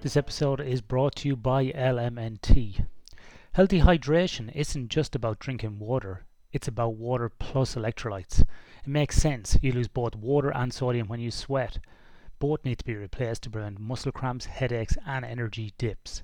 This 0.00 0.16
episode 0.16 0.60
is 0.60 0.80
brought 0.80 1.16
to 1.16 1.28
you 1.28 1.34
by 1.34 1.72
LMNT. 1.72 2.86
Healthy 3.54 3.80
hydration 3.80 4.54
isn't 4.54 4.90
just 4.90 5.16
about 5.16 5.40
drinking 5.40 5.80
water, 5.80 6.24
it's 6.52 6.68
about 6.68 6.94
water 6.94 7.28
plus 7.28 7.74
electrolytes. 7.74 8.42
It 8.42 8.46
makes 8.86 9.16
sense, 9.16 9.58
you 9.60 9.72
lose 9.72 9.88
both 9.88 10.14
water 10.14 10.50
and 10.50 10.72
sodium 10.72 11.08
when 11.08 11.18
you 11.18 11.32
sweat. 11.32 11.80
Both 12.38 12.64
need 12.64 12.78
to 12.78 12.84
be 12.84 12.94
replaced 12.94 13.42
to 13.42 13.50
prevent 13.50 13.80
muscle 13.80 14.12
cramps, 14.12 14.44
headaches, 14.44 14.96
and 15.04 15.24
energy 15.24 15.72
dips. 15.78 16.22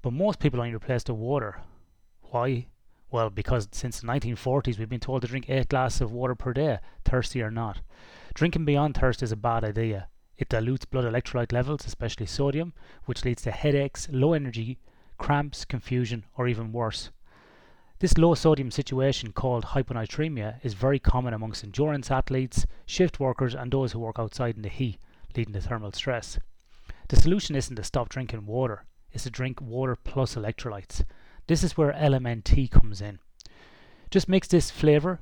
But 0.00 0.12
most 0.12 0.38
people 0.38 0.60
only 0.60 0.72
replace 0.72 1.02
the 1.02 1.12
water. 1.12 1.60
Why? 2.30 2.68
Well, 3.10 3.30
because 3.30 3.66
since 3.72 3.98
the 3.98 4.06
1940s 4.06 4.78
we've 4.78 4.88
been 4.88 5.00
told 5.00 5.22
to 5.22 5.28
drink 5.28 5.50
8 5.50 5.68
glasses 5.68 6.02
of 6.02 6.12
water 6.12 6.36
per 6.36 6.52
day, 6.52 6.78
thirsty 7.04 7.42
or 7.42 7.50
not. 7.50 7.80
Drinking 8.32 8.64
beyond 8.64 8.96
thirst 8.96 9.24
is 9.24 9.32
a 9.32 9.36
bad 9.36 9.64
idea. 9.64 10.06
It 10.38 10.48
dilutes 10.48 10.86
blood 10.86 11.04
electrolyte 11.04 11.52
levels, 11.52 11.86
especially 11.86 12.26
sodium, 12.26 12.72
which 13.04 13.24
leads 13.24 13.42
to 13.42 13.50
headaches, 13.50 14.08
low 14.10 14.32
energy, 14.32 14.78
cramps, 15.18 15.64
confusion, 15.64 16.24
or 16.36 16.48
even 16.48 16.72
worse. 16.72 17.10
This 17.98 18.18
low 18.18 18.34
sodium 18.34 18.72
situation, 18.72 19.32
called 19.32 19.66
hyponatremia, 19.66 20.58
is 20.64 20.74
very 20.74 20.98
common 20.98 21.34
amongst 21.34 21.62
endurance 21.62 22.10
athletes, 22.10 22.66
shift 22.84 23.20
workers, 23.20 23.54
and 23.54 23.70
those 23.70 23.92
who 23.92 24.00
work 24.00 24.18
outside 24.18 24.56
in 24.56 24.62
the 24.62 24.68
heat, 24.68 24.98
leading 25.36 25.52
to 25.52 25.60
thermal 25.60 25.92
stress. 25.92 26.38
The 27.08 27.14
solution 27.20 27.54
isn't 27.54 27.76
to 27.76 27.84
stop 27.84 28.08
drinking 28.08 28.46
water, 28.46 28.84
it's 29.12 29.24
to 29.24 29.30
drink 29.30 29.60
water 29.60 29.94
plus 29.94 30.34
electrolytes. 30.34 31.04
This 31.46 31.62
is 31.62 31.76
where 31.76 31.92
LMNT 31.92 32.70
comes 32.70 33.00
in. 33.00 33.20
Just 34.10 34.28
mix 34.28 34.48
this 34.48 34.70
flavour, 34.70 35.20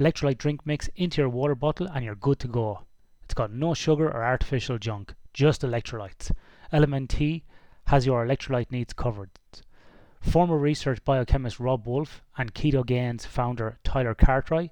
electrolyte 0.00 0.38
drink 0.38 0.66
mix 0.66 0.88
into 0.96 1.20
your 1.20 1.28
water 1.28 1.54
bottle, 1.54 1.86
and 1.86 2.04
you're 2.04 2.14
good 2.14 2.38
to 2.40 2.48
go. 2.48 2.80
It's 3.24 3.34
got 3.34 3.52
no 3.52 3.74
sugar 3.74 4.06
or 4.06 4.22
artificial 4.22 4.78
junk, 4.78 5.14
just 5.32 5.62
electrolytes. 5.62 6.30
LMNT 6.72 7.42
has 7.86 8.06
your 8.06 8.26
electrolyte 8.26 8.70
needs 8.70 8.92
covered. 8.92 9.30
Former 10.20 10.56
research 10.56 11.04
biochemist 11.04 11.58
Robb 11.60 11.86
Wolf 11.86 12.22
and 12.36 12.54
Ketogains 12.54 13.26
founder 13.26 13.78
Tyler 13.84 14.14
Cartwright 14.14 14.70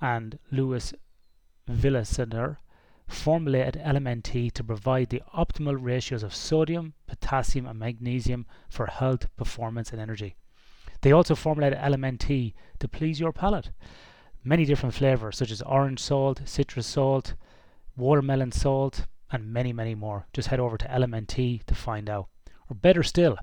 and 0.00 0.38
Luis 0.50 0.92
Villaseñor 1.68 2.58
formulated 3.06 3.80
LMNT 3.82 4.52
to 4.52 4.64
provide 4.64 5.10
the 5.10 5.22
optimal 5.34 5.76
ratios 5.78 6.22
of 6.22 6.34
sodium, 6.34 6.94
potassium, 7.06 7.66
and 7.66 7.78
magnesium 7.78 8.46
for 8.68 8.86
health, 8.86 9.28
performance, 9.36 9.92
and 9.92 10.00
energy. 10.00 10.36
They 11.02 11.12
also 11.12 11.34
formulated 11.34 11.78
LMNT 11.78 12.54
to 12.78 12.88
please 12.88 13.20
your 13.20 13.32
palate. 13.32 13.70
Many 14.44 14.64
different 14.64 14.94
flavors, 14.94 15.36
such 15.36 15.50
as 15.50 15.62
orange 15.62 16.00
salt, 16.00 16.42
citrus 16.44 16.86
salt, 16.86 17.34
watermelon 17.96 18.52
salt, 18.52 19.06
and 19.30 19.52
many, 19.52 19.72
many 19.72 19.94
more. 19.94 20.26
Just 20.32 20.48
head 20.48 20.60
over 20.60 20.76
to 20.76 20.86
LMNT 20.86 21.64
to 21.64 21.74
find 21.74 22.08
out. 22.08 22.28
Or 22.68 22.76
better 22.76 23.02
still, 23.02 23.38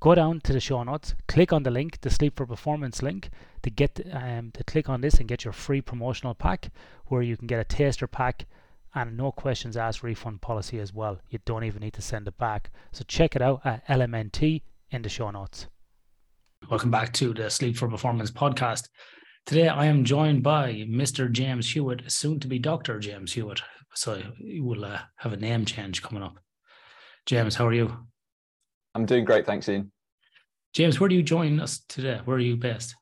go 0.00 0.14
down 0.14 0.40
to 0.40 0.52
the 0.52 0.60
show 0.60 0.82
notes, 0.82 1.14
click 1.28 1.52
on 1.52 1.62
the 1.62 1.70
link, 1.70 2.00
the 2.00 2.10
Sleep 2.10 2.36
for 2.36 2.46
Performance 2.46 3.02
link, 3.02 3.28
to 3.62 3.70
get 3.70 4.00
um, 4.12 4.50
to 4.52 4.64
click 4.64 4.88
on 4.88 5.00
this 5.00 5.14
and 5.14 5.28
get 5.28 5.44
your 5.44 5.52
free 5.52 5.80
promotional 5.80 6.34
pack, 6.34 6.70
where 7.06 7.22
you 7.22 7.36
can 7.36 7.46
get 7.46 7.60
a 7.60 7.64
taster 7.64 8.06
pack 8.06 8.46
and 8.94 9.16
no 9.16 9.30
questions 9.30 9.76
asked 9.76 10.02
refund 10.02 10.40
policy 10.40 10.80
as 10.80 10.92
well. 10.92 11.20
You 11.28 11.38
don't 11.44 11.64
even 11.64 11.80
need 11.80 11.92
to 11.94 12.02
send 12.02 12.26
it 12.26 12.38
back. 12.38 12.70
So 12.92 13.04
check 13.06 13.36
it 13.36 13.42
out 13.42 13.60
at 13.64 13.86
LMNT 13.88 14.62
in 14.90 15.02
the 15.02 15.10
show 15.10 15.30
notes. 15.30 15.66
Welcome 16.70 16.90
back 16.90 17.12
to 17.14 17.34
the 17.34 17.50
Sleep 17.50 17.76
for 17.76 17.88
Performance 17.88 18.30
podcast. 18.30 18.88
Today 19.44 19.68
I 19.68 19.84
am 19.84 20.04
joined 20.04 20.42
by 20.42 20.86
Mr. 20.88 21.30
James 21.30 21.70
Hewitt, 21.70 22.10
soon 22.10 22.40
to 22.40 22.48
be 22.48 22.58
Dr. 22.58 22.98
James 22.98 23.34
Hewitt. 23.34 23.60
So 23.96 24.22
you 24.38 24.62
will 24.62 24.84
uh, 24.84 25.00
have 25.16 25.32
a 25.32 25.36
name 25.36 25.64
change 25.64 26.02
coming 26.02 26.22
up. 26.22 26.38
James, 27.24 27.56
how 27.56 27.66
are 27.66 27.72
you? 27.72 27.96
I'm 28.94 29.06
doing 29.06 29.24
great, 29.24 29.46
thanks, 29.46 29.68
Ian. 29.68 29.90
James, 30.74 31.00
where 31.00 31.08
do 31.08 31.14
you 31.14 31.22
join 31.22 31.58
us 31.58 31.80
today? 31.88 32.20
Where 32.26 32.36
are 32.36 32.40
you 32.40 32.56
based? 32.56 32.94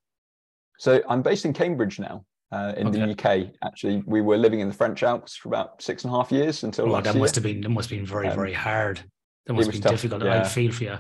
So 0.79 1.03
I'm 1.09 1.23
based 1.23 1.45
in 1.45 1.53
Cambridge 1.53 1.99
now, 1.99 2.25
uh, 2.53 2.75
in 2.77 2.89
okay. 2.89 2.99
the 2.99 3.11
UK. 3.11 3.55
Actually, 3.65 4.05
we 4.07 4.21
were 4.21 4.37
living 4.37 4.61
in 4.61 4.69
the 4.69 4.75
French 4.75 5.03
Alps 5.03 5.37
for 5.37 5.49
about 5.49 5.83
six 5.83 6.05
and 6.05 6.13
a 6.13 6.17
half 6.17 6.31
years 6.31 6.63
until. 6.63 6.95
Oh, 6.95 7.01
that 7.01 7.17
must 7.17 7.35
have 7.35 7.45
been 7.45 7.61
that 7.63 7.69
must 7.71 7.91
have 7.91 7.99
been 7.99 8.07
very 8.07 8.29
um, 8.29 8.37
very 8.37 8.53
hard. 8.53 9.03
That 9.47 9.55
must 9.55 9.67
have 9.67 9.73
been 9.73 9.83
tough, 9.83 9.93
difficult. 9.93 10.23
Yeah. 10.23 10.43
I 10.43 10.45
feel 10.45 10.71
for 10.71 10.85
you. 10.85 10.99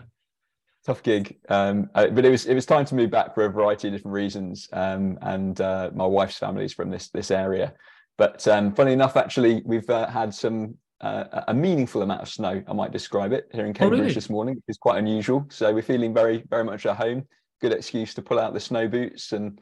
Tough 0.84 1.02
gig, 1.02 1.38
um, 1.48 1.88
uh, 1.94 2.08
but 2.08 2.24
it 2.24 2.30
was 2.30 2.46
it 2.46 2.54
was 2.54 2.66
time 2.66 2.84
to 2.86 2.96
move 2.96 3.10
back 3.10 3.34
for 3.34 3.44
a 3.44 3.48
variety 3.48 3.88
of 3.88 3.94
different 3.94 4.14
reasons. 4.14 4.68
Um, 4.72 5.18
and 5.22 5.60
uh, 5.60 5.90
my 5.94 6.06
wife's 6.06 6.38
family 6.38 6.64
is 6.64 6.74
from 6.74 6.90
this 6.90 7.08
this 7.10 7.30
area, 7.30 7.72
but 8.16 8.46
um, 8.48 8.74
funny 8.74 8.92
enough, 8.92 9.16
actually, 9.16 9.62
we've 9.64 9.88
uh, 9.90 10.08
had 10.08 10.32
some 10.32 10.76
uh, 11.00 11.42
a 11.48 11.54
meaningful 11.54 12.02
amount 12.02 12.22
of 12.22 12.28
snow. 12.28 12.62
I 12.66 12.72
might 12.72 12.92
describe 12.92 13.32
it 13.32 13.48
here 13.52 13.66
in 13.66 13.74
Cambridge 13.74 14.00
oh, 14.00 14.02
really? 14.04 14.14
this 14.14 14.30
morning. 14.30 14.62
It's 14.68 14.78
quite 14.78 14.98
unusual, 14.98 15.46
so 15.50 15.72
we're 15.72 15.82
feeling 15.82 16.14
very 16.14 16.44
very 16.48 16.64
much 16.64 16.86
at 16.86 16.96
home. 16.96 17.24
Good 17.60 17.72
excuse 17.72 18.14
to 18.14 18.22
pull 18.22 18.38
out 18.38 18.54
the 18.54 18.60
snow 18.60 18.88
boots 18.88 19.32
and 19.32 19.60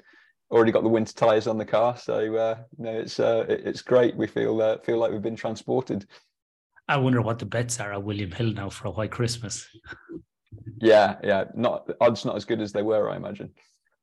already 0.50 0.70
got 0.70 0.82
the 0.82 0.88
winter 0.88 1.14
tires 1.14 1.46
on 1.46 1.56
the 1.56 1.64
car. 1.64 1.96
So 1.96 2.36
uh, 2.36 2.58
you 2.78 2.84
know, 2.84 2.98
it's 2.98 3.18
uh, 3.18 3.46
it's 3.48 3.82
great. 3.82 4.16
We 4.16 4.26
feel 4.26 4.60
uh, 4.60 4.78
feel 4.78 4.98
like 4.98 5.10
we've 5.10 5.22
been 5.22 5.36
transported. 5.36 6.06
I 6.88 6.96
wonder 6.98 7.22
what 7.22 7.38
the 7.38 7.46
bets 7.46 7.80
are 7.80 7.92
at 7.92 8.02
William 8.02 8.30
Hill 8.30 8.52
now 8.52 8.68
for 8.68 8.88
a 8.88 8.90
white 8.90 9.10
Christmas. 9.10 9.66
yeah, 10.80 11.16
yeah, 11.24 11.44
not 11.54 11.88
odds 12.00 12.24
not 12.24 12.36
as 12.36 12.44
good 12.44 12.60
as 12.60 12.72
they 12.72 12.82
were, 12.82 13.08
I 13.08 13.16
imagine. 13.16 13.50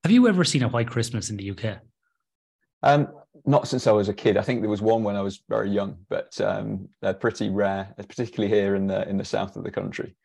Have 0.04 0.12
you 0.12 0.28
ever 0.28 0.44
seen 0.44 0.64
a 0.64 0.70
white 0.70 0.88
Christmas 0.88 1.30
in 1.30 1.38
the 1.38 1.52
UK? 1.52 1.80
Um, 2.84 3.10
not 3.46 3.68
since 3.68 3.88
I 3.88 3.92
was 3.92 4.10
a 4.10 4.14
kid. 4.14 4.38
I 4.38 4.42
think 4.42 4.62
there 4.62 4.70
was 4.70 4.82
one 4.82 5.04
when 5.04 5.16
I 5.16 5.22
was 5.22 5.42
very 5.50 5.70
young, 5.70 5.98
but 6.10 6.40
um, 6.42 6.90
they're 7.02 7.14
pretty 7.14 7.50
rare, 7.50 7.94
particularly 7.98 8.54
here 8.54 8.76
in 8.76 8.88
the 8.88 9.08
in 9.08 9.18
the 9.18 9.26
south 9.26 9.56
of 9.56 9.64
the 9.64 9.72
country. 9.72 10.16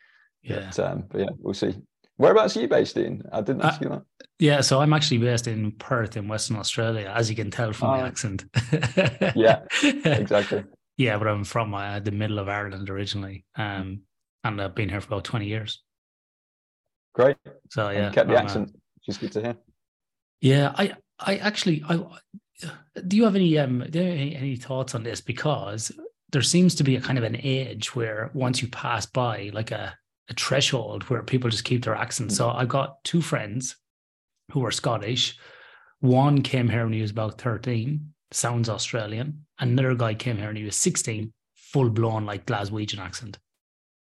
Yeah. 0.43 0.71
But, 0.77 0.79
um, 0.79 1.05
but 1.09 1.21
yeah, 1.21 1.31
we'll 1.39 1.55
see. 1.55 1.75
Whereabouts 2.17 2.57
are 2.57 2.61
you 2.61 2.69
based 2.69 2.97
in? 2.97 3.23
I 3.33 3.41
didn't 3.41 3.63
ask 3.63 3.81
uh, 3.81 3.85
you 3.85 3.91
that. 3.91 4.03
Yeah, 4.39 4.61
so 4.61 4.81
I'm 4.81 4.93
actually 4.93 5.19
based 5.19 5.49
in 5.49 5.73
Perth 5.73 6.17
in 6.17 6.29
Western 6.29 6.57
Australia, 6.57 7.13
as 7.15 7.29
you 7.29 7.35
can 7.35 7.51
tell 7.51 7.73
from 7.73 7.89
oh. 7.89 7.93
my 7.93 8.07
accent. 8.07 8.45
yeah, 9.35 9.63
exactly. 9.83 10.65
Yeah, 10.97 11.19
but 11.19 11.27
I'm 11.27 11.45
from 11.45 11.75
uh, 11.75 11.99
the 12.01 12.13
middle 12.13 12.39
of 12.39 12.49
Ireland 12.49 12.89
originally, 12.89 13.45
um, 13.57 14.03
and 14.45 14.61
I've 14.61 14.77
been 14.77 14.89
here 14.89 15.01
for 15.01 15.09
about 15.09 15.25
20 15.25 15.47
years. 15.47 15.83
Great. 17.15 17.37
So 17.71 17.91
yeah, 17.91 18.11
kept 18.11 18.29
the 18.29 18.37
I'm, 18.37 18.43
uh, 18.43 18.45
accent, 18.45 18.73
which 18.73 19.09
is 19.09 19.19
good 19.19 19.33
to 19.33 19.43
hear. 19.43 19.57
Yeah, 20.41 20.73
I 20.77 20.95
I 21.19 21.37
actually 21.37 21.83
I 21.89 22.01
do 23.07 23.17
you 23.17 23.25
have 23.25 23.37
any 23.37 23.59
um 23.59 23.85
do 23.91 23.99
you 23.99 24.05
have 24.05 24.15
any, 24.15 24.37
any 24.37 24.57
thoughts 24.57 24.95
on 24.95 25.03
this 25.03 25.21
because 25.21 25.91
there 26.31 26.43
seems 26.43 26.75
to 26.75 26.85
be 26.85 26.97
a 26.97 27.01
kind 27.01 27.19
of 27.19 27.25
an 27.25 27.37
age 27.43 27.95
where 27.95 28.31
once 28.35 28.63
you 28.63 28.69
pass 28.69 29.07
by 29.07 29.51
like 29.53 29.71
a 29.71 29.97
a 30.29 30.35
threshold 30.35 31.03
where 31.05 31.23
people 31.23 31.51
just 31.51 31.65
keep 31.65 31.85
their 31.85 31.95
accent. 31.95 32.33
So 32.33 32.49
I've 32.49 32.69
got 32.69 33.03
two 33.05 33.21
friends 33.21 33.77
who 34.53 34.65
are 34.65 34.71
Scottish. 34.71 35.39
One 36.01 36.43
came 36.43 36.69
here 36.69 36.85
when 36.85 36.93
he 36.93 37.03
was 37.03 37.11
about 37.11 37.41
13, 37.41 38.13
sounds 38.31 38.69
Australian. 38.69 39.47
Another 39.59 39.95
guy 39.95 40.15
came 40.15 40.37
here 40.37 40.47
when 40.47 40.57
he 40.57 40.65
was 40.65 40.77
16, 40.77 41.33
full 41.55 41.91
blown 41.91 42.25
like 42.25 42.47
Glaswegian 42.47 42.99
accent. 42.99 43.39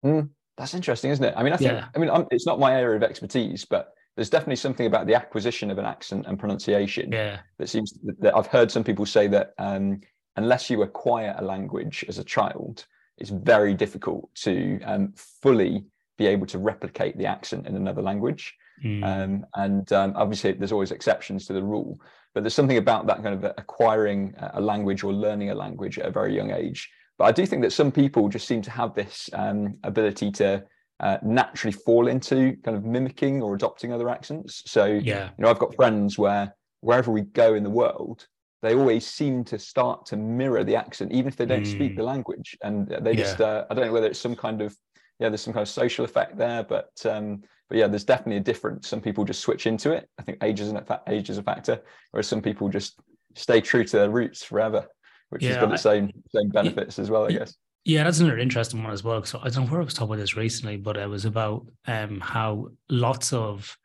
Mm, 0.06 0.30
that's 0.58 0.74
interesting, 0.74 1.12
isn't 1.12 1.26
it? 1.26 1.34
I 1.36 1.44
mean, 1.44 1.54
I 1.54 1.58
think, 1.58 1.72
yeah. 1.72 1.88
I 1.96 2.00
mean, 2.00 2.10
I'm, 2.10 2.26
it's 2.32 2.46
not 2.46 2.60
my 2.60 2.74
area 2.80 2.98
of 2.98 3.04
expertise, 3.04 3.66
but 3.66 3.94
there's 4.16 4.30
definitely 4.30 4.58
something 4.58 4.86
about 4.86 5.08
the 5.08 5.16
acquisition 5.16 5.72
of 5.72 5.78
an 5.78 5.86
accent 5.86 6.26
and 6.28 6.38
pronunciation 6.38 7.12
yeah. 7.12 7.40
that 7.58 7.70
seems 7.70 7.98
that 8.20 8.36
I've 8.36 8.48
heard 8.48 8.72
some 8.72 8.84
people 8.84 9.06
say 9.06 9.28
that 9.28 9.54
um, 9.58 10.02
unless 10.36 10.70
you 10.70 10.84
acquire 10.84 11.36
a 11.38 11.44
language 11.44 12.06
as 12.08 12.20
a 12.20 12.24
child, 12.24 12.86
it's 13.18 13.30
very 13.30 13.74
difficult 13.74 14.30
to 14.36 14.80
um, 14.84 15.14
fully 15.16 15.86
be 16.18 16.28
able 16.28 16.46
to 16.48 16.60
replicate 16.60 17.18
the 17.18 17.26
accent 17.26 17.68
in 17.68 17.76
another 17.76 18.02
language. 18.02 18.56
Mm. 18.84 19.04
Um, 19.04 19.46
and 19.56 19.92
um, 19.94 20.14
obviously, 20.16 20.52
there's 20.54 20.72
always 20.72 20.92
exceptions 20.92 21.46
to 21.48 21.54
the 21.54 21.64
rule, 21.64 22.00
but 22.34 22.44
there's 22.44 22.54
something 22.54 22.78
about 22.78 23.08
that 23.08 23.24
kind 23.24 23.44
of 23.44 23.54
acquiring 23.58 24.36
a 24.54 24.62
language 24.62 25.04
or 25.04 25.14
learning 25.14 25.52
a 25.52 25.56
language 25.56 25.98
at 26.00 26.06
a 26.06 26.12
very 26.12 26.36
young 26.36 26.52
age. 26.52 26.90
But 27.18 27.26
I 27.26 27.32
do 27.32 27.46
think 27.46 27.62
that 27.62 27.72
some 27.72 27.92
people 27.92 28.30
just 28.30 28.48
seem 28.48 28.62
to 28.64 28.72
have 28.72 28.94
this 28.96 29.30
um, 29.34 29.78
ability 29.84 30.32
to 30.32 30.64
uh, 31.00 31.18
naturally 31.24 31.74
fall 31.74 32.08
into 32.08 32.56
kind 32.64 32.78
of 32.78 32.86
mimicking 32.86 33.42
or 33.42 33.56
adopting 33.56 33.92
other 33.92 34.10
accents. 34.10 34.64
So, 34.66 34.86
yeah, 34.86 35.30
you 35.38 35.44
know, 35.44 35.50
I've 35.50 35.60
got 35.60 35.76
friends 35.76 36.18
where 36.18 36.56
wherever 36.82 37.12
we 37.12 37.22
go 37.22 37.56
in 37.56 37.64
the 37.64 37.70
world, 37.70 38.28
they 38.62 38.76
always 38.76 39.06
seem 39.06 39.44
to 39.46 39.60
start 39.60 40.06
to 40.08 40.18
mirror 40.18 40.64
the 40.64 40.76
accent, 40.76 41.12
even 41.12 41.28
if 41.28 41.36
they 41.36 41.46
don't 41.46 41.64
mm. 41.64 41.72
speak 41.72 41.98
the 41.98 42.04
language. 42.04 42.58
And 42.64 42.88
they 43.02 43.16
just, 43.16 43.40
yeah. 43.40 43.46
uh, 43.46 43.66
I 43.70 43.74
don't 43.74 43.88
know 43.88 43.94
whether 43.94 44.08
it's 44.08 44.20
some 44.20 44.36
kind 44.36 44.62
of 44.62 44.76
yeah, 45.20 45.30
there's 45.30 45.42
some 45.42 45.54
kind 45.54 45.62
of 45.62 45.70
social 45.70 46.06
effect 46.06 46.38
there, 46.38 46.64
but 46.64 46.92
um, 47.06 47.44
but 47.70 47.78
yeah, 47.78 47.88
there's 47.88 48.04
definitely 48.04 48.38
a 48.38 48.42
difference. 48.42 48.88
Some 48.88 49.02
people 49.02 49.24
just 49.24 49.42
switch 49.42 49.68
into 49.68 49.92
it. 49.92 50.10
I 50.20 50.24
think 50.24 50.44
age 50.44 50.60
is 50.60 50.70
an 50.70 50.82
age 51.08 51.30
is 51.30 51.38
a 51.38 51.44
factor, 51.44 51.82
whereas 52.12 52.28
some 52.28 52.42
people 52.42 52.70
just 52.70 53.00
stay 53.36 53.62
true 53.62 53.84
to 53.84 53.98
their 53.98 54.10
roots 54.10 54.44
forever, 54.44 54.86
which 55.30 55.44
yeah, 55.44 55.52
has 55.52 55.58
got 55.58 55.70
the 55.70 55.78
same 55.78 56.12
same 56.36 56.50
benefits 56.50 57.00
as 57.00 57.10
well, 57.10 57.26
I 57.26 57.32
guess. 57.32 57.56
Yeah, 57.86 58.04
that's 58.06 58.20
another 58.20 58.38
interesting 58.38 58.82
one 58.82 58.94
as 58.94 59.04
well. 59.04 59.24
So 59.24 59.40
I 59.44 59.50
don't 59.50 59.66
know 59.66 59.72
where 59.72 59.82
I 59.82 59.84
was 59.84 59.94
talking 59.94 60.14
about 60.14 60.22
this 60.22 60.38
recently, 60.38 60.78
but 60.78 60.96
it 60.96 61.10
was 61.10 61.26
about 61.26 61.68
um, 61.86 62.20
how 62.22 62.70
lots 62.90 63.34
of 63.34 63.78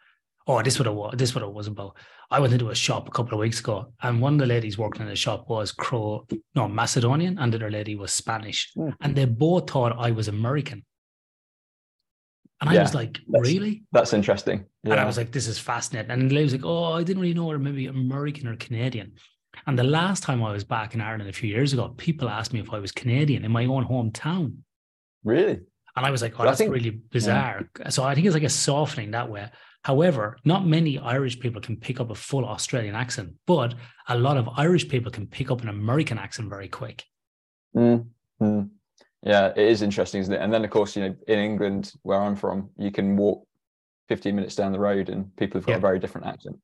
oh, 0.48 0.62
this 0.62 0.78
what 0.78 0.86
it 0.86 0.94
was. 0.94 1.14
This 1.16 1.34
what 1.34 1.44
it 1.44 1.52
was 1.52 1.66
about. 1.66 1.96
I 2.30 2.40
went 2.40 2.52
into 2.52 2.70
a 2.70 2.74
shop 2.74 3.08
a 3.08 3.10
couple 3.10 3.34
of 3.34 3.40
weeks 3.40 3.60
ago, 3.60 3.92
and 4.02 4.20
one 4.20 4.34
of 4.34 4.38
the 4.40 4.46
ladies 4.46 4.78
working 4.78 5.02
in 5.02 5.08
the 5.08 5.16
shop 5.16 5.48
was 5.48 5.72
Crow, 5.72 6.26
no 6.54 6.68
Macedonian, 6.68 7.38
and 7.38 7.52
the 7.52 7.56
other 7.58 7.70
lady 7.70 7.94
was 7.94 8.12
Spanish, 8.12 8.70
mm. 8.76 8.94
and 9.00 9.14
they 9.14 9.24
both 9.24 9.70
thought 9.70 9.96
I 9.98 10.10
was 10.10 10.28
American. 10.28 10.84
And 12.60 12.70
I 12.70 12.74
Yeah, 12.74 12.82
was 12.82 12.94
like, 12.94 13.20
that's- 13.28 13.52
really? 13.52 13.84
That's 13.92 14.12
interesting. 14.12 14.64
And 14.84 14.94
I 14.94 15.04
was 15.04 15.16
like, 15.16 15.30
this 15.30 15.46
is 15.46 15.58
fascinating. 15.58 16.10
And 16.10 16.32
Lee 16.32 16.42
was 16.42 16.52
like, 16.52 16.64
oh, 16.64 16.92
I 16.92 17.04
didn't 17.04 17.22
really 17.22 17.34
know 17.34 17.44
whether 17.44 17.58
maybe 17.58 17.86
American 17.86 18.48
or 18.48 18.56
Canadian. 18.56 19.12
And 19.68 19.78
the 19.78 19.84
last 19.84 20.22
time 20.22 20.42
I 20.42 20.50
was 20.50 20.64
back 20.64 20.94
in 20.94 21.02
Ireland 21.02 21.28
a 21.28 21.32
few 21.34 21.50
years 21.50 21.74
ago, 21.74 21.90
people 21.98 22.30
asked 22.30 22.54
me 22.54 22.60
if 22.60 22.72
I 22.72 22.78
was 22.78 22.90
Canadian 22.90 23.44
in 23.44 23.52
my 23.52 23.66
own 23.66 23.84
hometown. 23.84 24.54
Really? 25.24 25.60
And 25.94 26.06
I 26.06 26.10
was 26.10 26.22
like, 26.22 26.40
oh, 26.40 26.44
that's 26.44 26.56
think- 26.56 26.72
really 26.72 26.88
bizarre. 26.90 27.68
So 27.90 28.02
I 28.02 28.14
think 28.14 28.26
it's 28.26 28.32
like 28.32 28.44
a 28.44 28.48
softening 28.48 29.10
that 29.10 29.28
way. 29.30 29.50
However, 29.84 30.38
not 30.42 30.66
many 30.66 30.98
Irish 30.98 31.38
people 31.38 31.60
can 31.60 31.76
pick 31.76 32.00
up 32.00 32.08
a 32.10 32.14
full 32.14 32.46
Australian 32.46 32.94
accent, 32.94 33.34
but 33.46 33.74
a 34.08 34.16
lot 34.18 34.38
of 34.38 34.48
Irish 34.56 34.88
people 34.88 35.12
can 35.12 35.26
pick 35.26 35.50
up 35.50 35.60
an 35.60 35.68
American 35.68 36.16
accent 36.18 36.48
very 36.48 36.68
quick. 36.68 37.04
Mm, 37.76 38.06
mm. 38.40 38.70
Yeah, 39.22 39.48
it 39.48 39.58
is 39.58 39.82
interesting, 39.82 40.22
isn't 40.22 40.32
it? 40.32 40.40
And 40.40 40.50
then, 40.50 40.64
of 40.64 40.70
course, 40.70 40.96
you 40.96 41.02
know, 41.02 41.14
in 41.26 41.38
England, 41.38 41.92
where 42.04 42.20
I'm 42.20 42.36
from, 42.36 42.70
you 42.78 42.90
can 42.90 43.16
walk 43.18 43.46
15 44.08 44.34
minutes 44.34 44.54
down 44.54 44.72
the 44.72 44.78
road 44.80 45.10
and 45.10 45.34
people 45.36 45.58
have 45.60 45.66
got 45.66 45.72
Yeah. 45.72 45.78
a 45.78 45.80
very 45.80 45.98
different 45.98 46.26
accent. 46.26 46.56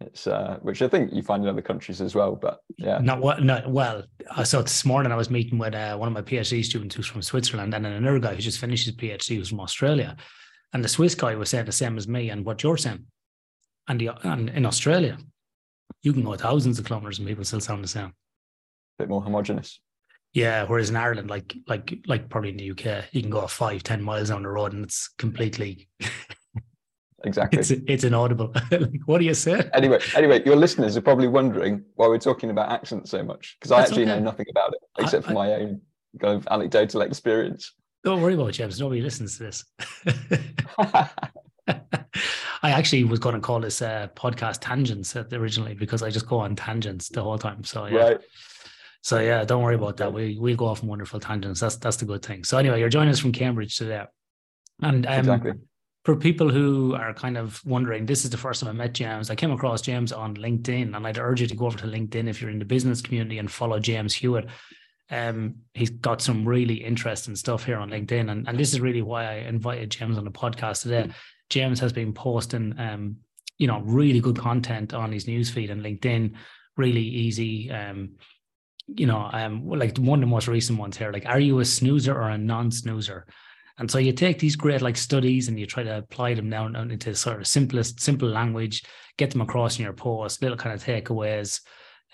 It's 0.00 0.26
uh, 0.26 0.58
which 0.62 0.82
I 0.82 0.88
think 0.88 1.12
you 1.12 1.22
find 1.22 1.42
in 1.42 1.48
other 1.48 1.62
countries 1.62 2.00
as 2.00 2.14
well. 2.14 2.34
But 2.34 2.58
yeah, 2.78 2.98
Not 2.98 3.20
what, 3.20 3.42
not 3.42 3.70
well. 3.70 4.02
So 4.44 4.62
this 4.62 4.84
morning 4.84 5.12
I 5.12 5.16
was 5.16 5.30
meeting 5.30 5.58
with 5.58 5.74
uh, 5.74 5.96
one 5.96 6.08
of 6.08 6.14
my 6.14 6.22
PhD 6.22 6.64
students 6.64 6.94
who's 6.94 7.06
from 7.06 7.22
Switzerland, 7.22 7.74
and 7.74 7.84
then 7.84 7.92
another 7.92 8.18
guy 8.18 8.34
who 8.34 8.40
just 8.40 8.58
finished 8.58 8.86
his 8.86 8.96
PhD 8.96 9.36
who's 9.36 9.48
from 9.50 9.60
Australia. 9.60 10.16
And 10.72 10.84
the 10.84 10.88
Swiss 10.88 11.14
guy 11.14 11.36
was 11.36 11.50
saying 11.50 11.66
the 11.66 11.72
same 11.72 11.96
as 11.96 12.08
me 12.08 12.30
and 12.30 12.44
what 12.44 12.62
you're 12.62 12.76
saying. 12.76 13.06
And, 13.86 14.00
the, 14.00 14.10
and 14.26 14.50
in 14.50 14.66
Australia, 14.66 15.16
you 16.02 16.12
can 16.12 16.24
go 16.24 16.34
thousands 16.34 16.78
of 16.78 16.84
kilometers 16.84 17.18
and 17.18 17.28
people 17.28 17.44
still 17.44 17.60
sound 17.60 17.84
the 17.84 17.88
same. 17.88 18.06
a 18.06 18.12
bit 18.98 19.08
more 19.08 19.22
homogenous. 19.22 19.80
Yeah, 20.32 20.64
whereas 20.64 20.90
in 20.90 20.96
Ireland, 20.96 21.30
like 21.30 21.54
like 21.68 21.96
like 22.08 22.28
probably 22.28 22.50
in 22.50 22.56
the 22.56 22.72
UK, 22.72 23.04
you 23.12 23.22
can 23.22 23.30
go 23.30 23.46
five, 23.46 23.84
ten 23.84 24.02
miles 24.02 24.30
down 24.30 24.42
the 24.42 24.48
road 24.48 24.72
and 24.72 24.84
it's 24.84 25.08
completely 25.16 25.88
Exactly. 27.24 27.58
it's 27.60 27.70
it's 27.70 28.04
inaudible. 28.04 28.52
like, 28.70 29.00
what 29.06 29.18
do 29.18 29.24
you 29.24 29.34
say? 29.34 29.68
anyway, 29.74 29.98
anyway, 30.14 30.42
your 30.44 30.56
listeners 30.56 30.96
are 30.96 31.00
probably 31.00 31.28
wondering 31.28 31.82
why 31.94 32.06
we're 32.08 32.18
talking 32.18 32.50
about 32.50 32.70
accents 32.70 33.10
so 33.10 33.22
much 33.22 33.56
because 33.58 33.72
I 33.72 33.78
That's 33.78 33.90
actually 33.90 34.04
okay. 34.04 34.14
know 34.16 34.20
nothing 34.24 34.46
about 34.50 34.72
it 34.74 34.80
I- 34.98 35.02
except 35.02 35.24
for 35.24 35.30
I- 35.30 35.34
my 35.34 35.52
own 35.54 35.80
kind 36.20 36.36
of 36.36 36.46
anecdotal 36.50 37.00
experience. 37.02 37.72
Don't 38.04 38.20
worry 38.20 38.34
about 38.34 38.48
it, 38.50 38.52
James. 38.52 38.78
Nobody 38.78 39.00
listens 39.00 39.38
to 39.38 39.44
this. 39.44 39.64
I 41.66 42.70
actually 42.70 43.04
was 43.04 43.18
going 43.18 43.34
to 43.34 43.40
call 43.40 43.60
this 43.60 43.80
uh, 43.82 44.08
podcast 44.14 44.58
tangents 44.60 45.16
originally 45.16 45.74
because 45.74 46.02
I 46.02 46.10
just 46.10 46.26
go 46.26 46.38
on 46.38 46.54
tangents 46.56 47.08
the 47.08 47.22
whole 47.22 47.38
time. 47.38 47.64
So 47.64 47.86
yeah, 47.86 47.98
Right. 48.02 48.20
so 49.02 49.20
yeah, 49.20 49.44
don't 49.44 49.62
worry 49.62 49.74
about 49.74 49.96
that. 49.98 50.12
We 50.12 50.38
we 50.38 50.54
go 50.54 50.66
off 50.66 50.82
on 50.82 50.88
wonderful 50.88 51.20
tangents. 51.20 51.60
That's 51.60 51.76
that's 51.76 51.96
the 51.96 52.04
good 52.04 52.22
thing. 52.22 52.44
So 52.44 52.58
anyway, 52.58 52.80
you're 52.80 52.88
joining 52.90 53.10
us 53.10 53.18
from 53.18 53.32
Cambridge 53.32 53.76
today, 53.76 54.04
and 54.82 55.06
um, 55.06 55.12
Exactly. 55.18 55.52
For 56.04 56.14
people 56.14 56.50
who 56.50 56.94
are 56.94 57.14
kind 57.14 57.38
of 57.38 57.64
wondering, 57.64 58.04
this 58.04 58.24
is 58.24 58.30
the 58.30 58.36
first 58.36 58.60
time 58.60 58.68
I 58.68 58.72
met 58.72 58.92
James. 58.92 59.30
I 59.30 59.34
came 59.34 59.50
across 59.50 59.80
James 59.80 60.12
on 60.12 60.36
LinkedIn, 60.36 60.94
and 60.94 61.06
I'd 61.06 61.18
urge 61.18 61.40
you 61.40 61.46
to 61.46 61.56
go 61.56 61.66
over 61.66 61.78
to 61.78 61.86
LinkedIn 61.86 62.28
if 62.28 62.40
you're 62.40 62.50
in 62.50 62.58
the 62.58 62.64
business 62.66 63.00
community 63.00 63.38
and 63.38 63.50
follow 63.50 63.80
James 63.80 64.12
Hewitt. 64.12 64.46
Um, 65.10 65.56
he's 65.72 65.90
got 65.90 66.20
some 66.20 66.46
really 66.46 66.74
interesting 66.74 67.36
stuff 67.36 67.64
here 67.64 67.78
on 67.78 67.90
LinkedIn, 67.90 68.30
and, 68.30 68.46
and 68.46 68.58
this 68.58 68.74
is 68.74 68.80
really 68.80 69.00
why 69.00 69.24
I 69.24 69.34
invited 69.48 69.90
James 69.90 70.18
on 70.18 70.24
the 70.24 70.30
podcast 70.30 70.82
today. 70.82 71.10
James 71.48 71.80
has 71.80 71.92
been 71.92 72.12
posting, 72.12 72.78
um, 72.78 73.16
you 73.56 73.66
know, 73.66 73.80
really 73.80 74.20
good 74.20 74.38
content 74.38 74.92
on 74.92 75.10
his 75.10 75.24
newsfeed 75.24 75.70
and 75.70 75.82
LinkedIn, 75.82 76.34
really 76.76 77.02
easy. 77.02 77.70
Um, 77.70 78.16
you 78.88 79.06
know, 79.06 79.30
um, 79.32 79.66
like 79.66 79.96
one 79.96 80.18
of 80.18 80.28
the 80.28 80.34
most 80.34 80.48
recent 80.48 80.78
ones 80.78 80.98
here, 80.98 81.12
like, 81.12 81.24
are 81.24 81.40
you 81.40 81.60
a 81.60 81.64
snoozer 81.64 82.14
or 82.14 82.28
a 82.28 82.36
non-snoozer? 82.36 83.26
And 83.78 83.90
so 83.90 83.98
you 83.98 84.12
take 84.12 84.38
these 84.38 84.56
great 84.56 84.82
like 84.82 84.96
studies 84.96 85.48
and 85.48 85.58
you 85.58 85.66
try 85.66 85.82
to 85.82 85.98
apply 85.98 86.34
them 86.34 86.48
down 86.48 86.76
into 86.76 87.14
sort 87.14 87.40
of 87.40 87.46
simplest, 87.46 88.00
simple 88.00 88.28
language, 88.28 88.84
get 89.16 89.30
them 89.30 89.40
across 89.40 89.78
in 89.78 89.84
your 89.84 89.92
post, 89.92 90.42
little 90.42 90.56
kind 90.56 90.74
of 90.74 90.84
takeaways, 90.84 91.60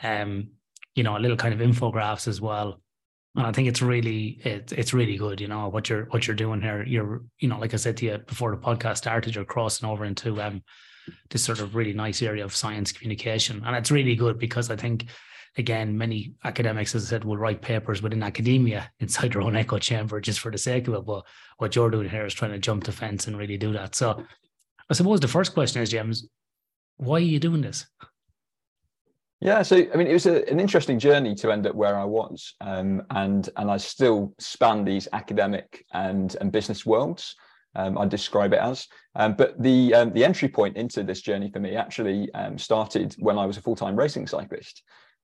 um, 0.03 0.49
you 0.95 1.03
know, 1.03 1.17
a 1.17 1.21
little 1.21 1.37
kind 1.37 1.53
of 1.53 1.61
infographics 1.61 2.29
as 2.29 2.41
well. 2.41 2.81
And 3.37 3.47
I 3.47 3.53
think 3.53 3.69
it's 3.69 3.83
really 3.83 4.41
it, 4.43 4.73
it's 4.73 4.95
really 4.95 5.17
good, 5.17 5.41
you 5.41 5.49
know, 5.49 5.69
what 5.69 5.89
you're 5.89 6.07
what 6.07 6.27
you're 6.27 6.35
doing 6.35 6.61
here. 6.61 6.83
You're, 6.83 7.23
you 7.39 7.49
know, 7.49 7.59
like 7.59 7.75
I 7.75 7.77
said 7.77 7.97
to 7.99 8.07
you 8.07 8.19
before 8.19 8.51
the 8.51 8.61
podcast 8.61 8.99
started, 8.99 9.35
you're 9.35 9.45
crossing 9.45 9.89
over 9.89 10.05
into 10.05 10.41
um 10.41 10.63
this 11.29 11.45
sort 11.45 11.61
of 11.61 11.75
really 11.75 11.93
nice 11.93 12.23
area 12.23 12.45
of 12.45 12.57
science 12.57 12.91
communication. 12.93 13.63
And 13.65 13.77
it's 13.77 13.91
really 13.91 14.17
good 14.17 14.39
because 14.39 14.71
I 14.71 14.77
think 14.77 15.07
again, 15.57 15.97
many 15.97 16.35
academics, 16.45 16.95
as 16.95 17.07
I 17.07 17.09
said, 17.11 17.25
will 17.25 17.37
write 17.37 17.63
papers 17.63 18.03
within 18.03 18.23
academia 18.23 18.91
inside 19.01 19.33
their 19.33 19.43
own 19.43 19.57
echo 19.57 19.79
chamber 19.79 20.21
just 20.21 20.41
for 20.41 20.51
the 20.51 20.59
sake 20.59 20.89
of 20.89 20.95
it. 20.95 21.07
But 21.07 21.25
what 21.59 21.75
you're 21.75 21.91
doing 21.91 22.09
here 22.09 22.27
is 22.27 22.35
trying 22.35 22.53
to 22.53 22.59
jump 22.59 22.85
the 22.85 22.93
fence 22.93 23.27
and 23.27 23.37
really 23.37 23.57
do 23.57 23.73
that. 23.73 23.95
So 23.95 24.25
I 24.89 24.95
suppose 24.95 25.21
the 25.21 25.29
first 25.29 25.55
question 25.55 25.83
is, 25.83 25.91
James, 25.91 26.29
why 26.97 27.17
are 27.17 27.21
you 27.21 27.39
doing 27.39 27.63
this? 27.63 27.87
Yeah, 29.41 29.63
so 29.63 29.77
I 29.77 29.97
mean, 29.97 30.07
it 30.07 30.13
was 30.13 30.27
a, 30.27 30.47
an 30.51 30.61
interesting 30.61 30.99
journey 30.99 31.35
to 31.37 31.51
end 31.51 31.67
up 31.67 31.75
where 31.75 31.97
I 31.97 32.05
was, 32.05 32.55
um, 32.61 33.03
and 33.09 33.49
and 33.57 33.71
I 33.71 33.79
still 33.79 34.35
span 34.39 34.85
these 34.85 35.09
academic 35.15 35.83
and 35.93 36.37
and 36.43 36.53
business 36.53 36.85
worlds. 36.85 37.35
Um, 37.75 37.97
I 37.97 38.05
describe 38.05 38.53
it 38.53 38.59
as, 38.59 38.87
um, 39.15 39.37
but 39.37 39.61
the 39.63 39.95
um, 39.95 40.13
the 40.13 40.27
entry 40.27 40.49
point 40.49 40.77
into 40.77 41.03
this 41.03 41.23
journey 41.23 41.51
for 41.51 41.61
me 41.61 41.75
actually 41.75 42.31
um, 42.35 42.59
started 42.59 43.17
when 43.19 43.39
I 43.39 43.47
was 43.47 43.57
a 43.57 43.63
full 43.63 43.77
time 43.77 43.97
racing 43.97 44.27
cyclist. 44.27 44.83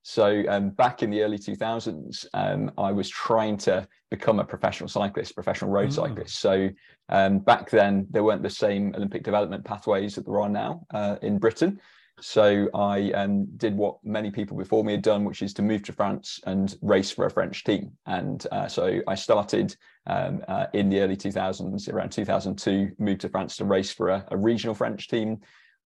So 0.08 0.44
um, 0.48 0.70
back 0.70 1.02
in 1.02 1.10
the 1.10 1.22
early 1.22 1.36
2000s, 1.36 2.26
um, 2.32 2.70
I 2.78 2.92
was 2.92 3.08
trying 3.08 3.56
to 3.58 3.88
become 4.08 4.38
a 4.38 4.44
professional 4.44 4.88
cyclist, 4.88 5.34
professional 5.34 5.72
road 5.72 5.88
Mm. 5.88 5.94
cyclist. 5.94 6.38
So 6.38 6.70
um, 7.08 7.40
back 7.40 7.70
then, 7.70 8.06
there 8.10 8.22
weren't 8.22 8.44
the 8.44 8.48
same 8.48 8.94
Olympic 8.94 9.24
development 9.24 9.64
pathways 9.64 10.14
that 10.14 10.24
there 10.24 10.40
are 10.40 10.48
now 10.48 10.86
uh, 10.94 11.16
in 11.22 11.38
Britain. 11.38 11.80
So 12.20 12.68
I 12.72 13.10
um, 13.12 13.46
did 13.56 13.76
what 13.76 13.96
many 14.04 14.30
people 14.30 14.56
before 14.56 14.84
me 14.84 14.92
had 14.92 15.02
done, 15.02 15.24
which 15.24 15.42
is 15.42 15.52
to 15.54 15.62
move 15.62 15.82
to 15.82 15.92
France 15.92 16.38
and 16.46 16.76
race 16.82 17.10
for 17.10 17.26
a 17.26 17.30
French 17.30 17.64
team. 17.64 17.90
And 18.06 18.46
uh, 18.52 18.68
so 18.68 19.00
I 19.08 19.16
started 19.16 19.74
um, 20.06 20.40
uh, 20.46 20.66
in 20.72 20.88
the 20.88 21.00
early 21.00 21.16
2000s, 21.16 21.92
around 21.92 22.10
2002, 22.10 22.92
moved 23.00 23.22
to 23.22 23.28
France 23.28 23.56
to 23.56 23.64
race 23.64 23.92
for 23.92 24.10
a, 24.10 24.24
a 24.30 24.36
regional 24.36 24.76
French 24.76 25.08
team, 25.08 25.40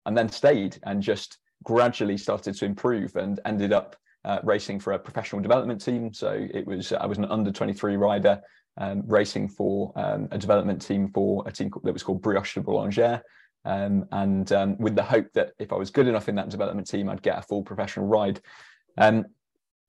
and 0.05 0.17
then 0.17 0.29
stayed 0.29 0.79
and 0.83 1.03
just 1.03 1.37
gradually 1.65 2.17
started 2.17 2.55
to 2.55 2.63
improve 2.63 3.17
and 3.17 3.41
ended 3.43 3.73
up 3.73 3.97
uh, 4.25 4.39
racing 4.43 4.79
for 4.79 4.93
a 4.93 4.99
professional 4.99 5.41
development 5.41 5.83
team. 5.83 6.11
So 6.13 6.47
it 6.53 6.65
was 6.65 6.91
I 6.91 7.05
was 7.05 7.17
an 7.17 7.25
under 7.25 7.51
23 7.51 7.95
rider 7.95 8.41
um, 8.77 9.03
racing 9.05 9.47
for 9.47 9.93
um, 9.95 10.27
a 10.31 10.37
development 10.37 10.81
team 10.81 11.09
for 11.09 11.43
a 11.47 11.51
team 11.51 11.71
that 11.83 11.93
was 11.93 12.03
called 12.03 12.21
Brioche 12.21 12.55
de 12.55 12.61
Boulanger. 12.61 13.21
Um, 13.63 14.05
and 14.11 14.51
um, 14.51 14.77
with 14.77 14.95
the 14.95 15.03
hope 15.03 15.27
that 15.33 15.53
if 15.57 15.71
I 15.71 15.75
was 15.75 15.89
good 15.89 16.07
enough 16.07 16.29
in 16.29 16.35
that 16.35 16.49
development 16.49 16.87
team, 16.87 17.09
I'd 17.09 17.21
get 17.21 17.37
a 17.37 17.41
full 17.41 17.63
professional 17.63 18.05
ride. 18.05 18.41
Um, 18.97 19.25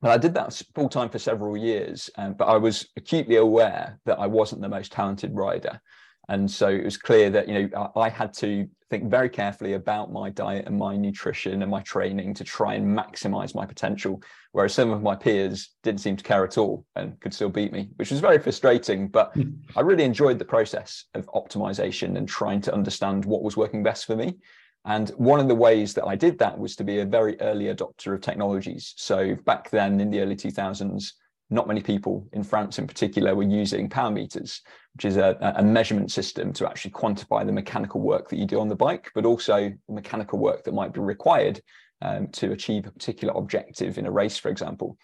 but 0.01 0.11
I 0.11 0.19
did 0.19 0.35
that 0.35 0.63
full 0.75 0.89
time 0.89 1.09
for 1.09 1.19
several 1.19 1.57
years, 1.57 2.11
um, 2.17 2.35
but 2.35 2.47
I 2.47 2.57
was 2.57 2.87
acutely 2.97 3.37
aware 3.37 3.99
that 4.05 4.19
I 4.19 4.27
wasn't 4.27 4.63
the 4.63 4.69
most 4.69 4.93
talented 4.93 5.35
rider. 5.35 5.81
And 6.29 6.51
so 6.51 6.69
it 6.69 6.85
was 6.85 6.97
clear 6.97 7.31
that, 7.31 7.49
you 7.49 7.55
know, 7.55 7.91
I 7.95 8.07
I 8.07 8.09
had 8.09 8.33
to 8.35 8.69
think 8.89 9.11
very 9.11 9.29
carefully 9.29 9.73
about 9.73 10.13
my 10.13 10.31
diet 10.31 10.67
and 10.67 10.79
my 10.79 10.97
nutrition 10.97 11.63
and 11.63 11.71
my 11.71 11.81
training 11.83 12.35
to 12.35 12.45
try 12.45 12.75
and 12.75 12.97
maximize 12.97 13.55
my 13.55 13.67
potential. 13.67 14.23
Whereas 14.53 14.75
some 14.75 14.91
of 14.91 15.03
my 15.03 15.17
peers 15.17 15.71
didn't 15.83 16.01
seem 16.01 16.17
to 16.17 16.25
care 16.25 16.45
at 16.45 16.57
all 16.57 16.85
and 16.95 17.19
could 17.21 17.35
still 17.35 17.49
beat 17.49 17.73
me, 17.73 17.89
which 17.97 18.11
was 18.11 18.21
very 18.21 18.39
frustrating. 18.39 19.09
But 19.09 19.33
hmm. 19.35 19.51
I 19.77 19.81
really 19.81 20.05
enjoyed 20.05 20.39
the 20.39 20.45
process 20.45 21.05
of 21.15 21.27
optimization 21.35 22.17
and 22.17 22.29
trying 22.29 22.61
to 22.63 22.75
understand 22.75 23.25
what 23.25 23.43
was 23.43 23.57
working 23.57 23.83
best 23.83 24.07
for 24.07 24.17
me. 24.17 24.39
And 24.85 25.11
one 25.11 25.41
of 25.41 25.49
the 25.49 25.55
ways 25.55 25.95
that 25.95 26.07
I 26.07 26.15
did 26.15 26.39
that 26.39 26.57
was 26.57 26.77
to 26.77 26.85
be 26.85 27.01
a 27.01 27.05
very 27.05 27.41
early 27.41 27.65
adopter 27.65 28.15
of 28.15 28.21
technologies. 28.21 28.95
So 28.97 29.35
back 29.45 29.69
then 29.71 30.01
in 30.01 30.11
the 30.11 30.21
early 30.21 30.37
2000s, 30.37 31.13
not 31.51 31.67
many 31.67 31.83
people 31.83 32.29
in 32.33 32.45
France 32.45 32.79
in 32.79 32.87
particular 32.87 33.35
were 33.35 33.43
using 33.43 33.89
power 33.89 34.11
meters, 34.11 34.63
which 34.97 35.05
is 35.05 35.19
a, 35.19 35.37
a 35.59 35.63
measurement 35.63 36.11
system 36.11 36.55
to 36.55 36.67
actually 36.67 36.91
quantify 36.91 37.45
the 37.45 37.53
mechanical 37.53 38.01
work 38.01 38.31
that 38.31 38.39
you 38.39 38.47
do 38.47 38.59
on 38.59 38.67
the 38.67 38.75
bike, 38.75 39.11
but 39.15 39.27
also 39.27 39.71
the 39.89 39.93
mechanical 39.93 40.39
work 40.39 40.65
that 40.65 40.73
might 40.73 40.95
be 40.95 41.01
required 41.01 41.61
um, 42.01 42.29
to 42.29 42.53
achieve 42.53 42.87
a 42.87 42.91
particular 42.91 43.35
objective 43.37 43.99
in 43.99 44.07
a 44.07 44.11
race, 44.11 44.39
for 44.39 44.49
example. 44.49 44.97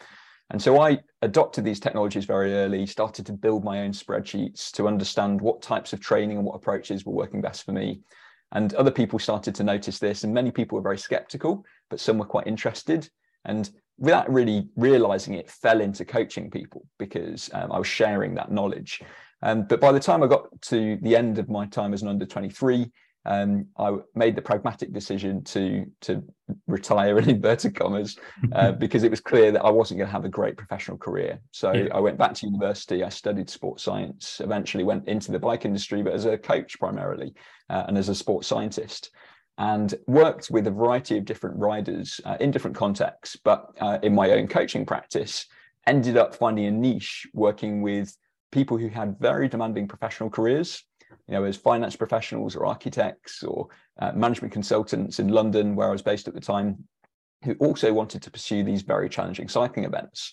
And 0.49 0.63
so 0.63 0.81
I 0.81 1.01
adopted 1.21 1.65
these 1.65 1.79
technologies 1.79 2.25
very 2.25 2.55
early, 2.55 2.87
started 2.87 3.27
to 3.27 3.35
build 3.35 3.65
my 3.65 3.83
own 3.83 3.93
spreadsheets 3.93 4.71
to 4.73 4.89
understand 4.89 5.43
what 5.43 5.61
types 5.61 5.93
of 5.93 6.01
training 6.01 6.39
and 6.39 6.47
what 6.47 6.57
approaches 6.57 7.05
were 7.05 7.13
working 7.13 7.43
best 7.43 7.65
for 7.65 7.73
me. 7.73 8.01
And 8.53 8.73
other 8.73 8.91
people 8.91 9.19
started 9.19 9.55
to 9.57 9.63
notice 9.65 9.99
this, 9.99 10.25
and 10.25 10.33
many 10.33 10.51
people 10.51 10.77
were 10.77 10.83
very 10.83 10.99
skeptical, 10.99 11.67
but 11.91 12.01
some 12.01 12.17
were 12.17 12.25
quite 12.25 12.47
interested. 12.47 13.11
And 13.45 13.71
without 13.99 14.33
really 14.33 14.69
realizing 14.75 15.35
it, 15.35 15.51
fell 15.51 15.83
into 15.83 16.07
coaching 16.07 16.51
people 16.51 16.87
because 16.99 17.51
um, 17.53 17.71
I 17.71 17.79
was 17.79 17.87
sharing 17.87 18.35
that 18.37 18.51
knowledge. 18.51 19.03
Um, 19.43 19.65
but 19.65 19.81
by 19.81 19.93
the 19.93 20.01
time 20.01 20.23
I 20.23 20.27
got 20.27 20.49
to 20.63 20.99
the 21.03 21.17
end 21.17 21.39
of 21.39 21.49
my 21.49 21.67
time 21.67 21.93
as 21.93 22.03
an 22.03 22.09
under 22.09 22.27
23, 22.27 22.91
um, 23.25 23.67
I 23.79 23.97
made 24.15 24.35
the 24.35 24.43
pragmatic 24.43 24.93
decision 24.93 25.45
to 25.45 25.87
to 26.03 26.25
retire 26.67 27.19
in 27.19 27.31
inverted 27.31 27.75
commas 27.75 28.19
uh, 28.53 28.73
because 28.73 29.05
it 29.05 29.11
was 29.11 29.21
clear 29.21 29.53
that 29.53 29.65
I 29.65 29.71
wasn't 29.71 29.99
going 29.99 30.09
to 30.09 30.13
have 30.13 30.25
a 30.25 30.29
great 30.29 30.57
professional 30.57 30.99
career. 30.99 31.41
So 31.53 31.73
yeah. 31.73 31.89
I 31.95 32.01
went 32.01 32.19
back 32.19 32.35
to 32.35 32.47
university. 32.47 33.05
I 33.05 33.09
studied 33.09 33.49
sports 33.49 33.85
science. 33.85 34.41
Eventually 34.43 34.85
went 34.85 35.07
into 35.07 35.31
the 35.31 35.39
bike 35.39 35.65
industry, 35.65 36.03
but 36.03 36.13
as 36.13 36.25
a 36.25 36.37
coach 36.37 36.79
primarily 36.79 37.35
uh, 37.71 37.85
and 37.87 37.97
as 37.97 38.09
a 38.09 38.15
sports 38.15 38.49
scientist. 38.49 39.11
And 39.59 39.95
worked 40.07 40.51
with 40.51 40.67
a 40.67 40.71
variety 40.71 41.19
of 41.19 41.27
different 41.27 41.59
riders 41.59 42.21
uh, 42.25 42.39
in 42.41 42.51
different 42.51 42.75
contexts, 42.77 43.37
but 43.37 43.67
uh, 43.81 43.99
in 44.03 44.15
my 44.15 44.31
own 44.31 44.49
coaching 44.49 44.87
practice, 44.87 45.47
ended 45.87 46.17
up 46.17 46.35
finding 46.35 46.65
a 46.65 46.71
niche 46.71 47.29
working 47.35 47.83
with 47.83 48.17
people 48.53 48.79
who 48.79 48.89
had 48.89 49.19
very 49.19 49.49
demanding 49.49 49.89
professional 49.89 50.31
careers 50.31 50.85
you 51.29 51.35
know, 51.35 51.45
as 51.45 51.57
finance 51.57 51.97
professionals 51.97 52.57
or 52.57 52.67
architects 52.67 53.43
or 53.43 53.69
uh, 54.01 54.13
management 54.13 54.53
consultants 54.53 55.19
in 55.19 55.29
London, 55.29 55.77
where 55.77 55.89
I 55.89 55.93
was 55.93 56.03
based 56.03 56.29
at 56.29 56.35
the 56.35 56.41
time, 56.41 56.85
who 57.45 57.55
also 57.55 57.93
wanted 57.93 58.23
to 58.23 58.31
pursue 58.31 58.63
these 58.63 58.83
very 58.83 59.09
challenging 59.09 59.49
cycling 59.49 59.85
events. 59.85 60.33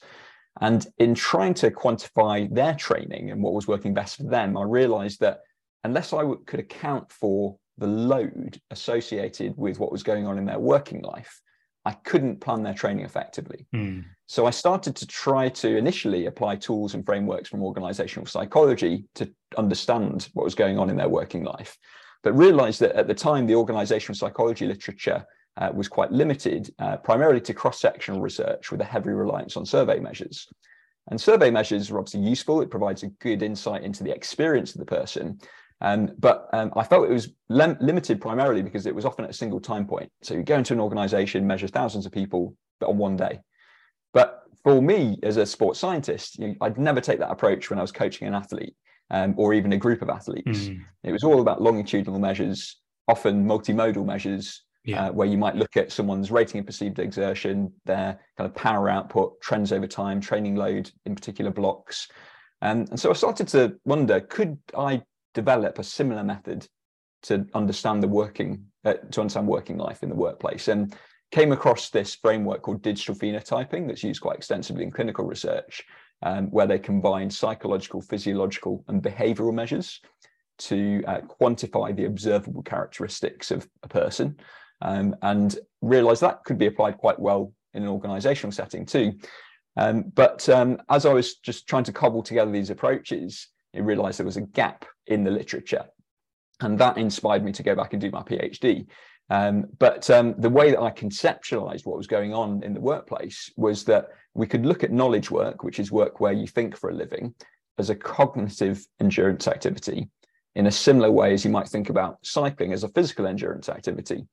And 0.61 0.85
in 0.97 1.15
trying 1.15 1.53
to 1.55 1.71
quantify 1.71 2.53
their 2.53 2.73
training 2.73 3.31
and 3.31 3.41
what 3.41 3.53
was 3.53 3.67
working 3.67 3.93
best 3.93 4.17
for 4.17 4.23
them, 4.23 4.57
I 4.57 4.63
realized 4.63 5.19
that 5.21 5.39
unless 5.83 6.11
I 6.11 6.23
could 6.45 6.59
account 6.59 7.11
for 7.11 7.57
the 7.77 7.87
load 7.87 8.59
associated 8.71 9.53
with 9.57 9.79
what 9.79 9.91
was 9.91 10.03
going 10.03 10.27
on 10.27 10.37
in 10.37 10.45
their 10.45 10.59
working 10.59 11.01
life, 11.01 11.39
I 11.89 11.93
couldn't 12.03 12.39
plan 12.39 12.61
their 12.61 12.75
training 12.75 13.03
effectively. 13.03 13.65
Mm. 13.73 14.05
So 14.27 14.45
I 14.45 14.51
started 14.51 14.95
to 14.97 15.07
try 15.07 15.49
to 15.49 15.75
initially 15.75 16.27
apply 16.27 16.57
tools 16.57 16.93
and 16.93 17.03
frameworks 17.03 17.49
from 17.49 17.63
organizational 17.63 18.27
psychology 18.27 19.05
to 19.15 19.27
understand 19.57 20.29
what 20.35 20.43
was 20.43 20.53
going 20.53 20.77
on 20.77 20.91
in 20.91 20.97
their 20.97 21.09
working 21.09 21.43
life, 21.43 21.75
but 22.21 22.33
realized 22.33 22.79
that 22.81 22.95
at 22.95 23.07
the 23.07 23.15
time 23.15 23.47
the 23.47 23.55
organizational 23.55 24.15
psychology 24.15 24.67
literature 24.67 25.25
uh, 25.57 25.71
was 25.73 25.87
quite 25.87 26.11
limited, 26.11 26.71
uh, 26.77 26.97
primarily 26.97 27.41
to 27.41 27.55
cross-sectional 27.55 28.21
research 28.21 28.71
with 28.71 28.81
a 28.81 28.91
heavy 28.93 29.09
reliance 29.09 29.57
on 29.57 29.65
survey 29.65 29.99
measures. 29.99 30.47
And 31.09 31.19
survey 31.19 31.49
measures 31.49 31.89
are 31.89 31.97
obviously 31.97 32.21
useful. 32.21 32.61
It 32.61 32.69
provides 32.69 33.01
a 33.01 33.07
good 33.07 33.41
insight 33.41 33.81
into 33.81 34.03
the 34.03 34.13
experience 34.13 34.75
of 34.75 34.79
the 34.79 34.85
person, 34.99 35.39
um, 35.81 36.11
but 36.17 36.49
um, 36.53 36.71
I 36.75 36.83
felt 36.83 37.09
it 37.09 37.13
was 37.13 37.29
lim- 37.47 37.77
limited 37.79 38.19
primarily 38.19 38.61
because 38.61 38.85
it 38.85 38.93
was 38.93 39.05
often 39.05 39.25
at 39.25 39.31
a 39.31 39.33
single 39.33 39.59
time 39.59 39.85
point. 39.85 40.11
So 40.21 40.33
you 40.33 40.43
go 40.43 40.57
into 40.57 40.73
an 40.73 40.79
organization, 40.79 41.47
measure 41.47 41.67
thousands 41.67 42.05
of 42.05 42.11
people 42.11 42.55
but 42.79 42.89
on 42.89 42.97
one 42.97 43.15
day. 43.15 43.39
But 44.13 44.43
for 44.63 44.81
me, 44.81 45.17
as 45.23 45.37
a 45.37 45.45
sports 45.45 45.79
scientist, 45.79 46.39
you 46.39 46.49
know, 46.49 46.55
I'd 46.61 46.77
never 46.77 47.01
take 47.01 47.19
that 47.19 47.31
approach 47.31 47.69
when 47.69 47.79
I 47.79 47.81
was 47.81 47.91
coaching 47.91 48.27
an 48.27 48.33
athlete 48.33 48.75
um, 49.09 49.33
or 49.37 49.53
even 49.53 49.73
a 49.73 49.77
group 49.77 50.01
of 50.01 50.09
athletes. 50.09 50.67
Mm. 50.67 50.81
It 51.03 51.11
was 51.11 51.23
all 51.23 51.41
about 51.41 51.61
longitudinal 51.61 52.19
measures, 52.19 52.77
often 53.07 53.45
multimodal 53.45 54.05
measures, 54.05 54.63
yeah. 54.83 55.07
uh, 55.07 55.11
where 55.11 55.27
you 55.27 55.37
might 55.37 55.55
look 55.55 55.77
at 55.77 55.91
someone's 55.91 56.31
rating 56.31 56.59
of 56.59 56.65
perceived 56.65 56.99
exertion, 56.99 57.71
their 57.85 58.19
kind 58.37 58.49
of 58.49 58.55
power 58.55 58.89
output, 58.89 59.39
trends 59.41 59.71
over 59.71 59.87
time, 59.87 60.19
training 60.19 60.55
load 60.55 60.91
in 61.05 61.15
particular 61.15 61.51
blocks. 61.51 62.07
Um, 62.61 62.85
and 62.89 62.99
so 62.99 63.09
I 63.09 63.13
started 63.13 63.47
to 63.49 63.77
wonder 63.85 64.19
could 64.19 64.57
I 64.77 65.01
develop 65.33 65.79
a 65.79 65.83
similar 65.83 66.23
method 66.23 66.67
to 67.23 67.45
understand 67.53 68.01
the 68.01 68.07
working 68.07 68.65
uh, 68.85 68.93
to 69.11 69.21
understand 69.21 69.47
working 69.47 69.77
life 69.77 70.03
in 70.03 70.09
the 70.09 70.15
workplace 70.15 70.67
and 70.69 70.95
came 71.31 71.51
across 71.51 71.89
this 71.89 72.15
framework 72.15 72.61
called 72.61 72.81
digital 72.81 73.13
phenotyping 73.13 73.87
that's 73.87 74.03
used 74.03 74.21
quite 74.21 74.37
extensively 74.37 74.83
in 74.83 74.91
clinical 74.91 75.25
research 75.25 75.83
um, 76.23 76.47
where 76.51 76.67
they 76.67 76.79
combine 76.79 77.29
psychological 77.29 78.01
physiological 78.01 78.83
and 78.87 79.03
behavioral 79.03 79.53
measures 79.53 80.01
to 80.57 81.01
uh, 81.07 81.21
quantify 81.21 81.95
the 81.95 82.05
observable 82.05 82.61
characteristics 82.61 83.49
of 83.51 83.67
a 83.83 83.87
person. 83.87 84.35
Um, 84.81 85.15
and 85.21 85.57
realize 85.81 86.19
that 86.21 86.43
could 86.45 86.57
be 86.57 86.67
applied 86.67 86.97
quite 86.97 87.19
well 87.19 87.53
in 87.73 87.83
an 87.83 87.89
organizational 87.89 88.51
setting 88.51 88.85
too. 88.85 89.13
Um, 89.77 90.11
but 90.13 90.47
um, 90.49 90.81
as 90.89 91.05
i 91.05 91.13
was 91.13 91.35
just 91.35 91.67
trying 91.67 91.83
to 91.85 91.93
cobble 91.93 92.23
together 92.23 92.51
these 92.51 92.71
approaches 92.71 93.47
I 93.75 93.79
realized 93.79 94.19
there 94.19 94.25
was 94.25 94.37
a 94.37 94.41
gap 94.41 94.85
in 95.07 95.23
the 95.23 95.31
literature. 95.31 95.85
And 96.61 96.77
that 96.79 96.97
inspired 96.97 97.43
me 97.43 97.51
to 97.53 97.63
go 97.63 97.75
back 97.75 97.93
and 97.93 98.01
do 98.01 98.11
my 98.11 98.21
PhD. 98.21 98.87
Um, 99.29 99.65
but 99.77 100.09
um, 100.09 100.35
the 100.37 100.49
way 100.49 100.71
that 100.71 100.81
I 100.81 100.91
conceptualized 100.91 101.85
what 101.85 101.97
was 101.97 102.07
going 102.07 102.33
on 102.33 102.63
in 102.63 102.73
the 102.73 102.81
workplace 102.81 103.51
was 103.55 103.83
that 103.85 104.07
we 104.33 104.47
could 104.47 104.65
look 104.65 104.83
at 104.83 104.91
knowledge 104.91 105.29
work, 105.29 105.63
which 105.63 105.79
is 105.79 105.91
work 105.91 106.19
where 106.19 106.33
you 106.33 106.47
think 106.47 106.75
for 106.75 106.89
a 106.89 106.93
living, 106.95 107.35
as 107.77 107.89
a 107.89 107.95
cognitive 107.95 108.85
endurance 108.99 109.47
activity 109.47 110.09
in 110.55 110.67
a 110.67 110.71
similar 110.71 111.11
way 111.11 111.33
as 111.33 111.45
you 111.45 111.51
might 111.51 111.67
think 111.67 111.89
about 111.89 112.17
cycling 112.23 112.73
as 112.73 112.83
a 112.83 112.89
physical 112.89 113.27
endurance 113.27 113.69
activity. 113.69 114.25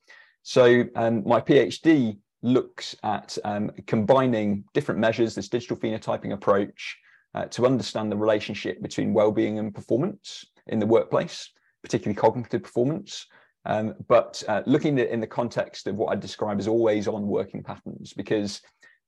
So 0.43 0.85
um, 0.97 1.23
my 1.26 1.40
PhD 1.40 2.19
looks 2.43 2.97
at 3.02 3.37
um, 3.45 3.71
combining 3.87 4.64
different 4.73 5.00
measures, 5.00 5.35
this 5.35 5.49
digital 5.49 5.76
phenotyping 5.76 6.33
approach, 6.33 6.99
uh, 7.35 7.47
to 7.47 7.66
understand 7.66 8.11
the 8.11 8.16
relationship 8.16 8.80
between 8.83 9.12
well-being 9.12 9.59
and 9.59 9.75
performance 9.75 10.45
in 10.68 10.78
the 10.78 10.87
workplace, 10.87 11.50
particularly 11.83 12.14
cognitive 12.14 12.62
performance. 12.62 13.26
Um, 13.64 13.95
but 14.09 14.42
uh, 14.49 14.62
looking 14.64 14.99
at 15.00 15.11
in 15.11 15.21
the 15.21 15.26
context 15.26 15.87
of 15.87 15.97
what 15.97 16.12
I 16.12 16.16
describe 16.16 16.59
as 16.59 16.68
always 16.68 17.09
on 17.09 17.26
working 17.26 17.62
patterns, 17.62 18.12
because 18.12 18.61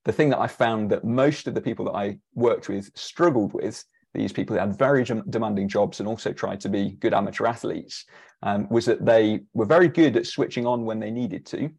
the 0.05 0.11
thing 0.11 0.29
that 0.29 0.39
I 0.39 0.47
found 0.47 0.89
that 0.91 1.03
most 1.03 1.47
of 1.47 1.53
the 1.53 1.61
people 1.61 1.85
that 1.85 1.95
I 1.95 2.19
worked 2.33 2.69
with 2.69 2.89
struggled 2.95 3.53
with, 3.53 3.83
these 4.13 4.33
people 4.33 4.55
who 4.55 4.59
had 4.59 4.77
very 4.77 5.03
demanding 5.03 5.67
jobs 5.67 5.99
and 5.99 6.09
also 6.09 6.33
tried 6.33 6.59
to 6.61 6.69
be 6.69 6.91
good 6.99 7.13
amateur 7.13 7.45
athletes, 7.45 8.05
um, 8.43 8.67
was 8.69 8.85
that 8.85 9.05
they 9.05 9.41
were 9.53 9.65
very 9.65 9.87
good 9.87 10.17
at 10.17 10.25
switching 10.25 10.65
on 10.65 10.85
when 10.85 10.99
they 10.99 11.11
needed 11.11 11.45
to, 11.47 11.69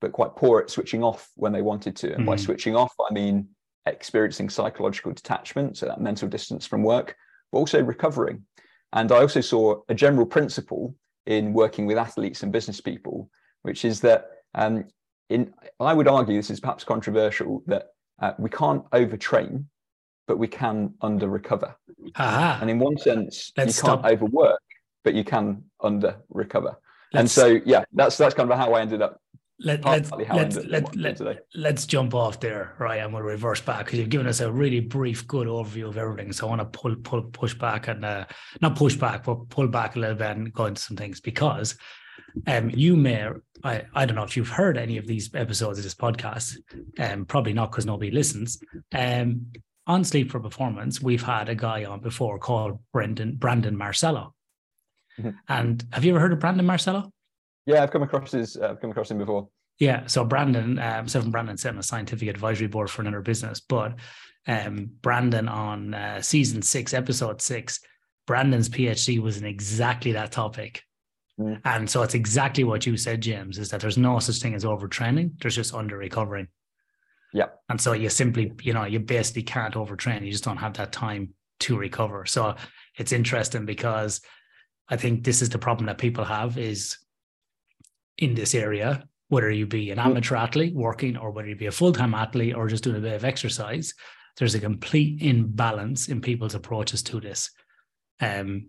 but 0.00 0.12
quite 0.12 0.36
poor 0.36 0.60
at 0.60 0.70
switching 0.70 1.02
off 1.02 1.30
when 1.34 1.52
they 1.52 1.62
wanted 1.62 1.96
to. 1.96 2.12
And 2.12 2.22
mm. 2.22 2.26
by 2.26 2.36
switching 2.36 2.76
off, 2.76 2.94
I 3.08 3.12
mean 3.12 3.48
experiencing 3.86 4.48
psychological 4.48 5.12
detachment, 5.12 5.76
so 5.76 5.86
that 5.86 6.00
mental 6.00 6.28
distance 6.28 6.66
from 6.66 6.82
work, 6.82 7.16
but 7.52 7.58
also 7.58 7.82
recovering. 7.82 8.42
And 8.92 9.12
I 9.12 9.18
also 9.18 9.40
saw 9.40 9.80
a 9.88 9.94
general 9.94 10.26
principle 10.26 10.94
in 11.26 11.52
working 11.52 11.86
with 11.86 11.98
athletes 11.98 12.42
and 12.42 12.52
business 12.52 12.80
people, 12.80 13.30
which 13.62 13.84
is 13.84 14.00
that 14.00 14.28
um, 14.54 14.84
in 15.28 15.52
I 15.80 15.92
would 15.92 16.08
argue 16.08 16.36
this 16.36 16.50
is 16.50 16.60
perhaps 16.60 16.84
controversial 16.84 17.62
that 17.66 17.88
uh, 18.20 18.32
we 18.38 18.48
can't 18.48 18.88
overtrain, 18.90 19.64
but 20.28 20.38
we 20.38 20.48
can 20.48 20.94
under 21.00 21.28
recover. 21.28 21.74
And 22.60 22.70
in 22.70 22.78
one 22.78 22.96
sense, 22.98 23.52
Let's 23.56 23.76
you 23.76 23.82
can't 23.82 24.00
stop. 24.00 24.04
overwork, 24.04 24.60
but 25.04 25.14
you 25.14 25.24
can 25.24 25.64
under 25.80 26.16
recover. 26.30 26.76
and 27.14 27.30
so, 27.30 27.60
yeah, 27.64 27.84
that's 27.92 28.16
that's 28.16 28.34
kind 28.34 28.50
of 28.50 28.58
how 28.58 28.72
I 28.74 28.80
ended 28.80 29.02
up 29.02 29.20
let, 29.58 29.84
let's 29.84 30.10
let's 30.10 30.56
let, 30.66 30.94
let, 31.20 31.38
let's 31.54 31.86
jump 31.86 32.14
off 32.14 32.40
there, 32.40 32.74
right? 32.78 32.96
And 32.96 33.12
we'll 33.12 33.22
reverse 33.22 33.60
back 33.60 33.86
because 33.86 33.98
you've 33.98 34.10
given 34.10 34.26
us 34.26 34.40
a 34.40 34.52
really 34.52 34.80
brief, 34.80 35.26
good 35.26 35.46
overview 35.46 35.88
of 35.88 35.96
everything. 35.96 36.32
So 36.32 36.46
I 36.46 36.50
want 36.50 36.60
to 36.60 36.78
pull, 36.78 36.94
pull, 36.96 37.22
push 37.22 37.54
back 37.54 37.88
and 37.88 38.04
uh, 38.04 38.26
not 38.60 38.76
push 38.76 38.96
back, 38.96 39.24
but 39.24 39.48
pull 39.48 39.68
back 39.68 39.96
a 39.96 39.98
little 39.98 40.16
bit 40.16 40.36
and 40.36 40.52
go 40.52 40.66
into 40.66 40.82
some 40.82 40.96
things 40.96 41.20
because 41.20 41.76
um, 42.46 42.70
you 42.70 42.96
may, 42.96 43.28
I, 43.64 43.84
I 43.94 44.04
don't 44.04 44.16
know 44.16 44.24
if 44.24 44.36
you've 44.36 44.48
heard 44.48 44.76
any 44.76 44.98
of 44.98 45.06
these 45.06 45.34
episodes 45.34 45.78
of 45.78 45.84
this 45.84 45.94
podcast, 45.94 46.58
um, 46.98 47.24
probably 47.24 47.54
not 47.54 47.70
because 47.70 47.86
nobody 47.86 48.10
listens. 48.10 48.60
Um, 48.94 49.46
on 49.86 50.04
Sleep 50.04 50.30
for 50.30 50.40
Performance, 50.40 51.00
we've 51.00 51.22
had 51.22 51.48
a 51.48 51.54
guy 51.54 51.84
on 51.84 52.00
before 52.00 52.38
called 52.38 52.80
Brendan 52.92 53.36
Brandon 53.36 53.76
Marcello. 53.76 54.34
Mm-hmm. 55.18 55.30
And 55.48 55.84
have 55.92 56.04
you 56.04 56.10
ever 56.10 56.20
heard 56.20 56.32
of 56.32 56.40
Brandon 56.40 56.66
Marcello? 56.66 57.12
Yeah, 57.66 57.82
I've 57.82 57.90
come 57.90 58.02
across 58.02 58.32
his. 58.32 58.56
Uh, 58.56 58.70
I've 58.70 58.80
come 58.80 58.90
across 58.90 59.10
him 59.10 59.18
before. 59.18 59.48
Yeah, 59.78 60.06
so 60.06 60.24
Brandon, 60.24 60.78
um, 60.78 61.04
myself 61.04 61.24
and 61.24 61.32
Brandon 61.32 61.56
sit 61.56 61.68
on 61.68 61.78
a 61.78 61.82
scientific 61.82 62.28
advisory 62.28 62.66
board 62.66 62.88
for 62.88 63.02
another 63.02 63.20
business, 63.20 63.60
but 63.60 63.96
um, 64.46 64.88
Brandon 65.02 65.48
on 65.48 65.92
uh, 65.92 66.22
season 66.22 66.62
six, 66.62 66.94
episode 66.94 67.42
six, 67.42 67.80
Brandon's 68.26 68.68
PhD 68.68 69.20
was 69.20 69.36
in 69.36 69.44
exactly 69.44 70.12
that 70.12 70.32
topic. 70.32 70.82
Mm. 71.38 71.60
And 71.64 71.90
so 71.90 72.02
it's 72.02 72.14
exactly 72.14 72.64
what 72.64 72.86
you 72.86 72.96
said, 72.96 73.20
James, 73.20 73.58
is 73.58 73.68
that 73.70 73.80
there's 73.80 73.98
no 73.98 74.18
such 74.18 74.40
thing 74.40 74.54
as 74.54 74.64
overtraining. 74.64 75.38
There's 75.40 75.56
just 75.56 75.74
under 75.74 75.98
recovering. 75.98 76.48
Yeah. 77.32 77.46
And 77.68 77.78
so 77.78 77.92
you 77.92 78.08
simply, 78.08 78.52
you 78.62 78.72
know, 78.72 78.84
you 78.84 79.00
basically 79.00 79.42
can't 79.42 79.74
overtrain. 79.74 80.24
You 80.24 80.32
just 80.32 80.44
don't 80.44 80.56
have 80.56 80.74
that 80.74 80.92
time 80.92 81.34
to 81.60 81.76
recover. 81.76 82.24
So 82.24 82.54
it's 82.96 83.12
interesting 83.12 83.66
because 83.66 84.22
I 84.88 84.96
think 84.96 85.24
this 85.24 85.42
is 85.42 85.50
the 85.50 85.58
problem 85.58 85.86
that 85.86 85.98
people 85.98 86.24
have 86.24 86.56
is 86.56 86.96
in 88.18 88.34
this 88.34 88.54
area, 88.54 89.04
whether 89.28 89.50
you 89.50 89.66
be 89.66 89.90
an 89.90 89.98
amateur 89.98 90.36
athlete 90.36 90.74
working 90.74 91.16
or 91.16 91.30
whether 91.30 91.48
you 91.48 91.56
be 91.56 91.66
a 91.66 91.72
full 91.72 91.92
time 91.92 92.14
athlete 92.14 92.54
or 92.54 92.68
just 92.68 92.84
doing 92.84 92.96
a 92.96 93.00
bit 93.00 93.14
of 93.14 93.24
exercise, 93.24 93.94
there's 94.36 94.54
a 94.54 94.60
complete 94.60 95.22
imbalance 95.22 96.08
in 96.08 96.20
people's 96.20 96.54
approaches 96.54 97.02
to 97.02 97.20
this. 97.20 97.50
Um, 98.20 98.68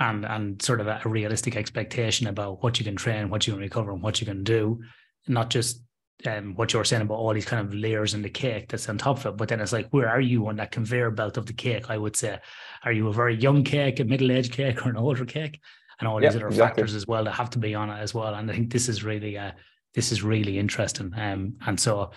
and 0.00 0.24
and 0.24 0.60
sort 0.60 0.80
of 0.80 0.88
a, 0.88 1.00
realistic 1.04 1.56
expectation 1.56 2.26
about 2.26 2.62
what 2.62 2.78
you 2.78 2.84
can 2.84 2.96
train, 2.96 3.30
what 3.30 3.46
you 3.46 3.52
can 3.52 3.62
recover, 3.62 3.92
and 3.92 4.02
what 4.02 4.20
you 4.20 4.26
can 4.26 4.42
do, 4.42 4.80
not 5.28 5.50
just 5.50 5.82
um, 6.26 6.54
what 6.54 6.72
you're 6.72 6.84
saying 6.84 7.02
about 7.02 7.16
all 7.16 7.34
these 7.34 7.44
kind 7.44 7.66
of 7.66 7.74
layers 7.74 8.14
in 8.14 8.22
the 8.22 8.30
cake 8.30 8.68
that's 8.68 8.88
on 8.88 8.98
top 8.98 9.18
of 9.18 9.26
it. 9.26 9.36
But 9.36 9.48
then 9.48 9.60
it's 9.60 9.72
like, 9.72 9.88
where 9.90 10.08
are 10.08 10.20
you 10.20 10.46
on 10.48 10.56
that 10.56 10.72
conveyor 10.72 11.10
belt 11.10 11.36
of 11.36 11.46
the 11.46 11.52
cake? 11.52 11.90
I 11.90 11.98
would 11.98 12.16
say, 12.16 12.38
are 12.84 12.92
you 12.92 13.08
a 13.08 13.12
very 13.12 13.36
young 13.36 13.64
cake, 13.64 14.00
a 14.00 14.04
middle 14.04 14.32
aged 14.32 14.52
cake, 14.52 14.84
or 14.84 14.90
an 14.90 14.96
older 14.96 15.24
cake? 15.24 15.60
And 15.98 16.08
all 16.08 16.20
these 16.20 16.34
other 16.34 16.48
exactly. 16.48 16.82
factors 16.82 16.94
as 16.94 17.06
well 17.06 17.24
that 17.24 17.32
have 17.32 17.50
to 17.50 17.58
be 17.58 17.74
on 17.74 17.90
it 17.90 18.00
as 18.00 18.14
well. 18.14 18.34
And 18.34 18.50
I 18.50 18.54
think 18.54 18.72
this 18.72 18.88
is 18.88 19.04
really 19.04 19.38
uh, 19.38 19.52
this 19.94 20.12
is 20.12 20.22
really 20.22 20.58
interesting. 20.58 21.12
Um, 21.16 21.56
and 21.66 21.78
so 21.78 22.10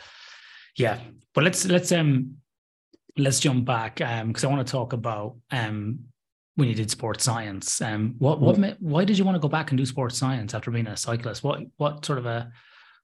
yeah, 0.77 0.99
but 1.33 1.43
let's 1.43 1.65
let's 1.65 1.91
um 1.91 2.35
let's 3.17 3.39
jump 3.39 3.65
back 3.65 4.01
um 4.01 4.27
because 4.27 4.43
I 4.43 4.47
want 4.47 4.65
to 4.65 4.71
talk 4.71 4.93
about 4.93 5.37
um 5.51 5.99
when 6.55 6.69
you 6.69 6.75
did 6.75 6.89
sports 6.89 7.23
science. 7.23 7.81
Um, 7.81 8.15
what 8.17 8.39
what 8.39 8.55
mm. 8.55 8.75
why 8.79 9.05
did 9.05 9.17
you 9.17 9.25
want 9.25 9.35
to 9.35 9.39
go 9.39 9.47
back 9.47 9.71
and 9.71 9.77
do 9.77 9.85
sports 9.85 10.17
science 10.17 10.53
after 10.53 10.71
being 10.71 10.87
a 10.87 10.97
cyclist? 10.97 11.43
What 11.43 11.61
what 11.77 12.05
sort 12.05 12.19
of 12.19 12.25
a 12.25 12.51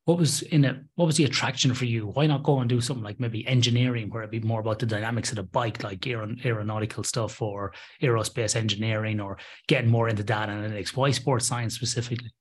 what 0.05 0.17
was 0.17 0.41
in 0.41 0.65
it? 0.65 0.77
What 0.96 1.05
was 1.05 1.17
the 1.17 1.25
attraction 1.25 1.74
for 1.74 1.86
you? 1.86 2.08
Why 2.08 2.25
not 2.25 2.43
go 2.43 2.60
and 2.60 2.70
do 2.70 2.81
something 2.81 3.03
like 3.03 3.20
maybe 3.20 3.46
engineering, 3.48 4.10
where 4.10 4.24
it'd 4.24 4.31
be 4.31 4.39
more 4.39 4.60
about 4.60 4.79
the 4.79 4.86
dynamics 4.86 5.29
of 5.29 5.36
the 5.36 5.43
bike, 5.43 5.84
like 5.84 6.08
aeronautical 6.08 7.03
stuff 7.03 7.41
or 7.41 7.74
aerospace 8.01 8.55
engineering, 8.55 9.20
or 9.20 9.38
getting 9.67 9.91
more 9.91 10.10
into 10.10 10.24
data 10.24 10.51
analytics? 10.51 10.96
Why 10.96 11.12
sports 11.12 11.46
science 11.46 11.75
specifically? 11.75 12.31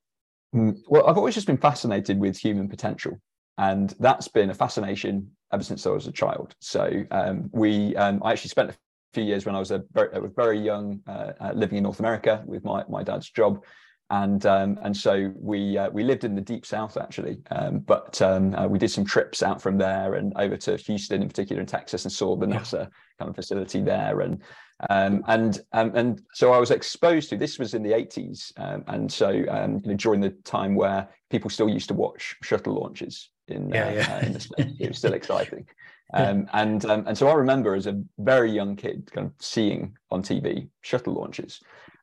Mm, 0.55 0.79
well, 0.88 1.07
I've 1.07 1.19
always 1.19 1.35
just 1.35 1.47
been 1.47 1.59
fascinated 1.59 2.19
with 2.19 2.37
human 2.37 2.69
potential, 2.69 3.21
and 3.59 3.95
that's 4.00 4.29
been 4.29 4.50
a 4.50 4.55
fascination 4.55 5.31
ever 5.52 5.62
since 5.62 5.87
I 5.87 5.90
was 5.90 6.07
a 6.07 6.12
child. 6.12 6.55
So 6.61 7.05
um, 7.11 7.50
we, 7.52 7.95
um, 7.97 8.23
I 8.25 8.33
actually 8.33 8.50
spent 8.50 8.71
a 8.71 8.76
few 9.12 9.25
years 9.25 9.45
when 9.45 9.55
I 9.55 9.59
was 9.59 9.71
a 9.71 9.83
very, 9.93 10.09
very 10.35 10.59
young, 10.59 11.00
uh, 11.07 11.33
uh, 11.40 11.52
living 11.55 11.76
in 11.76 11.85
North 11.85 12.00
America 12.00 12.43
with 12.47 12.64
my 12.64 12.85
my 12.88 13.02
dad's 13.02 13.29
job 13.29 13.62
and 14.11 14.45
um, 14.45 14.79
and 14.83 14.97
so 14.97 15.33
we 15.37 15.79
uh, 15.79 15.88
we 15.90 16.02
lived 16.02 16.25
in 16.25 16.35
the 16.35 16.40
deep 16.40 16.67
south 16.67 16.97
actually, 16.97 17.38
um, 17.50 17.79
but 17.79 18.21
um, 18.21 18.55
uh, 18.55 18.67
we 18.67 18.79
did 18.79 18.90
some 18.90 19.05
trips 19.05 19.43
out 19.43 19.62
from 19.62 19.79
there 19.79 20.14
and 20.14 20.33
over 20.37 20.57
to 20.57 20.76
Houston 20.76 21.23
in 21.23 21.29
particular 21.29 21.61
in 21.61 21.67
Texas 21.67 22.05
and 22.05 22.12
saw 22.12 22.37
the 22.37 22.47
NASA 22.47 22.81
yeah. 22.81 22.87
kind 23.19 23.29
of 23.29 23.37
facility 23.37 23.81
there 23.81 24.21
and 24.21 24.43
um, 24.88 25.23
and 25.29 25.61
um, 25.73 25.93
and 25.95 26.23
so 26.35 26.52
I 26.52 26.59
was 26.59 26.71
exposed 26.71 27.31
to 27.31 27.37
this 27.37 27.59
was 27.59 27.75
in 27.75 27.83
the 27.83 27.93
80s 27.93 28.52
um, 28.59 28.83
and 28.88 29.12
so 29.12 29.31
you 29.31 29.45
know, 29.45 29.95
during 29.97 30.21
the 30.21 30.31
time 30.45 30.75
where 30.75 31.09
people 31.31 31.50
still 31.50 31.69
used 31.69 31.88
to 31.88 31.95
watch 31.95 32.35
shuttle 32.43 32.81
launches 32.81 33.31
in, 33.47 33.69
yeah, 33.71 33.87
uh, 33.87 33.90
yeah. 33.90 34.26
In 34.26 34.33
the 34.33 34.76
it 34.81 34.88
was 34.88 34.99
still 34.99 35.14
exciting. 35.21 35.67
Um, 36.12 36.49
and 36.52 36.85
um, 36.87 37.05
and 37.07 37.17
so 37.17 37.29
I 37.29 37.35
remember 37.35 37.76
as 37.76 37.87
a 37.87 38.02
very 38.19 38.50
young 38.50 38.75
kid, 38.75 39.09
kind 39.12 39.29
of 39.29 39.33
seeing 39.38 39.97
on 40.11 40.25
TV 40.25 40.69
shuttle 40.81 41.14
launches, 41.14 41.61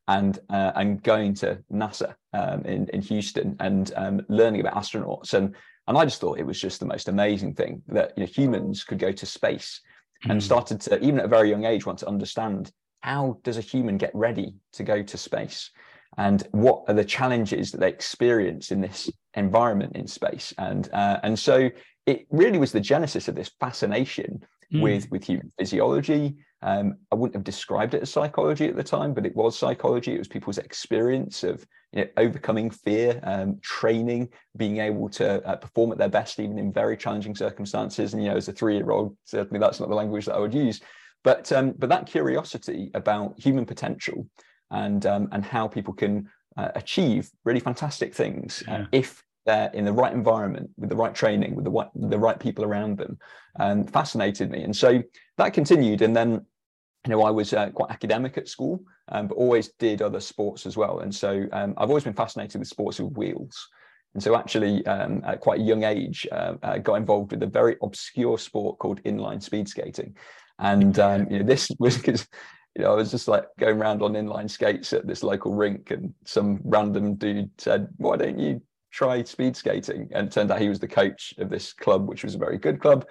and 0.08 0.40
uh, 0.50 0.72
and 0.76 1.04
going 1.04 1.34
to 1.36 1.62
NASA 1.72 2.16
um, 2.34 2.62
in 2.64 2.88
in 2.90 3.02
Houston 3.02 3.56
and 3.60 3.92
um, 3.96 4.22
learning 4.30 4.62
about 4.62 4.76
astronauts 4.76 5.34
and 5.34 5.56
and 5.88 5.98
I 5.98 6.04
just 6.04 6.20
thought 6.20 6.40
it 6.40 6.46
was 6.46 6.60
just 6.60 6.80
the 6.80 6.86
most 6.86 7.08
amazing 7.08 7.54
thing 7.54 7.82
that 7.88 8.14
you 8.18 8.24
know 8.24 8.28
humans 8.28 8.84
could 8.84 9.00
go 9.00 9.12
to 9.12 9.26
space 9.26 9.82
mm. 10.26 10.32
and 10.32 10.42
hmm. 10.42 10.46
started 10.46 10.82
to 10.82 11.00
even 11.00 11.20
at 11.20 11.26
a 11.26 11.30
very 11.30 11.50
young 11.50 11.66
age 11.66 11.86
want 11.86 12.00
to 12.00 12.08
understand 12.08 12.72
how 13.02 13.40
does 13.44 13.58
a 13.58 13.62
human 13.62 13.98
get 13.98 14.12
ready 14.14 14.56
to 14.74 14.84
go 14.84 15.04
to 15.04 15.18
space 15.18 15.72
and 16.18 16.48
what 16.52 16.84
are 16.88 16.94
the 16.94 17.06
challenges 17.06 17.72
that 17.72 17.80
they 17.80 17.90
experience 17.90 18.72
in 18.72 18.82
this 18.82 19.10
environment 19.36 19.96
in 19.96 20.08
space 20.08 20.54
and 20.58 20.90
uh, 20.94 21.20
and 21.24 21.38
so 21.38 21.70
it 22.06 22.26
really 22.32 22.58
was 22.58 22.72
the 22.72 22.80
genesis 22.80 23.28
of 23.28 23.36
this 23.36 23.52
fascination 23.60 24.40
mm. 24.74 24.82
with 24.82 25.10
with 25.12 25.24
human 25.24 25.52
physiology 25.58 26.36
um, 26.62 26.98
I 27.12 27.16
wouldn't 27.16 27.36
have 27.36 27.44
described 27.44 27.94
it 27.94 28.02
as 28.02 28.10
psychology 28.10 28.68
at 28.68 28.76
the 28.76 28.84
time, 28.84 29.14
but 29.14 29.26
it 29.26 29.36
was 29.36 29.58
psychology. 29.58 30.16
It 30.16 30.20
was 30.20 30.28
people's 30.28 30.58
experience 30.58 31.44
of 31.44 31.66
you 31.94 32.04
know, 32.04 32.10
overcoming 32.18 32.70
fear, 32.70 33.20
um, 33.24 33.60
training, 33.62 34.30
being 34.56 34.78
able 34.78 35.10
to 35.10 35.46
uh, 35.48 35.56
perform 35.56 35.92
at 35.92 35.98
their 35.98 36.10
best, 36.10 36.40
even 36.40 36.58
in 36.58 36.74
very 36.74 36.98
challenging 36.98 37.36
circumstances. 37.36 38.14
And 38.14 38.24
you 38.24 38.30
know, 38.30 38.38
as 38.38 38.48
a 38.48 38.54
three-year-old, 38.54 39.16
certainly 39.24 39.60
that's 39.60 39.80
not 39.80 39.90
the 39.90 39.96
language 39.96 40.26
that 40.26 40.36
I 40.36 40.40
would 40.40 40.54
use. 40.54 40.82
But 41.24 41.52
um, 41.52 41.74
but 41.78 41.90
that 41.90 42.06
curiosity 42.06 42.92
about 42.94 43.40
human 43.40 43.66
potential 43.66 44.28
and 44.72 45.06
um, 45.06 45.30
and 45.32 45.44
how 45.44 45.68
people 45.68 45.94
can 45.94 46.30
uh, 46.58 46.70
achieve 46.76 47.30
really 47.44 47.60
fantastic 47.60 48.14
things 48.14 48.64
uh, 48.68 48.86
if 48.92 49.24
they're 49.46 49.72
in 49.74 49.86
the 49.86 49.94
right 49.94 50.14
environment 50.14 50.70
with 50.78 50.90
the 50.90 50.96
right 50.96 51.16
training 51.16 51.56
with 51.56 51.66
the, 51.66 51.90
the 51.96 52.20
right 52.20 52.40
people 52.40 52.66
around 52.66 52.98
them 52.98 53.18
um, 53.60 53.86
fascinated 53.86 54.52
me 54.52 54.62
and 54.62 54.76
so 54.76 55.02
that 55.38 55.54
continued 55.54 56.02
and 56.02 56.16
then 56.16 56.46
you 57.08 57.12
know 57.16 57.24
i 57.24 57.30
was 57.30 57.54
uh, 57.54 57.70
quite 57.70 57.90
academic 57.90 58.38
at 58.38 58.48
school 58.48 58.82
um, 59.10 59.28
but 59.28 59.36
always 59.36 59.70
did 59.80 60.02
other 60.02 60.20
sports 60.20 60.66
as 60.66 60.76
well. 60.76 61.00
And 61.00 61.14
so 61.14 61.48
um, 61.54 61.74
i've 61.78 61.90
always 61.90 62.04
been 62.04 62.14
fascinated 62.14 62.60
with 62.60 62.68
sports 62.68 63.00
with 63.00 63.14
wheels. 63.14 63.70
And 64.14 64.22
so 64.22 64.36
actually 64.36 64.86
um, 64.86 65.22
at 65.26 65.40
quite 65.40 65.60
a 65.60 65.64
young 65.64 65.84
age 65.84 66.28
uh, 66.32 66.56
uh, 66.64 66.78
got 66.80 66.96
involved 66.96 67.32
with 67.32 67.44
a 67.44 67.48
very 67.48 67.78
obscure 67.82 68.38
sport 68.38 68.80
called 68.80 69.02
inline 69.04 69.42
speed 69.42 69.70
skating. 69.70 70.16
And 70.60 70.98
um, 71.00 71.28
you 71.30 71.40
know 71.40 71.46
this 71.46 71.72
was 71.80 71.98
because 71.98 72.28
you 72.76 72.84
know, 72.84 72.92
I 72.92 72.96
was 72.96 73.12
just 73.12 73.28
like 73.28 73.46
going 73.60 73.78
around 73.80 74.02
on 74.02 74.14
inline 74.14 74.50
skates 74.50 74.92
at 74.94 75.08
this 75.08 75.24
local 75.24 75.56
rink, 75.56 75.90
and 75.90 76.14
some 76.26 76.60
random 76.64 77.16
dude 77.16 77.50
said, 77.58 77.88
"Why 77.98 78.18
don't 78.18 78.38
you 78.38 78.62
try 78.92 79.24
speed 79.24 79.56
skating. 79.56 80.10
And 80.12 80.28
it 80.28 80.32
turned 80.32 80.52
out 80.52 80.62
he 80.62 80.70
was 80.70 80.80
the 80.80 80.88
coach 80.88 81.34
of 81.38 81.50
this 81.50 81.74
club, 81.74 82.08
which 82.08 82.24
was 82.24 82.36
a 82.36 82.40
very 82.40 82.58
good 82.58 82.80
club, 82.80 83.06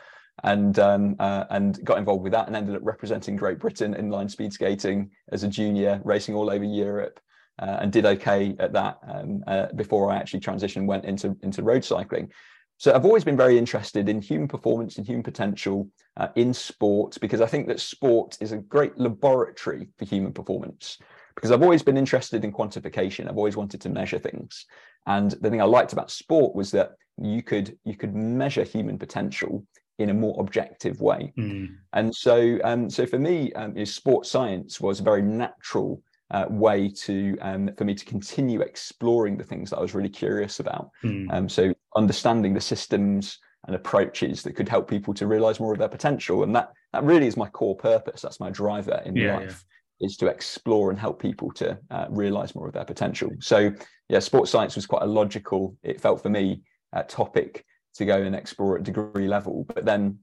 and 0.45 0.79
um, 0.79 1.17
uh, 1.19 1.45
and 1.51 1.83
got 1.85 1.99
involved 1.99 2.23
with 2.23 2.33
that 2.33 2.47
and 2.47 2.57
ended 2.57 2.77
up 2.77 2.83
representing 2.85 3.37
Great 3.37 3.59
Britain 3.59 3.95
in 3.95 4.11
line 4.11 4.29
speed 4.29 4.53
skating 4.53 5.11
as 5.33 5.45
a 5.45 5.49
junior, 5.49 6.01
racing 6.05 6.35
all 6.35 6.51
over 6.51 6.65
Europe. 6.65 7.21
Uh, 7.59 7.79
and 7.81 7.91
did 7.91 8.05
okay 8.05 8.55
at 8.59 8.75
that 8.75 8.99
um, 9.09 9.43
uh, 9.47 9.65
before 9.77 10.13
I 10.13 10.17
actually 10.17 10.41
transitioned, 10.41 10.85
went 10.85 11.07
into 11.07 11.35
into 11.43 11.63
road 11.63 11.83
cycling. 11.83 12.31
So 12.79 12.95
I've 12.95 13.07
always 13.07 13.25
been 13.25 13.37
very 13.37 13.57
interested 13.57 14.11
in 14.11 14.21
human 14.21 14.49
performance 14.49 14.99
and 14.99 15.07
human 15.07 15.23
potential 15.23 15.89
uh, 16.19 16.29
in 16.37 16.53
sport 16.53 17.17
because 17.21 17.41
I 17.41 17.47
think 17.47 17.67
that 17.69 17.81
sport 17.81 18.37
is 18.41 18.53
a 18.53 18.59
great 18.59 18.99
laboratory 18.99 19.89
for 19.97 20.05
human 20.05 20.35
performance 20.35 20.99
because 21.35 21.51
I've 21.51 21.63
always 21.63 21.83
been 21.83 21.97
interested 21.97 22.45
in 22.45 22.53
quantification. 22.53 23.29
I've 23.29 23.39
always 23.39 23.57
wanted 23.57 23.81
to 23.81 23.89
measure 23.89 24.19
things. 24.19 24.67
And 25.07 25.31
the 25.31 25.49
thing 25.49 25.63
I 25.63 25.65
liked 25.65 25.95
about 25.95 26.11
sport 26.11 26.55
was 26.55 26.71
that 26.73 26.93
you 27.19 27.43
could 27.43 27.79
you 27.85 27.97
could 27.97 28.15
measure 28.15 28.65
human 28.65 28.99
potential 28.99 29.65
in 29.99 30.11
a 30.11 30.15
more 30.15 30.37
objective 30.41 31.01
way. 31.01 31.33
Mm. 31.39 31.77
And 31.93 32.15
so 32.15 32.59
um, 32.65 32.91
so 32.91 33.07
for 33.07 33.19
me, 33.19 33.53
um, 33.55 33.85
sports 33.87 34.31
science 34.31 34.81
was 34.81 35.01
a 35.01 35.03
very 35.03 35.23
natural 35.23 36.03
uh, 36.31 36.47
way 36.51 36.89
to 36.89 37.37
um, 37.41 37.71
for 37.77 37.85
me 37.85 37.95
to 37.95 38.05
continue 38.05 38.61
exploring 38.61 39.37
the 39.37 39.45
things 39.45 39.71
that 39.71 39.79
I 39.79 39.83
was 39.83 39.95
really 39.95 40.09
curious 40.09 40.61
about. 40.61 40.91
Mm. 41.05 41.33
Um, 41.33 41.49
so 41.49 41.73
understanding 41.97 42.55
the 42.55 42.61
systems 42.61 43.39
and 43.67 43.75
approaches 43.75 44.43
that 44.43 44.55
could 44.55 44.69
help 44.69 44.89
people 44.89 45.13
to 45.15 45.27
realize 45.27 45.59
more 45.61 45.73
of 45.73 45.79
their 45.79 45.89
potential, 45.89 46.43
and 46.43 46.55
that 46.55 46.73
that 46.93 47.05
really 47.05 47.27
is 47.27 47.37
my 47.37 47.49
core 47.49 47.77
purpose. 47.77 48.23
That's 48.23 48.41
my 48.41 48.51
driver 48.51 49.03
in 49.05 49.17
yeah, 49.17 49.39
life 49.39 49.65
is 50.01 50.17
to 50.19 50.27
explore 50.27 50.91
and 50.91 50.99
help 50.99 51.21
people 51.21 51.51
to 51.53 51.79
uh, 51.91 52.07
realize 52.11 52.55
more 52.55 52.67
of 52.67 52.75
their 52.75 52.85
potential. 52.85 53.31
So, 53.41 53.73
yeah, 54.09 54.19
sports 54.19 54.51
science 54.51 54.77
was 54.77 54.87
quite 54.87 55.03
a 55.03 55.07
logical, 55.07 55.75
it 55.83 56.01
felt 56.01 56.23
for 56.23 56.29
me, 56.29 56.63
uh, 56.93 57.03
topic 57.05 57.65
to 57.97 58.05
go 58.05 58.23
and 58.23 58.35
explore 58.35 58.77
at 58.77 58.85
degree 58.85 59.29
level. 59.29 59.65
But 59.65 59.85
then, 59.85 60.19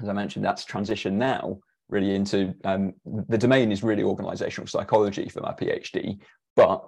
as 0.00 0.08
I 0.08 0.12
mentioned, 0.12 0.44
that's 0.44 0.64
transition 0.64 1.18
now 1.18 1.60
really 1.88 2.14
into 2.14 2.54
um, 2.64 2.94
the 3.06 3.38
domain 3.38 3.72
is 3.72 3.82
really 3.82 4.02
organizational 4.02 4.66
psychology 4.66 5.28
for 5.28 5.40
my 5.40 5.52
PhD, 5.52 6.18
but 6.54 6.84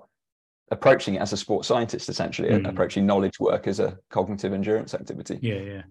approaching 0.70 1.14
it 1.14 1.22
as 1.22 1.32
a 1.32 1.36
sports 1.36 1.68
scientist, 1.68 2.08
essentially, 2.08 2.50
mm. 2.50 2.68
approaching 2.68 3.06
knowledge 3.06 3.40
work 3.40 3.66
as 3.66 3.80
a 3.80 3.98
cognitive 4.10 4.52
endurance 4.52 4.94
activity. 4.94 5.38
Yeah, 5.40 5.60
yeah. 5.60 5.82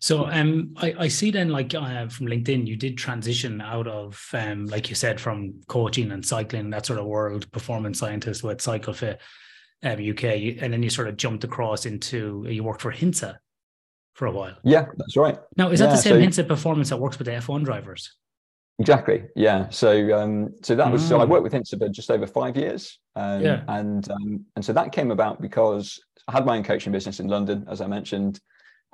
So 0.00 0.26
um, 0.26 0.74
I, 0.76 0.94
I 1.00 1.08
see 1.08 1.32
then 1.32 1.48
like 1.48 1.74
uh, 1.74 2.06
from 2.06 2.26
LinkedIn, 2.26 2.66
you 2.66 2.76
did 2.76 2.96
transition 2.96 3.60
out 3.60 3.88
of 3.88 4.24
um, 4.32 4.66
like 4.66 4.88
you 4.88 4.94
said 4.94 5.20
from 5.20 5.60
coaching 5.66 6.12
and 6.12 6.24
cycling 6.24 6.70
that 6.70 6.86
sort 6.86 7.00
of 7.00 7.06
world 7.06 7.50
performance 7.50 7.98
scientist 7.98 8.44
with 8.44 8.58
CycleFit 8.58 9.18
um, 9.82 10.10
UK, 10.10 10.62
and 10.62 10.72
then 10.72 10.82
you 10.84 10.90
sort 10.90 11.08
of 11.08 11.16
jumped 11.16 11.42
across 11.42 11.86
into 11.86 12.46
you 12.48 12.62
worked 12.62 12.82
for 12.82 12.92
Hintsa 12.92 13.38
for 14.14 14.26
a 14.26 14.30
while. 14.30 14.56
Yeah, 14.62 14.86
that's 14.96 15.16
right. 15.16 15.38
Now 15.56 15.70
is 15.70 15.80
that 15.80 15.90
the 15.90 15.96
same 15.96 16.32
so, 16.32 16.42
Hintsa 16.42 16.48
performance 16.48 16.88
that 16.88 16.98
works 16.98 17.18
with 17.18 17.26
the 17.26 17.32
F1 17.32 17.64
drivers? 17.64 18.12
Exactly. 18.78 19.24
Yeah. 19.36 19.68
So 19.68 20.18
um, 20.18 20.54
so 20.62 20.74
that 20.74 20.90
was 20.90 21.02
mm. 21.02 21.08
so 21.08 21.20
I 21.20 21.24
mm. 21.24 21.28
worked 21.28 21.44
with 21.44 21.52
Hintsa 21.52 21.78
for 21.78 21.88
just 21.88 22.10
over 22.10 22.26
five 22.26 22.56
years. 22.56 22.98
Um, 23.14 23.42
yeah. 23.42 23.62
And 23.68 24.10
um, 24.10 24.44
and 24.56 24.64
so 24.64 24.72
that 24.72 24.92
came 24.92 25.10
about 25.10 25.40
because 25.40 26.00
I 26.26 26.32
had 26.32 26.44
my 26.46 26.56
own 26.56 26.64
coaching 26.64 26.92
business 26.92 27.20
in 27.20 27.28
London, 27.28 27.66
as 27.68 27.80
I 27.80 27.86
mentioned 27.86 28.40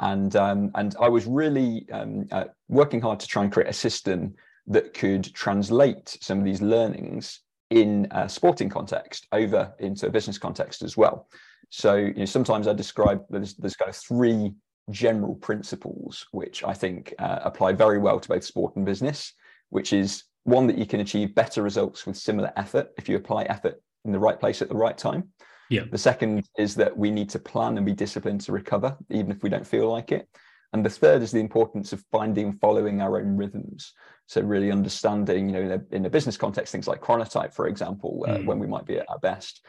and 0.00 0.34
um, 0.36 0.70
and 0.74 0.96
I 1.00 1.08
was 1.08 1.26
really 1.26 1.86
um, 1.92 2.26
uh, 2.32 2.44
working 2.68 3.00
hard 3.00 3.20
to 3.20 3.26
try 3.26 3.44
and 3.44 3.52
create 3.52 3.68
a 3.68 3.74
system 3.74 4.34
that 4.66 4.94
could 4.94 5.32
translate 5.34 6.16
some 6.20 6.38
of 6.38 6.44
these 6.44 6.62
learnings 6.62 7.40
in 7.70 8.08
a 8.10 8.28
sporting 8.28 8.68
context 8.68 9.26
over 9.32 9.72
into 9.78 10.06
a 10.06 10.10
business 10.10 10.38
context 10.38 10.82
as 10.82 10.96
well. 10.96 11.28
So 11.68 11.96
you 11.96 12.14
know, 12.14 12.24
sometimes 12.24 12.66
I 12.66 12.72
describe 12.72 13.22
there's, 13.30 13.54
there's 13.54 13.76
kind 13.76 13.90
of 13.90 13.96
three 13.96 14.52
general 14.90 15.34
principles 15.36 16.26
which 16.32 16.64
I 16.64 16.74
think 16.74 17.14
uh, 17.18 17.40
apply 17.42 17.72
very 17.72 17.98
well 17.98 18.20
to 18.20 18.28
both 18.28 18.44
sport 18.44 18.76
and 18.76 18.84
business, 18.84 19.32
which 19.70 19.92
is 19.92 20.24
one 20.44 20.66
that 20.66 20.78
you 20.78 20.86
can 20.86 21.00
achieve 21.00 21.34
better 21.34 21.62
results 21.62 22.06
with 22.06 22.16
similar 22.16 22.52
effort 22.56 22.90
if 22.96 23.08
you 23.08 23.16
apply 23.16 23.44
effort 23.44 23.80
in 24.04 24.12
the 24.12 24.18
right 24.18 24.38
place 24.38 24.62
at 24.62 24.68
the 24.68 24.76
right 24.76 24.96
time. 24.96 25.28
Yeah. 25.68 25.84
The 25.90 25.98
second 25.98 26.48
is 26.58 26.74
that 26.76 26.96
we 26.96 27.10
need 27.10 27.30
to 27.30 27.38
plan 27.38 27.76
and 27.76 27.86
be 27.86 27.92
disciplined 27.92 28.40
to 28.42 28.52
recover, 28.52 28.96
even 29.08 29.30
if 29.30 29.42
we 29.42 29.48
don't 29.48 29.66
feel 29.66 29.90
like 29.90 30.10
it. 30.10 30.28
And 30.72 30.84
the 30.84 30.90
third 30.90 31.22
is 31.22 31.32
the 31.32 31.40
importance 31.40 31.92
of 31.92 32.04
finding 32.12 32.46
and 32.46 32.60
following 32.60 33.00
our 33.00 33.20
own 33.20 33.36
rhythms. 33.36 33.92
So 34.26 34.40
really 34.40 34.70
understanding, 34.70 35.48
you 35.48 35.52
know, 35.52 35.60
in 35.60 35.72
a, 35.72 35.96
in 35.96 36.06
a 36.06 36.10
business 36.10 36.36
context, 36.36 36.72
things 36.72 36.86
like 36.86 37.00
chronotype, 37.00 37.52
for 37.52 37.66
example, 37.66 38.24
uh, 38.28 38.36
mm. 38.36 38.46
when 38.46 38.58
we 38.58 38.66
might 38.66 38.86
be 38.86 38.98
at 38.98 39.10
our 39.10 39.18
best. 39.18 39.64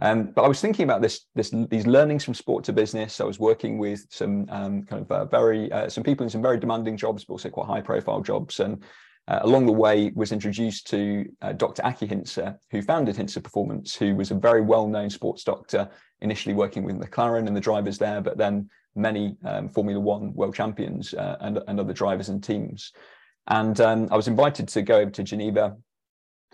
Um, 0.00 0.32
but 0.34 0.42
I 0.42 0.48
was 0.48 0.60
thinking 0.60 0.84
about 0.84 1.02
this, 1.02 1.26
this, 1.34 1.54
these 1.70 1.86
learnings 1.86 2.24
from 2.24 2.34
sport 2.34 2.64
to 2.64 2.72
business. 2.72 3.20
I 3.20 3.24
was 3.24 3.38
working 3.38 3.78
with 3.78 4.04
some 4.10 4.46
um, 4.50 4.82
kind 4.82 5.02
of 5.02 5.10
uh, 5.10 5.24
very, 5.26 5.70
uh, 5.70 5.88
some 5.88 6.02
people 6.02 6.24
in 6.24 6.30
some 6.30 6.42
very 6.42 6.58
demanding 6.58 6.96
jobs, 6.96 7.24
but 7.24 7.34
also 7.34 7.48
quite 7.48 7.66
high 7.66 7.80
profile 7.80 8.20
jobs. 8.20 8.58
And 8.58 8.82
uh, 9.28 9.38
along 9.42 9.66
the 9.66 9.72
way 9.72 10.12
was 10.14 10.32
introduced 10.32 10.88
to 10.88 11.26
uh, 11.42 11.52
Dr. 11.52 11.84
Aki 11.84 12.08
Hintsa, 12.08 12.56
who 12.70 12.82
founded 12.82 13.16
Hintsa 13.16 13.42
Performance, 13.42 13.94
who 13.94 14.16
was 14.16 14.30
a 14.30 14.34
very 14.34 14.62
well-known 14.62 15.10
sports 15.10 15.44
doctor, 15.44 15.88
initially 16.20 16.54
working 16.54 16.82
with 16.82 17.00
McLaren 17.00 17.46
and 17.46 17.56
the 17.56 17.60
drivers 17.60 17.96
there, 17.96 18.20
but 18.20 18.36
then 18.36 18.68
many 18.96 19.36
um, 19.44 19.68
Formula 19.68 20.00
One 20.00 20.34
world 20.34 20.54
champions 20.54 21.14
uh, 21.14 21.36
and, 21.40 21.60
and 21.68 21.78
other 21.78 21.92
drivers 21.92 22.28
and 22.28 22.42
teams. 22.42 22.92
And 23.46 23.80
um, 23.80 24.08
I 24.10 24.16
was 24.16 24.28
invited 24.28 24.68
to 24.68 24.82
go 24.82 24.96
over 24.96 25.10
to 25.10 25.22
Geneva 25.22 25.76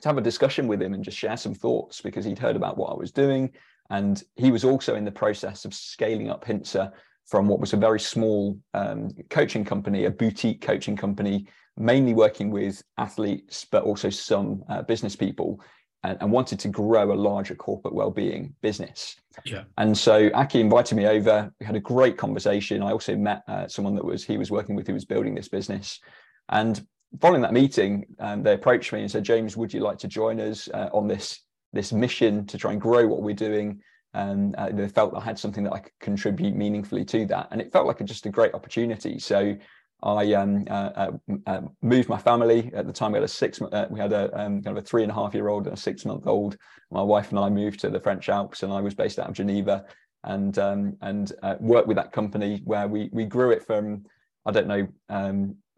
to 0.03 0.09
have 0.09 0.19
a 0.19 0.23
discussion 0.23 0.67
with 0.67 0.81
him 0.83 0.95
and 0.95 1.05
just 1.05 1.19
share 1.19 1.37
some 1.37 1.55
thoughts 1.55 2.01
because 2.01 2.25
he'd 2.25 2.39
heard 2.39 2.57
about 2.57 2.77
what 2.77 2.93
I 2.93 2.97
was 2.97 3.13
doing. 3.13 3.51
And 3.91 4.23
he 4.37 4.51
was 4.51 4.65
also 4.65 4.95
in 4.95 5.05
the 5.05 5.11
process 5.11 5.65
of 5.65 5.75
scaling 5.75 6.31
up 6.31 6.45
Hintsa 6.45 6.93
from 7.27 7.47
what 7.47 7.61
was 7.61 7.73
a 7.73 7.77
very 7.77 8.01
small 8.01 8.59
um, 8.75 9.11
coaching 9.29 9.65
company, 9.65 10.05
a 10.05 10.11
boutique 10.11 10.61
coaching 10.61 10.97
company, 10.97 11.47
mainly 11.77 12.15
working 12.15 12.51
with 12.51 12.83
athletes, 12.99 13.67
but 13.71 13.85
also 13.85 14.11
some 14.11 14.65
uh, 14.69 14.83
business 14.83 15.15
people, 15.15 15.61
and, 16.03 16.19
and, 16.21 16.33
wanted 16.33 16.59
to 16.59 16.69
grow 16.69 17.13
a 17.13 17.15
larger 17.15 17.55
corporate 17.55 17.95
well-being 17.95 18.55
business. 18.63 19.17
Yeah. 19.45 19.65
And 19.79 19.97
so 19.97 20.31
Aki 20.35 20.61
invited 20.61 20.97
me 20.97 21.07
over. 21.07 21.53
We 21.61 21.67
had 21.67 21.77
a 21.77 21.81
great 21.81 22.17
conversation. 22.17 22.83
I 22.83 22.91
also 22.91 23.17
met 23.17 23.43
uh, 23.47 23.69
someone 23.69 23.95
that 23.97 24.05
was 24.05 24.25
he 24.25 24.39
was 24.39 24.51
working 24.51 24.75
with 24.75 24.87
who 24.87 24.95
was 24.95 25.05
building 25.05 25.35
this 25.35 25.49
business. 25.49 26.01
And 26.49 26.85
following 27.18 27.42
that 27.42 27.53
meeting, 27.53 28.07
um, 28.18 28.42
they 28.42 28.55
approached 28.55 28.92
me 28.92 29.01
and 29.01 29.11
said, 29.11 29.25
James, 29.25 29.57
would 29.57 29.73
you 29.73 29.81
like 29.81 29.99
to 29.99 30.09
join 30.09 30.40
us 30.40 30.68
uh, 30.73 30.88
on 30.92 31.09
this, 31.09 31.40
this 31.73 31.92
mission 31.92 32.46
to 32.46 32.59
try 32.59 32.73
and 32.73 32.81
grow 32.81 33.07
what 33.07 33.23
we're 33.23 33.35
doing? 33.35 33.81
And 34.14 34.55
uh, 34.57 34.70
they 34.73 34.88
felt 34.88 35.14
I 35.16 35.20
had 35.20 35.38
something 35.38 35.64
that 35.64 35.73
I 35.73 35.81
could 35.81 35.99
contribute 36.01 36.55
meaningfully 36.55 37.05
to 37.07 37.27
that. 37.27 37.49
And 37.51 37.61
it 37.61 37.73
felt 37.73 37.87
like 37.87 38.01
a, 38.01 38.05
just 38.05 38.27
a 38.27 38.31
great 38.31 38.55
opportunity. 38.55 39.18
So 39.18 39.57
I 40.03 40.33
um, 40.33 40.64
uh, 40.68 40.90
uh, 40.96 41.11
uh 41.46 41.61
moved 41.83 42.09
my 42.09 42.18
family 42.18 42.70
at 42.75 42.87
the 42.87 42.92
time. 42.92 43.12
We 43.12 43.16
had 43.16 43.25
a 43.25 43.29
six. 43.29 43.61
Uh, 43.61 43.87
we 43.90 44.01
had 44.01 44.12
a 44.12 44.25
um, 44.40 44.62
kind 44.62 44.77
of 44.77 44.83
a 44.83 44.87
three 44.87 45.03
and 45.03 45.12
a 45.12 45.14
half 45.14 45.35
year 45.35 45.49
old 45.49 45.66
and 45.66 45.77
a 45.77 45.81
six 45.81 46.05
month 46.05 46.27
old. 46.27 46.57
My 46.90 47.03
wife 47.03 47.31
and 47.31 47.38
I 47.38 47.51
moved 47.51 47.81
to 47.81 47.90
the 47.90 48.01
French 48.01 48.29
Alps, 48.29 48.62
and 48.62 48.73
I 48.73 48.81
was 48.81 48.94
based 48.94 49.18
out 49.18 49.29
of 49.29 49.35
Geneva, 49.35 49.85
and 50.25 50.59
um, 50.59 50.96
and 51.03 51.33
uh, 51.42 51.57
worked 51.61 51.87
with 51.87 51.99
that 51.99 52.12
company 52.12 52.62
where 52.64 52.88
we 52.88 53.11
we 53.12 53.27
grew 53.27 53.51
it 53.51 53.66
from. 53.66 54.05
I 54.46 54.53
don't 54.53 54.68
know. 54.68 54.88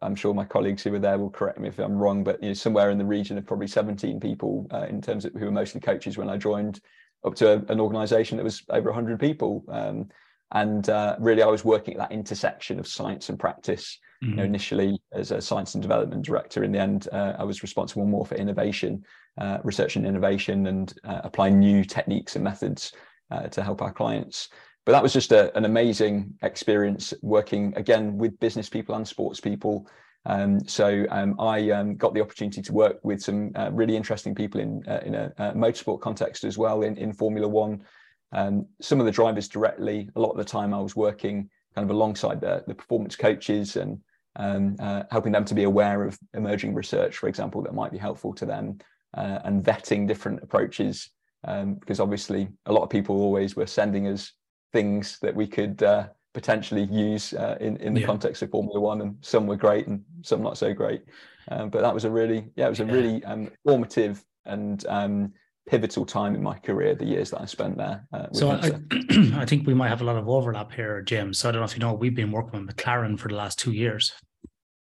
I'm 0.03 0.15
sure 0.15 0.33
my 0.33 0.45
colleagues 0.45 0.83
who 0.83 0.91
were 0.91 0.99
there 0.99 1.17
will 1.17 1.29
correct 1.29 1.59
me 1.59 1.69
if 1.69 1.79
I'm 1.79 1.97
wrong, 1.97 2.23
but 2.23 2.41
you 2.41 2.49
know, 2.49 2.53
somewhere 2.53 2.91
in 2.91 2.97
the 2.97 3.05
region 3.05 3.37
of 3.37 3.45
probably 3.45 3.67
17 3.67 4.19
people 4.19 4.67
uh, 4.71 4.85
in 4.89 5.01
terms 5.01 5.25
of 5.25 5.33
who 5.33 5.45
were 5.45 5.51
mostly 5.51 5.81
coaches 5.81 6.17
when 6.17 6.29
I 6.29 6.37
joined, 6.37 6.81
up 7.25 7.35
to 7.35 7.53
a, 7.53 7.71
an 7.71 7.79
organisation 7.79 8.37
that 8.37 8.43
was 8.43 8.63
over 8.69 8.89
100 8.89 9.19
people. 9.19 9.63
Um, 9.69 10.09
and 10.51 10.87
uh, 10.89 11.15
really, 11.19 11.41
I 11.41 11.47
was 11.47 11.65
working 11.65 11.95
at 11.95 11.99
that 11.99 12.11
intersection 12.11 12.79
of 12.79 12.87
science 12.87 13.29
and 13.29 13.39
practice. 13.39 13.97
Mm-hmm. 14.23 14.29
You 14.29 14.35
know, 14.35 14.43
mm-hmm. 14.43 14.49
initially 14.49 15.01
as 15.11 15.31
a 15.31 15.41
science 15.41 15.73
and 15.73 15.81
development 15.81 16.25
director, 16.25 16.63
in 16.63 16.71
the 16.71 16.79
end, 16.79 17.07
uh, 17.11 17.33
I 17.39 17.43
was 17.43 17.63
responsible 17.63 18.05
more 18.05 18.25
for 18.25 18.35
innovation, 18.35 19.03
uh, 19.39 19.57
research 19.63 19.95
and 19.95 20.05
innovation, 20.05 20.67
and 20.67 20.93
uh, 21.03 21.21
applying 21.23 21.59
new 21.59 21.83
techniques 21.83 22.35
and 22.35 22.43
methods 22.43 22.93
uh, 23.31 23.47
to 23.47 23.63
help 23.63 23.81
our 23.81 23.91
clients 23.91 24.49
but 24.85 24.91
that 24.91 25.03
was 25.03 25.13
just 25.13 25.31
a, 25.31 25.55
an 25.57 25.65
amazing 25.65 26.33
experience 26.41 27.13
working 27.21 27.73
again 27.75 28.17
with 28.17 28.39
business 28.39 28.69
people 28.69 28.95
and 28.95 29.07
sports 29.07 29.39
people. 29.39 29.87
Um, 30.25 30.65
so 30.67 31.05
um, 31.09 31.39
I 31.39 31.69
um, 31.71 31.95
got 31.95 32.13
the 32.13 32.21
opportunity 32.21 32.61
to 32.61 32.73
work 32.73 32.99
with 33.03 33.21
some 33.21 33.51
uh, 33.55 33.69
really 33.71 33.95
interesting 33.95 34.33
people 34.33 34.61
in 34.61 34.83
uh, 34.87 35.01
in 35.05 35.15
a, 35.15 35.31
motorsport 35.55 36.01
context 36.01 36.43
as 36.43 36.57
well 36.57 36.83
in, 36.83 36.97
in 36.97 37.13
Formula 37.13 37.47
One. 37.47 37.83
Um, 38.31 38.65
some 38.81 38.99
of 38.99 39.05
the 39.05 39.11
drivers 39.11 39.47
directly. 39.47 40.09
A 40.15 40.19
lot 40.19 40.31
of 40.31 40.37
the 40.37 40.43
time 40.43 40.73
I 40.73 40.79
was 40.79 40.95
working 40.95 41.49
kind 41.75 41.89
of 41.89 41.95
alongside 41.95 42.41
the, 42.41 42.63
the 42.67 42.75
performance 42.75 43.15
coaches 43.15 43.75
and 43.75 43.99
um, 44.35 44.75
uh, 44.79 45.03
helping 45.11 45.31
them 45.31 45.45
to 45.45 45.53
be 45.53 45.63
aware 45.63 46.03
of 46.03 46.17
emerging 46.33 46.73
research, 46.73 47.17
for 47.17 47.27
example, 47.27 47.61
that 47.61 47.73
might 47.73 47.91
be 47.91 47.97
helpful 47.97 48.33
to 48.33 48.45
them, 48.45 48.79
uh, 49.15 49.39
and 49.43 49.63
vetting 49.63 50.07
different 50.07 50.41
approaches. 50.41 51.09
Um, 51.45 51.75
because 51.75 51.99
obviously, 51.99 52.47
a 52.65 52.73
lot 52.73 52.83
of 52.83 52.89
people 52.89 53.21
always 53.21 53.55
were 53.55 53.67
sending 53.67 54.07
us 54.07 54.31
things 54.73 55.19
that 55.19 55.33
we 55.33 55.47
could 55.47 55.81
uh, 55.83 56.07
potentially 56.33 56.83
use 56.83 57.33
uh, 57.33 57.57
in 57.61 57.77
in 57.77 57.93
the 57.93 58.01
yeah. 58.01 58.07
context 58.07 58.41
of 58.41 58.49
Formula 58.49 58.79
One, 58.79 59.01
and 59.01 59.15
some 59.21 59.47
were 59.47 59.55
great 59.55 59.87
and 59.87 60.03
some 60.23 60.41
not 60.41 60.57
so 60.57 60.73
great. 60.73 61.03
Um, 61.49 61.69
but 61.69 61.81
that 61.81 61.93
was 61.93 62.05
a 62.05 62.11
really 62.11 62.51
yeah, 62.55 62.65
it 62.65 62.69
was 62.69 62.79
a 62.79 62.85
yeah. 62.85 62.91
really 62.91 63.23
um, 63.23 63.49
formative 63.65 64.23
and 64.45 64.85
um, 64.87 65.33
pivotal 65.69 66.05
time 66.05 66.35
in 66.35 66.43
my 66.43 66.57
career. 66.57 66.95
The 66.95 67.05
years 67.05 67.29
that 67.31 67.41
I 67.41 67.45
spent 67.45 67.77
there. 67.77 68.05
Uh, 68.11 68.27
so 68.31 68.51
I, 68.51 68.71
I, 69.41 69.45
think 69.45 69.65
we 69.65 69.73
might 69.73 69.89
have 69.89 70.01
a 70.01 70.05
lot 70.05 70.17
of 70.17 70.27
overlap 70.27 70.71
here, 70.71 71.01
Jim. 71.01 71.33
So 71.33 71.47
I 71.47 71.51
don't 71.51 71.61
know 71.61 71.65
if 71.65 71.73
you 71.73 71.79
know, 71.79 71.93
we've 71.93 72.15
been 72.15 72.31
working 72.31 72.59
with 72.59 72.75
McLaren 72.75 73.17
for 73.17 73.29
the 73.29 73.35
last 73.35 73.59
two 73.59 73.71
years. 73.71 74.11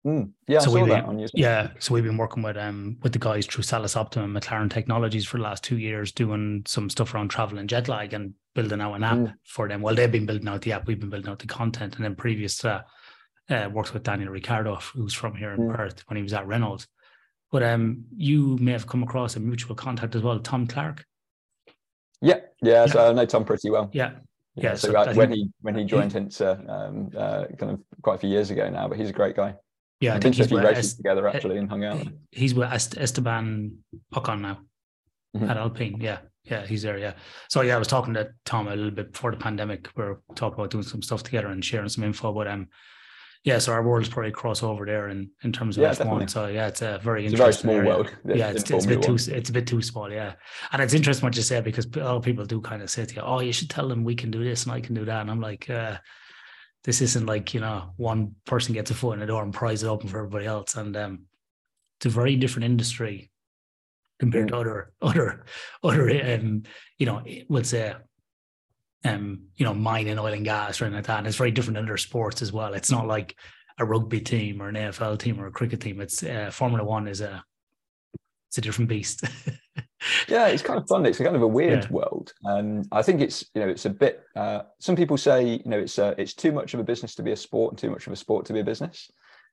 Mm, 0.05 0.31
yeah, 0.47 0.59
so 0.59 0.71
we've 0.71 0.85
been, 0.85 1.27
Yeah, 1.33 1.71
so 1.79 1.93
we've 1.93 2.05
been 2.05 2.15
working 2.15 2.41
with 2.41 2.55
um 2.55 2.97
with 3.01 3.11
the 3.11 3.19
guys 3.19 3.45
through 3.45 3.63
Salus 3.63 3.97
Optimum 3.97 4.33
McLaren 4.33 4.71
Technologies 4.71 5.25
for 5.25 5.37
the 5.37 5.43
last 5.43 5.61
two 5.61 5.77
years, 5.77 6.13
doing 6.13 6.63
some 6.65 6.89
stuff 6.89 7.13
around 7.13 7.29
travel 7.29 7.57
and 7.57 7.67
jet 7.67 7.89
lag, 7.89 8.13
and 8.13 8.33
building 8.55 8.79
out 8.79 8.93
an 8.93 9.03
app 9.03 9.17
mm. 9.17 9.33
for 9.43 9.67
them. 9.67 9.81
Well, 9.81 9.95
they've 9.95 10.11
been 10.11 10.25
building 10.25 10.47
out 10.47 10.61
the 10.61 10.71
app, 10.71 10.87
we've 10.87 10.99
been 10.99 11.09
building 11.09 11.29
out 11.29 11.39
the 11.39 11.47
content, 11.47 11.97
and 11.97 12.05
then 12.05 12.15
previous 12.15 12.57
to 12.59 12.85
uh, 13.49 13.69
worked 13.73 13.93
with 13.93 14.03
Daniel 14.03 14.31
Ricciardo, 14.31 14.75
who's 14.93 15.13
from 15.13 15.35
here 15.35 15.51
in 15.51 15.59
mm. 15.59 15.75
Perth 15.75 16.03
when 16.07 16.15
he 16.15 16.23
was 16.23 16.33
at 16.33 16.47
Renault. 16.47 16.85
But 17.51 17.63
um, 17.63 18.05
you 18.15 18.57
may 18.61 18.71
have 18.71 18.87
come 18.87 19.03
across 19.03 19.35
a 19.35 19.39
mutual 19.39 19.75
contact 19.75 20.15
as 20.15 20.21
well, 20.21 20.39
Tom 20.39 20.67
Clark. 20.67 21.03
Yeah, 22.21 22.39
yeah. 22.61 22.85
So 22.85 23.09
I 23.09 23.11
know 23.11 23.25
Tom 23.25 23.43
pretty 23.43 23.69
well. 23.69 23.89
Yeah, 23.91 24.11
yeah. 24.55 24.75
so, 24.75 24.91
so 24.91 25.13
when 25.13 25.31
he 25.31 25.49
when 25.61 25.75
he 25.75 25.83
joined 25.83 26.13
Hintsa, 26.13 26.69
um, 26.69 27.09
uh, 27.17 27.45
kind 27.57 27.73
of 27.73 27.81
quite 28.01 28.15
a 28.15 28.17
few 28.19 28.29
years 28.29 28.51
ago 28.51 28.69
now, 28.69 28.87
but 28.87 28.97
he's 28.97 29.09
a 29.09 29.13
great 29.13 29.35
guy. 29.35 29.55
Yeah, 29.99 30.15
I 30.15 30.19
think 30.19 30.35
he's 30.35 30.49
with 30.49 30.63
races 30.63 30.93
Est- 30.93 30.97
together 30.97 31.27
actually 31.27 31.57
and 31.57 31.69
hung 31.69 31.83
out. 31.83 32.07
He's 32.31 32.53
with 32.53 32.71
Est- 32.71 32.97
Esteban 32.97 33.77
Ocon 34.13 34.41
now 34.41 34.59
mm-hmm. 35.35 35.49
at 35.49 35.57
Alpine. 35.57 35.99
Yeah, 35.99 36.19
yeah, 36.43 36.65
he's 36.65 36.83
there. 36.83 36.97
Yeah. 36.97 37.13
So 37.49 37.61
yeah, 37.61 37.75
I 37.75 37.79
was 37.79 37.87
talking 37.87 38.13
to 38.13 38.29
Tom 38.45 38.67
a 38.67 38.75
little 38.75 38.91
bit 38.91 39.11
before 39.11 39.31
the 39.31 39.37
pandemic. 39.37 39.89
We 39.95 40.03
are 40.03 40.21
talking 40.35 40.55
about 40.55 40.71
doing 40.71 40.83
some 40.83 41.01
stuff 41.01 41.23
together 41.23 41.47
and 41.47 41.63
sharing 41.63 41.89
some 41.89 42.05
info. 42.05 42.31
But 42.31 42.47
um, 42.47 42.69
yeah, 43.43 43.57
so 43.59 43.73
our 43.73 43.83
worlds 43.83 44.09
probably 44.09 44.31
cross 44.31 44.63
over 44.63 44.85
there 44.85 45.09
in, 45.09 45.31
in 45.43 45.51
terms 45.51 45.77
of 45.77 45.83
yeah, 45.83 45.93
F1. 45.93 46.29
So 46.29 46.47
yeah, 46.47 46.67
it's 46.67 46.81
a 46.81 46.99
very 47.03 47.25
it's 47.25 47.33
interesting. 47.33 47.69
A 47.69 47.73
very 47.73 47.85
small 47.85 47.91
area. 47.93 48.09
world. 48.23 48.37
Yeah, 48.37 48.49
it's, 48.51 48.69
it's 48.69 48.85
a 48.85 48.87
bit 48.87 49.01
too 49.01 49.15
it's 49.15 49.49
a 49.49 49.53
bit 49.53 49.67
too 49.67 49.81
small. 49.81 50.11
Yeah, 50.11 50.33
and 50.71 50.81
it's 50.81 50.93
interesting 50.93 51.25
what 51.25 51.35
you 51.35 51.41
said 51.41 51.63
because 51.63 51.85
a 51.85 51.99
lot 51.99 52.15
of 52.15 52.23
people 52.23 52.45
do 52.45 52.61
kind 52.61 52.81
of 52.81 52.89
say 52.89 53.05
to 53.05 53.15
you, 53.15 53.21
"Oh, 53.21 53.41
you 53.41 53.51
should 53.51 53.69
tell 53.69 53.87
them 53.87 54.03
we 54.03 54.15
can 54.15 54.31
do 54.31 54.43
this 54.43 54.63
and 54.63 54.71
I 54.71 54.79
can 54.79 54.95
do 54.95 55.05
that," 55.05 55.21
and 55.21 55.29
I'm 55.29 55.41
like. 55.41 55.69
Uh, 55.69 55.97
this 56.83 57.01
isn't 57.01 57.25
like 57.25 57.53
you 57.53 57.59
know 57.59 57.91
one 57.97 58.35
person 58.45 58.73
gets 58.73 58.91
a 58.91 58.93
foot 58.93 59.13
in 59.13 59.19
the 59.19 59.25
door 59.25 59.43
and 59.43 59.53
pries 59.53 59.83
it 59.83 59.87
open 59.87 60.09
for 60.09 60.19
everybody 60.19 60.45
else. 60.45 60.75
And 60.75 60.95
um, 60.95 61.25
it's 61.97 62.05
a 62.05 62.09
very 62.09 62.35
different 62.35 62.65
industry 62.65 63.31
compared 64.19 64.47
mm. 64.47 64.51
to 64.51 64.57
other 64.57 64.93
other 65.01 65.45
other 65.83 66.33
um, 66.33 66.63
you 66.97 67.05
know 67.05 67.23
we'll 67.47 67.63
say 67.63 67.93
um 69.05 69.43
you 69.55 69.65
know 69.65 69.73
mining 69.73 70.19
oil 70.19 70.33
and 70.33 70.45
gas 70.45 70.81
or 70.81 70.85
anything 70.85 70.97
like 70.97 71.07
that. 71.07 71.19
And 71.19 71.27
it's 71.27 71.37
very 71.37 71.51
different 71.51 71.77
in 71.77 71.85
other 71.85 71.97
sports 71.97 72.41
as 72.41 72.51
well. 72.51 72.73
It's 72.73 72.91
not 72.91 73.07
like 73.07 73.35
a 73.77 73.85
rugby 73.85 74.19
team 74.19 74.61
or 74.61 74.69
an 74.69 74.75
AFL 74.75 75.17
team 75.19 75.39
or 75.39 75.47
a 75.47 75.51
cricket 75.51 75.79
team. 75.81 76.01
It's 76.01 76.21
uh, 76.23 76.49
Formula 76.51 76.83
One 76.83 77.07
is 77.07 77.21
a 77.21 77.43
it's 78.49 78.57
a 78.57 78.61
different 78.61 78.89
beast 78.89 79.23
yeah, 80.27 80.47
it's 80.47 80.61
kind 80.61 80.79
of 80.79 80.87
fun. 80.87 81.05
It's 81.05 81.17
kind 81.17 81.35
of 81.35 81.41
a 81.41 81.47
weird 81.47 81.83
yeah. 81.85 81.91
world. 81.91 82.33
and 82.43 82.87
I 82.91 83.01
think 83.01 83.21
it's 83.21 83.45
you 83.53 83.61
know 83.61 83.67
it's 83.67 83.85
a 83.85 83.89
bit. 83.89 84.23
Uh, 84.35 84.61
some 84.79 84.95
people 84.95 85.17
say 85.17 85.61
you 85.63 85.69
know 85.69 85.79
it's 85.79 85.99
uh, 85.99 86.15
it's 86.17 86.33
too 86.33 86.51
much 86.51 86.73
of 86.73 86.79
a 86.79 86.83
business 86.83 87.15
to 87.15 87.23
be 87.23 87.31
a 87.31 87.37
sport 87.37 87.73
and 87.73 87.79
too 87.79 87.89
much 87.89 88.07
of 88.07 88.13
a 88.13 88.15
sport 88.15 88.45
to 88.47 88.53
be 88.53 88.59
a 88.59 88.63
business. 88.63 89.11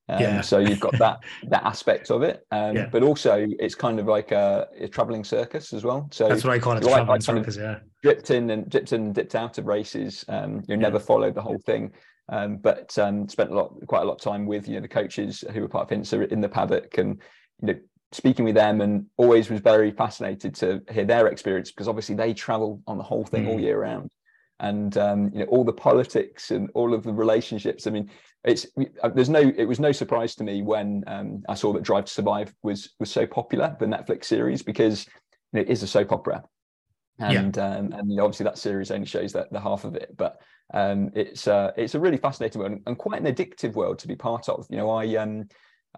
Um, 0.09 0.21
yeah. 0.21 0.41
So 0.41 0.59
you've 0.59 0.81
got 0.81 0.97
that 0.99 1.21
that 1.49 1.65
aspect 1.65 2.11
of 2.11 2.23
it, 2.23 2.47
um, 2.51 2.77
yeah. 2.77 2.89
but 2.91 3.03
also 3.03 3.47
it's 3.59 3.75
kind 3.75 3.99
of 3.99 4.07
like 4.07 4.31
a, 4.31 4.69
a, 4.79 4.89
traveling 4.89 5.25
circus 5.25 5.73
as 5.73 5.83
well. 5.85 6.09
So 6.13 6.29
that's 6.29 6.45
what 6.45 6.53
I 6.53 6.59
call 6.59 6.77
it, 6.77 6.83
traveling 6.83 7.09
like 7.09 7.23
circus. 7.23 7.57
Yeah, 7.57 7.79
dipped 8.03 8.31
in 8.31 8.51
and 8.51 8.69
dipped 8.69 8.93
in, 8.93 9.03
and 9.03 9.15
dipped 9.15 9.35
out 9.35 9.59
of 9.59 9.67
races. 9.67 10.25
Um, 10.29 10.63
you 10.69 10.77
never 10.77 11.01
followed 11.01 11.35
the 11.35 11.43
whole 11.43 11.59
thing, 11.59 11.93
um, 12.29 12.59
but 12.59 12.97
um, 12.99 13.29
spent 13.29 13.51
a 13.51 13.55
lot, 13.55 13.75
quite 13.87 14.03
a 14.03 14.05
lot 14.05 14.15
of 14.15 14.21
time 14.21 14.47
with 14.47 14.69
you 14.69 14.75
know 14.75 14.81
the 14.81 14.89
coaches 14.89 15.43
who 15.53 15.61
were 15.61 15.69
part 15.69 15.91
of 15.91 15.99
Hintsa 15.99 16.31
in 16.31 16.41
the 16.41 16.49
paddock, 16.49 16.99
and 16.99 17.21
you 17.61 17.69
know 17.69 17.79
speaking 18.13 18.45
with 18.45 18.55
them 18.55 18.81
and 18.81 19.07
always 19.17 19.51
was 19.51 19.61
very 19.61 19.91
fascinated 19.91 20.55
to 20.55 20.81
hear 20.91 21.05
their 21.05 21.27
experience 21.27 21.71
because 21.71 21.89
obviously 21.89 22.15
they 22.15 22.33
travel 22.33 22.81
on 22.87 22.99
the 22.99 23.05
whole 23.05 23.25
thing 23.25 23.45
mm. 23.45 23.49
all 23.49 23.61
year 23.61 23.81
round 23.81 24.11
and 24.61 24.97
um, 24.97 25.31
you 25.33 25.41
know 25.41 25.47
all 25.47 25.65
the 25.65 25.73
politics 25.73 26.51
and 26.51 26.71
all 26.75 26.95
of 26.95 27.03
the 27.03 27.13
relationships 27.13 27.87
i 27.87 27.91
mean 27.91 28.11
it's 28.45 28.67
uh, 29.03 29.09
there's 29.09 29.29
no 29.29 29.53
it 29.57 29.65
was 29.65 29.81
no 29.81 29.93
surprise 29.93 30.35
to 30.35 30.45
me 30.45 30.63
when 30.63 31.05
um, 31.07 31.43
i 31.49 31.55
saw 31.55 31.73
that 31.73 31.83
drive 31.83 32.05
to 32.05 32.13
survive 32.13 32.55
was 32.63 32.95
was 32.99 33.11
so 33.11 33.27
popular 33.27 33.77
the 33.81 33.87
netflix 33.87 34.25
series 34.25 34.63
because 34.63 35.07
you 35.53 35.59
know, 35.59 35.61
it 35.61 35.69
is 35.69 35.83
a 35.83 35.87
soap 35.87 36.13
opera 36.13 36.43
and 37.19 37.57
yeah. 37.57 37.77
um, 37.77 37.93
and 37.93 38.11
you 38.11 38.17
know, 38.17 38.25
obviously 38.25 38.45
that 38.45 38.59
series 38.59 38.91
only 38.91 39.07
shows 39.07 39.33
that 39.33 39.51
the 39.53 39.61
half 39.61 39.85
of 39.85 39.95
it 39.95 40.15
but 40.17 40.41
um, 40.75 41.11
it's 41.15 41.47
uh, 41.47 41.71
it's 41.77 41.95
a 41.95 42.01
really 42.01 42.17
fascinating 42.17 42.61
world 42.61 42.79
and 42.87 42.99
quite 42.99 43.21
an 43.25 43.33
addictive 43.33 43.75
world 43.75 43.99
to 43.99 44.09
be 44.09 44.17
part 44.17 44.49
of 44.49 44.67
you 44.71 44.77
know 44.77 44.91
i 44.91 45.17
um 45.17 45.47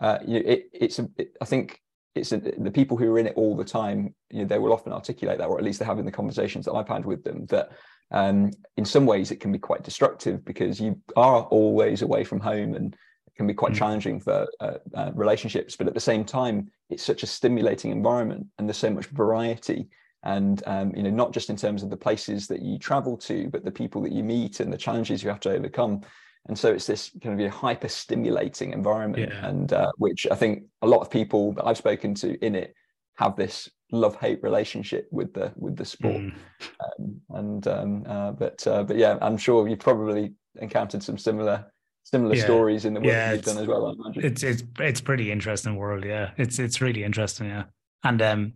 uh, 0.01 0.19
you 0.25 0.35
know, 0.35 0.49
it, 0.49 0.69
it's 0.73 0.99
a, 0.99 1.09
it, 1.17 1.37
I 1.41 1.45
think 1.45 1.81
it's 2.19 2.33
a, 2.33 2.39
the 2.39 2.71
people 2.71 2.97
who 2.97 3.13
are 3.13 3.19
in 3.19 3.27
it 3.27 3.35
all 3.37 3.57
the 3.57 3.65
time 3.65 4.15
you 4.31 4.41
know 4.41 4.45
they 4.45 4.59
will 4.59 4.73
often 4.73 4.93
articulate 4.93 5.39
that 5.39 5.49
or 5.49 5.59
at 5.59 5.65
least 5.65 5.79
they 5.79 5.85
have 5.85 5.99
in 5.99 6.05
the 6.05 6.13
conversations 6.13 6.65
that 6.65 6.73
i've 6.73 6.89
had 6.89 7.05
with 7.05 7.23
them 7.25 7.47
that 7.47 7.71
um, 8.11 8.51
in 8.79 8.87
some 8.87 9.05
ways 9.05 9.31
it 9.31 9.41
can 9.41 9.53
be 9.53 9.59
quite 9.59 9.83
destructive 9.83 10.43
because 10.45 10.81
you 10.81 10.99
are 11.17 11.43
always 11.45 12.01
away 12.01 12.25
from 12.25 12.41
home 12.41 12.75
and 12.75 12.95
it 13.27 13.35
can 13.37 13.47
be 13.47 13.53
quite 13.53 13.73
mm. 13.73 13.77
challenging 13.77 14.19
for 14.19 14.47
uh, 14.61 14.79
uh, 14.95 15.11
relationships 15.15 15.77
but 15.77 15.87
at 15.87 15.95
the 15.95 16.01
same 16.01 16.25
time 16.25 16.71
it's 16.89 17.03
such 17.03 17.23
a 17.23 17.27
stimulating 17.27 17.91
environment 17.91 18.47
and 18.59 18.67
there's 18.67 18.79
so 18.79 18.91
much 18.91 19.07
variety 19.07 19.89
and 20.25 20.63
um, 20.67 20.93
you 20.97 21.03
know 21.03 21.11
not 21.11 21.33
just 21.33 21.51
in 21.51 21.57
terms 21.57 21.83
of 21.83 21.91
the 21.91 21.97
places 21.97 22.47
that 22.47 22.63
you 22.63 22.79
travel 22.79 23.17
to 23.17 23.49
but 23.51 23.65
the 23.65 23.71
people 23.71 24.01
that 24.03 24.13
you 24.13 24.25
meet 24.25 24.61
and 24.61 24.73
the 24.73 24.79
challenges 24.79 25.23
you 25.23 25.29
have 25.29 25.41
to 25.41 25.51
overcome 25.51 26.01
and 26.49 26.59
so 26.59 26.73
it's 26.73 26.87
this 26.87 27.11
kind 27.23 27.39
of 27.39 27.47
a 27.47 27.51
hyper 27.51 27.89
stimulating 27.89 28.73
environment 28.73 29.31
yeah. 29.33 29.47
and 29.47 29.73
uh, 29.73 29.91
which 29.99 30.27
i 30.31 30.35
think 30.35 30.65
a 30.83 30.87
lot 30.87 31.01
of 31.01 31.11
people 31.11 31.53
that 31.53 31.65
i've 31.67 31.77
spoken 31.77 32.15
to 32.15 32.43
in 32.45 32.55
it 32.55 32.75
have 33.17 33.37
this 33.37 33.69
love 33.93 34.17
hate 34.17 34.43
relationship 34.43 35.09
with 35.11 35.33
the 35.33 35.53
with 35.57 35.77
the 35.77 35.85
sport 35.85 36.17
mm. 36.17 36.35
um, 36.85 37.21
and 37.31 37.69
um, 37.69 38.05
uh, 38.07 38.33
but 38.33 38.67
uh, 38.67 38.83
but 38.83 38.97
yeah 38.97 39.17
i'm 39.23 39.37
sure 39.37 39.69
you 39.69 39.77
probably 39.77 40.33
encountered 40.61 41.03
some 41.03 41.17
similar 41.17 41.65
similar 42.05 42.35
yeah. 42.35 42.45
stories 42.45 42.85
in 42.85 42.95
the 42.95 43.01
work 43.01 43.09
yeah, 43.09 43.33
you've 43.33 43.45
done 43.45 43.59
as 43.59 43.67
well 43.67 43.95
it's 44.15 44.43
it's 44.43 44.63
it's 44.81 45.01
pretty 45.01 45.31
interesting 45.31 45.77
world 45.77 46.05
yeah 46.05 46.31
it's 46.37 46.59
it's 46.59 46.81
really 46.81 47.05
interesting 47.05 47.47
yeah 47.47 47.65
and 48.05 48.23
um 48.23 48.53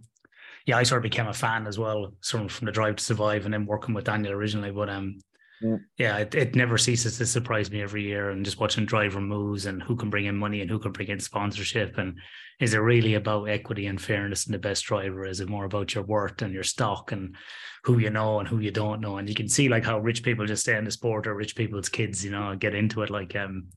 yeah 0.67 0.77
i 0.77 0.83
sort 0.83 0.99
of 0.99 1.03
became 1.03 1.29
a 1.29 1.35
fan 1.35 1.67
as 1.67 1.79
well 1.79 2.13
sort 2.21 2.45
of 2.45 2.53
from 2.53 2.67
the 2.67 2.73
drive 2.73 2.97
to 2.97 3.05
survive 3.05 3.45
and 3.45 3.53
then 3.53 3.67
working 3.67 3.95
with 3.95 4.05
daniel 4.05 4.33
originally 4.33 4.71
but 4.71 4.89
um 4.89 5.19
yeah, 5.63 5.77
yeah 5.99 6.19
it, 6.19 6.35
it 6.35 6.55
never 6.55 6.77
ceases 6.77 7.19
to 7.19 7.27
surprise 7.27 7.71
me 7.71 7.83
every 7.83 8.03
year 8.03 8.31
and 8.31 8.45
just 8.45 8.61
watching 8.61 8.85
driver 8.85 9.21
moves 9.21 9.67
and 9.67 9.83
who 9.83 9.97
can 9.97 10.11
bring 10.11 10.27
in 10.27 10.37
money 10.37 10.61
and 10.61 10.71
who 10.71 10.79
can 10.79 10.93
bring 10.93 11.09
in 11.09 11.21
sponsorship 11.21 11.99
and 11.99 12.19
is 12.61 12.75
it 12.75 12.79
really 12.79 13.15
about 13.15 13.49
equity 13.49 13.87
and 13.87 14.01
fairness 14.01 14.47
in 14.47 14.53
the 14.53 14.59
best 14.59 14.85
driver? 14.85 15.25
Is 15.25 15.41
it 15.41 15.49
more 15.49 15.65
about 15.65 15.95
your 15.95 16.05
worth 16.05 16.43
and 16.43 16.55
your 16.55 16.63
stock 16.63 17.11
and 17.11 17.35
who 17.83 17.99
you 17.99 18.11
know 18.11 18.39
and 18.39 18.47
who 18.47 18.61
you 18.61 18.71
don't 18.71 19.01
know? 19.01 19.17
And 19.17 19.29
you 19.29 19.35
can 19.35 19.49
see 19.49 19.69
like 19.69 19.85
how 19.85 19.99
rich 19.99 20.23
people 20.23 20.47
just 20.47 20.63
stay 20.63 20.77
in 20.77 20.85
the 20.85 20.91
sport 20.93 21.27
or 21.27 21.35
rich 21.35 21.57
people's 21.57 21.89
kids 21.89 22.25
you 22.25 22.31
know 22.31 22.55
get 22.55 22.75
into 22.75 23.03
it 23.03 23.11
like 23.11 23.35
um 23.35 23.69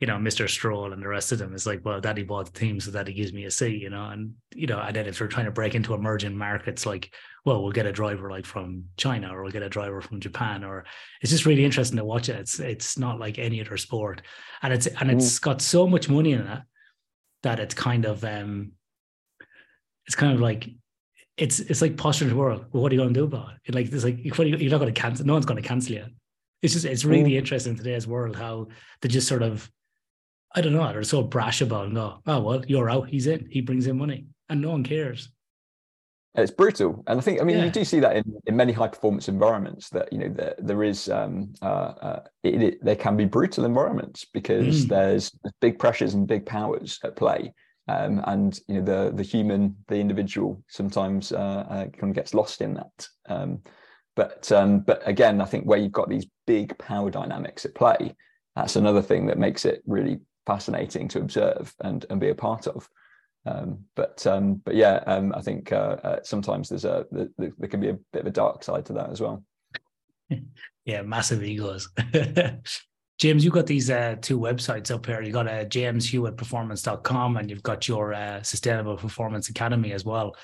you 0.00 0.06
know, 0.06 0.16
Mr. 0.16 0.48
Stroll 0.48 0.92
and 0.92 1.02
the 1.02 1.08
rest 1.08 1.32
of 1.32 1.38
them 1.38 1.54
is 1.54 1.66
like, 1.66 1.84
well, 1.84 2.00
daddy 2.00 2.24
bought 2.24 2.52
the 2.52 2.58
team, 2.58 2.80
so 2.80 2.90
daddy 2.90 3.12
gives 3.12 3.32
me 3.32 3.44
a 3.44 3.50
C, 3.50 3.68
you 3.68 3.90
know, 3.90 4.06
and 4.06 4.34
you 4.54 4.66
know, 4.66 4.80
and 4.80 4.96
then 4.96 5.06
if 5.06 5.18
they're 5.18 5.28
trying 5.28 5.46
to 5.46 5.52
break 5.52 5.74
into 5.74 5.94
emerging 5.94 6.36
markets, 6.36 6.84
like, 6.84 7.14
well, 7.44 7.62
we'll 7.62 7.72
get 7.72 7.86
a 7.86 7.92
driver 7.92 8.30
like 8.30 8.46
from 8.46 8.84
China 8.96 9.34
or 9.34 9.42
we'll 9.42 9.52
get 9.52 9.62
a 9.62 9.68
driver 9.68 10.00
from 10.00 10.20
Japan, 10.20 10.64
or 10.64 10.84
it's 11.20 11.30
just 11.30 11.46
really 11.46 11.64
interesting 11.64 11.98
to 11.98 12.04
watch 12.04 12.28
it. 12.28 12.36
It's 12.36 12.58
it's 12.58 12.98
not 12.98 13.20
like 13.20 13.38
any 13.38 13.60
other 13.60 13.76
sport, 13.76 14.22
and 14.62 14.72
it's 14.72 14.86
and 14.86 15.10
it's 15.10 15.38
mm. 15.38 15.42
got 15.42 15.62
so 15.62 15.86
much 15.86 16.08
money 16.08 16.32
in 16.32 16.40
it 16.40 16.60
that 17.42 17.60
it's 17.60 17.74
kind 17.74 18.04
of 18.04 18.24
um, 18.24 18.72
it's 20.06 20.16
kind 20.16 20.32
of 20.32 20.40
like 20.40 20.68
it's 21.36 21.60
it's 21.60 21.82
like 21.82 21.96
posture 21.96 22.26
the 22.26 22.36
world. 22.36 22.66
Well, 22.72 22.82
what 22.82 22.92
are 22.92 22.94
you 22.94 23.00
going 23.00 23.14
to 23.14 23.20
do 23.20 23.24
about 23.24 23.52
it? 23.64 23.74
Like 23.74 23.92
it's 23.92 24.04
like 24.04 24.18
you're 24.22 24.70
not 24.70 24.78
going 24.78 24.92
to 24.92 25.00
cancel. 25.00 25.26
No 25.26 25.34
one's 25.34 25.46
going 25.46 25.62
to 25.62 25.68
cancel 25.68 25.94
you. 25.94 26.06
It's 26.60 26.74
just 26.74 26.84
it's 26.84 27.04
really 27.04 27.32
mm. 27.32 27.38
interesting 27.38 27.72
in 27.72 27.76
today's 27.76 28.06
world 28.06 28.36
how 28.36 28.68
they 29.00 29.08
just 29.08 29.28
sort 29.28 29.42
of 29.42 29.70
I 30.54 30.60
don't 30.60 30.72
know, 30.74 30.92
they're 30.92 31.02
so 31.04 31.22
brash 31.22 31.60
about 31.60 31.86
and 31.86 31.94
go, 31.94 32.20
oh, 32.26 32.40
well, 32.40 32.64
you're 32.66 32.90
out, 32.90 33.08
he's 33.08 33.26
in, 33.26 33.46
he 33.50 33.60
brings 33.60 33.86
in 33.86 33.96
money, 33.96 34.26
and 34.48 34.60
no 34.60 34.70
one 34.70 34.84
cares. 34.84 35.30
It's 36.34 36.50
brutal, 36.50 37.04
and 37.06 37.18
I 37.18 37.22
think 37.22 37.42
I 37.42 37.44
mean 37.44 37.58
yeah. 37.58 37.64
you 37.64 37.70
do 37.70 37.84
see 37.84 38.00
that 38.00 38.16
in, 38.16 38.24
in 38.46 38.56
many 38.56 38.72
high 38.72 38.88
performance 38.88 39.28
environments 39.28 39.90
that 39.90 40.10
you 40.10 40.18
know 40.18 40.30
there, 40.30 40.54
there 40.58 40.82
is 40.82 41.10
um, 41.10 41.52
uh, 41.60 41.92
uh, 42.00 42.22
it, 42.42 42.62
it, 42.62 42.84
there 42.84 42.96
can 42.96 43.18
be 43.18 43.26
brutal 43.26 43.66
environments 43.66 44.24
because 44.32 44.86
mm. 44.86 44.88
there's 44.88 45.30
big 45.60 45.78
pressures 45.78 46.14
and 46.14 46.26
big 46.26 46.46
powers 46.46 46.98
at 47.04 47.16
play, 47.16 47.52
um, 47.88 48.22
and 48.26 48.60
you 48.66 48.76
know 48.76 48.82
the 48.82 49.14
the 49.14 49.22
human 49.22 49.76
the 49.88 49.96
individual 49.96 50.62
sometimes 50.68 51.32
uh, 51.32 51.66
uh 51.68 51.84
kind 51.88 52.10
of 52.10 52.14
gets 52.14 52.32
lost 52.32 52.62
in 52.62 52.72
that. 52.74 53.08
Um, 53.28 53.60
but 54.16 54.50
um, 54.52 54.80
but 54.80 55.06
again, 55.06 55.38
I 55.42 55.44
think 55.44 55.64
where 55.64 55.78
you've 55.78 55.92
got 55.92 56.08
these 56.08 56.26
big 56.46 56.78
power 56.78 57.10
dynamics 57.10 57.66
at 57.66 57.74
play, 57.74 58.14
that's 58.56 58.76
another 58.76 59.02
thing 59.02 59.26
that 59.26 59.38
makes 59.38 59.66
it 59.66 59.82
really 59.86 60.18
fascinating 60.46 61.08
to 61.08 61.20
observe 61.20 61.74
and 61.80 62.04
and 62.10 62.20
be 62.20 62.30
a 62.30 62.34
part 62.34 62.66
of. 62.66 62.88
Um, 63.44 63.84
but 63.96 64.26
um, 64.26 64.56
but 64.64 64.74
yeah, 64.76 65.02
um, 65.06 65.32
I 65.34 65.40
think 65.40 65.72
uh, 65.72 65.96
uh, 66.02 66.18
sometimes 66.22 66.68
there's 66.68 66.84
a 66.84 67.06
there, 67.10 67.28
there, 67.38 67.68
can 67.68 67.80
be 67.80 67.88
a 67.88 67.98
bit 68.12 68.22
of 68.22 68.26
a 68.26 68.30
dark 68.30 68.62
side 68.62 68.86
to 68.86 68.92
that 68.94 69.10
as 69.10 69.20
well. 69.20 69.44
Yeah, 70.84 71.02
massive 71.02 71.44
egos. 71.44 71.88
James, 73.20 73.44
you've 73.44 73.54
got 73.54 73.66
these 73.66 73.88
uh, 73.88 74.16
two 74.20 74.36
websites 74.36 74.90
up 74.90 75.06
here. 75.06 75.22
You've 75.22 75.32
got 75.32 75.46
uh, 75.46 75.64
jameshewittperformance.com 75.64 77.36
and 77.36 77.48
you've 77.48 77.62
got 77.62 77.86
your 77.86 78.12
uh, 78.12 78.42
Sustainable 78.42 78.96
Performance 78.96 79.48
Academy 79.48 79.92
as 79.92 80.04
well. 80.04 80.34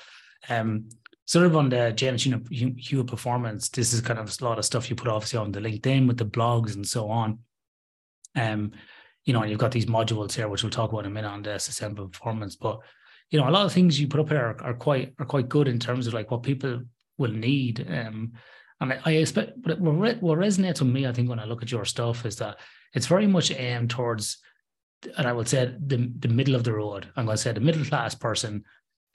Um, 0.47 0.87
sort 1.25 1.45
of 1.45 1.57
on 1.57 1.67
the 1.67 1.91
James 1.91 2.23
Hewitt 2.23 3.07
Performance, 3.07 3.67
this 3.67 3.91
is 3.91 3.99
kind 3.99 4.17
of 4.17 4.33
a 4.39 4.45
lot 4.45 4.59
of 4.59 4.63
stuff 4.63 4.89
you 4.89 4.95
put 4.95 5.09
obviously 5.09 5.39
on 5.39 5.51
the 5.51 5.59
LinkedIn 5.59 6.07
with 6.07 6.17
the 6.17 6.25
blogs 6.25 6.75
and 6.75 6.87
so 6.87 7.09
on. 7.09 7.39
Um, 8.37 8.71
you 9.25 9.33
know, 9.33 9.41
and 9.41 9.49
you've 9.49 9.59
got 9.59 9.71
these 9.71 9.85
modules 9.85 10.33
here, 10.33 10.47
which 10.47 10.63
we'll 10.63 10.71
talk 10.71 10.91
about 10.91 11.05
in 11.05 11.11
a 11.11 11.13
minute 11.13 11.29
on 11.29 11.43
the 11.43 11.59
sustainable 11.59 12.07
performance. 12.07 12.55
But 12.55 12.79
you 13.29 13.39
know, 13.39 13.47
a 13.47 13.51
lot 13.51 13.65
of 13.65 13.73
things 13.73 13.99
you 13.99 14.07
put 14.07 14.19
up 14.19 14.29
here 14.29 14.39
are, 14.39 14.63
are 14.63 14.73
quite 14.73 15.13
are 15.19 15.25
quite 15.25 15.49
good 15.49 15.67
in 15.67 15.79
terms 15.79 16.07
of 16.07 16.13
like 16.13 16.31
what 16.31 16.43
people 16.43 16.81
will 17.17 17.31
need. 17.31 17.85
Um, 17.89 18.33
and 18.81 18.93
I, 18.93 18.99
I 19.05 19.11
expect, 19.11 19.57
what, 19.63 19.77
re- 19.81 20.17
what 20.19 20.39
resonates 20.39 20.79
with 20.79 20.89
me, 20.89 21.05
I 21.05 21.11
think, 21.11 21.29
when 21.29 21.39
I 21.39 21.45
look 21.45 21.61
at 21.61 21.71
your 21.71 21.85
stuff, 21.85 22.25
is 22.25 22.37
that 22.37 22.59
it's 22.93 23.07
very 23.07 23.27
much 23.27 23.51
aimed 23.51 23.89
towards, 23.89 24.37
and 25.17 25.27
I 25.27 25.33
would 25.33 25.47
say 25.47 25.75
the 25.85 26.11
the 26.19 26.27
middle 26.27 26.55
of 26.55 26.63
the 26.63 26.73
road. 26.73 27.07
I'm 27.15 27.25
going 27.25 27.37
to 27.37 27.41
say 27.41 27.51
the 27.51 27.59
middle 27.59 27.85
class 27.85 28.15
person 28.15 28.63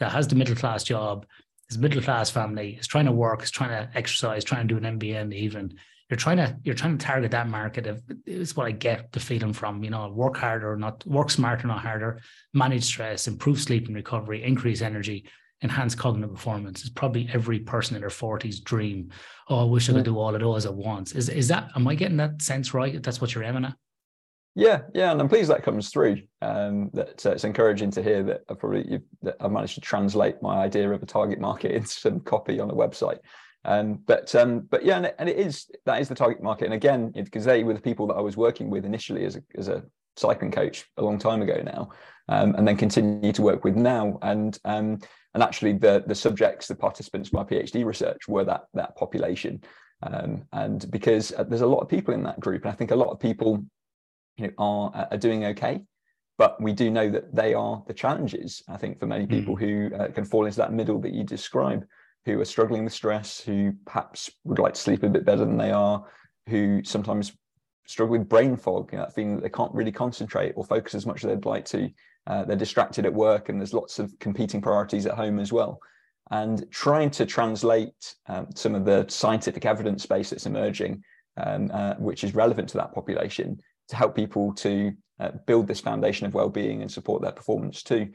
that 0.01 0.13
has 0.13 0.29
the 0.29 0.37
middle 0.37 0.55
class 0.55 0.85
job, 0.85 1.27
is 1.71 1.79
middle 1.79 2.03
class 2.03 2.31
family, 2.31 2.77
is 2.79 2.87
trying 2.87 3.07
to 3.07 3.13
work, 3.13 3.43
is 3.43 3.51
trying 3.51 3.71
to 3.71 3.97
exercise, 3.97 4.45
trying 4.45 4.69
to 4.69 4.75
do 4.75 4.85
an 4.85 4.99
MBA 4.99 5.21
in 5.21 5.31
the 5.31 5.37
evening, 5.37 5.75
you're 6.11 6.19
trying 6.19 6.37
to 6.37 6.57
you're 6.65 6.75
trying 6.75 6.99
to 6.99 7.05
target 7.05 7.31
that 7.31 7.49
market 7.49 7.87
of 7.87 8.03
is 8.27 8.57
what 8.57 8.67
I 8.67 8.73
get 8.73 9.13
the 9.13 9.21
feeling 9.21 9.53
from, 9.53 9.83
you 9.83 9.91
know, 9.91 10.09
work 10.11 10.37
harder, 10.37 10.77
not 10.77 11.05
work 11.07 11.31
smarter, 11.31 11.67
not 11.67 11.81
harder, 11.81 12.21
manage 12.53 12.85
stress, 12.85 13.27
improve 13.27 13.61
sleep 13.61 13.87
and 13.87 13.97
recovery, 13.97 14.43
increase 14.43 14.83
energy, 14.83 15.25
enhance 15.63 15.95
cognitive 15.95 16.35
performance. 16.35 16.85
Is 16.85 16.91
probably 16.91 17.29
every 17.33 17.61
person 17.61 17.97
in 17.97 18.03
their 18.03 18.11
40s 18.11 18.63
dream. 18.63 19.11
Oh, 19.49 19.61
I 19.61 19.65
wish 19.65 19.89
I 19.89 19.95
could 19.95 20.05
do 20.05 20.19
all 20.19 20.35
of 20.35 20.41
those 20.41 20.67
at 20.67 20.75
once. 20.75 21.13
Is 21.13 21.31
is 21.31 21.49
that 21.49 21.71
am 21.75 21.89
I 21.89 21.95
getting 21.95 22.19
that 22.19 22.43
sense 22.43 22.75
right? 22.75 23.03
That's 23.03 23.21
what 23.21 23.35
you're 23.35 23.45
aiming 23.45 23.65
at? 23.65 23.75
Yeah, 24.57 24.83
yeah, 24.95 25.11
and 25.11 25.21
I'm 25.21 25.29
pleased 25.29 25.51
that 25.51 25.65
comes 25.65 25.89
through. 25.89 26.23
Um, 26.41 26.91
that 26.93 27.27
uh, 27.27 27.33
it's 27.33 27.43
encouraging 27.43 27.91
to 27.93 28.03
hear 28.03 28.23
that 28.25 28.43
I 28.49 28.55
probably 28.55 29.01
that 29.23 29.37
I've 29.41 29.51
managed 29.51 29.75
to 29.75 29.81
translate 29.81 30.43
my 30.43 30.59
idea 30.59 30.91
of 30.93 31.03
a 31.03 31.07
target 31.07 31.41
market 31.41 31.71
into 31.75 31.89
some 31.89 32.21
copy 32.21 32.61
on 32.61 32.71
a 32.71 32.75
website. 32.75 33.19
Um, 33.65 34.01
but 34.07 34.35
um, 34.35 34.61
but 34.71 34.85
yeah, 34.85 34.97
and 34.97 35.07
it, 35.07 35.17
and 35.19 35.29
it 35.29 35.39
is 35.39 35.71
that 35.87 36.01
is 36.01 36.09
the 36.09 36.15
target 36.15 36.43
market. 36.43 36.67
And 36.67 36.75
again, 36.75 37.13
because 37.15 37.45
they 37.45 37.65
were 37.65 37.75
the 37.75 37.81
people 37.81 38.07
that 38.09 38.15
I 38.15 38.21
was 38.21 38.37
working 38.37 38.71
with 38.71 38.85
initially 38.85 39.25
as 39.25 39.37
a 39.37 39.43
as 39.57 39.69
a 39.69 39.83
cycling 40.17 40.51
coach 40.51 40.85
a 40.97 41.03
long 41.03 41.19
time 41.19 41.43
ago 41.43 41.61
now, 41.65 41.91
um, 42.29 42.55
and 42.57 42.67
then 42.67 42.77
continue 42.77 43.33
to 43.33 43.43
work 43.43 43.65
with 43.65 43.77
now. 43.77 44.19
And 44.23 44.59
um, 44.65 45.01
and 45.33 45.43
actually, 45.43 45.73
the 45.73 46.05
the 46.07 46.15
subjects, 46.15 46.69
the 46.69 46.75
participants 46.75 47.31
of 47.31 47.35
my 47.35 47.45
PhD 47.45 47.85
research 47.85 48.29
were 48.29 48.45
that 48.45 48.65
that 48.75 48.97
population. 48.97 49.63
Um, 50.03 50.45
and 50.53 50.91
because 50.91 51.33
uh, 51.33 51.45
there's 51.45 51.63
a 51.63 51.67
lot 51.67 51.81
of 51.81 51.89
people 51.89 52.13
in 52.13 52.23
that 52.25 52.41
group, 52.41 52.63
and 52.63 52.73
I 52.73 52.75
think 52.75 52.91
a 52.91 52.97
lot 52.97 53.09
of 53.09 53.19
people, 53.19 53.65
you 54.37 54.47
know, 54.47 54.53
are 54.59 55.09
are 55.11 55.19
doing 55.19 55.47
okay. 55.47 55.83
But 56.37 56.61
we 56.61 56.73
do 56.73 56.91
know 56.91 57.09
that 57.11 57.35
they 57.35 57.55
are 57.55 57.83
the 57.87 57.95
challenges. 57.95 58.63
I 58.69 58.77
think 58.77 58.99
for 58.99 59.07
many 59.07 59.25
people 59.27 59.57
mm. 59.57 59.61
who 59.61 59.97
uh, 59.97 60.09
can 60.09 60.25
fall 60.25 60.47
into 60.47 60.59
that 60.59 60.73
middle 60.73 61.01
that 61.01 61.15
you 61.15 61.23
describe 61.23 61.87
who 62.27 62.41
are 62.41 62.45
struggling 62.45 62.85
with 62.85 62.93
stress, 62.93 63.41
who 63.41 63.73
perhaps 63.85 64.31
would 64.45 64.59
like 64.59 64.75
to 64.75 64.81
sleep 64.81 65.03
a 65.03 65.09
bit 65.09 65.25
better 65.25 65.45
than 65.45 65.59
they 65.59 65.71
are, 65.71 66.05
who 66.49 66.83
sometimes 66.85 67.33
struggle 67.87 68.17
with 68.19 68.29
brain 68.29 68.57
fog, 68.57 68.91
you 68.93 68.99
know, 68.99 69.05
that 69.05 69.15
feeling 69.15 69.37
that 69.37 69.43
they 69.43 69.51
can't 69.51 69.75
really 69.75 69.93
concentrate 69.93 70.53
or 70.57 70.65
focus 70.65 70.95
as 70.95 71.07
much 71.07 71.23
as 71.23 71.29
they'd 71.29 71.45
like 71.45 71.65
to. 71.67 71.91
Uh, 72.27 72.45
they're 72.45 72.57
distracted 72.57 73.05
at 73.05 73.13
work 73.13 73.49
and 73.49 73.61
there's 73.61 73.75
lots 73.75 73.99
of 73.99 74.19
competing 74.19 74.63
priorities 74.63 75.05
at 75.05 75.15
home 75.15 75.39
as 75.39 75.53
well. 75.53 75.79
And 76.31 76.65
trying 76.71 77.11
to 77.11 77.27
translate 77.27 78.15
um, 78.29 78.47
some 78.55 78.75
of 78.75 78.87
the 78.87 79.05
scientific 79.09 79.67
evidence 79.67 80.07
base 80.07 80.31
that's 80.31 80.47
emerging, 80.47 81.03
um, 81.37 81.71
uh, 81.73 81.95
which 81.97 82.25
is 82.25 82.35
relevant 82.35 82.71
to 82.71 82.79
that 82.79 82.95
population, 82.95 83.61
to 83.89 83.97
help 83.97 84.17
people 84.17 84.55
to 84.55 84.93
uh, 85.21 85.33
build 85.47 85.67
this 85.67 85.81
foundation 85.81 86.27
of 86.27 86.33
well-being 86.33 86.81
and 86.81 86.91
support 86.91 87.21
their 87.21 87.33
performance 87.33 87.83
too. 87.83 88.09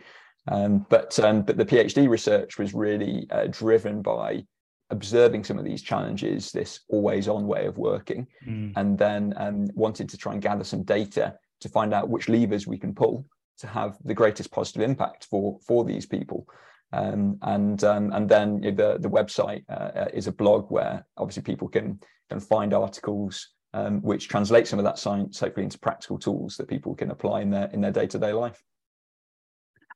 Um, 0.49 0.85
but 0.89 1.17
um, 1.19 1.43
but 1.43 1.57
the 1.57 1.65
PhD 1.65 2.09
research 2.09 2.57
was 2.57 2.73
really 2.73 3.27
uh, 3.31 3.47
driven 3.49 4.01
by 4.01 4.43
observing 4.89 5.43
some 5.43 5.59
of 5.59 5.65
these 5.65 5.83
challenges, 5.83 6.51
this 6.51 6.79
always-on 6.89 7.45
way 7.45 7.67
of 7.67 7.77
working, 7.77 8.25
mm. 8.45 8.73
and 8.75 8.97
then 8.97 9.33
um, 9.37 9.67
wanted 9.75 10.09
to 10.09 10.17
try 10.17 10.33
and 10.33 10.41
gather 10.41 10.63
some 10.63 10.83
data 10.83 11.35
to 11.61 11.69
find 11.69 11.93
out 11.93 12.09
which 12.09 12.29
levers 12.29 12.65
we 12.65 12.77
can 12.77 12.95
pull 12.95 13.25
to 13.59 13.67
have 13.67 13.97
the 14.05 14.13
greatest 14.13 14.51
positive 14.51 14.81
impact 14.81 15.27
for 15.29 15.59
for 15.65 15.85
these 15.85 16.05
people. 16.05 16.47
Um, 16.91 17.37
and 17.43 17.83
um, 17.83 18.11
and 18.13 18.27
then 18.27 18.61
the 18.61 18.97
the 18.99 19.09
website 19.09 19.63
uh, 19.69 20.05
is 20.13 20.27
a 20.27 20.31
blog 20.31 20.71
where 20.71 21.05
obviously 21.17 21.43
people 21.43 21.67
can 21.67 21.99
can 22.29 22.39
find 22.39 22.73
articles 22.73 23.49
um, 23.73 24.01
which 24.01 24.27
translate 24.27 24.67
some 24.67 24.79
of 24.79 24.85
that 24.85 24.97
science 24.97 25.39
hopefully 25.39 25.65
into 25.65 25.77
practical 25.77 26.17
tools 26.17 26.57
that 26.57 26.67
people 26.67 26.95
can 26.95 27.11
apply 27.11 27.41
in 27.41 27.51
their 27.51 27.69
in 27.71 27.81
their 27.81 27.91
day 27.91 28.07
to 28.07 28.17
day 28.17 28.33
life. 28.33 28.63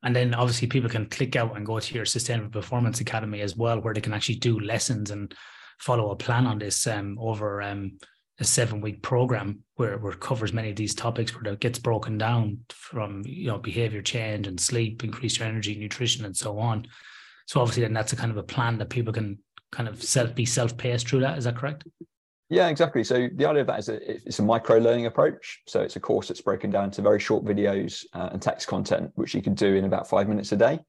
And 0.04 0.16
then 0.16 0.34
obviously 0.34 0.68
people 0.68 0.90
can 0.90 1.08
click 1.08 1.36
out 1.36 1.56
and 1.56 1.66
go 1.66 1.80
to 1.80 1.96
your 1.96 2.06
Sustainable 2.06 2.50
Performance 2.50 3.00
Academy 3.00 3.42
as 3.42 3.56
well, 3.56 3.80
where 3.80 3.94
they 3.94 4.02
can 4.02 4.14
actually 4.14 4.36
do 4.36 4.60
lessons 4.60 5.12
and 5.12 5.34
follow 5.80 6.12
a 6.12 6.16
plan 6.16 6.46
on 6.46 6.60
this 6.60 6.86
um, 6.88 7.18
over 7.20 7.62
um, 7.62 7.98
a 8.40 8.44
seven 8.44 8.82
week 8.82 9.02
program 9.02 9.60
where, 9.76 9.98
where 9.98 10.14
it 10.14 10.20
covers 10.20 10.54
many 10.54 10.70
of 10.70 10.76
these 10.76 10.96
topics 10.96 11.34
where 11.34 11.54
it 11.54 11.60
gets 11.60 11.80
broken 11.80 12.18
down 12.18 12.60
from 12.70 13.22
you 13.26 13.48
know 13.48 13.58
behavior 13.58 14.02
change 14.02 14.48
and 14.48 14.60
sleep, 14.60 15.04
increase 15.04 15.40
your 15.40 15.48
energy, 15.48 15.76
nutrition, 15.76 16.26
and 16.26 16.36
so 16.36 16.58
on. 16.60 16.88
So 17.48 17.62
obviously 17.62 17.84
then 17.84 17.94
that's 17.94 18.14
a 18.14 18.18
kind 18.18 18.32
of 18.32 18.38
a 18.38 18.44
plan 18.44 18.78
that 18.80 18.90
people 18.90 19.14
can 19.14 19.40
kind 19.72 19.88
of 19.88 20.02
self 20.04 20.36
be 20.36 20.46
self-paced 20.46 21.08
through 21.08 21.22
that. 21.22 21.38
Is 21.38 21.46
that 21.46 21.58
correct? 21.58 21.84
Yeah, 22.54 22.68
exactly. 22.68 23.04
So 23.04 23.30
the 23.34 23.48
idea 23.48 23.62
of 23.62 23.68
that 23.68 23.80
is 23.80 23.88
that 23.88 24.04
it's 24.04 24.38
a 24.38 24.44
micro 24.44 24.78
learning 24.78 25.08
approach. 25.08 25.64
So 25.66 25.82
it's 25.82 25.96
a 25.96 26.00
course 26.00 26.28
that's 26.28 26.42
broken 26.42 26.70
down 26.70 26.92
to 26.92 27.02
very 27.02 27.20
short 27.20 27.44
videos 27.44 28.06
uh, 28.14 28.30
and 28.32 28.40
text 28.40 28.68
content, 28.68 29.12
which 29.16 29.34
you 29.34 29.42
can 29.42 29.56
do 29.56 29.74
in 29.74 29.86
about 29.86 30.08
five 30.08 30.28
minutes 30.30 30.52
a 30.52 30.56
day. 30.56 30.80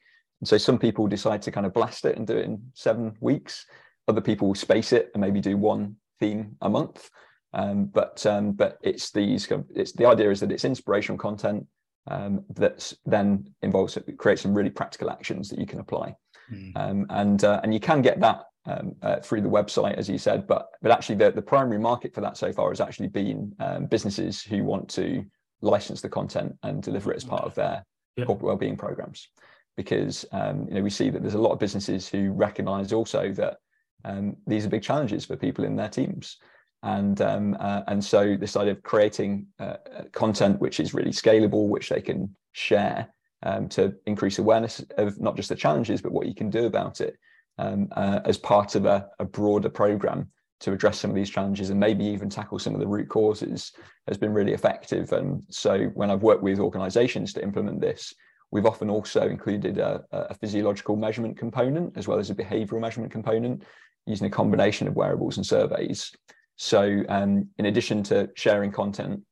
And 0.40 0.48
so 0.48 0.58
some 0.58 0.78
people 0.78 1.06
decide 1.06 1.40
to 1.42 1.50
kind 1.50 1.64
of 1.64 1.72
blast 1.72 2.04
it 2.04 2.18
and 2.18 2.26
do 2.26 2.36
it 2.36 2.44
in 2.44 2.62
seven 2.74 3.16
weeks. 3.20 3.64
Other 4.08 4.20
people 4.20 4.48
will 4.48 4.54
space 4.54 4.92
it 4.92 5.10
and 5.14 5.22
maybe 5.22 5.40
do 5.40 5.56
one 5.56 5.96
theme 6.20 6.54
a 6.60 6.68
month. 6.68 7.08
Um, 7.54 7.86
but 7.86 8.26
um, 8.26 8.52
but 8.52 8.76
it's 8.82 9.10
these 9.12 9.48
it's 9.74 9.92
the 9.92 10.04
idea 10.04 10.30
is 10.30 10.40
that 10.40 10.52
it's 10.52 10.66
inspirational 10.66 11.16
content 11.16 11.66
um, 12.10 12.44
that 12.56 12.92
then 13.06 13.48
involves 13.62 13.96
create 14.18 14.38
some 14.38 14.52
really 14.52 14.68
practical 14.70 15.08
actions 15.08 15.48
that 15.48 15.58
you 15.58 15.66
can 15.66 15.80
apply. 15.80 16.14
Mm. 16.52 17.06
and 17.08 17.42
uh, 17.42 17.60
and 17.62 17.72
you 17.72 17.80
can 17.80 18.02
get 18.02 18.20
that 18.20 18.44
um, 18.66 18.94
uh, 19.02 19.20
through 19.20 19.42
the 19.42 19.48
website, 19.48 19.94
as 19.94 20.08
you 20.08 20.18
said. 20.18 20.46
But 20.46 20.68
but 20.82 20.90
actually, 20.90 21.16
the, 21.16 21.30
the 21.30 21.42
primary 21.42 21.78
market 21.78 22.14
for 22.14 22.20
that 22.20 22.36
so 22.36 22.52
far 22.52 22.70
has 22.70 22.80
actually 22.80 23.08
been 23.08 23.54
um, 23.60 23.86
businesses 23.86 24.42
who 24.42 24.64
want 24.64 24.88
to 24.90 25.24
license 25.60 26.00
the 26.00 26.08
content 26.08 26.54
and 26.62 26.82
deliver 26.82 27.12
it 27.12 27.16
as 27.16 27.24
part 27.24 27.44
of 27.44 27.54
their 27.54 27.84
yep. 28.16 28.26
corporate 28.26 28.46
wellbeing 28.46 28.76
programs. 28.76 29.28
Because 29.76 30.24
um, 30.32 30.66
you 30.68 30.74
know 30.74 30.82
we 30.82 30.90
see 30.90 31.10
that 31.10 31.22
there's 31.22 31.34
a 31.34 31.40
lot 31.40 31.52
of 31.52 31.58
businesses 31.58 32.08
who 32.08 32.32
recognise 32.32 32.92
also 32.92 33.32
that 33.32 33.56
um, 34.04 34.36
these 34.46 34.66
are 34.66 34.70
big 34.70 34.82
challenges 34.82 35.24
for 35.24 35.36
people 35.36 35.64
in 35.64 35.76
their 35.76 35.88
teams. 35.88 36.38
And 36.82 37.20
um, 37.22 37.56
uh, 37.60 37.82
and 37.88 38.04
so 38.04 38.36
this 38.36 38.56
idea 38.56 38.72
of 38.72 38.82
creating 38.82 39.46
uh, 39.58 39.76
content 40.12 40.60
which 40.60 40.80
is 40.80 40.92
really 40.92 41.12
scalable, 41.12 41.68
which 41.68 41.88
they 41.88 42.02
can 42.02 42.34
share 42.52 43.08
um, 43.42 43.68
to 43.70 43.94
increase 44.06 44.38
awareness 44.38 44.84
of 44.98 45.20
not 45.20 45.36
just 45.36 45.48
the 45.48 45.56
challenges, 45.56 46.02
but 46.02 46.12
what 46.12 46.26
you 46.26 46.34
can 46.34 46.50
do 46.50 46.66
about 46.66 47.00
it, 47.00 47.16
um, 47.58 47.88
uh, 47.92 48.20
as 48.24 48.38
part 48.38 48.74
of 48.74 48.84
a, 48.86 49.08
a, 49.18 49.24
broader 49.24 49.68
program 49.68 50.28
to 50.60 50.72
address 50.72 50.98
some 50.98 51.10
of 51.10 51.16
these 51.16 51.30
challenges 51.30 51.70
and 51.70 51.78
maybe 51.78 52.04
even 52.04 52.28
tackle 52.28 52.58
some 52.58 52.74
of 52.74 52.80
the 52.80 52.86
root 52.86 53.08
causes 53.08 53.72
has 54.08 54.16
been 54.16 54.32
really 54.32 54.52
effective. 54.52 55.12
And 55.12 55.42
so 55.50 55.84
when 55.94 56.10
I've 56.10 56.22
worked 56.22 56.42
with 56.42 56.58
organizations 56.58 57.32
to 57.34 57.42
implement 57.42 57.80
this, 57.80 58.14
we've 58.50 58.66
often 58.66 58.90
also 58.90 59.28
included 59.28 59.78
a, 59.78 60.02
a 60.10 60.34
physiological 60.34 60.96
measurement 60.96 61.36
component 61.36 61.96
as 61.96 62.08
well 62.08 62.18
as 62.18 62.30
a 62.30 62.34
behavioral 62.34 62.80
measurement 62.80 63.12
component 63.12 63.62
using 64.06 64.26
a 64.26 64.30
combination 64.30 64.88
of 64.88 64.96
wearables 64.96 65.36
and 65.36 65.46
surveys. 65.46 66.12
So 66.56 67.02
um, 67.08 67.48
in 67.58 67.66
addition 67.66 68.02
to 68.04 68.30
sharing 68.36 68.70
content, 68.70 69.22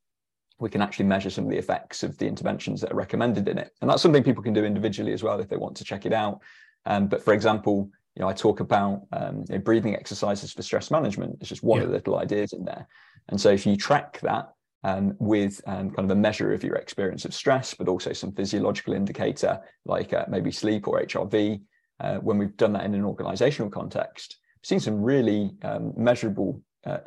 we 0.59 0.69
can 0.69 0.81
actually 0.81 1.05
measure 1.05 1.29
some 1.29 1.45
of 1.45 1.49
the 1.49 1.57
effects 1.57 2.03
of 2.03 2.17
the 2.17 2.27
interventions 2.27 2.81
that 2.81 2.91
are 2.91 2.95
recommended 2.95 3.47
in 3.47 3.57
it. 3.57 3.71
And 3.81 3.89
that's 3.89 4.01
something 4.01 4.23
people 4.23 4.43
can 4.43 4.53
do 4.53 4.63
individually 4.63 5.13
as 5.13 5.23
well 5.23 5.39
if 5.39 5.49
they 5.49 5.57
want 5.57 5.77
to 5.77 5.83
check 5.83 6.05
it 6.05 6.13
out. 6.13 6.41
Um, 6.85 7.07
but 7.07 7.23
for 7.23 7.33
example, 7.33 7.89
you 8.15 8.21
know, 8.21 8.27
I 8.27 8.33
talk 8.33 8.59
about 8.59 9.07
um, 9.11 9.43
you 9.49 9.55
know, 9.55 9.61
breathing 9.61 9.95
exercises 9.95 10.53
for 10.53 10.61
stress 10.61 10.91
management. 10.91 11.37
It's 11.39 11.49
just 11.49 11.63
one 11.63 11.79
yeah. 11.79 11.85
of 11.85 11.89
the 11.89 11.95
little 11.95 12.17
ideas 12.17 12.53
in 12.53 12.63
there. 12.65 12.87
And 13.29 13.39
so 13.39 13.49
if 13.49 13.65
you 13.65 13.75
track 13.75 14.19
that 14.21 14.49
um, 14.83 15.15
with 15.19 15.61
um, 15.65 15.89
kind 15.91 16.11
of 16.11 16.15
a 16.15 16.19
measure 16.19 16.53
of 16.53 16.63
your 16.63 16.75
experience 16.75 17.25
of 17.25 17.33
stress, 17.33 17.73
but 17.73 17.87
also 17.87 18.13
some 18.13 18.31
physiological 18.33 18.93
indicator 18.93 19.59
like 19.85 20.13
uh, 20.13 20.25
maybe 20.29 20.51
sleep 20.51 20.87
or 20.87 21.01
HRV, 21.01 21.61
uh, 21.99 22.15
when 22.15 22.37
we've 22.37 22.57
done 22.57 22.73
that 22.73 22.85
in 22.85 22.93
an 22.93 23.05
organizational 23.05 23.71
context, 23.71 24.37
we've 24.57 24.67
seen 24.67 24.79
some 24.79 25.01
really 25.01 25.51
um, 25.63 25.93
measurable 25.95 26.61
uh, 26.85 26.97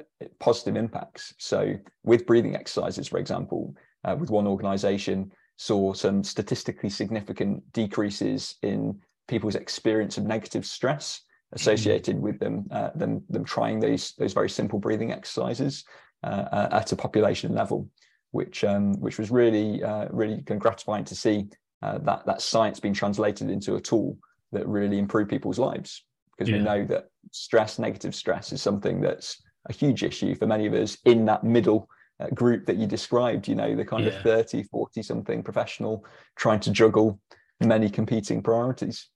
positive 0.41 0.77
impacts. 0.77 1.35
So 1.39 1.75
with 2.03 2.27
breathing 2.27 2.57
exercises, 2.57 3.09
for 3.09 3.19
example, 3.19 3.75
uh, 4.05 4.17
with 4.19 4.31
one 4.31 4.47
organization, 4.47 5.31
saw 5.57 5.93
some 5.93 6.23
statistically 6.23 6.91
significant 6.91 7.63
decreases 7.73 8.57
in 8.63 8.99
people's 9.29 9.55
experience 9.55 10.19
of 10.19 10.25
negative 10.25 10.65
stress 10.65 11.23
associated 11.53 12.21
with 12.21 12.39
them 12.39 12.67
uh, 12.71 12.91
them 12.95 13.23
them 13.31 13.45
trying 13.45 13.81
those 13.81 14.15
those 14.19 14.33
very 14.33 14.51
simple 14.51 14.79
breathing 14.79 15.13
exercises 15.13 15.85
uh, 16.25 16.49
uh, 16.53 16.69
at 16.73 16.93
a 16.93 16.97
population 16.97 17.55
level, 17.55 17.89
which 18.33 18.65
um, 18.65 18.95
which 19.01 19.19
was 19.19 19.31
really 19.31 19.83
uh, 19.83 20.07
really 20.11 20.41
gratifying 20.43 21.05
to 21.05 21.15
see 21.15 21.47
uh, 21.83 21.99
that 21.99 22.27
that 22.27 22.43
science 22.43 22.81
being 22.81 22.95
translated 22.95 23.51
into 23.51 23.77
a 23.77 23.81
tool 23.81 24.19
that 24.53 24.67
really 24.67 24.99
improved 24.99 25.31
people's 25.31 25.59
lives 25.59 26.05
because 26.37 26.51
yeah. 26.51 26.59
we 26.59 26.63
know 26.63 26.85
that 26.85 27.07
stress 27.33 27.79
negative 27.79 28.15
stress 28.15 28.53
is 28.53 28.63
something 28.63 29.01
that's 29.01 29.43
a 29.69 29.73
huge 29.73 30.03
issue 30.03 30.35
for 30.35 30.47
many 30.47 30.67
of 30.67 30.75
us 30.75 30.99
in 31.05 31.25
that 31.25 31.45
middle 31.45 31.89
uh, 32.21 32.29
group 32.29 32.67
that 32.67 32.77
you 32.77 32.87
described 32.87 33.47
you 33.47 33.55
know 33.55 33.75
the 33.75 33.85
kind 33.85 34.05
yeah. 34.05 34.11
of 34.11 34.23
30 34.23 34.63
40 34.65 35.03
something 35.03 35.43
professional 35.43 36.05
trying 36.37 36.61
to 36.61 36.71
juggle 36.71 37.21
many 37.61 37.91
competing 37.91 38.43
priorities 38.43 39.09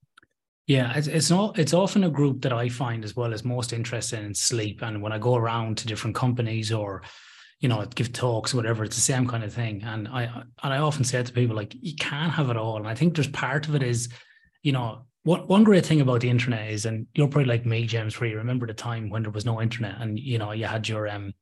yeah, 0.71 0.93
it's 0.95 1.09
it's 1.09 1.31
not 1.31 1.59
it's 1.59 1.75
often 1.75 2.05
a 2.05 2.09
group 2.09 2.43
that 2.43 2.53
I 2.53 2.69
find 2.69 3.05
as 3.05 3.17
well 3.17 3.35
as 3.35 3.45
most 3.45 3.73
interested 3.73 4.23
in 4.23 4.33
sleep. 4.33 4.83
And 4.83 5.03
when 5.03 5.11
I 5.13 5.19
go 5.19 5.35
around 5.35 5.79
to 5.79 5.87
different 5.89 6.15
companies 6.15 6.71
or, 6.71 7.03
you 7.59 7.69
know, 7.69 7.85
give 7.97 8.13
talks, 8.13 8.55
whatever, 8.55 8.85
it's 8.85 8.95
the 8.95 9.03
same 9.03 9.27
kind 9.27 9.43
of 9.43 9.53
thing. 9.53 9.83
And 9.83 10.07
I 10.07 10.27
and 10.63 10.73
I 10.73 10.79
often 10.79 11.03
say 11.03 11.21
to 11.21 11.33
people 11.33 11.57
like, 11.57 11.75
you 11.81 11.97
can't 11.97 12.31
have 12.31 12.51
it 12.51 12.57
all. 12.57 12.77
And 12.77 12.87
I 12.87 12.95
think 12.95 13.17
there's 13.17 13.27
part 13.27 13.67
of 13.67 13.75
it 13.75 13.83
is, 13.83 14.11
you 14.63 14.71
know, 14.71 15.07
what 15.25 15.49
one 15.49 15.65
great 15.65 15.85
thing 15.85 16.03
about 16.03 16.21
the 16.21 16.31
internet 16.31 16.71
is, 16.71 16.87
and 16.87 17.09
you're 17.17 17.27
probably 17.27 17.49
like 17.49 17.67
me, 17.67 17.85
James, 17.85 18.21
where 18.21 18.31
you 18.31 18.37
remember 18.37 18.69
the 18.69 18.73
time 18.73 19.11
when 19.11 19.23
there 19.23 19.33
was 19.33 19.45
no 19.45 19.61
internet 19.61 20.01
and 20.01 20.21
you 20.21 20.39
know 20.39 20.53
you 20.53 20.67
had 20.67 20.89
your 20.89 21.09
um 21.09 21.35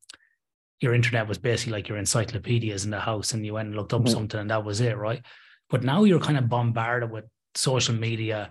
your 0.80 0.94
internet 0.94 1.28
was 1.28 1.36
basically 1.36 1.74
like 1.74 1.86
your 1.86 1.98
encyclopedias 1.98 2.86
in 2.86 2.90
the 2.90 3.00
house 3.00 3.34
and 3.34 3.44
you 3.44 3.52
went 3.52 3.66
and 3.66 3.76
looked 3.76 3.92
up 3.92 4.00
mm-hmm. 4.00 4.10
something 4.10 4.40
and 4.40 4.50
that 4.50 4.64
was 4.64 4.80
it, 4.80 4.96
right? 4.96 5.20
But 5.68 5.82
now 5.82 6.04
you're 6.04 6.18
kind 6.18 6.38
of 6.38 6.48
bombarded 6.48 7.10
with 7.10 7.26
social 7.54 7.94
media 7.94 8.50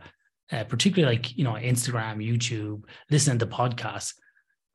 uh, 0.52 0.64
particularly 0.64 1.16
like 1.16 1.38
you 1.38 1.44
know 1.44 1.54
Instagram, 1.54 2.26
YouTube, 2.26 2.84
listening 3.10 3.40
to 3.40 3.48
podcasts. 3.48 4.14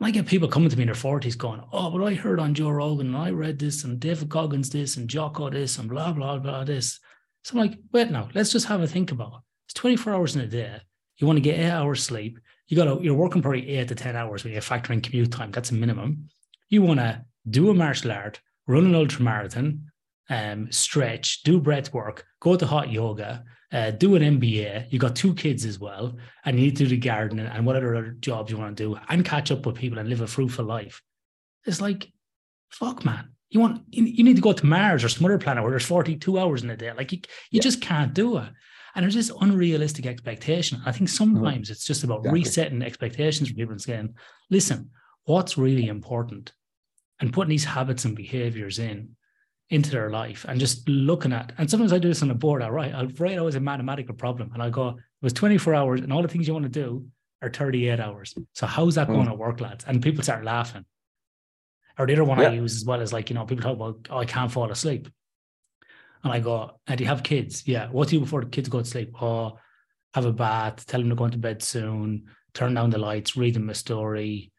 I 0.01 0.11
get 0.11 0.27
people 0.27 0.49
coming 0.49 0.69
to 0.69 0.77
me 0.77 0.83
in 0.83 0.89
their 0.89 0.95
forties 0.95 1.37
going, 1.37 1.63
"Oh, 1.73 1.91
but 1.91 2.03
I 2.03 2.15
heard 2.15 2.41
on 2.41 2.55
Joe 2.55 2.71
Rogan, 2.71 3.09
and 3.09 3.17
I 3.17 3.31
read 3.31 3.59
this, 3.59 3.85
and 3.85 4.01
David 4.01 4.29
Goggins 4.29 4.71
this, 4.71 4.97
and 4.97 5.09
Jocko 5.09 5.51
this, 5.51 5.79
and 5.79 5.89
blah 5.89 6.13
blah 6.13 6.39
blah 6.39 6.65
this." 6.65 6.99
So 7.45 7.53
I'm 7.53 7.67
like, 7.67 7.79
"Wait, 7.93 8.11
now 8.11 8.29
let's 8.35 8.51
just 8.51 8.67
have 8.67 8.81
a 8.81 8.87
think 8.87 9.13
about. 9.13 9.33
It. 9.33 9.41
It's 9.67 9.75
24 9.75 10.13
hours 10.13 10.35
in 10.35 10.43
a 10.43 10.47
day. 10.47 10.81
You 11.19 11.27
want 11.27 11.37
to 11.37 11.41
get 11.43 11.59
eight 11.59 11.71
hours 11.71 12.03
sleep. 12.03 12.39
You 12.67 12.77
got 12.77 12.85
to 12.85 13.03
you're 13.03 13.15
working 13.15 13.43
probably 13.43 13.69
eight 13.69 13.89
to 13.89 13.95
ten 13.95 14.17
hours 14.17 14.45
when 14.45 14.53
you 14.53 14.61
factor 14.61 14.93
in 14.93 15.01
commute 15.01 15.31
time. 15.31 15.53
That's 15.53 15.71
a 15.71 15.75
minimum. 15.75 16.29
You 16.69 16.83
want 16.83 17.01
to 17.01 17.25
do 17.49 17.71
a 17.71 17.75
martial 17.75 18.13
art, 18.13 18.41
run 18.67 18.87
an 18.87 18.95
ultra 18.95 19.23
marathon, 19.23 19.91
um, 20.31 20.71
stretch, 20.71 21.43
do 21.43 21.61
breath 21.61 21.93
work, 21.93 22.25
go 22.41 22.57
to 22.57 22.67
hot 22.67 22.91
yoga, 22.91 23.45
uh, 23.73 23.91
do 23.91 24.15
an 24.15 24.23
MBA. 24.23 24.87
You 24.91 24.99
got 24.99 25.17
two 25.17 25.35
kids 25.35 25.65
as 25.65 25.79
well, 25.79 26.17
and 26.45 26.59
you 26.59 26.67
need 26.67 26.77
to 26.77 26.85
do 26.85 26.91
the 26.91 26.97
gardening 26.99 27.47
and 27.47 27.67
whatever 27.67 27.95
other 27.97 28.17
jobs 28.21 28.51
you 28.51 28.59
want 28.59 28.77
to 28.77 28.85
do, 28.85 28.99
and 29.09 29.25
catch 29.25 29.51
up 29.51 29.67
with 29.67 29.77
people 29.77 29.99
and 29.99 30.09
live 30.09 30.21
a 30.21 30.27
fruitful 30.27 30.65
life. 30.65 31.03
It's 31.65 31.81
like, 31.81 32.13
fuck, 32.71 33.05
man. 33.05 33.31
You 33.51 33.61
want 33.61 33.83
you 33.91 34.25
need 34.25 34.37
to 34.37 34.43
go 34.43 34.53
to 34.53 34.67
Mars 34.67 35.05
or 35.05 35.11
some 35.11 35.27
other 35.27 35.39
planet 35.39 35.63
where 35.63 35.71
there's 35.71 35.85
42 35.85 36.39
hours 36.39 36.63
in 36.63 36.71
a 36.71 36.77
day. 36.77 36.91
Like 36.93 37.13
you, 37.13 37.19
you 37.51 37.59
yeah. 37.59 37.61
just 37.61 37.83
can't 37.83 38.15
do 38.15 38.39
it. 38.39 38.49
And 38.95 39.03
there's 39.03 39.15
this 39.15 39.33
unrealistic 39.41 40.07
expectation. 40.07 40.81
I 40.87 40.93
think 40.93 41.09
sometimes 41.09 41.67
mm-hmm. 41.67 41.73
it's 41.73 41.85
just 41.85 42.05
about 42.05 42.21
exactly. 42.21 42.41
resetting 42.41 42.83
expectations 42.83 43.49
for 43.49 43.55
people 43.55 43.73
and 43.73 43.81
saying, 43.81 44.15
listen, 44.51 44.91
what's 45.25 45.59
really 45.59 45.89
important? 45.89 46.53
And 47.21 47.33
putting 47.33 47.51
these 47.51 47.65
habits 47.65 48.05
and 48.05 48.17
behaviors 48.17 48.79
in 48.79 49.17
into 49.70 49.90
their 49.90 50.11
life 50.11 50.44
and 50.48 50.61
just 50.61 50.87
looking 50.88 51.33
at 51.33 51.53
and 51.57 51.70
sometimes 51.70 51.92
I 51.92 51.98
do 51.98 52.09
this 52.09 52.22
on 52.22 52.31
a 52.31 52.35
board, 52.35 52.62
all 52.62 52.70
right. 52.70 52.94
I'll 52.94 53.09
write 53.18 53.38
always 53.38 53.55
a 53.55 53.61
mathematical 53.61 54.14
problem 54.14 54.51
and 54.53 54.62
I 54.62 54.70
go, 54.70 54.88
it 54.88 54.96
was 55.22 55.33
24 55.33 55.75
hours 55.75 56.01
and 56.01 56.12
all 56.12 56.22
the 56.22 56.29
things 56.29 56.47
you 56.47 56.53
want 56.53 56.64
to 56.64 56.68
do 56.68 57.07
are 57.41 57.51
38 57.51 57.99
hours. 57.99 58.34
So 58.55 58.66
how's 58.66 58.95
that 58.95 59.09
mm. 59.09 59.14
going 59.14 59.28
to 59.28 59.34
work, 59.34 59.61
lads? 59.61 59.84
And 59.87 60.03
people 60.03 60.22
start 60.22 60.45
laughing. 60.45 60.84
Or 61.99 62.07
the 62.07 62.14
other 62.14 62.24
one 62.24 62.39
yeah. 62.39 62.49
I 62.49 62.53
use 62.53 62.76
as 62.76 62.84
well 62.84 63.01
is 63.01 63.12
like, 63.12 63.28
you 63.30 63.34
know, 63.34 63.45
people 63.45 63.62
talk 63.62 63.76
about, 63.76 64.09
oh, 64.11 64.18
I 64.18 64.24
can't 64.24 64.51
fall 64.51 64.70
asleep. 64.70 65.09
And 66.24 66.32
I 66.32 66.41
go, 66.41 66.78
and 66.87 66.97
do 66.97 67.05
you 67.05 67.09
have 67.09 67.22
kids? 67.22 67.66
Yeah. 67.66 67.89
What 67.89 68.09
do 68.09 68.16
you 68.16 68.20
before 68.20 68.43
the 68.43 68.51
kids 68.51 68.68
go 68.68 68.78
to 68.78 68.84
sleep? 68.84 69.20
Oh, 69.20 69.59
have 70.14 70.24
a 70.24 70.32
bath, 70.32 70.87
tell 70.87 71.01
them 71.01 71.11
to 71.11 71.16
go 71.16 71.28
to 71.28 71.39
bed 71.39 71.62
soon, 71.62 72.26
turn 72.55 72.74
down 72.74 72.91
the 72.91 72.99
lights, 72.99 73.37
read 73.37 73.55
them 73.55 73.70
a 73.70 73.74
story, 73.74 74.51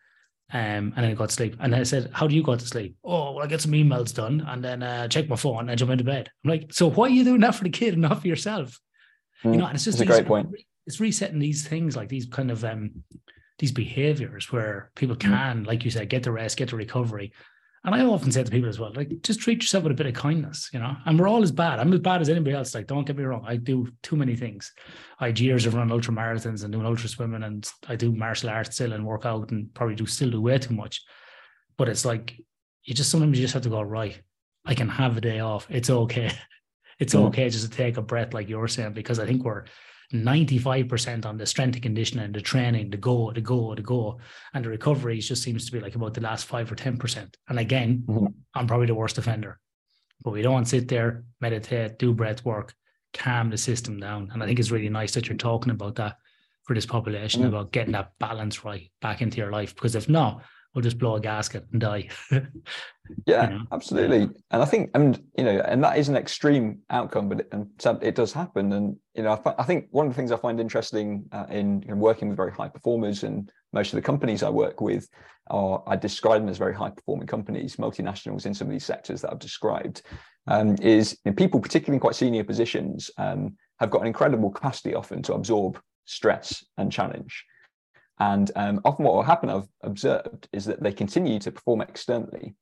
um, 0.53 0.93
and 0.95 0.97
then 0.97 1.05
I 1.05 1.13
got 1.15 1.29
to 1.29 1.35
sleep. 1.35 1.55
And 1.59 1.75
I 1.75 1.81
said, 1.81 2.11
How 2.13 2.27
do 2.27 2.35
you 2.35 2.43
go 2.43 2.55
to 2.55 2.65
sleep? 2.65 2.95
Oh, 3.03 3.31
well, 3.31 3.43
I 3.43 3.47
get 3.47 3.61
some 3.61 3.71
emails 3.71 4.13
done 4.13 4.45
and 4.47 4.63
then 4.63 4.83
uh, 4.83 5.07
check 5.07 5.27
my 5.27 5.35
phone 5.35 5.67
and 5.67 5.79
jump 5.79 5.91
into 5.91 6.03
bed. 6.03 6.29
I'm 6.43 6.51
like, 6.51 6.71
So 6.71 6.91
why 6.91 7.07
are 7.07 7.09
you 7.09 7.23
doing 7.23 7.41
that 7.41 7.55
for 7.55 7.63
the 7.63 7.71
kid 7.71 7.93
and 7.93 8.03
not 8.03 8.21
for 8.21 8.27
yourself? 8.27 8.79
Mm, 9.43 9.53
you 9.53 9.57
know, 9.57 9.65
and 9.65 9.75
it's 9.75 9.85
just 9.85 9.99
a 9.99 10.05
great 10.05 10.27
point. 10.27 10.49
It's 10.85 10.99
resetting 10.99 11.39
these 11.39 11.67
things 11.67 11.95
like 11.95 12.07
these 12.07 12.27
kind 12.27 12.51
of 12.51 12.63
um, 12.63 13.03
these 13.57 13.71
behaviors 13.71 14.51
where 14.51 14.91
people 14.95 15.15
mm. 15.15 15.21
can, 15.21 15.63
like 15.63 15.83
you 15.83 15.89
said, 15.89 16.09
get 16.09 16.21
the 16.21 16.31
rest, 16.31 16.57
get 16.57 16.69
the 16.69 16.75
recovery. 16.75 17.33
And 17.85 17.93
I 17.93 18.01
often 18.05 18.31
say 18.31 18.43
to 18.43 18.49
people 18.49 18.69
as 18.69 18.79
well, 18.79 18.93
like, 18.95 19.21
just 19.23 19.41
treat 19.41 19.61
yourself 19.61 19.83
with 19.83 19.91
a 19.91 19.95
bit 19.95 20.05
of 20.05 20.13
kindness, 20.13 20.69
you 20.71 20.79
know. 20.79 20.95
And 21.05 21.19
we're 21.19 21.27
all 21.27 21.43
as 21.43 21.51
bad. 21.51 21.79
I'm 21.79 21.91
as 21.91 21.99
bad 21.99 22.21
as 22.21 22.29
anybody 22.29 22.55
else. 22.55 22.73
Like, 22.73 22.87
don't 22.87 23.05
get 23.05 23.17
me 23.17 23.23
wrong. 23.23 23.43
I 23.45 23.57
do 23.57 23.89
too 24.01 24.15
many 24.15 24.37
things. 24.37 24.71
I 25.19 25.27
had 25.27 25.39
years 25.39 25.65
of 25.65 25.73
running 25.73 25.91
ultra 25.91 26.13
marathons 26.13 26.63
and 26.63 26.71
doing 26.71 26.85
ultra 26.85 27.09
swimming, 27.09 27.43
and 27.43 27.69
I 27.89 27.97
do 27.97 28.13
martial 28.13 28.49
arts 28.49 28.75
still 28.75 28.93
and 28.93 29.05
work 29.05 29.25
out 29.25 29.51
and 29.51 29.73
probably 29.73 29.95
do 29.95 30.05
still 30.05 30.31
do 30.31 30.41
way 30.41 30.57
too 30.59 30.73
much. 30.73 31.03
But 31.77 31.89
it's 31.89 32.05
like 32.05 32.37
you 32.83 32.93
just 32.93 33.09
sometimes 33.09 33.37
you 33.37 33.43
just 33.43 33.53
have 33.53 33.63
to 33.63 33.69
go, 33.69 33.81
right, 33.81 34.21
I 34.65 34.75
can 34.75 34.87
have 34.87 35.17
a 35.17 35.21
day 35.21 35.39
off. 35.39 35.67
It's 35.69 35.89
okay. 35.89 36.31
It's 36.99 37.15
okay 37.15 37.49
just 37.49 37.69
to 37.69 37.75
take 37.75 37.97
a 37.97 38.03
breath, 38.03 38.33
like 38.35 38.47
you're 38.47 38.67
saying, 38.67 38.93
because 38.93 39.17
I 39.19 39.25
think 39.25 39.43
we're 39.43 39.65
95% 40.13 41.25
on 41.25 41.37
the 41.37 41.45
strength 41.45 41.75
and 41.75 41.83
conditioning, 41.83 42.31
the 42.31 42.41
training, 42.41 42.91
the 42.91 42.97
go, 42.97 43.31
the 43.31 43.41
go, 43.41 43.73
the 43.73 43.81
go. 43.81 44.19
And 44.53 44.63
the 44.63 44.69
recovery 44.69 45.19
just 45.19 45.41
seems 45.41 45.65
to 45.65 45.71
be 45.71 45.79
like 45.79 45.95
about 45.95 46.13
the 46.13 46.21
last 46.21 46.45
five 46.45 46.71
or 46.71 46.75
10%. 46.75 47.33
And 47.49 47.59
again, 47.59 48.03
mm-hmm. 48.07 48.27
I'm 48.53 48.67
probably 48.67 48.87
the 48.87 48.95
worst 48.95 49.17
offender. 49.17 49.59
But 50.23 50.31
we 50.31 50.41
don't 50.41 50.65
sit 50.65 50.87
there, 50.87 51.25
meditate, 51.41 51.97
do 51.97 52.13
breath 52.13 52.45
work, 52.45 52.73
calm 53.13 53.49
the 53.49 53.57
system 53.57 53.99
down. 53.99 54.29
And 54.31 54.41
I 54.41 54.45
think 54.45 54.59
it's 54.59 54.71
really 54.71 54.89
nice 54.89 55.13
that 55.13 55.27
you're 55.27 55.37
talking 55.37 55.71
about 55.71 55.95
that 55.95 56.17
for 56.63 56.73
this 56.73 56.85
population, 56.85 57.41
mm-hmm. 57.41 57.49
about 57.49 57.71
getting 57.71 57.93
that 57.93 58.11
balance 58.19 58.63
right 58.63 58.89
back 59.01 59.21
into 59.21 59.37
your 59.37 59.51
life. 59.51 59.75
Because 59.75 59.95
if 59.95 60.07
not, 60.07 60.43
we'll 60.73 60.81
just 60.81 60.97
blow 60.97 61.15
a 61.15 61.19
gasket 61.19 61.65
and 61.71 61.81
die. 61.81 62.09
yeah, 62.31 63.49
you 63.49 63.57
know? 63.57 63.65
absolutely. 63.71 64.29
And 64.51 64.61
I 64.61 64.65
think, 64.65 64.89
and 64.93 65.21
you 65.37 65.43
know, 65.43 65.59
and 65.59 65.83
that 65.83 65.97
is 65.97 66.09
an 66.09 66.15
extreme 66.15 66.79
outcome, 66.89 67.29
but 67.29 67.41
it, 67.41 67.49
and 67.51 67.67
it 68.01 68.15
does 68.15 68.33
happen. 68.33 68.73
And 68.73 68.97
you 69.13 69.23
know, 69.23 69.39
I, 69.45 69.53
I 69.59 69.63
think 69.63 69.87
one 69.91 70.07
of 70.07 70.13
the 70.13 70.15
things 70.15 70.31
I 70.31 70.37
find 70.37 70.59
interesting 70.59 71.25
uh, 71.31 71.45
in 71.49 71.83
know, 71.87 71.95
working 71.95 72.29
with 72.29 72.37
very 72.37 72.51
high 72.51 72.69
performers, 72.69 73.23
and 73.23 73.51
most 73.71 73.93
of 73.93 73.97
the 73.97 74.01
companies 74.01 74.43
I 74.43 74.49
work 74.49 74.81
with 74.81 75.07
are 75.47 75.83
I 75.85 75.95
describe 75.95 76.41
them 76.41 76.49
as 76.49 76.57
very 76.57 76.73
high 76.73 76.89
performing 76.89 77.27
companies, 77.27 77.75
multinationals 77.75 78.45
in 78.45 78.53
some 78.53 78.67
of 78.67 78.71
these 78.71 78.85
sectors 78.85 79.21
that 79.21 79.31
I've 79.31 79.39
described. 79.39 80.01
Um, 80.45 80.75
is 80.81 81.17
you 81.23 81.31
know, 81.31 81.35
people, 81.35 81.61
particularly 81.61 81.97
in 81.97 82.01
quite 82.01 82.15
senior 82.15 82.43
positions, 82.43 83.09
um, 83.17 83.55
have 83.79 83.89
got 83.89 84.01
an 84.01 84.07
incredible 84.07 84.49
capacity 84.49 84.93
often 84.93 85.21
to 85.23 85.33
absorb 85.33 85.79
stress 86.05 86.65
and 86.77 86.91
challenge. 86.91 87.45
And 88.19 88.51
um, 88.55 88.79
often 88.85 89.05
what 89.05 89.15
will 89.15 89.23
happen, 89.23 89.49
I've 89.49 89.67
observed, 89.81 90.47
is 90.53 90.65
that 90.65 90.81
they 90.81 90.91
continue 90.91 91.39
to 91.39 91.51
perform 91.51 91.81
externally 91.81 92.55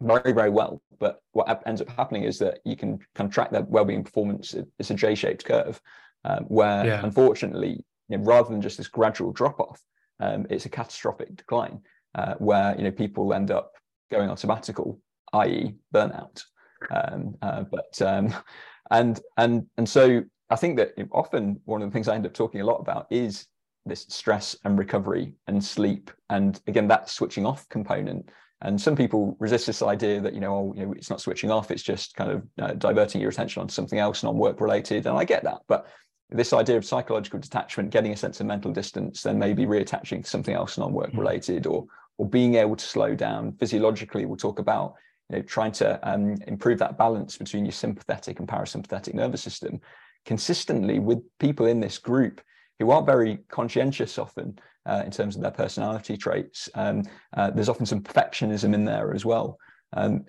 very, 0.00 0.32
very 0.32 0.50
well. 0.50 0.82
But 0.98 1.20
what 1.32 1.62
ends 1.66 1.80
up 1.80 1.88
happening 1.88 2.24
is 2.24 2.38
that 2.40 2.58
you 2.64 2.76
can 2.76 2.98
kind 3.14 3.28
of 3.28 3.34
track 3.34 3.50
their 3.50 3.62
well-being 3.62 4.04
performance. 4.04 4.54
It's 4.78 4.90
a 4.90 4.94
J-shaped 4.94 5.44
curve, 5.44 5.80
um, 6.24 6.44
where 6.44 6.86
yeah. 6.86 7.00
unfortunately, 7.04 7.84
you 8.08 8.18
know, 8.18 8.24
rather 8.24 8.50
than 8.50 8.60
just 8.60 8.78
this 8.78 8.88
gradual 8.88 9.32
drop-off, 9.32 9.80
um, 10.20 10.46
it's 10.50 10.66
a 10.66 10.70
catastrophic 10.70 11.36
decline, 11.36 11.80
uh, 12.14 12.34
where 12.34 12.74
you 12.76 12.84
know 12.84 12.90
people 12.90 13.32
end 13.34 13.50
up 13.50 13.72
going 14.10 14.30
on 14.30 14.36
sabbatical, 14.36 15.00
i.e., 15.34 15.74
burnout. 15.94 16.42
Um, 16.90 17.36
uh, 17.42 17.64
but 17.70 18.00
um, 18.02 18.34
and 18.90 19.20
and 19.36 19.66
and 19.76 19.88
so 19.88 20.22
I 20.50 20.56
think 20.56 20.76
that 20.78 20.92
often 21.12 21.60
one 21.64 21.82
of 21.82 21.88
the 21.88 21.92
things 21.92 22.08
I 22.08 22.14
end 22.14 22.26
up 22.26 22.34
talking 22.34 22.60
a 22.60 22.66
lot 22.66 22.80
about 22.80 23.06
is 23.10 23.46
this 23.86 24.06
stress 24.08 24.56
and 24.64 24.78
recovery 24.78 25.32
and 25.46 25.64
sleep 25.64 26.10
and 26.30 26.60
again 26.66 26.88
that 26.88 27.08
switching 27.08 27.46
off 27.46 27.68
component. 27.68 28.30
And 28.62 28.80
some 28.80 28.96
people 28.96 29.36
resist 29.38 29.66
this 29.66 29.82
idea 29.82 30.20
that 30.20 30.34
you 30.34 30.40
know 30.40 30.54
oh, 30.54 30.74
you 30.76 30.86
know 30.86 30.92
it's 30.92 31.10
not 31.10 31.20
switching 31.20 31.50
off 31.50 31.70
it's 31.70 31.82
just 31.82 32.14
kind 32.16 32.30
of 32.30 32.42
uh, 32.60 32.72
diverting 32.74 33.20
your 33.20 33.30
attention 33.30 33.62
on 33.62 33.68
something 33.68 33.98
else 33.98 34.22
non-work 34.22 34.60
related 34.60 35.06
and 35.06 35.16
i 35.16 35.24
get 35.24 35.44
that. 35.44 35.58
But 35.68 35.86
this 36.30 36.52
idea 36.52 36.76
of 36.76 36.84
psychological 36.84 37.38
detachment 37.38 37.90
getting 37.90 38.12
a 38.12 38.16
sense 38.16 38.40
of 38.40 38.46
mental 38.46 38.72
distance 38.72 39.22
then 39.22 39.38
maybe 39.38 39.64
reattaching 39.64 40.24
to 40.24 40.28
something 40.28 40.54
else 40.54 40.78
non-work 40.78 41.12
hmm. 41.12 41.20
related 41.20 41.66
or 41.66 41.86
or 42.18 42.26
being 42.28 42.54
able 42.54 42.76
to 42.76 42.84
slow 42.84 43.14
down. 43.14 43.52
Physiologically 43.52 44.26
we'll 44.26 44.36
talk 44.36 44.58
about 44.58 44.94
you 45.30 45.36
know 45.36 45.42
trying 45.42 45.72
to 45.72 46.00
um, 46.08 46.36
improve 46.46 46.78
that 46.78 46.98
balance 46.98 47.36
between 47.36 47.64
your 47.64 47.72
sympathetic 47.72 48.40
and 48.40 48.48
parasympathetic 48.48 49.14
nervous 49.14 49.42
system 49.42 49.80
consistently 50.26 50.98
with 50.98 51.22
people 51.38 51.66
in 51.66 51.80
this 51.80 51.98
group 51.98 52.40
who 52.78 52.90
aren't 52.90 53.06
very 53.06 53.38
conscientious 53.48 54.18
often 54.18 54.58
uh, 54.86 55.02
in 55.04 55.10
terms 55.10 55.36
of 55.36 55.42
their 55.42 55.50
personality 55.50 56.16
traits. 56.16 56.68
Um, 56.74 57.02
uh, 57.36 57.50
there's 57.50 57.68
often 57.68 57.86
some 57.86 58.02
perfectionism 58.02 58.74
in 58.74 58.84
there 58.84 59.14
as 59.14 59.24
well. 59.24 59.58
Um, 59.92 60.24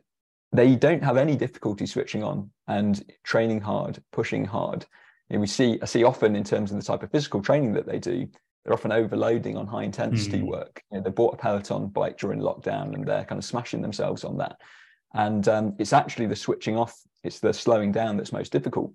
they 0.51 0.75
don't 0.75 1.03
have 1.03 1.17
any 1.17 1.35
difficulty 1.35 1.85
switching 1.85 2.23
on 2.23 2.49
and 2.67 3.03
training 3.23 3.61
hard, 3.61 4.01
pushing 4.11 4.45
hard. 4.45 4.85
You 5.29 5.35
know, 5.35 5.41
we 5.41 5.47
see, 5.47 5.77
I 5.81 5.85
see 5.85 6.03
often 6.03 6.35
in 6.35 6.43
terms 6.43 6.71
of 6.71 6.77
the 6.77 6.83
type 6.83 7.03
of 7.03 7.11
physical 7.11 7.41
training 7.41 7.73
that 7.73 7.85
they 7.85 7.99
do, 7.99 8.27
they're 8.63 8.73
often 8.73 8.91
overloading 8.91 9.57
on 9.57 9.67
high 9.67 9.83
intensity 9.83 10.39
mm. 10.39 10.47
work. 10.47 10.81
You 10.91 10.97
know, 10.97 11.03
they 11.03 11.09
bought 11.09 11.35
a 11.35 11.37
Peloton 11.37 11.87
bike 11.87 12.17
during 12.17 12.39
lockdown 12.39 12.93
and 12.95 13.05
they're 13.05 13.25
kind 13.25 13.39
of 13.39 13.45
smashing 13.45 13.81
themselves 13.81 14.23
on 14.23 14.37
that. 14.37 14.57
And 15.13 15.47
um, 15.47 15.75
it's 15.79 15.93
actually 15.93 16.27
the 16.27 16.35
switching 16.35 16.77
off, 16.77 16.97
it's 17.23 17.39
the 17.39 17.53
slowing 17.53 17.91
down 17.91 18.17
that's 18.17 18.33
most 18.33 18.51
difficult. 18.51 18.93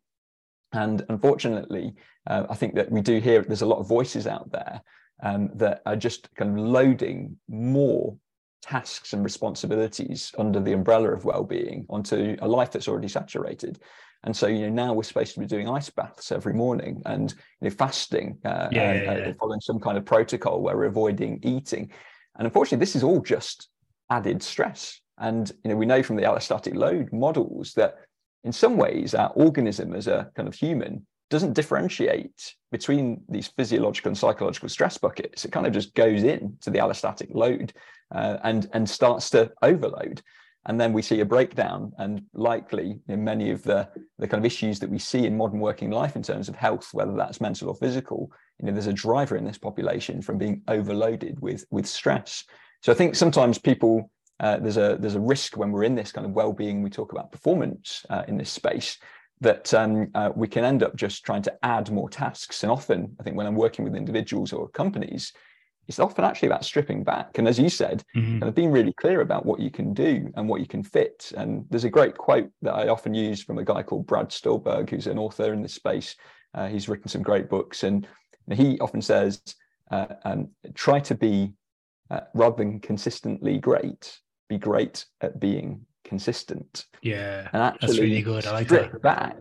And 0.72 1.04
unfortunately, 1.08 1.94
uh, 2.26 2.46
I 2.48 2.54
think 2.54 2.74
that 2.74 2.90
we 2.90 3.00
do 3.00 3.18
hear 3.18 3.42
there's 3.42 3.62
a 3.62 3.66
lot 3.66 3.78
of 3.78 3.88
voices 3.88 4.26
out 4.26 4.50
there 4.52 4.82
um, 5.22 5.50
that 5.54 5.82
are 5.86 5.96
just 5.96 6.32
kind 6.34 6.58
of 6.58 6.64
loading 6.64 7.36
more 7.48 8.16
tasks 8.62 9.12
and 9.12 9.24
responsibilities 9.24 10.32
under 10.38 10.60
the 10.60 10.72
umbrella 10.72 11.12
of 11.12 11.24
well-being 11.24 11.84
onto 11.90 12.36
a 12.40 12.48
life 12.48 12.70
that's 12.70 12.88
already 12.88 13.08
saturated. 13.08 13.80
And 14.24 14.36
so, 14.36 14.46
you 14.46 14.60
know, 14.60 14.68
now 14.68 14.92
we're 14.92 15.02
supposed 15.02 15.34
to 15.34 15.40
be 15.40 15.46
doing 15.46 15.68
ice 15.68 15.90
baths 15.90 16.30
every 16.30 16.54
morning 16.54 17.02
and 17.06 17.32
you 17.60 17.68
know, 17.68 17.70
fasting, 17.70 18.38
uh, 18.44 18.68
yeah, 18.70 18.90
and, 18.90 19.04
yeah, 19.04 19.18
yeah. 19.18 19.28
Uh, 19.30 19.32
following 19.38 19.60
some 19.60 19.80
kind 19.80 19.98
of 19.98 20.04
protocol 20.04 20.60
where 20.60 20.76
we're 20.76 20.84
avoiding 20.84 21.40
eating. 21.42 21.90
And 22.38 22.46
unfortunately, 22.46 22.78
this 22.78 22.94
is 22.94 23.02
all 23.02 23.20
just 23.20 23.68
added 24.10 24.42
stress. 24.42 25.00
And 25.18 25.50
you 25.64 25.70
know, 25.70 25.76
we 25.76 25.86
know 25.86 26.02
from 26.04 26.16
the 26.16 26.22
allostatic 26.22 26.74
load 26.74 27.12
models 27.12 27.72
that 27.74 27.96
in 28.44 28.52
some 28.52 28.76
ways, 28.76 29.14
our 29.14 29.30
organism 29.30 29.92
as 29.92 30.06
a 30.06 30.30
kind 30.36 30.48
of 30.48 30.54
human 30.54 31.04
doesn't 31.32 31.54
differentiate 31.54 32.54
between 32.70 33.22
these 33.28 33.48
physiological 33.48 34.10
and 34.10 34.18
psychological 34.18 34.68
stress 34.68 34.98
buckets. 34.98 35.44
It 35.44 35.50
kind 35.50 35.66
of 35.66 35.72
just 35.72 35.94
goes 35.94 36.22
in 36.22 36.56
to 36.60 36.70
the 36.70 36.78
allostatic 36.78 37.34
load 37.34 37.72
uh, 38.14 38.36
and, 38.44 38.68
and 38.74 38.88
starts 38.88 39.30
to 39.30 39.50
overload. 39.62 40.22
And 40.66 40.80
then 40.80 40.92
we 40.92 41.02
see 41.02 41.20
a 41.20 41.24
breakdown, 41.24 41.92
and 41.98 42.22
likely 42.34 43.00
in 43.08 43.24
many 43.24 43.50
of 43.50 43.64
the, 43.64 43.88
the 44.18 44.28
kind 44.28 44.40
of 44.40 44.44
issues 44.44 44.78
that 44.78 44.90
we 44.90 44.98
see 44.98 45.26
in 45.26 45.36
modern 45.36 45.58
working 45.58 45.90
life 45.90 46.14
in 46.14 46.22
terms 46.22 46.48
of 46.48 46.54
health, 46.54 46.90
whether 46.92 47.16
that's 47.16 47.40
mental 47.40 47.68
or 47.68 47.74
physical, 47.74 48.30
you 48.60 48.66
know, 48.66 48.72
there's 48.72 48.86
a 48.86 48.92
driver 48.92 49.36
in 49.36 49.44
this 49.44 49.58
population 49.58 50.22
from 50.22 50.38
being 50.38 50.62
overloaded 50.68 51.40
with, 51.40 51.64
with 51.72 51.86
stress. 51.86 52.44
So 52.82 52.92
I 52.92 52.94
think 52.94 53.16
sometimes 53.16 53.58
people 53.58 54.10
uh, 54.40 54.58
there's 54.58 54.76
a 54.76 54.96
there's 54.98 55.14
a 55.14 55.20
risk 55.20 55.56
when 55.56 55.70
we're 55.70 55.84
in 55.84 55.94
this 55.94 56.10
kind 56.10 56.26
of 56.26 56.32
well-being 56.32 56.82
we 56.82 56.90
talk 56.90 57.12
about 57.12 57.30
performance 57.30 58.04
uh, 58.10 58.24
in 58.26 58.36
this 58.36 58.50
space 58.50 58.98
that 59.42 59.74
um, 59.74 60.08
uh, 60.14 60.30
we 60.34 60.48
can 60.48 60.64
end 60.64 60.82
up 60.82 60.96
just 60.96 61.24
trying 61.24 61.42
to 61.42 61.54
add 61.62 61.90
more 61.90 62.08
tasks. 62.08 62.62
And 62.62 62.72
often 62.72 63.14
i 63.20 63.22
think 63.22 63.36
when 63.36 63.46
i'm 63.46 63.54
working 63.54 63.84
with 63.84 63.94
individuals 63.94 64.52
or 64.52 64.68
companies 64.68 65.32
it's 65.88 65.98
often 65.98 66.24
actually 66.24 66.46
about 66.46 66.64
stripping 66.64 67.02
back. 67.02 67.38
And 67.38 67.48
as 67.48 67.58
you 67.58 67.68
said 67.68 68.04
mm-hmm. 68.14 68.38
kind 68.38 68.48
of 68.48 68.54
being 68.54 68.70
really 68.70 68.92
clear 68.92 69.20
about 69.20 69.44
what 69.44 69.58
you 69.58 69.70
can 69.70 69.92
do 69.92 70.32
and 70.36 70.48
what 70.48 70.60
you 70.60 70.66
can 70.66 70.82
fit. 70.82 71.32
And 71.36 71.66
there's 71.70 71.84
a 71.84 71.90
great 71.90 72.16
quote 72.16 72.50
that 72.62 72.72
i 72.74 72.88
often 72.88 73.14
use 73.14 73.42
from 73.42 73.58
a 73.58 73.64
guy 73.64 73.82
called 73.82 74.06
brad 74.06 74.28
Stulberg, 74.28 74.90
who's 74.90 75.08
an 75.08 75.18
author 75.18 75.52
in 75.52 75.60
this 75.60 75.74
space. 75.74 76.14
Uh, 76.54 76.68
he's 76.68 76.88
written 76.88 77.08
some 77.08 77.22
great 77.22 77.48
books. 77.48 77.82
And 77.82 78.06
he 78.52 78.78
often 78.78 79.02
says 79.02 79.42
uh, 79.90 80.06
um, 80.24 80.50
try 80.74 81.00
to 81.00 81.14
be 81.14 81.52
uh, 82.10 82.20
rather 82.34 82.56
than 82.56 82.78
consistently 82.78 83.58
great 83.58 84.20
be 84.48 84.58
great 84.58 85.06
at 85.20 85.40
being 85.40 85.84
consistent. 86.04 86.86
Yeah, 87.02 87.48
and 87.52 87.62
actually 87.62 87.86
that's 87.86 88.00
really 88.00 88.22
good. 88.22 88.46
I 88.46 88.52
like 88.52 88.68
that. 88.68 89.02
Back 89.02 89.36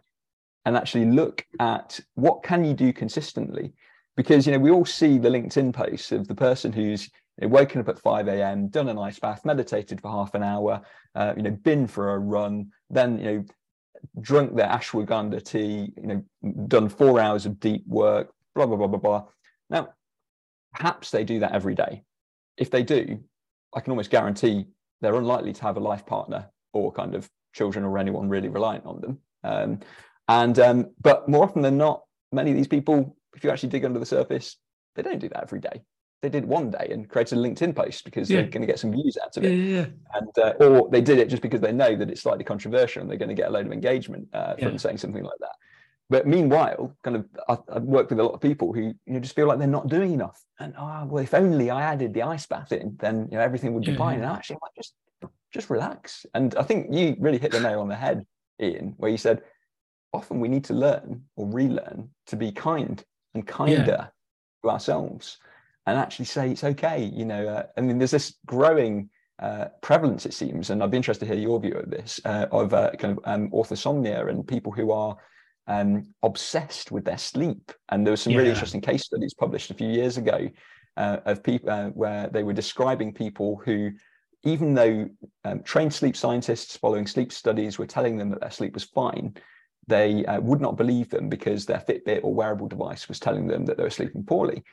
and 0.66 0.78
actually 0.78 1.06
look 1.06 1.46
at 1.60 2.00
what 2.16 2.44
can 2.44 2.64
you 2.64 2.74
do 2.74 2.94
consistently, 2.94 3.74
because 4.16 4.46
you 4.46 4.54
know 4.54 4.60
we 4.60 4.72
all 4.72 4.86
see 4.86 5.18
the 5.18 5.30
LinkedIn 5.30 5.74
posts 5.74 6.12
of 6.12 6.28
the 6.28 6.36
person 6.36 6.72
who's 6.72 7.10
you 7.40 7.48
know, 7.48 7.54
woken 7.54 7.82
up 7.82 7.90
at 7.90 8.00
5 8.00 8.28
a.m., 8.28 8.68
done 8.68 8.90
an 8.90 8.98
ice 8.98 9.20
bath, 9.20 9.46
meditated 9.46 10.02
for 10.02 10.12
half 10.12 10.36
an 10.36 10.44
hour, 10.44 10.82
uh, 11.16 11.34
you 11.36 11.44
know, 11.44 11.52
been 11.52 11.88
for 11.88 12.14
a 12.14 12.20
run, 12.20 12.72
then 12.90 13.18
you 13.18 13.26
know, 13.26 13.46
drunk 14.20 14.56
their 14.56 14.68
ashwagandha 14.68 15.44
tea, 15.44 15.94
you 15.98 16.08
know, 16.08 16.24
done 16.68 16.90
four 16.90 17.20
hours 17.20 17.46
of 17.46 17.60
deep 17.60 17.86
work, 17.88 18.32
blah 18.56 18.66
blah 18.66 18.78
blah 18.78 18.88
blah 18.88 19.00
blah. 19.00 19.24
Now, 19.70 19.90
perhaps 20.74 21.12
they 21.12 21.24
do 21.24 21.40
that 21.40 21.54
every 21.54 21.76
day. 21.76 22.04
If 22.58 22.70
they 22.70 22.84
do, 22.84 23.20
I 23.74 23.80
can 23.80 23.92
almost 23.92 24.12
guarantee 24.12 24.68
they're 25.02 25.16
unlikely 25.16 25.54
to 25.54 25.62
have 25.64 25.78
a 25.78 25.80
life 25.80 26.06
partner 26.06 26.48
or 26.74 26.92
kind 26.92 27.16
of 27.16 27.30
children 27.54 27.84
or 27.84 27.98
anyone 27.98 28.30
really 28.30 28.50
reliant 28.50 28.86
on 28.86 29.02
them. 29.02 29.18
Um, 29.44 29.80
and 30.28 30.58
um, 30.60 30.92
but 31.02 31.28
more 31.28 31.44
often 31.44 31.62
than 31.62 31.78
not, 31.78 32.04
many 32.32 32.52
of 32.52 32.58
these 32.58 32.68
people, 32.68 33.18
if 33.36 33.44
you 33.44 33.50
actually 33.50 33.70
dig 33.70 33.86
under 33.86 34.00
the 34.00 34.06
surface, 34.06 34.58
they 34.96 35.02
don't 35.02 35.20
do 35.20 35.30
that 35.30 35.44
every 35.44 35.60
day. 35.60 35.82
They 36.22 36.30
did 36.30 36.46
one 36.46 36.70
day 36.70 36.90
and 36.92 37.10
created 37.10 37.40
a 37.40 37.42
LinkedIn 37.42 37.76
post 37.76 38.06
because 38.06 38.30
yeah. 38.30 38.42
they're 38.42 38.50
going 38.50 38.62
to 38.62 38.68
get 38.68 38.80
some 38.80 38.92
views 38.92 39.18
out 39.24 39.36
of 39.36 39.44
it. 39.44 39.56
Yeah, 39.56 39.76
yeah, 39.76 39.86
and 40.14 40.30
uh, 40.38 40.54
or 40.64 40.90
they 40.90 41.02
did 41.02 41.18
it 41.18 41.30
just 41.30 41.42
because 41.42 41.62
they 41.62 41.72
know 41.72 41.96
that 41.96 42.10
it's 42.12 42.22
slightly 42.22 42.44
controversial 42.44 43.02
and 43.02 43.10
they're 43.10 43.18
going 43.18 43.30
to 43.30 43.36
get 43.36 43.48
a 43.48 43.52
load 43.52 43.66
of 43.66 43.72
engagement 43.72 44.28
uh, 44.34 44.56
from 44.56 44.78
saying 44.78 44.98
something 44.98 45.24
like 45.24 45.40
that. 45.40 45.56
But 46.12 46.28
meanwhile, 46.28 46.94
kind 47.06 47.16
of, 47.16 47.26
I, 47.48 47.58
have 47.74 47.84
worked 47.84 48.10
with 48.10 48.20
a 48.20 48.24
lot 48.24 48.34
of 48.34 48.42
people 48.42 48.74
who 48.74 48.82
you 48.82 49.14
know 49.14 49.22
just 49.22 49.34
feel 49.34 49.48
like 49.48 49.60
they're 49.60 49.68
not 49.80 49.88
doing 49.88 50.12
enough. 50.12 50.44
And 50.60 50.74
oh, 50.78 51.06
well, 51.06 51.24
if 51.24 51.34
only 51.34 51.70
I 51.70 51.84
added 51.84 52.14
the 52.14 52.24
ice 52.24 52.46
bath 52.46 52.74
in, 52.74 52.98
then 53.00 53.30
you 53.32 53.38
know 53.38 53.44
everything 53.44 53.74
would 53.74 53.86
be 53.86 53.96
fine. 53.96 54.18
And 54.18 54.26
actually, 54.26 54.58
I 54.58 54.60
might 54.64 54.76
just 54.76 54.94
just 55.54 55.70
relax. 55.70 56.26
And 56.34 56.54
I 56.56 56.64
think 56.64 56.94
you 56.94 57.16
really 57.18 57.38
hit 57.38 57.52
the 57.52 57.62
nail 57.62 57.80
on 57.80 57.88
the 57.88 57.96
head, 57.96 58.26
Ian, 58.62 58.94
where 58.98 59.10
you 59.10 59.18
said 59.18 59.42
often 60.12 60.42
we 60.42 60.50
need 60.50 60.66
to 60.66 60.74
learn 60.74 61.24
or 61.38 61.48
relearn 61.48 62.10
to 62.28 62.36
be 62.36 62.52
kind 62.52 63.02
and 63.34 63.48
kinder 63.48 63.74
yeah. 63.74 64.08
to 64.64 64.70
ourselves 64.70 65.38
and 65.86 65.98
actually 65.98 66.26
say 66.26 66.52
it's 66.52 66.66
okay. 66.66 67.04
You 67.04 67.24
know, 67.24 67.48
uh, 67.48 67.64
I 67.78 67.82
mean, 67.82 67.98
there's 67.98 68.12
this 68.12 68.36
growing 68.46 69.10
uh, 69.40 69.68
prevalence, 69.82 70.26
it 70.26 70.34
seems, 70.34 70.70
and 70.70 70.84
I'd 70.84 70.92
be 70.92 70.98
interested 70.98 71.26
to 71.26 71.34
hear 71.34 71.42
your 71.42 71.60
view 71.62 71.76
of 71.76 71.90
this, 71.90 72.20
uh, 72.26 72.48
of 72.52 72.74
uh, 72.74 72.92
kind 73.00 73.18
of 73.18 73.24
um, 73.24 73.50
orthosomnia 73.52 74.30
and 74.30 74.46
people 74.46 74.74
who 74.74 74.92
are 74.92 75.18
um, 75.72 76.08
obsessed 76.22 76.92
with 76.92 77.06
their 77.06 77.18
sleep. 77.18 77.72
And 77.90 78.06
there 78.06 78.12
were 78.12 78.18
some 78.18 78.34
yeah. 78.34 78.40
really 78.40 78.50
interesting 78.50 78.82
case 78.82 79.06
studies 79.06 79.34
published 79.34 79.72
a 79.72 79.74
few 79.74 79.88
years 79.88 80.18
ago 80.18 80.50
uh, 80.98 81.18
of 81.26 81.44
people 81.44 81.70
uh, 81.70 81.90
where 81.90 82.28
they 82.28 82.44
were 82.44 82.54
describing 82.54 83.14
people 83.14 83.62
who, 83.64 83.92
even 84.44 84.74
though 84.74 85.08
um, 85.46 85.64
trained 85.64 85.94
sleep 85.94 86.18
scientists 86.18 86.76
following 86.76 87.08
sleep 87.08 87.32
studies 87.32 87.80
were 87.80 87.88
telling 87.88 88.18
them 88.18 88.30
that 88.30 88.42
their 88.42 88.52
sleep 88.52 88.74
was 88.74 88.84
fine, 88.84 89.34
they 89.88 90.26
uh, 90.26 90.42
would 90.42 90.60
not 90.60 90.76
believe 90.76 91.10
them 91.10 91.30
because 91.30 91.66
their 91.66 91.84
Fitbit 91.88 92.24
or 92.24 92.34
wearable 92.34 92.68
device 92.68 93.08
was 93.08 93.20
telling 93.20 93.48
them 93.48 93.66
that 93.66 93.78
they 93.78 93.84
were 93.84 93.90
sleeping 93.90 94.24
poorly. 94.24 94.64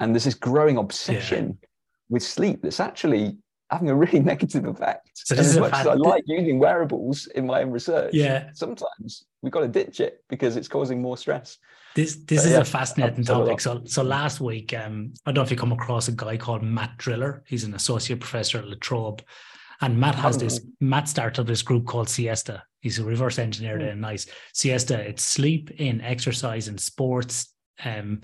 And 0.00 0.14
there's 0.14 0.24
this 0.24 0.34
growing 0.34 0.76
obsession 0.76 1.58
yeah. 1.62 1.68
with 2.10 2.22
sleep 2.22 2.60
that's 2.62 2.80
actually 2.80 3.38
having 3.70 3.90
a 3.90 3.94
really 3.94 4.20
negative 4.32 4.64
effect. 4.66 5.10
So 5.14 5.34
this 5.34 5.48
as 5.48 5.58
much 5.58 5.72
as 5.72 5.86
I 5.86 5.94
like 5.94 6.24
using 6.26 6.58
wearables 6.58 7.26
in 7.28 7.46
my 7.46 7.62
own 7.62 7.70
research, 7.70 8.14
yeah, 8.14 8.50
sometimes 8.54 9.24
we've 9.42 9.52
got 9.52 9.60
to 9.60 9.68
ditch 9.68 10.00
it 10.00 10.24
because 10.28 10.56
it's 10.56 10.68
causing 10.68 11.00
more 11.02 11.16
stress. 11.16 11.58
This 11.94 12.16
this 12.26 12.44
is 12.44 12.52
yeah, 12.52 12.58
a 12.58 12.64
fascinating 12.64 13.24
topic. 13.24 13.60
So 13.60 13.82
so 13.86 14.02
last 14.02 14.40
week, 14.40 14.74
um, 14.74 15.14
I 15.24 15.30
don't 15.32 15.36
know 15.36 15.42
if 15.42 15.50
you 15.50 15.56
come 15.56 15.72
across 15.72 16.08
a 16.08 16.12
guy 16.12 16.36
called 16.36 16.62
Matt 16.62 16.96
Driller. 16.98 17.42
He's 17.46 17.64
an 17.64 17.74
associate 17.74 18.20
professor 18.20 18.58
at 18.58 18.68
La 18.68 18.76
Trobe. 18.80 19.22
And 19.80 19.98
Matt 19.98 20.14
has 20.16 20.38
this, 20.38 20.60
Matt 20.80 21.08
started 21.08 21.46
this 21.46 21.62
group 21.62 21.86
called 21.86 22.08
Siesta. 22.08 22.62
He's 22.80 22.98
a 22.98 23.04
reverse 23.04 23.38
engineer 23.38 23.78
mm. 23.78 23.98
nice. 23.98 24.26
Siesta, 24.52 24.98
it's 24.98 25.22
sleep 25.22 25.70
in 25.72 26.00
exercise 26.00 26.68
and 26.68 26.80
sports, 26.80 27.52
um, 27.84 28.22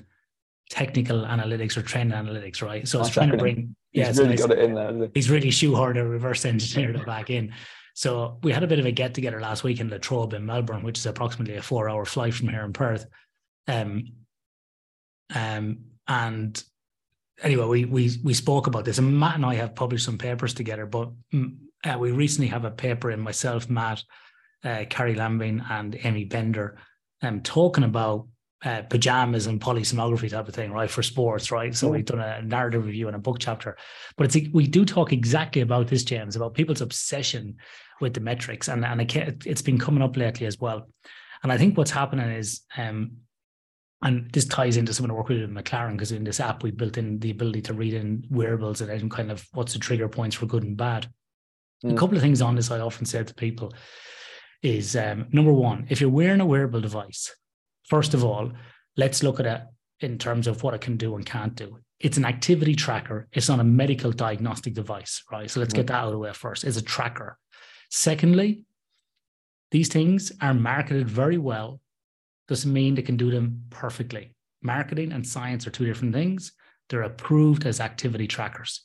technical 0.73 1.19
analytics 1.19 1.77
or 1.77 1.83
trend 1.83 2.13
analytics, 2.13 2.63
right? 2.63 2.89
So 2.89 2.99
it's 2.99 3.11
trying 3.11 3.31
to 3.31 3.37
bring 3.37 3.77
yeah, 3.93 4.07
he's 4.07 4.19
really 4.19 4.31
nice, 4.31 4.41
got 4.41 4.53
it 4.53 4.59
in 4.61 4.75
there. 4.75 5.11
He's 5.13 5.29
really 5.29 5.51
shoehorned 5.51 5.99
a 5.99 6.05
reverse 6.05 6.47
engineered 6.47 6.97
it 6.97 7.05
back 7.05 7.29
in. 7.29 7.53
So 7.95 8.39
we 8.43 8.53
had 8.53 8.63
a 8.63 8.67
bit 8.67 8.79
of 8.79 8.87
a 8.87 8.91
get 8.91 9.13
together 9.13 9.39
last 9.39 9.65
week 9.65 9.81
in 9.81 9.91
La 9.91 9.99
Trobe 9.99 10.33
in 10.33 10.47
Melbourne, 10.47 10.83
which 10.83 10.99
is 10.99 11.05
approximately 11.05 11.57
a 11.57 11.63
four 11.63 11.91
hour 11.91 12.07
flight 12.07 12.33
from 12.33 12.49
here 12.49 12.65
in 12.65 12.73
Perth. 12.73 13.05
Um, 13.69 14.13
um, 15.35 15.81
and 16.09 16.65
anyway, 17.43 17.67
we 17.67 17.85
we 17.85 18.11
we 18.25 18.33
spoke 18.33 18.67
about 18.67 18.87
this, 18.87 18.97
and 18.97 19.21
Matt 19.21 19.35
and 19.35 19.45
I 19.45 19.57
have 19.57 19.75
published 19.75 20.07
some 20.07 20.17
papers 20.17 20.55
together. 20.55 20.87
But 20.87 21.11
mm, 21.35 21.59
uh, 21.85 21.99
we 21.99 22.13
recently 22.13 22.49
have 22.49 22.65
a 22.65 22.71
paper 22.71 23.11
in 23.11 23.21
myself, 23.21 23.69
Matt, 23.69 24.03
uh, 24.65 24.85
Carrie 24.89 25.17
Lambing, 25.17 25.63
and 25.69 25.99
Amy 26.03 26.25
Bender, 26.25 26.79
um, 27.21 27.43
talking 27.43 27.85
about 27.85 28.27
uh, 28.65 28.83
pajamas 28.83 29.47
and 29.47 29.61
polysomnography 29.61 30.31
type 30.31 30.47
of 30.47 30.55
thing, 30.55 30.73
right, 30.73 30.91
for 30.91 31.03
sports, 31.03 31.51
right? 31.51 31.75
So 31.75 31.89
we've 31.89 32.05
done 32.05 32.21
a 32.21 32.43
narrative 32.43 32.87
review 32.87 33.09
and 33.09 33.17
a 33.17 33.21
book 33.21 33.39
chapter, 33.41 33.77
but 34.17 34.25
it's 34.25 34.49
we 34.53 34.67
do 34.67 34.85
talk 34.85 35.13
exactly 35.13 35.63
about 35.63 35.89
this, 35.89 36.05
James, 36.05 36.37
about 36.37 36.55
people's 36.55 36.81
obsession 36.81 37.57
with 38.01 38.15
the 38.15 38.21
metrics, 38.21 38.69
and 38.69 38.85
and 38.85 39.01
it, 39.01 39.47
it's 39.47 39.63
been 39.63 39.79
coming 39.79 40.03
up 40.03 40.17
lately 40.17 40.47
as 40.47 40.61
well. 40.61 40.89
And 41.43 41.51
I 41.51 41.59
think 41.59 41.77
what's 41.77 41.91
happening 41.91 42.31
is, 42.31 42.61
um, 42.77 43.17
and 44.01 44.31
this 44.33 44.45
ties 44.45 44.77
into 44.77 44.95
some 44.95 45.05
of 45.05 45.09
the 45.09 45.15
work 45.15 45.29
we 45.29 45.39
did 45.39 45.53
with 45.53 45.65
McLaren 45.65 45.93
because 45.93 46.13
in 46.13 46.25
this 46.25 46.41
app 46.41 46.63
we 46.63 46.71
built 46.71 46.99
in 46.99 47.19
the 47.19 47.31
ability 47.31 47.63
to 47.63 47.75
read 47.75 47.95
in 47.95 48.25
wearables 48.31 48.81
and 48.81 49.11
kind 49.11 49.31
of 49.31 49.47
what's 49.53 49.73
the 49.73 49.79
trigger 49.79 50.09
points 50.09 50.37
for 50.37 50.47
good 50.47 50.63
and 50.63 50.77
bad. 50.77 51.09
Mm. 51.85 51.93
A 51.93 51.97
couple 51.97 52.17
of 52.17 52.23
things 52.23 52.43
on 52.43 52.55
this 52.55 52.71
I 52.71 52.81
often 52.81 53.07
say 53.07 53.25
to 53.25 53.35
people 53.35 53.73
is 54.63 54.95
um, 54.95 55.27
number 55.33 55.53
one, 55.53 55.87
if 55.89 56.01
you're 56.01 56.11
wearing 56.11 56.41
a 56.41 56.47
wearable 56.47 56.81
device 56.81 57.35
First 57.85 58.15
of 58.15 58.25
all, 58.25 58.53
let's 58.97 59.23
look 59.23 59.41
at 59.41 59.47
it 59.47 59.63
in 60.01 60.19
terms 60.19 60.47
of 60.47 60.63
what 60.63 60.75
it 60.75 60.81
can 60.81 60.97
do 60.97 61.15
and 61.15 61.25
can't 61.25 61.55
do. 61.55 61.79
It's 62.01 62.17
an 62.17 62.25
activity 62.25 62.75
tracker. 62.75 63.29
It's 63.33 63.49
not 63.49 63.61
a 63.61 63.65
medical 63.65 64.11
diagnostic 64.11 64.75
device, 64.75 65.23
right? 65.31 65.51
So 65.51 65.61
let's 65.61 65.73
get 65.73 65.87
mm-hmm. 65.87 65.95
that 65.95 65.99
out 65.99 66.07
of 66.07 66.13
the 66.13 66.19
way 66.19 66.33
first. 66.33 66.65
It's 66.65 66.77
a 66.77 66.83
tracker. 66.83 67.39
Secondly, 67.91 68.65
these 69.71 69.89
things 69.89 70.33
are 70.41 70.55
marketed 70.55 71.09
very 71.09 71.39
well. 71.39 71.81
Doesn't 72.49 72.73
mean 72.73 72.95
they 72.95 73.03
can 73.03 73.17
do 73.17 73.31
them 73.31 73.65
perfectly. 73.71 74.35
Marketing 74.63 75.13
and 75.13 75.27
science 75.27 75.67
are 75.67 75.71
two 75.71 75.87
different 75.87 76.13
things. 76.13 76.53
They're 76.89 77.03
approved 77.03 77.65
as 77.67 77.81
activity 77.81 78.27
trackers. 78.27 78.83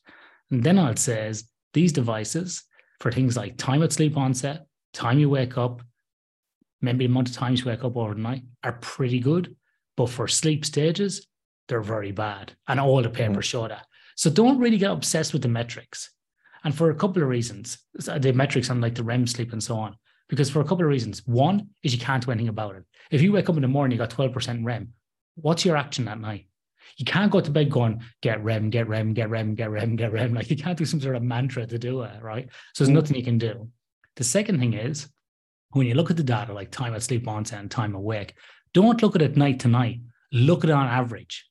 And 0.52 0.64
then 0.64 0.78
all 0.78 0.88
it 0.88 1.00
says 1.00 1.46
these 1.74 1.92
devices 1.92 2.64
for 3.00 3.12
things 3.12 3.36
like 3.36 3.58
time 3.58 3.84
at 3.84 3.92
sleep 3.92 4.16
onset, 4.16 4.66
time 4.94 5.20
you 5.20 5.30
wake 5.30 5.58
up, 5.58 5.82
maybe 6.82 7.06
the 7.06 7.12
amount 7.12 7.30
of 7.30 7.36
times 7.36 7.62
you 7.62 7.66
wake 7.68 7.84
up 7.84 7.98
overnight 7.98 8.44
are 8.64 8.74
pretty 8.74 9.20
good. 9.20 9.56
But 9.96 10.10
for 10.10 10.28
sleep 10.28 10.66
stages, 10.66 11.26
they're 11.68 11.82
very 11.82 12.12
bad. 12.12 12.54
And 12.68 12.80
all 12.80 13.02
the 13.02 13.10
papers 13.10 13.48
mm. 13.48 13.50
show 13.50 13.68
that. 13.68 13.86
So 14.16 14.30
don't 14.30 14.60
really 14.60 14.78
get 14.78 14.92
obsessed 14.92 15.34
with 15.34 15.42
the 15.42 15.48
metrics. 15.48 16.12
And 16.64 16.76
for 16.76 16.90
a 16.90 16.96
couple 16.96 17.22
of 17.22 17.30
reasons, 17.30 17.78
the 17.94 18.34
metrics 18.34 18.70
on 18.70 18.82
like 18.82 18.96
the 18.96 19.04
REM 19.04 19.28
sleep 19.28 19.54
and 19.54 19.64
so 19.64 19.78
on. 19.78 19.96
Because 20.30 20.50
for 20.50 20.60
a 20.60 20.66
couple 20.66 20.84
of 20.84 20.90
reasons. 20.90 21.26
One 21.26 21.70
is 21.84 21.94
you 21.94 22.00
can't 22.00 22.24
do 22.24 22.32
anything 22.32 22.50
about 22.50 22.76
it. 22.76 22.84
If 23.12 23.22
you 23.22 23.32
wake 23.32 23.50
up 23.50 23.56
in 23.56 23.62
the 23.62 23.68
morning, 23.68 23.98
you 23.98 24.04
got 24.04 24.10
12% 24.10 24.66
REM, 24.66 24.94
what's 25.36 25.64
your 25.64 25.78
action 25.78 26.06
that 26.06 26.20
night? 26.20 26.48
You 26.98 27.06
can't 27.06 27.32
go 27.32 27.40
to 27.40 27.52
bed 27.52 27.70
going, 27.70 28.02
get 28.22 28.44
REM, 28.44 28.70
get 28.70 28.88
REM, 28.88 29.14
get 29.14 29.30
REM, 29.30 29.56
get 29.56 29.72
REM, 29.72 29.96
get 29.96 30.12
REM. 30.12 30.34
Like 30.36 30.50
you 30.50 30.58
can't 30.58 30.78
do 30.78 30.86
some 30.86 31.00
sort 31.00 31.16
of 31.16 31.24
mantra 31.24 31.66
to 31.66 31.78
do 31.78 32.02
it, 32.02 32.22
right? 32.22 32.50
So 32.74 32.84
there's 32.84 32.92
mm. 32.92 33.00
nothing 33.00 33.18
you 33.18 33.24
can 33.24 33.38
do. 33.38 33.70
The 34.16 34.24
second 34.24 34.60
thing 34.60 34.74
is 34.74 35.08
when 35.72 35.88
you 35.88 35.94
look 35.94 36.10
at 36.10 36.18
the 36.18 36.24
data 36.24 36.54
like 36.54 36.72
time 36.72 36.94
at 36.94 37.04
sleep 37.04 37.28
onset 37.28 37.60
and 37.60 37.70
time 37.70 37.96
awake, 37.96 38.36
don't 38.74 39.02
look 39.02 39.16
at 39.16 39.22
it 39.22 39.38
night 39.38 39.60
to 39.62 39.68
night. 39.68 40.00
Look 40.32 40.64
at 40.64 40.70
it 40.70 40.74
on 40.74 40.88
average. 40.88 41.46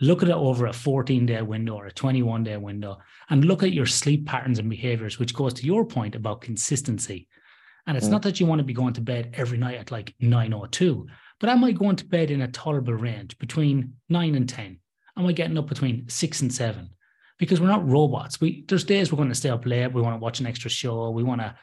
Look 0.00 0.22
at 0.22 0.28
it 0.28 0.34
over 0.34 0.66
a 0.66 0.72
14 0.72 1.26
day 1.26 1.42
window 1.42 1.74
or 1.74 1.86
a 1.86 1.92
21 1.92 2.44
day 2.44 2.56
window 2.56 2.98
and 3.30 3.44
look 3.44 3.62
at 3.62 3.72
your 3.72 3.86
sleep 3.86 4.26
patterns 4.26 4.58
and 4.58 4.68
behaviors, 4.68 5.18
which 5.18 5.34
goes 5.34 5.54
to 5.54 5.66
your 5.66 5.84
point 5.84 6.14
about 6.14 6.40
consistency. 6.40 7.28
And 7.86 7.96
it's 7.96 8.08
mm. 8.08 8.10
not 8.10 8.22
that 8.22 8.40
you 8.40 8.46
want 8.46 8.58
to 8.58 8.64
be 8.64 8.72
going 8.72 8.94
to 8.94 9.00
bed 9.00 9.34
every 9.34 9.58
night 9.58 9.78
at 9.78 9.90
like 9.90 10.14
9.02, 10.20 11.06
but 11.40 11.48
am 11.48 11.64
I 11.64 11.72
going 11.72 11.96
to 11.96 12.04
bed 12.04 12.30
in 12.30 12.42
a 12.42 12.48
tolerable 12.48 12.94
range 12.94 13.38
between 13.38 13.94
9 14.08 14.34
and 14.34 14.48
10? 14.48 14.78
Am 15.16 15.26
I 15.26 15.32
getting 15.32 15.58
up 15.58 15.66
between 15.66 16.08
6 16.08 16.40
and 16.40 16.52
7? 16.52 16.90
Because 17.38 17.60
we're 17.60 17.66
not 17.66 17.88
robots. 17.88 18.40
We 18.40 18.64
There's 18.68 18.84
days 18.84 19.10
we're 19.10 19.16
going 19.16 19.28
to 19.28 19.34
stay 19.34 19.50
up 19.50 19.66
late. 19.66 19.92
We 19.92 20.02
want 20.02 20.14
to 20.14 20.22
watch 20.22 20.40
an 20.40 20.46
extra 20.46 20.70
show. 20.70 21.10
We 21.10 21.22
want 21.22 21.40
to 21.40 21.54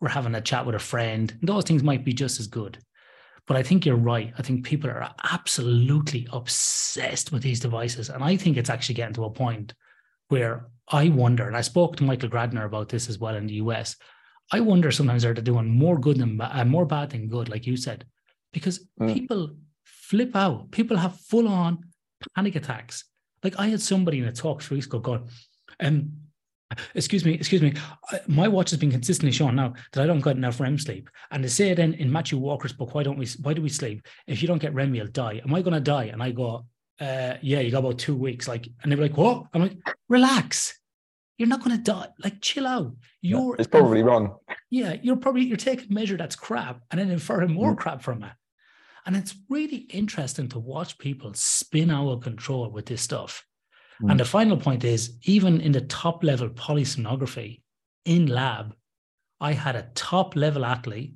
we're 0.00 0.08
having 0.08 0.34
a 0.34 0.40
chat 0.40 0.64
with 0.64 0.74
a 0.74 0.80
friend. 0.80 1.36
Those 1.42 1.64
things 1.64 1.82
might 1.82 2.04
be 2.04 2.12
just 2.12 2.40
as 2.40 2.46
good. 2.46 2.78
But 3.46 3.56
I 3.56 3.62
think 3.62 3.86
you're 3.86 3.96
right. 3.96 4.32
I 4.36 4.42
think 4.42 4.64
people 4.64 4.90
are 4.90 5.10
absolutely 5.24 6.28
obsessed 6.32 7.32
with 7.32 7.42
these 7.42 7.60
devices. 7.60 8.10
And 8.10 8.22
I 8.22 8.36
think 8.36 8.56
it's 8.56 8.70
actually 8.70 8.96
getting 8.96 9.14
to 9.14 9.24
a 9.24 9.30
point 9.30 9.72
where 10.28 10.68
I 10.86 11.08
wonder, 11.08 11.46
and 11.46 11.56
I 11.56 11.62
spoke 11.62 11.96
to 11.96 12.04
Michael 12.04 12.28
Grandner 12.28 12.66
about 12.66 12.90
this 12.90 13.08
as 13.08 13.18
well 13.18 13.34
in 13.34 13.46
the 13.46 13.54
US. 13.54 13.96
I 14.52 14.60
wonder 14.60 14.90
sometimes 14.90 15.24
are 15.24 15.34
they 15.34 15.42
doing 15.42 15.68
more 15.68 15.98
good 15.98 16.18
than 16.18 16.40
uh, 16.40 16.64
more 16.66 16.86
bad 16.86 17.10
than 17.10 17.28
good, 17.28 17.48
like 17.48 17.66
you 17.66 17.76
said, 17.76 18.06
because 18.52 18.86
mm. 19.00 19.12
people 19.12 19.56
flip 19.84 20.34
out. 20.36 20.70
People 20.70 20.96
have 20.96 21.16
full 21.16 21.48
on 21.48 21.84
panic 22.34 22.56
attacks. 22.56 23.04
Like 23.42 23.58
I 23.58 23.68
had 23.68 23.80
somebody 23.80 24.18
in 24.18 24.24
a 24.24 24.32
talk 24.32 24.62
three 24.62 24.76
weeks 24.76 24.86
ago 24.86 24.98
going, 24.98 25.28
um, 25.80 26.12
excuse 26.94 27.24
me, 27.24 27.34
excuse 27.34 27.62
me, 27.62 27.74
my 28.26 28.48
watch 28.48 28.70
has 28.70 28.78
been 28.78 28.90
consistently 28.90 29.32
showing 29.32 29.56
now 29.56 29.74
that 29.92 30.02
I 30.02 30.06
don't 30.06 30.20
get 30.20 30.36
enough 30.36 30.60
REM 30.60 30.78
sleep. 30.78 31.08
And 31.30 31.42
they 31.42 31.48
say 31.48 31.70
it 31.70 31.78
in 31.78 31.94
in 31.94 32.12
Matthew 32.12 32.38
Walker's 32.38 32.72
book, 32.72 32.94
why 32.94 33.02
don't 33.02 33.18
we, 33.18 33.26
why 33.42 33.54
do 33.54 33.62
we 33.62 33.68
sleep? 33.68 34.06
If 34.26 34.42
you 34.42 34.48
don't 34.48 34.58
get 34.58 34.74
REM, 34.74 34.94
you'll 34.94 35.06
die. 35.08 35.40
Am 35.44 35.54
I 35.54 35.62
going 35.62 35.74
to 35.74 35.80
die? 35.80 36.04
And 36.04 36.22
I 36.22 36.30
go, 36.30 36.66
uh, 37.00 37.34
yeah, 37.40 37.60
you 37.60 37.70
got 37.70 37.78
about 37.78 37.98
two 37.98 38.16
weeks. 38.16 38.48
Like, 38.48 38.68
and 38.82 38.90
they're 38.90 39.00
like, 39.00 39.16
what? 39.16 39.46
I'm 39.54 39.62
like, 39.62 39.78
relax. 40.08 40.78
You're 41.38 41.48
not 41.48 41.62
going 41.62 41.76
to 41.76 41.82
die. 41.82 42.08
Like, 42.22 42.40
chill 42.40 42.66
out. 42.66 42.94
You're. 43.20 43.56
It's 43.56 43.68
probably 43.68 44.02
wrong. 44.02 44.36
Yeah, 44.70 44.96
you're 45.00 45.16
probably 45.16 45.44
you're 45.44 45.56
taking 45.56 45.94
measure 45.94 46.16
that's 46.16 46.36
crap 46.36 46.82
and 46.90 47.00
then 47.00 47.10
inferring 47.10 47.52
more 47.52 47.74
mm. 47.74 47.78
crap 47.78 48.02
from 48.02 48.24
it. 48.24 48.32
And 49.06 49.16
it's 49.16 49.34
really 49.48 49.86
interesting 49.90 50.48
to 50.50 50.58
watch 50.58 50.98
people 50.98 51.32
spin 51.34 51.90
out 51.90 52.10
of 52.10 52.20
control 52.20 52.70
with 52.70 52.86
this 52.86 53.00
stuff. 53.00 53.46
Mm. 54.02 54.10
And 54.10 54.20
the 54.20 54.24
final 54.24 54.56
point 54.56 54.84
is 54.84 55.16
even 55.22 55.60
in 55.60 55.72
the 55.72 55.80
top 55.82 56.22
level 56.22 56.48
polysomnography 56.48 57.62
in 58.04 58.26
lab, 58.26 58.74
I 59.40 59.52
had 59.52 59.76
a 59.76 59.88
top 59.94 60.36
level 60.36 60.64
athlete 60.64 61.14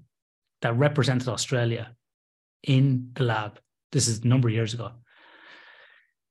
that 0.62 0.76
represented 0.76 1.28
Australia 1.28 1.94
in 2.62 3.10
the 3.14 3.24
lab. 3.24 3.58
This 3.90 4.08
is 4.08 4.20
a 4.20 4.28
number 4.28 4.48
of 4.48 4.54
years 4.54 4.74
ago. 4.74 4.92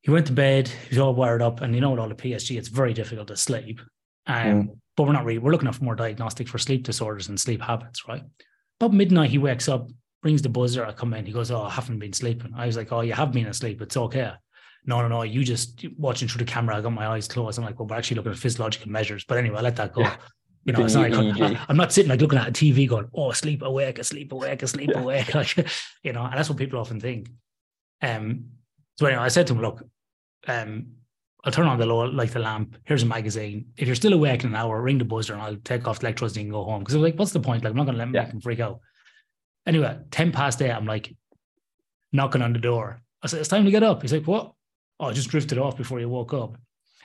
He 0.02 0.12
went 0.12 0.28
to 0.28 0.34
bed, 0.34 0.68
he's 0.89 0.97
all 0.97 1.14
wired 1.14 1.41
up, 1.41 1.62
and 1.62 1.76
you 1.76 1.82
know, 1.82 1.91
with 1.91 1.99
all 1.99 2.10
the 2.10 2.16
PSG, 2.16 2.58
it's 2.58 2.70
very 2.70 2.93
difficult 2.93 3.28
to 3.28 3.38
sleep. 3.38 3.80
Um, 4.26 4.36
mm. 4.36 4.78
But 4.97 5.04
we're 5.04 5.14
not 5.14 5.26
really, 5.26 5.38
we're 5.38 5.52
looking 5.52 5.72
for 5.72 5.84
more 5.84 5.95
diagnostic 5.95 6.47
for 6.47 6.58
sleep 6.58 6.84
disorders 6.84 7.30
and 7.30 7.39
sleep 7.39 7.62
habits, 7.62 8.08
right? 8.08 8.24
About 8.80 8.93
midnight, 8.93 9.30
he 9.30 9.38
wakes 9.38 9.70
up, 9.70 9.89
brings 10.22 10.41
the 10.41 10.49
buzzer, 10.49 10.86
I 10.86 10.91
come 10.93 11.14
in, 11.14 11.26
he 11.26 11.32
goes, 11.32 11.52
Oh, 11.52 11.64
I 11.64 11.70
haven't 11.70 11.99
been 11.99 12.14
sleeping. 12.14 12.52
I 12.56 12.66
was 12.66 12.78
like, 12.78 12.91
Oh, 12.91 13.02
you 13.02 13.14
have 13.14 13.32
been 13.32 13.47
asleep, 13.47 13.82
it's 13.82 13.97
okay 13.97 14.34
no, 14.86 15.02
no, 15.02 15.08
no, 15.08 15.24
you 15.24 15.44
just 15.44 15.86
watching 15.98 16.28
through 16.28 16.44
the 16.44 16.52
camera. 16.52 16.76
I 16.76 16.82
got 16.82 16.92
my 16.92 17.08
eyes 17.08 17.28
closed. 17.28 17.58
I'm 17.58 17.66
like, 17.66 17.80
well, 17.80 17.88
we're 17.88 17.98
actually 17.98 18.16
looking 18.16 18.32
at 18.32 18.38
physiological 18.38 18.90
measures. 18.92 19.24
But 19.24 19.38
anyway, 19.38 19.60
I 19.60 19.62
let 19.62 19.76
that 19.76 19.94
go. 19.94 20.02
Yeah. 20.02 20.16
You 20.64 20.74
know, 20.74 20.86
it's 20.86 20.94
not 20.94 21.10
like, 21.10 21.42
I, 21.42 21.66
am 21.70 21.78
not 21.78 21.92
sitting 21.92 22.10
like 22.10 22.22
looking 22.22 22.38
at 22.38 22.48
a 22.48 22.52
TV 22.52 22.88
going, 22.88 23.08
"Oh, 23.16 23.32
sleep 23.32 23.64
awake, 23.64 23.98
asleep 23.98 24.32
awake, 24.32 24.62
asleep 24.62 24.92
yeah. 24.94 25.02
awake." 25.02 25.34
Like, 25.34 25.58
you 26.04 26.14
know, 26.14 26.24
and 26.24 26.34
that's 26.38 26.50
what 26.50 26.60
people 26.60 26.80
often 26.80 27.00
think. 27.00 27.30
Um, 28.02 28.46
so 29.00 29.08
anyway, 29.08 29.24
I 29.24 29.30
said 29.30 29.48
to 29.48 29.54
him, 29.54 29.62
"Look, 29.62 29.84
um, 30.48 30.86
I'll 31.44 31.52
turn 31.52 31.66
on 31.66 31.80
the 31.80 31.86
low, 31.86 32.06
like 32.06 32.32
the 32.32 32.40
lamp. 32.40 32.78
Here's 32.86 33.04
a 33.04 33.08
magazine. 33.08 33.66
If 33.76 33.88
you're 33.88 33.96
still 33.96 34.14
awake 34.14 34.44
in 34.44 34.52
an 34.52 34.56
hour, 34.56 34.80
ring 34.82 35.00
the 35.00 35.06
buzzer 35.06 35.34
and 35.34 35.42
I'll 35.42 35.56
take 35.58 35.88
off 35.88 36.00
the 36.00 36.06
electricity 36.06 36.42
and 36.42 36.52
go 36.52 36.64
home. 36.64 36.80
Because 36.80 36.96
I'm 36.96 37.02
like, 37.02 37.16
what's 37.16 37.32
the 37.32 37.40
point? 37.40 37.64
Like, 37.64 37.72
I'm 37.72 37.78
not 37.78 37.86
going 37.86 37.98
to 37.98 38.06
let 38.06 38.14
yeah. 38.14 38.30
him 38.30 38.42
freak 38.42 38.60
out. 38.60 38.80
Anyway, 39.66 39.98
10 40.12 40.32
past 40.32 40.62
eight, 40.62 40.72
I'm 40.72 40.86
like 40.86 41.16
knocking 42.12 42.44
on 42.44 42.54
the 42.54 42.60
door. 42.60 43.02
I 43.24 43.28
said, 43.28 43.40
it's 43.40 43.50
time 43.50 43.66
to 43.66 43.72
get 43.72 43.84
up. 43.84 44.04
He's 44.04 44.14
like, 44.14 44.28
what? 44.28 44.54
Oh, 45.02 45.08
I 45.08 45.14
just 45.14 45.30
drifted 45.30 45.58
off 45.58 45.76
before 45.76 45.99
you 45.99 46.08
woke 46.08 46.34
up. 46.34 46.58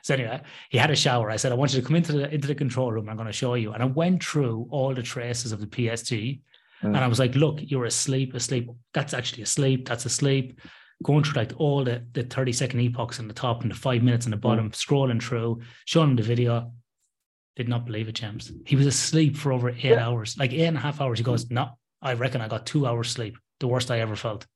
So 0.05 0.14
anyway, 0.14 0.40
he 0.70 0.78
had 0.78 0.92
a 0.92 0.97
shower. 0.97 1.30
I 1.30 1.36
said, 1.36 1.51
I 1.51 1.57
want 1.57 1.74
you 1.74 1.80
to 1.80 1.86
come 1.86 1.97
into 1.97 2.12
the 2.12 2.32
into 2.32 2.47
the 2.47 2.55
control 2.55 2.92
room. 2.92 3.09
I'm 3.09 3.16
going 3.16 3.26
to 3.26 3.32
show 3.32 3.55
you. 3.55 3.72
And 3.72 3.82
I 3.82 3.86
went 3.86 4.22
through 4.22 4.68
all 4.70 4.94
the 4.94 5.03
traces 5.03 5.51
of 5.51 5.61
the 5.61 5.66
PSG. 5.66 6.40
Mm. 6.82 6.88
And 6.88 6.99
I 6.99 7.09
was 7.09 7.18
like, 7.18 7.34
look, 7.34 7.59
you're 7.61 7.86
asleep, 7.86 8.34
asleep. 8.34 8.70
That's 8.94 9.14
actually 9.14 9.42
asleep. 9.42 9.88
That's 9.88 10.07
asleep 10.07 10.61
going 11.03 11.22
through 11.22 11.40
like 11.40 11.53
all 11.59 11.84
the, 11.84 12.05
the 12.12 12.22
30 12.22 12.53
second 12.53 12.80
epochs 12.80 13.18
on 13.18 13.28
the 13.28 13.34
top 13.34 13.62
and 13.62 13.70
the 13.70 13.74
five 13.74 14.03
minutes 14.03 14.26
on 14.26 14.30
the 14.30 14.36
bottom, 14.36 14.70
mm. 14.70 14.74
scrolling 14.74 15.22
through, 15.22 15.61
showing 15.84 16.11
him 16.11 16.16
the 16.16 16.22
video. 16.22 16.72
Did 17.57 17.68
not 17.68 17.86
believe 17.86 18.09
it, 18.09 18.12
James. 18.12 18.53
He 18.66 18.76
was 18.76 18.86
asleep 18.86 19.36
for 19.36 19.53
over 19.53 19.70
eight 19.70 19.84
yeah. 19.84 20.07
hours, 20.07 20.36
like 20.38 20.53
eight 20.53 20.66
and 20.66 20.76
a 20.76 20.80
half 20.80 21.01
hours. 21.01 21.18
He 21.18 21.24
goes, 21.24 21.51
No, 21.51 21.70
I 22.03 22.12
reckon 22.12 22.42
I 22.42 22.49
got 22.49 22.66
two 22.66 22.86
hours 22.86 23.11
sleep, 23.11 23.38
the 23.61 23.66
worst 23.66 23.90
I 23.90 24.01
ever 24.01 24.14
felt. 24.14 24.47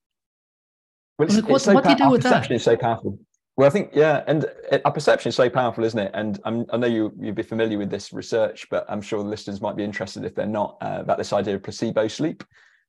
Well, 1.19 1.27
it's, 1.27 1.37
like, 1.37 1.61
so 1.61 1.73
what 1.75 1.85
do 1.85 1.91
you 1.91 1.97
do 1.97 2.11
with 2.11 2.23
that? 2.23 2.51
Is 2.51 2.65
so 2.65 2.77
powerful. 2.77 3.19
Well, 3.61 3.69
I 3.69 3.73
think 3.73 3.91
yeah, 3.93 4.25
and 4.27 4.47
our 4.87 4.91
perception 4.91 5.29
is 5.29 5.37
so 5.37 5.51
powerful, 5.51 5.85
isn't 5.85 5.99
it? 5.99 6.11
And 6.15 6.41
I'm, 6.47 6.65
i 6.73 6.79
know 6.79 6.87
you 6.87 7.13
you'd 7.21 7.35
be 7.35 7.43
familiar 7.43 7.77
with 7.77 7.91
this 7.91 8.11
research, 8.11 8.67
but 8.71 8.87
I'm 8.89 9.03
sure 9.03 9.23
the 9.23 9.29
listeners 9.29 9.61
might 9.61 9.77
be 9.77 9.85
interested 9.85 10.25
if 10.25 10.35
they're 10.35 10.47
not 10.47 10.79
uh, 10.81 11.01
about 11.03 11.19
this 11.19 11.35
idea 11.35 11.57
of 11.57 11.63
placebo 11.63 12.09
sleep. 12.09 12.43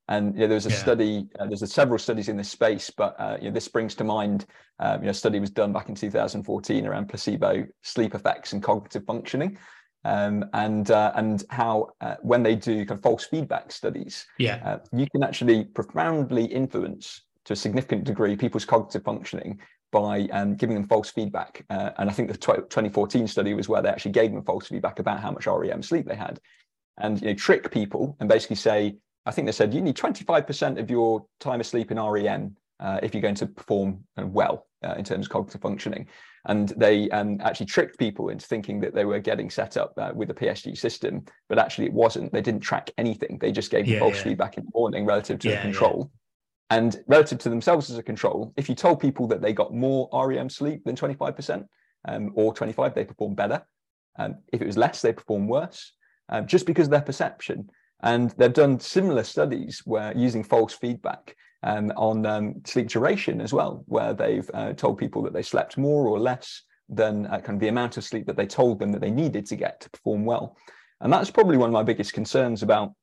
And 0.08 0.32
you 0.32 0.40
know, 0.40 0.46
there 0.46 0.54
was 0.54 0.64
a 0.64 0.70
yeah. 0.70 0.76
study, 0.76 1.28
uh, 1.38 1.44
there's 1.44 1.60
a, 1.60 1.66
several 1.66 1.98
studies 1.98 2.30
in 2.30 2.38
this 2.38 2.48
space, 2.48 2.88
but 2.88 3.14
uh, 3.20 3.36
you 3.38 3.48
know, 3.48 3.52
this 3.52 3.68
brings 3.68 3.94
to 3.96 4.04
mind, 4.04 4.46
um, 4.78 5.00
you 5.00 5.04
know, 5.04 5.10
a 5.10 5.14
study 5.14 5.40
was 5.40 5.50
done 5.50 5.74
back 5.74 5.90
in 5.90 5.94
2014 5.94 6.86
around 6.86 7.06
placebo 7.06 7.66
sleep 7.82 8.14
effects 8.14 8.54
and 8.54 8.62
cognitive 8.62 9.04
functioning. 9.04 9.58
Um, 10.06 10.46
and 10.54 10.90
uh, 10.90 11.12
and 11.16 11.44
how 11.50 11.90
uh, 12.00 12.14
when 12.22 12.42
they 12.42 12.56
do 12.56 12.78
kind 12.86 12.92
of 12.92 13.02
false 13.02 13.26
feedback 13.26 13.72
studies, 13.72 14.24
yeah, 14.38 14.62
uh, 14.64 14.78
you 14.96 15.06
can 15.10 15.22
actually 15.22 15.64
profoundly 15.64 16.46
influence 16.46 17.20
to 17.44 17.52
a 17.52 17.56
significant 17.56 18.04
degree 18.04 18.36
people's 18.36 18.64
cognitive 18.64 19.04
functioning 19.04 19.60
by 19.92 20.22
um, 20.32 20.56
giving 20.56 20.74
them 20.74 20.88
false 20.88 21.10
feedback. 21.10 21.64
Uh, 21.70 21.90
and 21.98 22.10
I 22.10 22.12
think 22.12 22.28
the 22.28 22.36
2014 22.36 23.28
study 23.28 23.54
was 23.54 23.68
where 23.68 23.82
they 23.82 23.90
actually 23.90 24.12
gave 24.12 24.32
them 24.32 24.42
false 24.42 24.66
feedback 24.66 24.98
about 24.98 25.20
how 25.20 25.30
much 25.30 25.46
REM 25.46 25.82
sleep 25.82 26.06
they 26.06 26.16
had, 26.16 26.40
and 26.98 27.20
you 27.20 27.28
know 27.28 27.34
trick 27.34 27.70
people 27.70 28.16
and 28.18 28.28
basically 28.28 28.56
say 28.56 28.96
I 29.24 29.30
think 29.30 29.46
they 29.46 29.52
said 29.52 29.72
you 29.72 29.80
need 29.80 29.96
25% 29.96 30.80
of 30.80 30.90
your 30.90 31.24
time 31.38 31.60
asleep 31.60 31.90
in 31.90 32.00
REM 32.00 32.56
uh, 32.80 32.98
if 33.02 33.14
you're 33.14 33.22
going 33.22 33.36
to 33.36 33.46
perform 33.46 34.02
uh, 34.18 34.26
well 34.26 34.66
uh, 34.84 34.94
in 34.94 35.04
terms 35.04 35.26
of 35.26 35.30
cognitive 35.30 35.60
functioning. 35.60 36.08
And 36.46 36.70
they 36.70 37.08
um, 37.10 37.38
actually 37.40 37.66
tricked 37.66 37.98
people 37.98 38.30
into 38.30 38.44
thinking 38.44 38.80
that 38.80 38.94
they 38.94 39.04
were 39.04 39.20
getting 39.20 39.48
set 39.48 39.76
up 39.76 39.92
uh, 39.96 40.10
with 40.12 40.26
the 40.26 40.34
PSG 40.34 40.76
system, 40.76 41.24
but 41.48 41.58
actually 41.58 41.86
it 41.86 41.92
wasn't. 41.92 42.32
They 42.32 42.40
didn't 42.40 42.62
track 42.62 42.90
anything. 42.98 43.38
They 43.40 43.52
just 43.52 43.70
gave 43.70 43.86
yeah, 43.86 44.00
false 44.00 44.16
yeah. 44.16 44.24
feedback 44.24 44.58
in 44.58 44.64
the 44.64 44.70
morning 44.74 45.06
relative 45.06 45.38
to 45.40 45.48
yeah, 45.48 45.56
the 45.56 45.62
control. 45.62 46.10
And 46.72 47.04
relative 47.06 47.38
to 47.40 47.50
themselves 47.50 47.90
as 47.90 47.98
a 47.98 48.02
control, 48.02 48.54
if 48.56 48.66
you 48.66 48.74
told 48.74 48.98
people 48.98 49.26
that 49.28 49.42
they 49.42 49.52
got 49.52 49.74
more 49.74 50.08
REM 50.10 50.48
sleep 50.48 50.84
than 50.84 50.96
25% 50.96 51.66
um, 52.08 52.32
or 52.34 52.54
25, 52.54 52.94
they 52.94 53.04
performed 53.04 53.36
better. 53.36 53.62
Um, 54.18 54.36
if 54.54 54.62
it 54.62 54.66
was 54.66 54.78
less, 54.78 55.02
they 55.02 55.12
performed 55.12 55.50
worse, 55.50 55.92
um, 56.30 56.46
just 56.46 56.64
because 56.64 56.86
of 56.86 56.92
their 56.92 57.02
perception. 57.02 57.68
And 58.02 58.30
they've 58.38 58.60
done 58.64 58.80
similar 58.80 59.22
studies 59.22 59.82
where 59.84 60.16
using 60.16 60.42
false 60.42 60.72
feedback 60.72 61.36
um, 61.62 61.92
on 61.94 62.24
um, 62.24 62.54
sleep 62.64 62.88
duration 62.88 63.42
as 63.42 63.52
well, 63.52 63.84
where 63.86 64.14
they've 64.14 64.50
uh, 64.54 64.72
told 64.72 64.96
people 64.96 65.20
that 65.24 65.34
they 65.34 65.42
slept 65.42 65.76
more 65.76 66.06
or 66.06 66.18
less 66.18 66.62
than 66.88 67.26
uh, 67.26 67.38
kind 67.40 67.56
of 67.56 67.60
the 67.60 67.68
amount 67.68 67.98
of 67.98 68.04
sleep 68.04 68.24
that 68.26 68.36
they 68.36 68.46
told 68.46 68.78
them 68.78 68.92
that 68.92 69.02
they 69.02 69.10
needed 69.10 69.44
to 69.46 69.56
get 69.56 69.82
to 69.82 69.90
perform 69.90 70.24
well. 70.24 70.56
And 71.02 71.12
that's 71.12 71.30
probably 71.30 71.58
one 71.58 71.68
of 71.68 71.74
my 71.74 71.82
biggest 71.82 72.14
concerns 72.14 72.62
about 72.62 72.94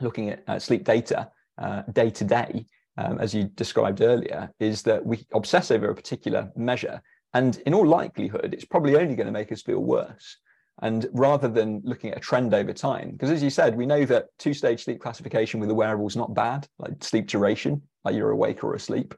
looking 0.00 0.30
at 0.30 0.44
uh, 0.46 0.60
sleep 0.60 0.84
data 0.84 1.28
uh, 1.58 1.82
day 1.92 2.10
to 2.10 2.24
day, 2.24 2.66
um, 2.96 3.18
as 3.18 3.34
you 3.34 3.44
described 3.44 4.00
earlier, 4.00 4.50
is 4.60 4.82
that 4.82 5.04
we 5.04 5.26
obsess 5.32 5.70
over 5.70 5.90
a 5.90 5.94
particular 5.94 6.50
measure. 6.56 7.00
And 7.34 7.56
in 7.66 7.74
all 7.74 7.86
likelihood, 7.86 8.52
it's 8.52 8.64
probably 8.64 8.96
only 8.96 9.14
going 9.14 9.26
to 9.26 9.32
make 9.32 9.52
us 9.52 9.62
feel 9.62 9.80
worse. 9.80 10.36
And 10.82 11.06
rather 11.12 11.48
than 11.48 11.82
looking 11.84 12.10
at 12.10 12.16
a 12.16 12.20
trend 12.20 12.54
over 12.54 12.72
time, 12.72 13.12
because 13.12 13.30
as 13.30 13.42
you 13.42 13.50
said, 13.50 13.76
we 13.76 13.86
know 13.86 14.04
that 14.06 14.26
two 14.38 14.54
stage 14.54 14.84
sleep 14.84 15.00
classification 15.00 15.60
with 15.60 15.70
a 15.70 15.74
wearable 15.74 16.08
is 16.08 16.16
not 16.16 16.34
bad, 16.34 16.66
like 16.78 17.04
sleep 17.04 17.26
duration, 17.26 17.82
like 18.04 18.14
you're 18.14 18.30
awake 18.30 18.64
or 18.64 18.74
asleep. 18.74 19.14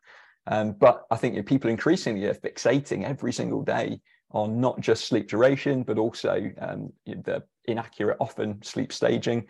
Um, 0.49 0.73
but 0.73 1.05
I 1.11 1.17
think 1.17 1.35
you 1.35 1.41
know, 1.41 1.47
people 1.47 1.71
increasingly 1.71 2.27
are 2.27 2.35
fixating 2.35 3.05
every 3.05 3.33
single 3.33 3.63
day 3.63 4.01
on 4.33 4.61
not 4.61 4.81
just 4.81 5.05
sleep 5.05 5.29
duration, 5.29 5.85
but 5.85 5.99
also 5.99 6.51
um, 6.61 6.93
the 7.07 7.45
inaccurate, 7.67 8.17
often 8.19 8.61
sleep 8.63 8.93
staging. 8.93 9.47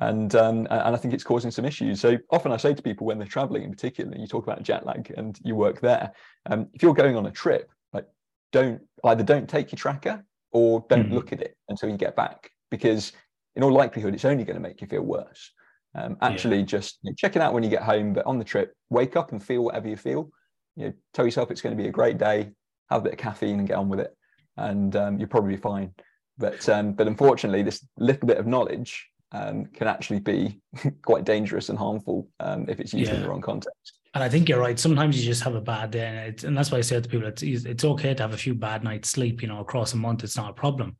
And 0.00 0.34
um, 0.34 0.66
and 0.70 0.94
I 0.94 0.96
think 0.96 1.14
it's 1.14 1.24
causing 1.24 1.50
some 1.50 1.64
issues. 1.64 2.00
So 2.00 2.18
often 2.30 2.52
I 2.52 2.56
say 2.56 2.74
to 2.74 2.82
people 2.82 3.06
when 3.06 3.18
they're 3.18 3.26
traveling, 3.26 3.64
in 3.64 3.70
particular, 3.70 4.16
you 4.16 4.26
talk 4.26 4.44
about 4.44 4.62
jet 4.62 4.86
lag 4.86 5.12
and 5.16 5.38
you 5.42 5.54
work 5.56 5.80
there. 5.80 6.12
Um, 6.46 6.68
if 6.72 6.82
you're 6.82 6.94
going 6.94 7.16
on 7.16 7.26
a 7.26 7.30
trip, 7.30 7.70
like 7.92 8.06
don't 8.52 8.80
either 9.04 9.24
don't 9.24 9.48
take 9.48 9.72
your 9.72 9.78
tracker 9.78 10.24
or 10.52 10.84
don't 10.88 11.10
mm. 11.10 11.14
look 11.14 11.32
at 11.32 11.40
it 11.40 11.56
until 11.68 11.88
you 11.88 11.96
get 11.96 12.16
back 12.16 12.50
because 12.70 13.12
in 13.56 13.62
all 13.62 13.72
likelihood 13.72 14.14
it's 14.14 14.24
only 14.24 14.44
going 14.44 14.56
to 14.56 14.62
make 14.62 14.80
you 14.80 14.86
feel 14.86 15.02
worse 15.02 15.52
um, 15.94 16.16
actually 16.22 16.58
yeah. 16.58 16.64
just 16.64 16.98
you 17.02 17.10
know, 17.10 17.14
check 17.16 17.36
it 17.36 17.42
out 17.42 17.52
when 17.52 17.62
you 17.62 17.70
get 17.70 17.82
home 17.82 18.12
but 18.12 18.26
on 18.26 18.38
the 18.38 18.44
trip 18.44 18.74
wake 18.90 19.16
up 19.16 19.32
and 19.32 19.42
feel 19.42 19.62
whatever 19.62 19.88
you 19.88 19.96
feel 19.96 20.30
you 20.76 20.86
know, 20.86 20.92
tell 21.12 21.24
yourself 21.24 21.50
it's 21.50 21.60
going 21.60 21.76
to 21.76 21.82
be 21.82 21.88
a 21.88 21.92
great 21.92 22.18
day 22.18 22.50
have 22.90 23.00
a 23.00 23.04
bit 23.04 23.12
of 23.14 23.18
caffeine 23.18 23.58
and 23.58 23.68
get 23.68 23.76
on 23.76 23.88
with 23.88 24.00
it 24.00 24.16
and 24.56 24.96
um, 24.96 25.18
you'll 25.18 25.28
probably 25.28 25.54
be 25.54 25.60
fine 25.60 25.92
but 26.36 26.68
um, 26.68 26.92
but 26.92 27.06
unfortunately 27.06 27.62
this 27.62 27.86
little 27.98 28.26
bit 28.26 28.38
of 28.38 28.46
knowledge 28.46 29.08
um, 29.32 29.66
can 29.66 29.86
actually 29.86 30.20
be 30.20 30.60
quite 31.02 31.24
dangerous 31.24 31.68
and 31.68 31.78
harmful 31.78 32.28
um, 32.40 32.66
if 32.68 32.80
it's 32.80 32.94
used 32.94 33.10
yeah. 33.10 33.16
in 33.16 33.22
the 33.22 33.28
wrong 33.28 33.40
context 33.40 33.98
and 34.14 34.24
I 34.24 34.28
think 34.28 34.48
you're 34.48 34.58
right. 34.58 34.78
Sometimes 34.78 35.18
you 35.18 35.24
just 35.24 35.44
have 35.44 35.54
a 35.54 35.60
bad 35.60 35.90
day, 35.90 36.26
and, 36.26 36.44
and 36.44 36.56
that's 36.56 36.70
why 36.70 36.78
I 36.78 36.80
say 36.80 37.00
to 37.00 37.08
people, 37.08 37.28
it's 37.28 37.42
it's 37.42 37.84
okay 37.84 38.14
to 38.14 38.22
have 38.22 38.32
a 38.32 38.38
few 38.38 38.54
bad 38.54 38.82
nights 38.82 39.10
sleep. 39.10 39.42
You 39.42 39.48
know, 39.48 39.60
across 39.60 39.92
a 39.92 39.96
month, 39.96 40.24
it's 40.24 40.36
not 40.36 40.50
a 40.50 40.54
problem. 40.54 40.96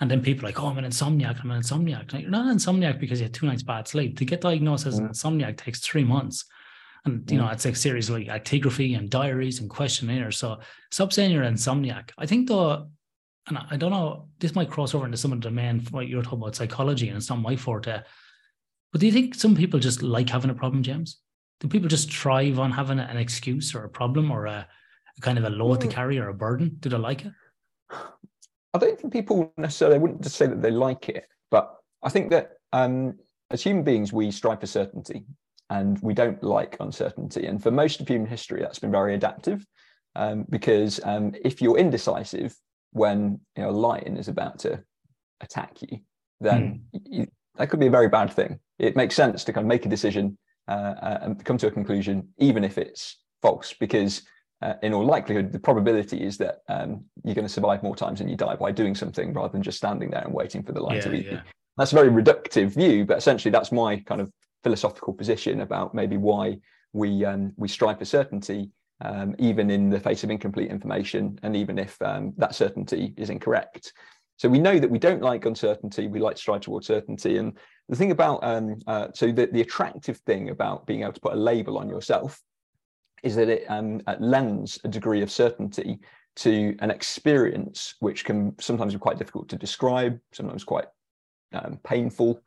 And 0.00 0.10
then 0.10 0.22
people 0.22 0.44
are 0.44 0.48
like, 0.48 0.60
oh, 0.60 0.66
I'm 0.66 0.78
an 0.78 0.84
insomniac. 0.84 1.40
I'm 1.42 1.50
an 1.50 1.62
insomniac. 1.62 2.12
Like, 2.12 2.22
you're 2.22 2.30
not 2.30 2.46
an 2.46 2.56
insomniac 2.56 2.98
because 2.98 3.20
you 3.20 3.24
had 3.24 3.34
two 3.34 3.46
nights 3.46 3.62
bad 3.62 3.86
sleep. 3.86 4.18
To 4.18 4.24
get 4.24 4.40
diagnosed 4.40 4.86
as 4.86 4.98
an 4.98 5.06
mm. 5.06 5.10
insomniac 5.10 5.56
takes 5.58 5.80
three 5.80 6.02
months. 6.02 6.44
And, 7.04 7.30
you 7.30 7.38
know, 7.38 7.44
mm. 7.44 7.52
it's 7.52 7.64
like 7.64 7.76
series 7.76 8.10
like 8.10 8.26
actigraphy 8.26 8.98
and 8.98 9.08
diaries 9.08 9.60
and 9.60 9.70
questionnaires. 9.70 10.38
So 10.38 10.58
stop 10.90 11.12
saying 11.12 11.30
you're 11.30 11.44
an 11.44 11.54
insomniac. 11.54 12.10
I 12.18 12.26
think, 12.26 12.48
though, 12.48 12.88
and 13.48 13.58
I 13.70 13.76
don't 13.76 13.90
know, 13.90 14.28
this 14.38 14.54
might 14.54 14.70
cross 14.70 14.94
over 14.94 15.04
into 15.04 15.16
some 15.16 15.32
of 15.32 15.40
the 15.40 15.48
domain, 15.48 15.80
what 15.90 16.08
you're 16.08 16.22
talking 16.22 16.38
about 16.38 16.56
psychology, 16.56 17.08
and 17.08 17.16
it's 17.16 17.28
not 17.28 17.40
my 17.40 17.56
forte. 17.56 18.00
But 18.92 19.00
do 19.00 19.06
you 19.06 19.12
think 19.12 19.34
some 19.34 19.56
people 19.56 19.80
just 19.80 20.02
like 20.02 20.28
having 20.28 20.50
a 20.50 20.54
problem, 20.54 20.82
James? 20.82 21.18
do 21.62 21.68
people 21.68 21.88
just 21.88 22.12
thrive 22.12 22.58
on 22.58 22.72
having 22.72 22.98
an 22.98 23.16
excuse 23.16 23.72
or 23.72 23.84
a 23.84 23.88
problem 23.88 24.32
or 24.32 24.46
a, 24.46 24.66
a 25.16 25.20
kind 25.20 25.38
of 25.38 25.44
a 25.44 25.50
load 25.50 25.80
to 25.80 25.86
mm. 25.86 25.92
carry 25.92 26.18
or 26.18 26.28
a 26.28 26.34
burden? 26.34 26.76
Do 26.80 26.88
they 26.88 26.96
like 26.96 27.24
it? 27.24 27.32
I 28.74 28.78
don't 28.78 28.98
think 28.98 29.12
people 29.12 29.52
necessarily 29.56 30.00
wouldn't 30.00 30.22
just 30.22 30.34
say 30.34 30.48
that 30.48 30.60
they 30.60 30.72
like 30.72 31.08
it, 31.08 31.28
but 31.52 31.72
I 32.02 32.08
think 32.08 32.30
that 32.30 32.54
um, 32.72 33.16
as 33.52 33.62
human 33.62 33.84
beings, 33.84 34.12
we 34.12 34.32
strive 34.32 34.58
for 34.58 34.66
certainty 34.66 35.24
and 35.70 36.00
we 36.02 36.14
don't 36.14 36.42
like 36.42 36.78
uncertainty. 36.80 37.46
And 37.46 37.62
for 37.62 37.70
most 37.70 38.00
of 38.00 38.08
human 38.08 38.26
history, 38.26 38.60
that's 38.60 38.80
been 38.80 38.90
very 38.90 39.14
adaptive 39.14 39.64
um, 40.16 40.44
because 40.50 40.98
um, 41.04 41.32
if 41.44 41.62
you're 41.62 41.78
indecisive 41.78 42.56
when 42.92 43.40
you 43.56 43.62
know, 43.62 43.70
a 43.70 43.72
lion 43.72 44.16
is 44.16 44.28
about 44.28 44.58
to 44.60 44.82
attack 45.40 45.82
you, 45.82 45.98
then 46.40 46.82
mm. 46.94 47.00
you, 47.04 47.26
that 47.56 47.68
could 47.68 47.80
be 47.80 47.86
a 47.86 47.90
very 47.90 48.08
bad 48.08 48.32
thing. 48.32 48.58
It 48.78 48.96
makes 48.96 49.14
sense 49.14 49.44
to 49.44 49.52
kind 49.52 49.64
of 49.64 49.68
make 49.68 49.84
a 49.84 49.88
decision 49.88 50.38
uh, 50.68 50.94
uh, 51.02 51.18
and 51.22 51.44
come 51.44 51.58
to 51.58 51.66
a 51.66 51.70
conclusion, 51.70 52.28
even 52.38 52.64
if 52.64 52.78
it's 52.78 53.18
false, 53.42 53.74
because 53.78 54.22
uh, 54.62 54.74
in 54.82 54.94
all 54.94 55.04
likelihood, 55.04 55.52
the 55.52 55.58
probability 55.58 56.22
is 56.22 56.38
that 56.38 56.58
um, 56.68 57.04
you're 57.24 57.34
going 57.34 57.46
to 57.46 57.52
survive 57.52 57.82
more 57.82 57.96
times 57.96 58.20
than 58.20 58.28
you 58.28 58.36
die 58.36 58.54
by 58.54 58.70
doing 58.70 58.94
something 58.94 59.32
rather 59.32 59.52
than 59.52 59.62
just 59.62 59.78
standing 59.78 60.10
there 60.10 60.22
and 60.22 60.32
waiting 60.32 60.62
for 60.62 60.72
the 60.72 60.80
light 60.80 60.96
yeah, 60.96 61.02
to 61.02 61.14
eat 61.14 61.26
yeah. 61.26 61.32
you. 61.32 61.40
That's 61.76 61.92
a 61.92 61.96
very 61.96 62.10
reductive 62.10 62.74
view, 62.74 63.04
but 63.04 63.18
essentially 63.18 63.50
that's 63.50 63.72
my 63.72 63.96
kind 63.96 64.20
of 64.20 64.30
philosophical 64.62 65.14
position 65.14 65.62
about 65.62 65.94
maybe 65.94 66.16
why 66.16 66.58
we 66.92 67.24
um, 67.24 67.52
we 67.56 67.68
strive 67.68 67.98
for 67.98 68.04
certainty, 68.04 68.70
um, 69.02 69.34
even 69.38 69.70
in 69.70 69.90
the 69.90 70.00
face 70.00 70.24
of 70.24 70.30
incomplete 70.30 70.70
information, 70.70 71.38
and 71.42 71.54
even 71.56 71.78
if 71.78 72.00
um, 72.02 72.32
that 72.36 72.54
certainty 72.54 73.14
is 73.16 73.30
incorrect. 73.30 73.92
So 74.36 74.48
we 74.48 74.58
know 74.58 74.78
that 74.78 74.90
we 74.90 74.98
don't 74.98 75.22
like 75.22 75.44
uncertainty. 75.44 76.08
We 76.08 76.18
like 76.18 76.36
to 76.36 76.40
strive 76.40 76.62
towards 76.62 76.86
certainty. 76.86 77.36
And 77.36 77.56
the 77.88 77.96
thing 77.96 78.10
about 78.10 78.42
um, 78.42 78.76
uh, 78.86 79.08
so 79.14 79.30
the, 79.30 79.46
the 79.46 79.60
attractive 79.60 80.18
thing 80.18 80.50
about 80.50 80.86
being 80.86 81.02
able 81.02 81.12
to 81.12 81.20
put 81.20 81.34
a 81.34 81.36
label 81.36 81.78
on 81.78 81.88
yourself 81.88 82.40
is 83.22 83.36
that 83.36 83.48
it 83.48 83.64
um, 83.68 84.00
lends 84.18 84.80
a 84.84 84.88
degree 84.88 85.22
of 85.22 85.30
certainty 85.30 86.00
to 86.34 86.74
an 86.80 86.90
experience 86.90 87.94
which 88.00 88.24
can 88.24 88.58
sometimes 88.58 88.94
be 88.94 88.98
quite 88.98 89.18
difficult 89.18 89.48
to 89.50 89.56
describe, 89.56 90.18
sometimes 90.32 90.64
quite 90.64 90.86
um, 91.52 91.78
painful. 91.84 92.40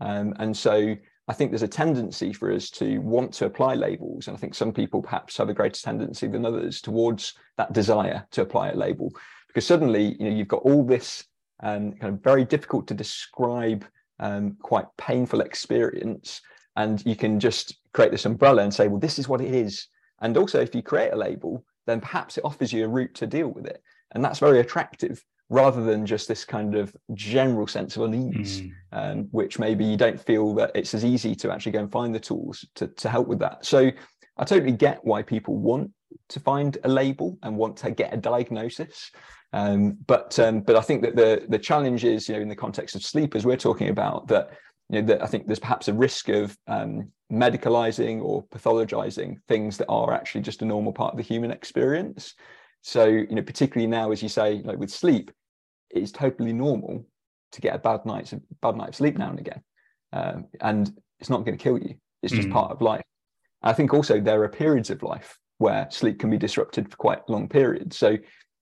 Um, 0.00 0.34
and 0.38 0.56
so 0.56 0.96
I 1.28 1.32
think 1.32 1.50
there's 1.50 1.62
a 1.62 1.68
tendency 1.68 2.32
for 2.32 2.52
us 2.52 2.70
to 2.70 2.98
want 2.98 3.32
to 3.34 3.46
apply 3.46 3.74
labels. 3.74 4.28
And 4.28 4.36
I 4.36 4.40
think 4.40 4.54
some 4.54 4.72
people 4.72 5.02
perhaps 5.02 5.36
have 5.38 5.48
a 5.48 5.54
greater 5.54 5.80
tendency 5.80 6.28
than 6.28 6.46
others 6.46 6.80
towards 6.80 7.34
that 7.56 7.72
desire 7.72 8.26
to 8.30 8.42
apply 8.42 8.70
a 8.70 8.76
label. 8.76 9.12
Because 9.48 9.66
suddenly, 9.66 10.16
you 10.20 10.28
know, 10.30 10.36
you've 10.36 10.48
got 10.48 10.62
all 10.62 10.84
this 10.84 11.24
um, 11.62 11.92
kind 11.92 12.14
of 12.14 12.22
very 12.22 12.44
difficult 12.44 12.86
to 12.88 12.94
describe, 12.94 13.84
um, 14.20 14.56
quite 14.62 14.86
painful 14.98 15.40
experience. 15.40 16.40
And 16.76 17.04
you 17.04 17.16
can 17.16 17.40
just 17.40 17.78
create 17.92 18.12
this 18.12 18.26
umbrella 18.26 18.62
and 18.62 18.72
say, 18.72 18.86
well, 18.86 19.00
this 19.00 19.18
is 19.18 19.28
what 19.28 19.40
it 19.40 19.52
is. 19.52 19.88
And 20.20 20.36
also, 20.36 20.60
if 20.60 20.74
you 20.74 20.82
create 20.82 21.12
a 21.12 21.16
label, 21.16 21.64
then 21.86 22.00
perhaps 22.00 22.38
it 22.38 22.44
offers 22.44 22.72
you 22.72 22.84
a 22.84 22.88
route 22.88 23.14
to 23.14 23.26
deal 23.26 23.48
with 23.48 23.66
it. 23.66 23.82
And 24.12 24.24
that's 24.24 24.38
very 24.38 24.60
attractive 24.60 25.24
rather 25.48 25.82
than 25.82 26.04
just 26.04 26.26
this 26.26 26.44
kind 26.44 26.74
of 26.74 26.94
general 27.14 27.66
sense 27.66 27.96
of 27.96 28.02
unease, 28.02 28.62
mm. 28.62 28.72
um, 28.92 29.28
which 29.30 29.58
maybe 29.58 29.84
you 29.84 29.96
don't 29.96 30.20
feel 30.20 30.54
that 30.54 30.72
it's 30.74 30.92
as 30.92 31.04
easy 31.04 31.34
to 31.36 31.52
actually 31.52 31.72
go 31.72 31.78
and 31.78 31.92
find 31.92 32.14
the 32.14 32.20
tools 32.20 32.64
to, 32.74 32.88
to 32.88 33.08
help 33.08 33.28
with 33.28 33.38
that. 33.38 33.64
So 33.64 33.90
I 34.36 34.44
totally 34.44 34.72
get 34.72 35.04
why 35.04 35.22
people 35.22 35.56
want 35.56 35.90
to 36.30 36.40
find 36.40 36.78
a 36.84 36.88
label 36.88 37.38
and 37.42 37.56
want 37.56 37.76
to 37.78 37.90
get 37.90 38.12
a 38.12 38.16
diagnosis. 38.16 39.10
Um, 39.52 39.96
but 40.06 40.38
um, 40.38 40.60
but 40.60 40.76
I 40.76 40.80
think 40.80 41.02
that 41.02 41.16
the 41.16 41.46
the 41.48 41.58
challenge 41.58 42.04
is, 42.04 42.28
you 42.28 42.34
know, 42.34 42.40
in 42.40 42.48
the 42.48 42.56
context 42.56 42.96
of 42.96 43.02
sleep, 43.02 43.36
as 43.36 43.46
we're 43.46 43.56
talking 43.56 43.88
about, 43.88 44.26
that 44.28 44.50
you 44.88 45.00
know 45.00 45.06
that 45.08 45.22
I 45.22 45.26
think 45.26 45.46
there's 45.46 45.60
perhaps 45.60 45.88
a 45.88 45.94
risk 45.94 46.28
of 46.28 46.56
um, 46.66 47.10
medicalizing 47.32 48.20
or 48.22 48.44
pathologizing 48.48 49.36
things 49.48 49.76
that 49.78 49.88
are 49.88 50.12
actually 50.12 50.42
just 50.42 50.62
a 50.62 50.66
normal 50.66 50.92
part 50.92 51.12
of 51.12 51.16
the 51.16 51.22
human 51.22 51.52
experience. 51.52 52.34
So, 52.86 53.04
you 53.04 53.34
know, 53.34 53.42
particularly 53.42 53.88
now, 53.88 54.12
as 54.12 54.22
you 54.22 54.28
say, 54.28 54.62
like 54.64 54.78
with 54.78 54.92
sleep, 54.92 55.32
it's 55.90 56.12
totally 56.12 56.52
normal 56.52 57.04
to 57.50 57.60
get 57.60 57.74
a 57.74 57.78
bad 57.78 58.06
night's 58.06 58.32
bad 58.62 58.76
night 58.76 58.90
of 58.90 58.94
sleep 58.94 59.18
now 59.18 59.30
and 59.30 59.40
again, 59.40 59.60
um, 60.12 60.46
and 60.60 60.96
it's 61.18 61.28
not 61.28 61.44
going 61.44 61.58
to 61.58 61.62
kill 61.62 61.78
you. 61.78 61.96
It's 62.22 62.32
just 62.32 62.46
mm. 62.46 62.52
part 62.52 62.70
of 62.70 62.80
life. 62.80 63.02
I 63.60 63.72
think 63.72 63.92
also 63.92 64.20
there 64.20 64.40
are 64.44 64.48
periods 64.48 64.90
of 64.90 65.02
life 65.02 65.36
where 65.58 65.88
sleep 65.90 66.20
can 66.20 66.30
be 66.30 66.38
disrupted 66.38 66.88
for 66.88 66.96
quite 66.96 67.28
long 67.28 67.48
periods. 67.48 67.98
So, 67.98 68.10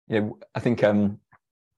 you 0.08 0.20
know, 0.20 0.38
I 0.54 0.60
think 0.60 0.82
um, 0.82 1.20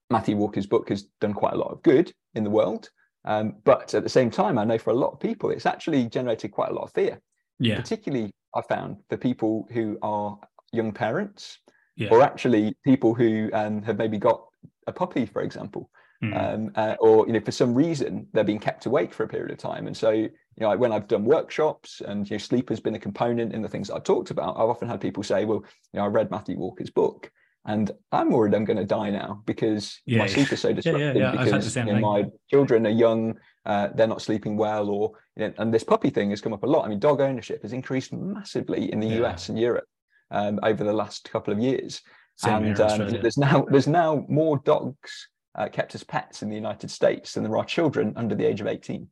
Matthew 0.09 0.37
Walker's 0.37 0.65
book 0.65 0.87
has 0.87 1.07
done 1.19 1.33
quite 1.33 1.55
a 1.55 1.57
lot 1.57 1.73
of 1.73 1.83
good 1.83 2.13
in 2.35 2.45
the 2.45 2.49
world, 2.49 2.89
um, 3.25 3.55
but 3.65 3.93
at 3.93 4.03
the 4.03 4.09
same 4.09 4.31
time, 4.31 4.57
I 4.57 4.63
know 4.63 4.77
for 4.77 4.91
a 4.91 5.01
lot 5.03 5.11
of 5.11 5.19
people, 5.19 5.49
it's 5.49 5.65
actually 5.65 6.07
generated 6.07 6.51
quite 6.51 6.69
a 6.69 6.73
lot 6.73 6.83
of 6.83 6.93
fear. 6.93 7.19
Yeah. 7.59 7.75
Particularly, 7.75 8.31
I 8.55 8.61
found 8.61 8.95
for 9.09 9.17
people 9.17 9.67
who 9.73 9.97
are 10.01 10.39
young 10.71 10.93
parents 10.93 11.59
yeah. 11.99 12.09
or 12.09 12.21
actually 12.21 12.75
people 12.83 13.13
who 13.13 13.49
um, 13.53 13.83
have 13.83 13.97
maybe 13.97 14.17
got 14.17 14.43
a 14.87 14.91
puppy, 14.91 15.25
for 15.25 15.41
example, 15.41 15.89
mm. 16.23 16.35
um, 16.35 16.71
uh, 16.75 16.95
or 16.99 17.27
you 17.27 17.33
know 17.33 17.41
for 17.41 17.51
some 17.51 17.75
reason 17.75 18.25
they're 18.33 18.43
being 18.43 18.59
kept 18.59 18.85
awake 18.85 19.13
for 19.13 19.23
a 19.23 19.27
period 19.27 19.51
of 19.51 19.57
time. 19.57 19.85
And 19.85 19.95
so 19.95 20.11
you 20.11 20.29
know 20.57 20.75
when 20.77 20.91
I've 20.91 21.07
done 21.07 21.25
workshops 21.25 22.01
and 22.05 22.27
you 22.29 22.35
know 22.35 22.39
sleep 22.39 22.69
has 22.69 22.79
been 22.79 22.95
a 22.95 22.99
component 22.99 23.53
in 23.53 23.61
the 23.61 23.69
things 23.69 23.91
I've 23.91 24.05
talked 24.05 24.31
about, 24.31 24.55
I've 24.57 24.69
often 24.69 24.87
had 24.87 25.01
people 25.01 25.23
say, 25.23 25.45
well, 25.45 25.63
you 25.93 25.99
know 25.99 26.05
I 26.05 26.07
read 26.07 26.31
Matthew 26.31 26.57
Walker's 26.57 26.89
book. 26.89 27.29
And 27.65 27.91
I'm 28.13 28.31
worried 28.31 28.55
I'm 28.55 28.63
going 28.63 28.77
to 28.77 28.85
die 28.85 29.09
now 29.09 29.43
because 29.45 29.99
yeah, 30.05 30.19
my 30.19 30.27
sleep 30.27 30.51
is 30.51 30.61
so 30.61 30.71
disrupted. 30.71 31.17
Yeah, 31.17 31.31
because 31.31 31.75
you 31.75 31.83
know, 31.83 31.99
my 31.99 32.25
children 32.49 32.87
are 32.87 32.89
young, 32.89 33.37
uh, 33.65 33.89
they're 33.93 34.07
not 34.07 34.21
sleeping 34.21 34.55
well, 34.55 34.89
or 34.89 35.11
you 35.35 35.45
know, 35.45 35.53
and 35.57 35.71
this 35.71 35.83
puppy 35.83 36.09
thing 36.09 36.29
has 36.29 36.39
come 36.39 36.53
up 36.53 36.63
a 36.63 36.65
lot. 36.65 36.85
I 36.85 36.87
mean, 36.87 36.99
dog 36.99 37.19
ownership 37.19 37.61
has 37.63 37.73
increased 37.73 38.13
massively 38.13 38.91
in 38.91 39.01
the 39.01 39.21
US 39.21 39.49
and 39.49 39.59
Europe 39.59 39.85
um, 40.31 40.59
over 40.63 40.83
the 40.83 40.93
last 40.93 41.29
couple 41.29 41.53
of 41.53 41.59
years. 41.59 42.01
Same 42.37 42.63
and 42.63 42.79
um, 42.79 43.09
there's 43.21 43.37
now 43.37 43.65
there's 43.69 43.87
now 43.87 44.25
more 44.29 44.61
dogs 44.63 45.29
uh, 45.55 45.67
kept 45.67 45.93
as 45.95 46.03
pets 46.03 46.41
in 46.41 46.49
the 46.49 46.55
United 46.55 46.89
States 46.89 47.33
than 47.33 47.43
there 47.43 47.57
are 47.57 47.65
children 47.65 48.13
under 48.15 48.35
the 48.35 48.45
age 48.45 48.61
of 48.61 48.67
18. 48.67 49.07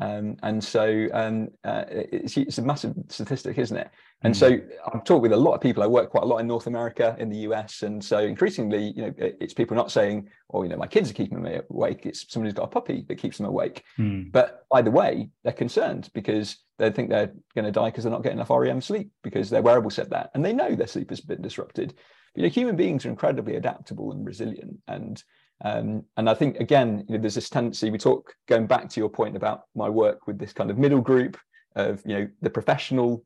Um, 0.00 0.36
and 0.42 0.62
so 0.62 1.08
um, 1.12 1.48
uh, 1.64 1.84
it's, 1.88 2.36
it's, 2.36 2.58
a 2.58 2.62
massive 2.62 2.94
statistic, 3.08 3.58
isn't 3.58 3.76
it? 3.76 3.90
And 4.22 4.32
mm. 4.32 4.38
so 4.38 4.58
I've 4.86 5.02
talked 5.02 5.22
with 5.22 5.32
a 5.32 5.36
lot 5.36 5.54
of 5.54 5.60
people. 5.60 5.82
I 5.82 5.88
work 5.88 6.10
quite 6.10 6.22
a 6.22 6.26
lot 6.26 6.38
in 6.38 6.46
North 6.46 6.68
America, 6.68 7.16
in 7.18 7.28
the 7.28 7.38
US, 7.38 7.82
and 7.82 8.02
so 8.02 8.18
increasingly, 8.18 8.92
you 8.94 9.02
know, 9.02 9.14
it's 9.18 9.54
people 9.54 9.76
not 9.76 9.90
saying, 9.90 10.28
"Oh, 10.52 10.62
you 10.62 10.68
know, 10.68 10.76
my 10.76 10.86
kids 10.86 11.10
are 11.10 11.14
keeping 11.14 11.42
me 11.42 11.58
awake." 11.70 12.06
It's 12.06 12.32
somebody's 12.32 12.54
got 12.54 12.64
a 12.64 12.68
puppy 12.68 13.04
that 13.08 13.16
keeps 13.16 13.38
them 13.38 13.46
awake. 13.46 13.82
Mm. 13.98 14.30
But 14.30 14.66
either 14.72 14.90
way, 14.90 15.30
they're 15.42 15.52
concerned 15.52 16.10
because 16.14 16.58
they 16.78 16.90
think 16.90 17.10
they're 17.10 17.32
going 17.56 17.64
to 17.64 17.72
die 17.72 17.90
because 17.90 18.04
they're 18.04 18.12
not 18.12 18.22
getting 18.22 18.38
enough 18.38 18.50
REM 18.50 18.80
sleep 18.80 19.10
because 19.24 19.50
their 19.50 19.62
wearable 19.62 19.90
said 19.90 20.10
that, 20.10 20.30
and 20.34 20.44
they 20.44 20.52
know 20.52 20.76
their 20.76 20.86
sleep 20.86 21.10
has 21.10 21.20
been 21.20 21.42
disrupted. 21.42 21.88
But, 22.34 22.42
you 22.42 22.42
know, 22.44 22.52
human 22.52 22.76
beings 22.76 23.04
are 23.04 23.10
incredibly 23.10 23.56
adaptable 23.56 24.12
and 24.12 24.24
resilient, 24.24 24.78
and 24.86 25.22
um, 25.64 26.04
and 26.16 26.30
I 26.30 26.34
think 26.34 26.58
again, 26.58 27.04
you 27.08 27.16
know, 27.16 27.20
there's 27.20 27.34
this 27.34 27.50
tendency. 27.50 27.90
We 27.90 27.98
talk 27.98 28.32
going 28.46 28.66
back 28.66 28.88
to 28.90 29.00
your 29.00 29.08
point 29.08 29.36
about 29.36 29.62
my 29.74 29.88
work 29.88 30.26
with 30.26 30.38
this 30.38 30.52
kind 30.52 30.70
of 30.70 30.78
middle 30.78 31.00
group 31.00 31.36
of 31.74 32.02
you 32.06 32.18
know 32.18 32.28
the 32.42 32.50
professional. 32.50 33.24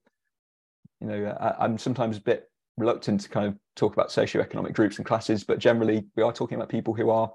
You 1.01 1.09
know, 1.09 1.37
I, 1.41 1.65
I'm 1.65 1.77
sometimes 1.79 2.17
a 2.17 2.23
bit 2.23 2.51
reluctant 2.79 3.21
to 3.23 3.29
kind 3.29 3.47
of 3.47 3.57
talk 3.77 3.93
about 3.93 4.09
socioeconomic 4.09 4.73
groups 4.73 4.97
and 4.97 5.07
classes, 5.07 5.45
but 5.45 5.59
generally 5.59 6.07
we 6.17 6.23
are 6.23 6.33
talking 6.33 6.57
about 6.57 6.71
people 6.71 6.95
who 6.95 7.11
are 7.11 7.31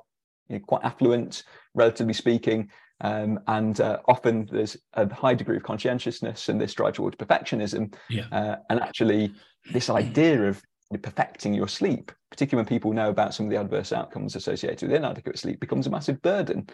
you 0.49 0.57
know, 0.57 0.65
quite 0.65 0.83
affluent, 0.83 1.43
relatively 1.75 2.13
speaking, 2.13 2.69
um, 3.01 3.39
and 3.47 3.79
uh, 3.81 3.99
often 4.07 4.49
there's 4.51 4.77
a 4.93 5.13
high 5.13 5.35
degree 5.35 5.57
of 5.57 5.63
conscientiousness 5.63 6.49
and 6.49 6.59
this 6.59 6.73
drive 6.73 6.93
towards 6.93 7.17
perfectionism. 7.17 7.93
Yeah. 8.09 8.25
Uh, 8.31 8.55
and 8.71 8.79
actually, 8.79 9.33
this 9.71 9.91
idea 9.91 10.47
of 10.47 10.61
perfecting 10.95 11.53
your 11.53 11.67
sleep, 11.67 12.11
particularly 12.31 12.63
when 12.63 12.69
people 12.69 12.93
know 12.93 13.09
about 13.09 13.33
some 13.33 13.45
of 13.45 13.49
the 13.49 13.59
adverse 13.59 13.91
outcomes 13.91 14.35
associated 14.35 14.87
with 14.87 14.95
inadequate 14.95 15.37
sleep, 15.37 15.59
becomes 15.59 15.87
a 15.87 15.89
massive 15.89 16.21
burden. 16.21 16.67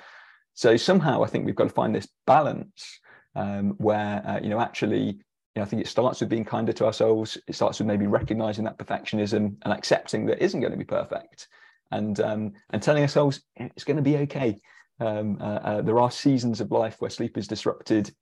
So 0.53 0.77
somehow 0.77 1.23
I 1.23 1.27
think 1.27 1.45
we've 1.45 1.55
got 1.55 1.63
to 1.63 1.73
find 1.73 1.95
this 1.95 2.07
balance 2.27 2.99
um, 3.35 3.71
where 3.77 4.21
uh, 4.27 4.39
you 4.41 4.49
know 4.49 4.59
actually 4.59 5.19
you 5.55 5.59
know, 5.59 5.63
I 5.63 5.65
think 5.65 5.81
it 5.81 5.87
starts 5.87 6.19
with 6.19 6.29
being 6.29 6.45
kinder 6.45 6.73
to 6.73 6.85
ourselves. 6.85 7.37
It 7.47 7.55
starts 7.55 7.79
with 7.79 7.87
maybe 7.87 8.07
recognizing 8.07 8.63
that 8.65 8.77
perfectionism 8.77 9.55
and 9.61 9.73
accepting 9.73 10.25
that 10.27 10.37
it 10.37 10.43
isn't 10.43 10.59
going 10.59 10.71
to 10.71 10.77
be 10.77 10.83
perfect, 10.83 11.47
and 11.91 12.19
um, 12.19 12.53
and 12.69 12.81
telling 12.81 13.01
ourselves 13.01 13.41
it's 13.55 13.83
going 13.83 13.97
to 13.97 14.03
be 14.03 14.17
okay. 14.17 14.59
Um, 14.99 15.37
uh, 15.41 15.59
uh, 15.63 15.81
there 15.81 15.99
are 15.99 16.11
seasons 16.11 16.61
of 16.61 16.71
life 16.71 16.97
where 16.99 17.09
sleep 17.09 17.37
is 17.37 17.47
disrupted. 17.47 18.13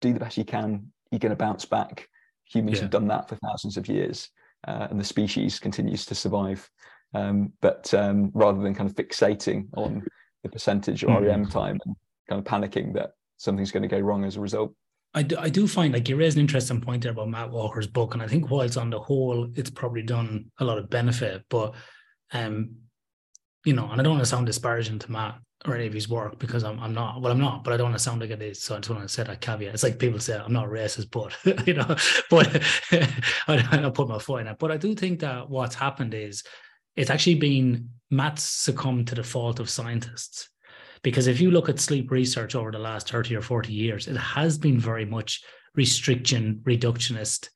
Do 0.00 0.12
the 0.12 0.20
best 0.20 0.36
you 0.36 0.44
can. 0.44 0.92
You're 1.12 1.20
going 1.20 1.30
to 1.30 1.36
bounce 1.36 1.64
back. 1.64 2.08
Humans 2.46 2.78
yeah. 2.78 2.82
have 2.82 2.90
done 2.90 3.06
that 3.08 3.28
for 3.28 3.36
thousands 3.36 3.76
of 3.76 3.88
years 3.88 4.28
uh, 4.66 4.88
and 4.90 4.98
the 4.98 5.04
species 5.04 5.58
continues 5.58 6.06
to 6.06 6.14
survive. 6.14 6.68
Um, 7.14 7.52
but 7.60 7.92
um, 7.94 8.30
rather 8.34 8.62
than 8.62 8.74
kind 8.74 8.88
of 8.88 8.96
fixating 8.96 9.68
on 9.76 10.02
the 10.42 10.48
percentage 10.48 11.04
of 11.04 11.10
mm. 11.10 11.26
REM 11.26 11.46
time 11.46 11.78
and 11.84 11.96
kind 12.28 12.38
of 12.38 12.44
panicking 12.44 12.94
that 12.94 13.12
something's 13.36 13.70
going 13.70 13.82
to 13.82 13.88
go 13.88 13.98
wrong 13.98 14.24
as 14.24 14.36
a 14.36 14.40
result. 14.40 14.74
I 15.14 15.22
do, 15.22 15.36
I 15.38 15.50
do 15.50 15.68
find 15.68 15.92
like 15.92 16.08
you 16.08 16.16
raised 16.16 16.36
an 16.38 16.40
interesting 16.40 16.80
point 16.80 17.02
there 17.02 17.12
about 17.12 17.28
Matt 17.28 17.50
Walker's 17.50 17.86
book, 17.86 18.14
and 18.14 18.22
I 18.22 18.26
think 18.26 18.50
while 18.50 18.62
it's 18.62 18.78
on 18.78 18.88
the 18.88 18.98
whole, 18.98 19.50
it's 19.54 19.68
probably 19.68 20.02
done 20.02 20.50
a 20.58 20.64
lot 20.64 20.78
of 20.78 20.88
benefit. 20.88 21.42
But 21.50 21.74
um, 22.32 22.76
you 23.66 23.74
know, 23.74 23.88
and 23.90 24.00
I 24.00 24.04
don't 24.04 24.14
want 24.14 24.22
to 24.22 24.30
sound 24.30 24.46
disparaging 24.46 25.00
to 25.00 25.12
Matt 25.12 25.38
or 25.64 25.76
any 25.76 25.86
of 25.86 25.92
his 25.92 26.08
work 26.08 26.38
because 26.38 26.64
I'm 26.64 26.78
I'm 26.80 26.92
not. 26.92 27.20
Well, 27.20 27.32
I'm 27.32 27.38
not, 27.38 27.64
but 27.64 27.72
I 27.72 27.76
don't 27.76 27.86
want 27.90 27.96
to 27.96 28.02
sound 28.02 28.20
like 28.20 28.30
it 28.30 28.42
is. 28.42 28.62
So 28.62 28.74
I 28.74 28.78
just 28.78 28.90
want 28.90 29.02
to 29.02 29.08
say 29.08 29.22
that 29.22 29.40
caveat. 29.40 29.74
It's 29.74 29.82
like 29.82 29.98
people 29.98 30.18
say 30.18 30.36
I'm 30.36 30.52
not 30.52 30.68
racist, 30.68 31.10
but 31.10 31.66
you 31.66 31.74
know, 31.74 31.96
but 32.30 32.62
I 33.48 33.90
put 33.90 34.08
my 34.08 34.18
foot 34.18 34.42
in 34.42 34.48
it. 34.48 34.58
But 34.58 34.72
I 34.72 34.76
do 34.76 34.94
think 34.94 35.20
that 35.20 35.48
what's 35.48 35.74
happened 35.74 36.14
is 36.14 36.42
it's 36.96 37.10
actually 37.10 37.36
been 37.36 37.90
Matt's 38.10 38.42
succumbed 38.42 39.08
to 39.08 39.14
the 39.14 39.22
fault 39.22 39.60
of 39.60 39.70
scientists. 39.70 40.48
Because 41.02 41.26
if 41.26 41.40
you 41.40 41.50
look 41.50 41.68
at 41.68 41.80
sleep 41.80 42.10
research 42.10 42.54
over 42.54 42.70
the 42.70 42.78
last 42.78 43.10
30 43.10 43.34
or 43.34 43.42
40 43.42 43.72
years, 43.72 44.06
it 44.06 44.16
has 44.16 44.56
been 44.56 44.78
very 44.78 45.04
much 45.04 45.42
restriction, 45.74 46.60
reductionist. 46.64 47.48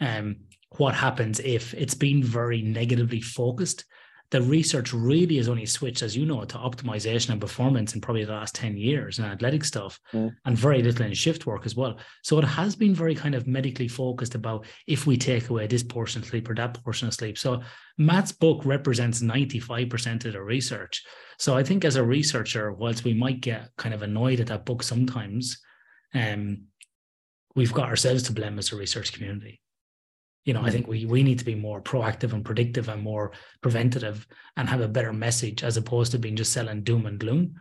Um, 0.00 0.36
what 0.76 0.94
happens 0.94 1.40
if 1.40 1.74
it's 1.74 1.94
been 1.94 2.22
very 2.22 2.62
negatively 2.62 3.20
focused 3.20 3.84
the 4.30 4.42
research 4.42 4.92
really 4.92 5.36
has 5.36 5.48
only 5.48 5.66
switched, 5.66 6.02
as 6.02 6.16
you 6.16 6.26
know, 6.26 6.44
to 6.44 6.58
optimization 6.58 7.30
and 7.30 7.40
performance 7.40 7.94
in 7.94 8.00
probably 8.00 8.24
the 8.24 8.32
last 8.32 8.54
10 8.54 8.76
years 8.76 9.18
in 9.18 9.24
athletic 9.24 9.64
stuff 9.64 10.00
mm. 10.12 10.34
and 10.44 10.58
very 10.58 10.82
little 10.82 11.06
in 11.06 11.14
shift 11.14 11.46
work 11.46 11.64
as 11.64 11.76
well. 11.76 11.96
So 12.22 12.38
it 12.38 12.44
has 12.44 12.74
been 12.74 12.94
very 12.94 13.14
kind 13.14 13.34
of 13.34 13.46
medically 13.46 13.88
focused 13.88 14.34
about 14.34 14.66
if 14.86 15.06
we 15.06 15.16
take 15.16 15.48
away 15.48 15.66
this 15.66 15.84
portion 15.84 16.22
of 16.22 16.28
sleep 16.28 16.48
or 16.48 16.54
that 16.56 16.82
portion 16.82 17.06
of 17.06 17.14
sleep. 17.14 17.38
So 17.38 17.62
Matt's 17.98 18.32
book 18.32 18.64
represents 18.64 19.22
95% 19.22 20.24
of 20.24 20.32
the 20.32 20.42
research. 20.42 21.04
So 21.38 21.56
I 21.56 21.62
think 21.62 21.84
as 21.84 21.96
a 21.96 22.04
researcher, 22.04 22.72
whilst 22.72 23.04
we 23.04 23.14
might 23.14 23.40
get 23.40 23.70
kind 23.76 23.94
of 23.94 24.02
annoyed 24.02 24.40
at 24.40 24.48
that 24.48 24.66
book 24.66 24.82
sometimes, 24.82 25.60
um, 26.14 26.64
we've 27.54 27.72
got 27.72 27.88
ourselves 27.88 28.24
to 28.24 28.32
blame 28.32 28.58
as 28.58 28.72
a 28.72 28.76
research 28.76 29.12
community. 29.12 29.60
You 30.46 30.54
know, 30.54 30.62
I 30.62 30.70
think 30.70 30.86
we 30.86 31.04
we 31.04 31.22
need 31.22 31.38
to 31.40 31.44
be 31.44 31.54
more 31.54 31.82
proactive 31.82 32.32
and 32.32 32.44
predictive 32.44 32.88
and 32.88 33.02
more 33.02 33.32
preventative 33.60 34.26
and 34.56 34.68
have 34.68 34.80
a 34.80 34.88
better 34.88 35.12
message 35.12 35.62
as 35.62 35.76
opposed 35.76 36.12
to 36.12 36.18
being 36.18 36.36
just 36.36 36.52
selling 36.52 36.82
doom 36.82 37.04
and 37.06 37.18
gloom. 37.18 37.56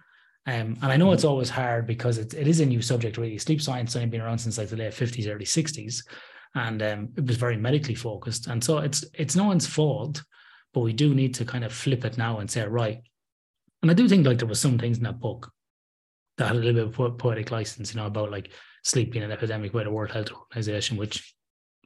Um, 0.48 0.78
and 0.82 0.92
I 0.92 0.98
know 0.98 1.12
it's 1.12 1.24
always 1.24 1.50
hard 1.50 1.88
because 1.88 2.18
it, 2.20 2.34
it 2.36 2.48
is 2.48 2.60
a 2.60 2.66
new 2.66 2.82
subject, 2.82 3.18
really. 3.18 3.38
Sleep 3.40 3.62
science 3.62 3.94
has 3.94 4.02
only 4.02 4.12
been 4.12 4.22
around 4.22 4.38
since 4.38 4.58
like 4.58 4.70
the 4.70 4.78
late 4.78 4.94
50s, 4.94 5.28
early 5.28 5.46
60s. 5.46 6.04
And 6.54 6.82
um, 6.84 7.10
it 7.18 7.26
was 7.26 7.38
very 7.38 7.58
medically 7.58 7.96
focused. 7.96 8.48
And 8.48 8.64
so 8.64 8.78
it's 8.78 9.04
it's 9.14 9.36
no 9.36 9.46
one's 9.46 9.68
fault, 9.68 10.24
but 10.74 10.82
we 10.82 10.94
do 10.94 11.14
need 11.14 11.34
to 11.36 11.46
kind 11.46 11.66
of 11.66 11.74
flip 11.74 12.06
it 12.06 12.18
now 12.18 12.40
and 12.40 12.50
say, 12.50 12.66
right. 12.66 13.02
And 13.82 13.92
I 13.92 13.94
do 13.94 14.08
think 14.08 14.26
like 14.26 14.38
there 14.38 14.48
was 14.48 14.62
some 14.62 14.78
things 14.78 14.98
in 14.98 15.04
that 15.04 15.20
book 15.20 15.52
that 16.38 16.48
had 16.48 16.56
a 16.56 16.60
little 16.60 16.86
bit 16.86 17.00
of 17.00 17.18
poetic 17.18 17.52
license, 17.52 17.94
you 17.94 18.00
know, 18.00 18.08
about 18.08 18.32
like 18.32 18.52
sleep 18.84 19.12
being 19.12 19.26
an 19.26 19.32
epidemic 19.32 19.74
by 19.74 19.84
the 19.84 19.92
World 19.92 20.12
Health 20.12 20.32
Organization, 20.32 20.98
which 20.98 21.35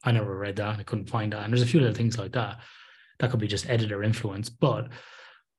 I 0.04 0.12
never 0.12 0.38
read 0.38 0.56
that. 0.58 0.80
I 0.80 0.84
couldn't 0.84 1.10
find 1.10 1.34
that. 1.34 1.43
And 1.43 1.52
there's 1.52 1.62
a 1.62 1.68
few 1.68 1.80
little 1.80 1.95
things 1.95 2.18
like 2.18 2.34
that. 2.34 2.60
That 3.20 3.32
could 3.32 3.39
be 3.39 3.47
just 3.47 3.70
editor 3.70 4.04
influence. 4.04 4.50
But 4.50 4.89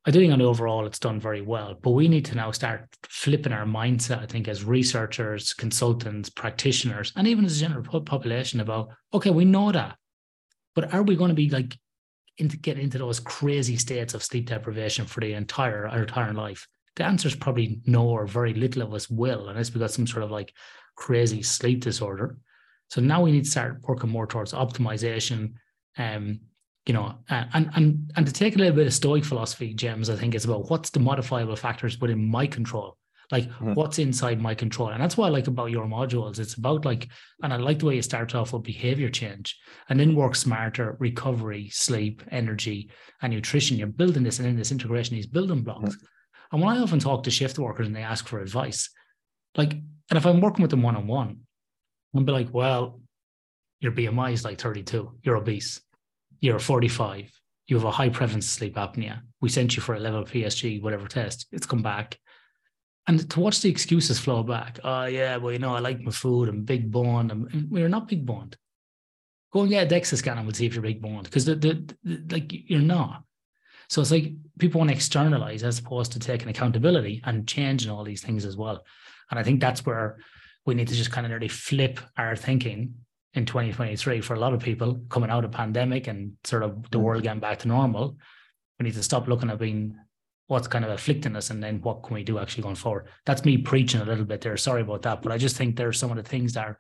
I 0.07 0.11
do 0.11 0.19
think 0.19 0.33
on 0.33 0.41
overall 0.41 0.87
it's 0.87 0.99
done 0.99 1.21
very 1.21 1.43
well. 1.43 1.75
But 1.81 1.91
we 1.91 2.09
need 2.09 2.25
to 2.27 2.35
now 2.35 2.51
start 2.53 2.89
flipping 3.03 3.53
our 3.53 3.67
mindset, 3.67 4.23
I 4.23 4.27
think, 4.27 4.49
as 4.49 4.65
researchers, 4.65 5.53
consultants, 5.53 6.31
practitioners, 6.31 7.13
and 7.17 7.29
even 7.29 7.45
as 7.45 7.57
a 7.57 7.61
general 7.61 8.01
population 8.01 8.61
about, 8.61 8.89
okay, 9.13 9.31
we 9.31 9.45
know 9.45 9.73
that. 9.73 9.97
But 10.75 10.95
are 10.95 11.03
we 11.03 11.17
going 11.17 11.29
to 11.29 11.35
be 11.35 11.51
like 11.51 11.77
into 12.39 12.57
get 12.57 12.79
into 12.79 12.97
those 12.97 13.21
crazy 13.21 13.77
states 13.77 14.15
of 14.15 14.23
sleep 14.23 14.47
deprivation 14.47 15.05
for 15.05 15.21
the 15.21 15.35
entire 15.35 15.87
our 15.87 16.03
entire 16.03 16.33
life? 16.33 16.67
The 16.97 17.05
answer 17.05 17.29
is 17.29 17.35
probably 17.35 17.81
no, 17.85 18.09
or 18.09 18.27
very 18.27 18.55
little 18.55 18.83
of 18.83 18.95
us 18.95 19.11
will, 19.11 19.49
unless 19.49 19.75
we 19.75 19.81
got 19.81 19.91
some 19.91 20.07
sort 20.07 20.23
of 20.23 20.31
like 20.31 20.55
crazy 20.97 21.43
sleep 21.43 21.83
disorder. 21.83 22.39
So 22.91 23.01
now 23.01 23.23
we 23.23 23.33
need 23.33 23.45
to 23.45 23.51
start 23.51 23.79
working 23.83 24.11
more 24.11 24.27
towards 24.27 24.53
optimization, 24.53 25.55
um, 25.97 26.41
you 26.87 26.95
know, 26.95 27.15
and 27.29 27.71
and 27.75 28.13
and 28.17 28.27
to 28.27 28.33
take 28.33 28.57
a 28.57 28.59
little 28.59 28.75
bit 28.75 28.87
of 28.87 28.95
Stoic 28.95 29.25
philosophy, 29.25 29.75
James, 29.75 30.11
I 30.11 30.17
think 30.17 30.35
it's 30.35 30.45
about 30.45 30.71
what's 30.71 30.91
the 30.91 30.99
modifiable 31.01 31.57
factors 31.57 32.01
within 32.01 32.29
my 32.29 32.47
control, 32.49 32.97
like 33.31 33.45
mm-hmm. 33.45 33.75
what's 33.75 34.01
inside 34.01 34.41
my 34.41 34.55
control, 34.57 34.89
and 34.89 35.01
that's 35.01 35.17
what 35.17 35.27
I 35.27 35.31
like 35.31 35.47
about 35.47 35.71
your 35.71 35.87
modules. 35.87 36.41
It's 36.41 36.55
about 36.55 36.85
like, 36.85 37.09
and 37.43 37.53
I 37.53 37.57
like 37.57 37.79
the 37.79 37.87
way 37.87 37.97
you 37.97 38.03
start 38.03 38.35
off 38.35 38.53
with 38.53 38.65
behavior 38.65 39.09
change, 39.09 39.57
and 39.89 40.01
then 40.01 40.17
work 40.17 40.35
smarter, 40.35 40.97
recovery, 40.99 41.69
sleep, 41.69 42.23
energy, 42.33 42.91
and 43.23 43.33
nutrition. 43.33 43.79
You're 43.79 43.87
building 43.87 44.25
this, 44.25 44.41
and 44.41 44.49
in 44.49 44.57
this 44.57 44.73
integration, 44.73 45.15
these 45.15 45.27
building 45.27 45.63
blocks. 45.63 45.95
Mm-hmm. 45.95 46.07
And 46.53 46.63
when 46.63 46.77
I 46.77 46.81
often 46.81 46.99
talk 46.99 47.23
to 47.23 47.31
shift 47.31 47.59
workers 47.59 47.87
and 47.87 47.95
they 47.95 48.03
ask 48.03 48.27
for 48.27 48.41
advice, 48.41 48.91
like, 49.55 49.73
and 49.75 50.17
if 50.17 50.27
I'm 50.27 50.41
working 50.41 50.63
with 50.63 50.73
them 50.73 50.83
one 50.83 50.97
on 50.97 51.07
one, 51.07 51.41
I'll 52.15 52.23
be 52.23 52.33
like, 52.33 52.49
well, 52.53 53.01
your 53.81 53.93
BMI 53.93 54.33
is 54.33 54.45
like 54.45 54.61
32, 54.61 55.13
you're 55.23 55.37
obese, 55.37 55.81
you're 56.41 56.59
45, 56.59 57.31
you 57.67 57.77
have 57.77 57.85
a 57.85 57.91
high 57.91 58.09
prevalence 58.09 58.47
of 58.47 58.51
sleep 58.51 58.75
apnea. 58.77 59.21
We 59.41 59.49
sent 59.49 59.77
you 59.77 59.83
for 59.83 59.95
a 59.95 60.01
level 60.01 60.25
PSG, 60.25 60.83
whatever 60.83 61.07
test, 61.07 61.47
it's 61.53 61.67
come 61.67 61.83
back. 61.83 62.19
And 63.07 63.29
to 63.31 63.41
watch 63.41 63.61
the 63.61 63.71
excuses 63.71 64.19
flow 64.19 64.43
back, 64.43 64.79
oh 64.85 65.05
yeah, 65.05 65.37
well, 65.37 65.53
you 65.53 65.59
know, 65.59 65.75
I 65.75 65.79
like 65.79 66.01
my 66.01 66.11
food, 66.11 66.49
I'm 66.49 66.65
big 66.65 66.91
boned. 66.91 67.69
We're 67.71 67.89
not 67.89 68.09
big 68.09 68.27
boned. 68.27 68.57
Go 69.53 69.63
and 69.63 69.71
get 69.71 69.91
a 69.91 69.95
DEXA 69.95 70.17
scan 70.17 70.39
and 70.39 70.47
we'll 70.47 70.55
see 70.55 70.67
if 70.67 70.75
you're 70.75 70.83
big 70.83 71.03
boned 71.03 71.25
because 71.25 71.45
the, 71.45 71.57
the, 71.57 71.95
the, 72.05 72.23
like 72.31 72.53
you're 72.53 72.81
not. 72.81 73.25
So 73.89 74.01
it's 74.01 74.13
like 74.13 74.33
people 74.61 74.79
want 74.79 74.91
to 74.91 74.97
externalize 74.97 75.65
as 75.65 75.81
opposed 75.81 76.13
to 76.13 76.21
taking 76.21 76.49
accountability 76.49 77.21
and 77.25 77.49
changing 77.49 77.91
all 77.91 78.05
these 78.05 78.23
things 78.23 78.45
as 78.45 78.57
well. 78.57 78.85
And 79.31 79.41
I 79.41 79.43
think 79.43 79.61
that's 79.61 79.85
where 79.85 80.19
we 80.71 80.77
need 80.77 80.87
to 80.87 80.95
just 80.95 81.11
kind 81.11 81.27
of 81.27 81.31
nearly 81.31 81.49
flip 81.49 81.99
our 82.17 82.37
thinking 82.37 82.95
in 83.35 83.45
2023 83.45 84.21
for 84.21 84.35
a 84.35 84.39
lot 84.39 84.55
of 84.55 84.63
people 84.63 85.01
coming 85.09 85.29
out 85.29 85.45
of 85.45 85.51
pandemic 85.51 86.07
and 86.07 86.35
sort 86.45 86.63
of 86.63 86.89
the 86.93 86.99
mm. 86.99 87.03
world 87.03 87.25
getting 87.25 87.41
back 87.41 87.59
to 87.59 87.67
normal. 87.67 88.17
We 88.79 88.85
need 88.85 88.95
to 88.95 89.03
stop 89.03 89.27
looking 89.27 89.51
at 89.51 89.59
being 89.59 89.97
what's 90.47 90.69
kind 90.69 90.85
of 90.85 90.93
afflicting 90.93 91.35
us 91.35 91.51
and 91.51 91.61
then 91.61 91.81
what 91.81 92.05
can 92.05 92.15
we 92.15 92.23
do 92.23 92.39
actually 92.39 92.63
going 92.63 92.77
forward. 92.77 93.09
That's 93.27 93.45
me 93.45 93.59
preaching 93.59 94.01
a 94.01 94.05
little 94.05 94.25
bit 94.25 94.43
there. 94.43 94.57
Sorry 94.57 94.83
about 94.83 95.03
that. 95.03 95.23
But 95.23 95.33
I 95.33 95.39
just 95.39 95.57
think 95.57 95.75
there 95.75 95.89
are 95.89 95.93
some 95.93 96.13
of 96.13 96.17
the 96.17 96.23
things 96.23 96.53
that 96.53 96.67
are 96.67 96.79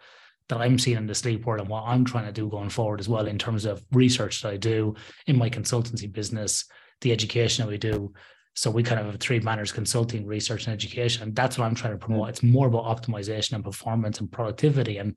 that 0.48 0.60
I'm 0.60 0.78
seeing 0.78 0.96
in 0.96 1.08
the 1.08 1.14
sleep 1.16 1.44
world 1.44 1.60
and 1.60 1.68
what 1.68 1.82
I'm 1.84 2.04
trying 2.04 2.26
to 2.26 2.32
do 2.32 2.48
going 2.48 2.70
forward 2.70 3.00
as 3.00 3.08
well 3.08 3.26
in 3.26 3.38
terms 3.38 3.64
of 3.64 3.84
research 3.90 4.42
that 4.42 4.52
I 4.52 4.56
do 4.56 4.94
in 5.26 5.36
my 5.36 5.50
consultancy 5.50 6.12
business, 6.12 6.64
the 7.00 7.10
education 7.10 7.64
that 7.64 7.70
we 7.72 7.78
do. 7.78 8.12
So 8.60 8.70
we 8.70 8.82
kind 8.82 9.00
of 9.00 9.06
have 9.06 9.18
three 9.18 9.38
banners 9.38 9.72
consulting, 9.72 10.26
research, 10.26 10.66
and 10.66 10.74
education. 10.74 11.32
That's 11.32 11.56
what 11.56 11.64
I'm 11.64 11.74
trying 11.74 11.94
to 11.94 11.98
promote. 11.98 12.28
It's 12.28 12.42
more 12.42 12.66
about 12.66 12.84
optimization 12.84 13.54
and 13.54 13.64
performance 13.64 14.20
and 14.20 14.30
productivity 14.30 14.98
and 14.98 15.16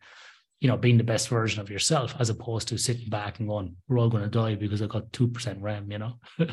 you 0.62 0.70
know, 0.70 0.78
being 0.78 0.98
the 0.98 1.04
best 1.04 1.28
version 1.28 1.60
of 1.60 1.70
yourself 1.70 2.16
as 2.20 2.30
opposed 2.30 2.70
to 2.70 2.78
sitting 2.78 3.10
back 3.10 3.40
and 3.40 3.50
going, 3.50 3.76
we're 3.90 4.00
all 4.00 4.08
going 4.08 4.24
to 4.24 4.30
die 4.30 4.56
because 4.56 4.82
I 4.82 4.86
got 4.86 5.12
2% 5.12 5.58
REM, 5.62 5.92
you 5.92 5.98
know? 5.98 6.14
yeah. 6.40 6.48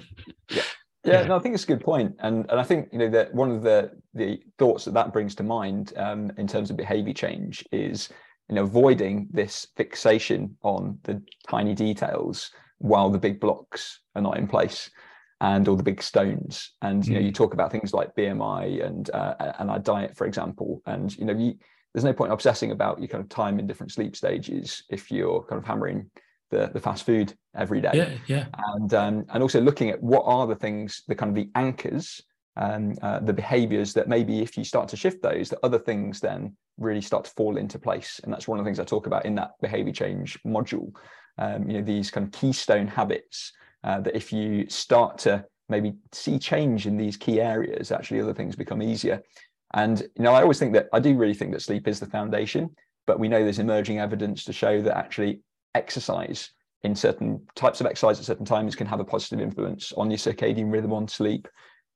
yeah. 0.49 0.63
Yeah, 1.05 1.27
no, 1.29 1.37
I 1.37 1.39
think 1.39 1.55
it's 1.55 1.63
a 1.63 1.69
good 1.69 1.81
point, 1.81 2.15
and 2.19 2.45
and 2.51 2.61
I 2.61 2.63
think 2.63 2.91
you 2.93 2.99
know 2.99 3.09
that 3.09 3.33
one 3.33 3.51
of 3.51 3.63
the 3.63 3.91
the 4.13 4.39
thoughts 4.59 4.85
that 4.85 4.93
that 4.93 5.15
brings 5.15 5.35
to 5.37 5.43
mind 5.43 5.95
um, 5.97 6.31
in 6.37 6.47
terms 6.47 6.69
of 6.69 6.77
behaviour 6.77 7.15
change 7.15 7.65
is 7.73 8.11
you 8.51 8.57
know 8.57 8.65
avoiding 8.65 9.27
this 9.31 9.69
fixation 9.79 10.59
on 10.63 10.99
the 11.05 11.23
tiny 11.49 11.75
details 11.75 12.51
while 12.79 13.09
the 13.09 13.19
big 13.19 13.41
blocks 13.41 14.01
are 14.15 14.21
not 14.21 14.37
in 14.37 14.47
place 14.47 14.91
and 15.41 15.69
all 15.69 15.77
the 15.77 15.83
big 15.83 16.03
stones. 16.03 16.73
And 16.83 17.07
you 17.07 17.15
know, 17.15 17.21
you 17.21 17.31
mm. 17.31 17.35
talk 17.35 17.55
about 17.55 17.73
things 17.73 17.95
like 17.95 18.15
BMI 18.15 18.85
and 18.85 19.11
uh, 19.11 19.53
and 19.59 19.71
our 19.71 19.79
diet, 19.79 20.17
for 20.17 20.27
example. 20.27 20.83
And 20.87 21.17
you 21.17 21.25
know, 21.25 21.35
you, 21.35 21.55
there's 21.95 22.05
no 22.05 22.13
point 22.13 22.33
obsessing 22.33 22.73
about 22.73 22.99
your 22.99 23.09
kind 23.09 23.23
of 23.23 23.29
time 23.29 23.59
in 23.59 23.67
different 23.67 23.93
sleep 23.93 24.15
stages 24.15 24.85
if 24.91 25.11
you're 25.11 25.43
kind 25.45 25.61
of 25.61 25.67
hammering 25.67 26.11
the, 26.51 26.71
the 26.73 26.81
fast 26.81 27.07
food 27.07 27.35
every 27.55 27.81
day. 27.81 27.91
Yeah, 27.95 28.11
yeah. 28.27 28.47
And 28.75 28.93
um, 28.95 29.27
and 29.33 29.43
also 29.43 29.61
looking 29.61 29.91
at 29.91 30.03
what 30.03 30.23
are 30.27 30.47
the 30.47 30.57
things, 30.57 31.03
the 31.09 31.15
kind 31.15 31.31
of 31.31 31.37
the 31.37 31.51
anchors, 31.55 32.23
um, 32.57 32.95
uh, 33.01 33.21
the 33.21 33.33
behaviors 33.33 33.95
that 33.95 34.09
maybe 34.09 34.41
if 34.41 34.59
you 34.59 34.65
start 34.65 34.89
to 34.89 34.97
shift 34.97 35.23
those, 35.23 35.49
that 35.51 35.61
other 35.63 35.79
things 35.79 36.21
then 36.21 36.57
really 36.77 37.01
start 37.01 37.25
to 37.25 37.31
fall 37.31 37.57
into 37.57 37.79
place. 37.79 38.21
And 38.25 38.33
that's 38.33 38.47
one 38.47 38.59
of 38.59 38.65
the 38.65 38.69
things 38.69 38.81
I 38.81 38.85
talk 38.85 39.07
about 39.07 39.25
in 39.25 39.35
that 39.37 39.53
behavior 39.63 39.93
change 39.93 40.39
module. 40.45 40.93
Um, 41.39 41.71
you 41.71 41.79
know, 41.79 41.85
these 41.85 42.11
kind 42.11 42.27
of 42.27 42.33
keystone 42.33 42.87
habits 42.87 43.53
uh, 43.85 44.01
that 44.01 44.17
if 44.17 44.33
you 44.33 44.69
start 44.69 45.19
to 45.19 45.45
maybe 45.69 45.95
see 46.13 46.39
change 46.39 46.87
in 46.87 46.97
these 46.97 47.17
key 47.17 47.41
areas, 47.41 47.93
actually 47.93 48.21
other 48.21 48.35
things 48.35 48.57
become 48.57 48.83
easier. 48.83 49.23
And 49.75 50.01
you 50.01 50.25
know, 50.25 50.35
I 50.35 50.43
always 50.43 50.59
think 50.59 50.73
that 50.75 50.89
I 50.93 51.01
do 51.01 51.17
really 51.17 51.35
think 51.35 51.53
that 51.53 51.63
sleep 51.63 51.87
is 51.87 52.01
the 52.01 52.07
foundation, 52.07 52.71
but 53.07 53.21
we 53.21 53.29
know 53.29 53.43
there's 53.43 53.61
emerging 53.61 53.99
evidence 53.99 54.45
to 54.45 54.53
show 54.53 54.83
that 54.83 54.97
actually 54.97 55.41
exercise 55.75 56.51
in 56.83 56.95
certain 56.95 57.41
types 57.55 57.81
of 57.81 57.87
exercise 57.87 58.19
at 58.19 58.25
certain 58.25 58.47
times 58.47 58.75
can 58.75 58.87
have 58.87 59.01
a 59.01 59.05
positive 59.05 59.41
influence 59.41 59.93
on 59.93 60.11
your 60.11 60.19
circadian 60.19 60.73
rhythm 60.73 60.93
on 60.93 61.07
sleep. 61.07 61.47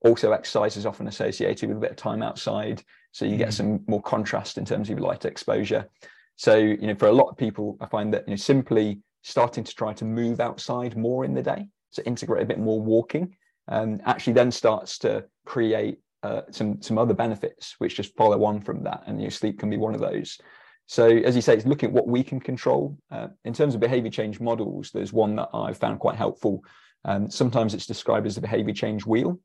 Also, 0.04 0.32
exercise 0.32 0.76
is 0.76 0.86
often 0.86 1.08
associated 1.08 1.68
with 1.68 1.78
a 1.78 1.80
bit 1.80 1.90
of 1.90 1.96
time 1.96 2.22
outside, 2.22 2.82
so 3.12 3.24
you 3.24 3.38
get 3.38 3.48
mm. 3.48 3.54
some 3.54 3.84
more 3.86 4.02
contrast 4.02 4.58
in 4.58 4.64
terms 4.64 4.90
of 4.90 5.00
light 5.00 5.24
exposure. 5.24 5.88
So, 6.36 6.56
you 6.56 6.86
know, 6.86 6.94
for 6.94 7.06
a 7.06 7.12
lot 7.12 7.28
of 7.28 7.36
people, 7.36 7.78
I 7.80 7.86
find 7.86 8.12
that 8.12 8.28
you 8.28 8.32
know 8.32 8.36
simply 8.36 9.00
starting 9.22 9.64
to 9.64 9.74
try 9.74 9.94
to 9.94 10.04
move 10.04 10.40
outside 10.40 10.96
more 10.96 11.24
in 11.24 11.32
the 11.32 11.42
day 11.42 11.66
so 11.94 12.02
integrate 12.02 12.42
a 12.42 12.46
bit 12.46 12.58
more 12.58 12.80
walking, 12.80 13.36
um, 13.68 14.00
actually 14.04 14.32
then 14.32 14.50
starts 14.50 14.98
to 14.98 15.24
create 15.46 15.98
uh, 16.24 16.42
some 16.50 16.80
some 16.82 16.98
other 16.98 17.14
benefits 17.14 17.74
which 17.78 17.96
just 17.96 18.16
follow 18.16 18.44
on 18.44 18.60
from 18.60 18.82
that, 18.82 19.02
and 19.06 19.20
you 19.20 19.26
know, 19.26 19.30
sleep 19.30 19.58
can 19.58 19.70
be 19.70 19.76
one 19.76 19.94
of 19.94 20.00
those. 20.00 20.38
So 20.86 21.06
as 21.06 21.34
you 21.36 21.42
say, 21.42 21.54
it's 21.54 21.66
looking 21.66 21.88
at 21.88 21.94
what 21.94 22.08
we 22.08 22.22
can 22.22 22.40
control. 22.40 22.98
Uh, 23.10 23.28
in 23.44 23.54
terms 23.54 23.74
of 23.74 23.80
behavior 23.80 24.10
change 24.10 24.40
models, 24.40 24.90
there's 24.90 25.12
one 25.12 25.36
that 25.36 25.48
I've 25.54 25.78
found 25.78 26.00
quite 26.00 26.16
helpful. 26.16 26.62
Um, 27.04 27.30
sometimes 27.30 27.72
it's 27.72 27.86
described 27.86 28.26
as 28.26 28.34
the 28.34 28.40
behavior 28.40 28.74
change 28.74 29.06
wheel. 29.06 29.38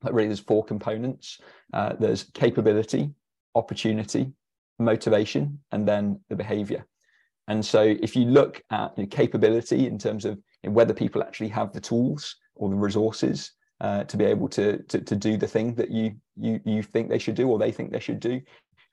But 0.00 0.14
really, 0.14 0.28
there's 0.28 0.40
four 0.40 0.64
components. 0.64 1.40
Uh, 1.72 1.94
there's 1.98 2.24
capability, 2.34 3.10
opportunity, 3.54 4.32
motivation, 4.78 5.60
and 5.72 5.86
then 5.86 6.20
the 6.28 6.36
behavior. 6.36 6.86
And 7.48 7.64
so 7.64 7.82
if 7.82 8.16
you 8.16 8.24
look 8.26 8.62
at 8.70 8.96
you 8.96 9.04
know, 9.04 9.08
capability 9.08 9.86
in 9.86 9.98
terms 9.98 10.24
of 10.24 10.38
know, 10.68 10.74
whether 10.74 10.94
people 10.94 11.22
actually 11.22 11.48
have 11.48 11.72
the 11.72 11.80
tools 11.80 12.36
or 12.54 12.68
the 12.68 12.76
resources 12.76 13.52
uh, 13.80 14.04
to 14.04 14.16
be 14.16 14.24
able 14.24 14.48
to, 14.48 14.82
to, 14.84 15.00
to 15.00 15.16
do 15.16 15.36
the 15.36 15.46
thing 15.46 15.74
that 15.74 15.90
you 15.90 16.14
you 16.36 16.60
you 16.64 16.82
think 16.82 17.08
they 17.08 17.18
should 17.18 17.34
do 17.34 17.48
or 17.48 17.58
they 17.58 17.72
think 17.72 17.90
they 17.90 18.00
should 18.00 18.20
do. 18.20 18.40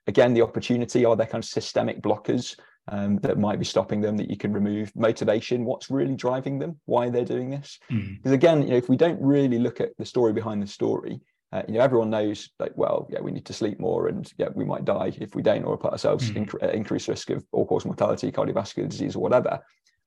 Again, 0.06 0.34
the 0.34 0.42
opportunity 0.42 1.04
are 1.04 1.16
there 1.16 1.26
kind 1.26 1.44
of 1.44 1.48
systemic 1.48 2.02
blockers 2.02 2.58
um, 2.88 3.18
that 3.18 3.38
might 3.38 3.58
be 3.58 3.64
stopping 3.64 4.00
them 4.00 4.16
that 4.16 4.30
you 4.30 4.36
can 4.36 4.52
remove. 4.52 4.90
Motivation, 4.96 5.64
what's 5.64 5.90
really 5.90 6.16
driving 6.16 6.58
them, 6.58 6.80
why 6.86 7.08
they're 7.08 7.24
doing 7.24 7.50
this. 7.50 7.78
Mm. 7.90 8.16
Because 8.16 8.32
again, 8.32 8.62
you 8.62 8.70
know, 8.70 8.76
if 8.76 8.88
we 8.88 8.96
don't 8.96 9.20
really 9.20 9.58
look 9.58 9.80
at 9.80 9.90
the 9.98 10.04
story 10.04 10.32
behind 10.32 10.60
the 10.62 10.66
story, 10.66 11.20
uh, 11.52 11.62
you 11.68 11.74
know, 11.74 11.80
everyone 11.80 12.10
knows 12.10 12.50
like, 12.58 12.72
well, 12.76 13.06
yeah, 13.10 13.20
we 13.20 13.30
need 13.30 13.46
to 13.46 13.52
sleep 13.52 13.78
more, 13.78 14.08
and 14.08 14.32
yeah, 14.38 14.48
we 14.54 14.64
might 14.64 14.84
die 14.84 15.12
if 15.20 15.34
we 15.34 15.42
don't, 15.42 15.64
or 15.64 15.76
put 15.76 15.92
ourselves 15.92 16.30
mm. 16.30 16.54
in 16.62 16.70
increased 16.70 17.08
risk 17.08 17.30
of 17.30 17.44
all-cause 17.52 17.84
mortality, 17.84 18.32
cardiovascular 18.32 18.88
disease, 18.88 19.14
or 19.14 19.22
whatever. 19.22 19.60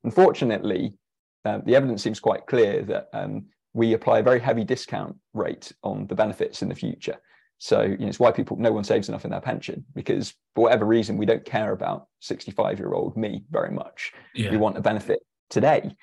Unfortunately, 0.03 0.93
um, 1.45 1.61
the 1.65 1.75
evidence 1.75 2.03
seems 2.03 2.19
quite 2.19 2.45
clear 2.45 2.83
that 2.83 3.09
um, 3.13 3.45
we 3.73 3.93
apply 3.93 4.19
a 4.19 4.23
very 4.23 4.39
heavy 4.39 4.63
discount 4.63 5.15
rate 5.33 5.71
on 5.83 6.07
the 6.07 6.15
benefits 6.15 6.61
in 6.61 6.69
the 6.69 6.75
future. 6.75 7.17
So 7.57 7.81
you 7.81 7.97
know, 7.97 8.07
it's 8.07 8.19
why 8.19 8.31
people 8.31 8.57
no 8.57 8.71
one 8.71 8.83
saves 8.83 9.09
enough 9.09 9.25
in 9.25 9.31
their 9.31 9.41
pension 9.41 9.85
because 9.95 10.33
for 10.55 10.65
whatever 10.65 10.85
reason 10.85 11.17
we 11.17 11.25
don't 11.25 11.45
care 11.45 11.71
about 11.71 12.07
65 12.19 12.79
year 12.79 12.93
old 12.93 13.15
me 13.15 13.43
very 13.51 13.71
much. 13.71 14.11
Yeah. 14.35 14.51
We 14.51 14.57
want 14.57 14.77
a 14.77 14.81
benefit 14.81 15.19
today. 15.49 15.95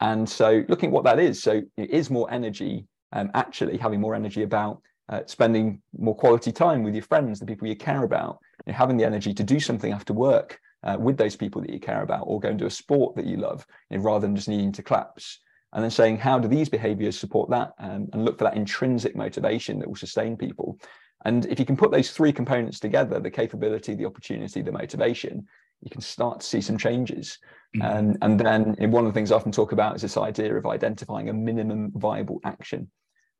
And 0.00 0.28
so 0.28 0.64
looking 0.68 0.90
at 0.90 0.92
what 0.92 1.04
that 1.04 1.18
is, 1.18 1.42
so 1.42 1.62
it 1.76 1.90
is 1.90 2.08
more 2.08 2.30
energy, 2.30 2.86
um, 3.12 3.30
actually 3.34 3.78
having 3.78 4.00
more 4.00 4.14
energy 4.14 4.42
about 4.42 4.80
uh, 5.08 5.22
spending 5.26 5.82
more 5.98 6.14
quality 6.14 6.52
time 6.52 6.82
with 6.82 6.94
your 6.94 7.02
friends, 7.02 7.40
the 7.40 7.46
people 7.46 7.66
you 7.66 7.74
care 7.74 8.04
about, 8.04 8.38
you 8.66 8.72
know, 8.72 8.78
having 8.78 8.96
the 8.96 9.04
energy 9.04 9.34
to 9.34 9.42
do 9.42 9.58
something 9.58 9.92
after 9.92 10.12
work 10.12 10.60
uh, 10.82 10.96
with 10.98 11.16
those 11.16 11.36
people 11.36 11.60
that 11.60 11.70
you 11.70 11.80
care 11.80 12.02
about, 12.02 12.24
or 12.26 12.40
go 12.40 12.48
and 12.48 12.58
do 12.58 12.66
a 12.66 12.70
sport 12.70 13.16
that 13.16 13.26
you 13.26 13.36
love, 13.36 13.66
you 13.90 13.98
know, 13.98 14.04
rather 14.04 14.26
than 14.26 14.36
just 14.36 14.48
needing 14.48 14.72
to 14.72 14.82
collapse. 14.82 15.40
And 15.72 15.82
then 15.82 15.90
saying, 15.90 16.16
how 16.16 16.38
do 16.38 16.48
these 16.48 16.70
behaviors 16.70 17.18
support 17.18 17.50
that? 17.50 17.72
Um, 17.78 18.08
and 18.12 18.24
look 18.24 18.38
for 18.38 18.44
that 18.44 18.56
intrinsic 18.56 19.14
motivation 19.14 19.78
that 19.78 19.88
will 19.88 19.96
sustain 19.96 20.36
people. 20.36 20.78
And 21.24 21.44
if 21.46 21.58
you 21.58 21.66
can 21.66 21.76
put 21.76 21.90
those 21.90 22.10
three 22.10 22.32
components 22.32 22.80
together, 22.80 23.20
the 23.20 23.30
capability, 23.30 23.94
the 23.94 24.06
opportunity, 24.06 24.62
the 24.62 24.72
motivation, 24.72 25.46
you 25.82 25.90
can 25.90 26.00
start 26.00 26.40
to 26.40 26.46
see 26.46 26.60
some 26.60 26.78
changes. 26.78 27.38
Mm-hmm. 27.76 27.96
And, 27.96 28.18
and 28.22 28.40
then 28.40 28.90
one 28.90 29.04
of 29.04 29.12
the 29.12 29.14
things 29.14 29.30
I 29.30 29.36
often 29.36 29.52
talk 29.52 29.72
about 29.72 29.96
is 29.96 30.02
this 30.02 30.16
idea 30.16 30.56
of 30.56 30.64
identifying 30.66 31.28
a 31.28 31.34
minimum 31.34 31.92
viable 31.96 32.40
action. 32.44 32.90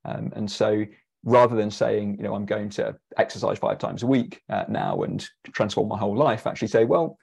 Um, 0.05 0.32
and 0.36 0.51
so 0.51 0.84
rather 1.24 1.57
than 1.57 1.70
saying, 1.70 2.16
you 2.18 2.24
know, 2.24 2.34
I'm 2.34 2.47
going 2.47 2.68
to 2.70 2.97
exercise 3.16 3.59
five 3.59 3.78
times 3.78 4.03
a 4.03 4.07
week 4.07 4.43
uh, 4.51 4.64
now 4.68 5.03
and 5.03 5.26
transform 5.53 5.89
my 5.89 5.99
whole 5.99 6.16
life, 6.16 6.47
actually 6.47 6.68
say, 6.68 6.84
well, 6.84 7.16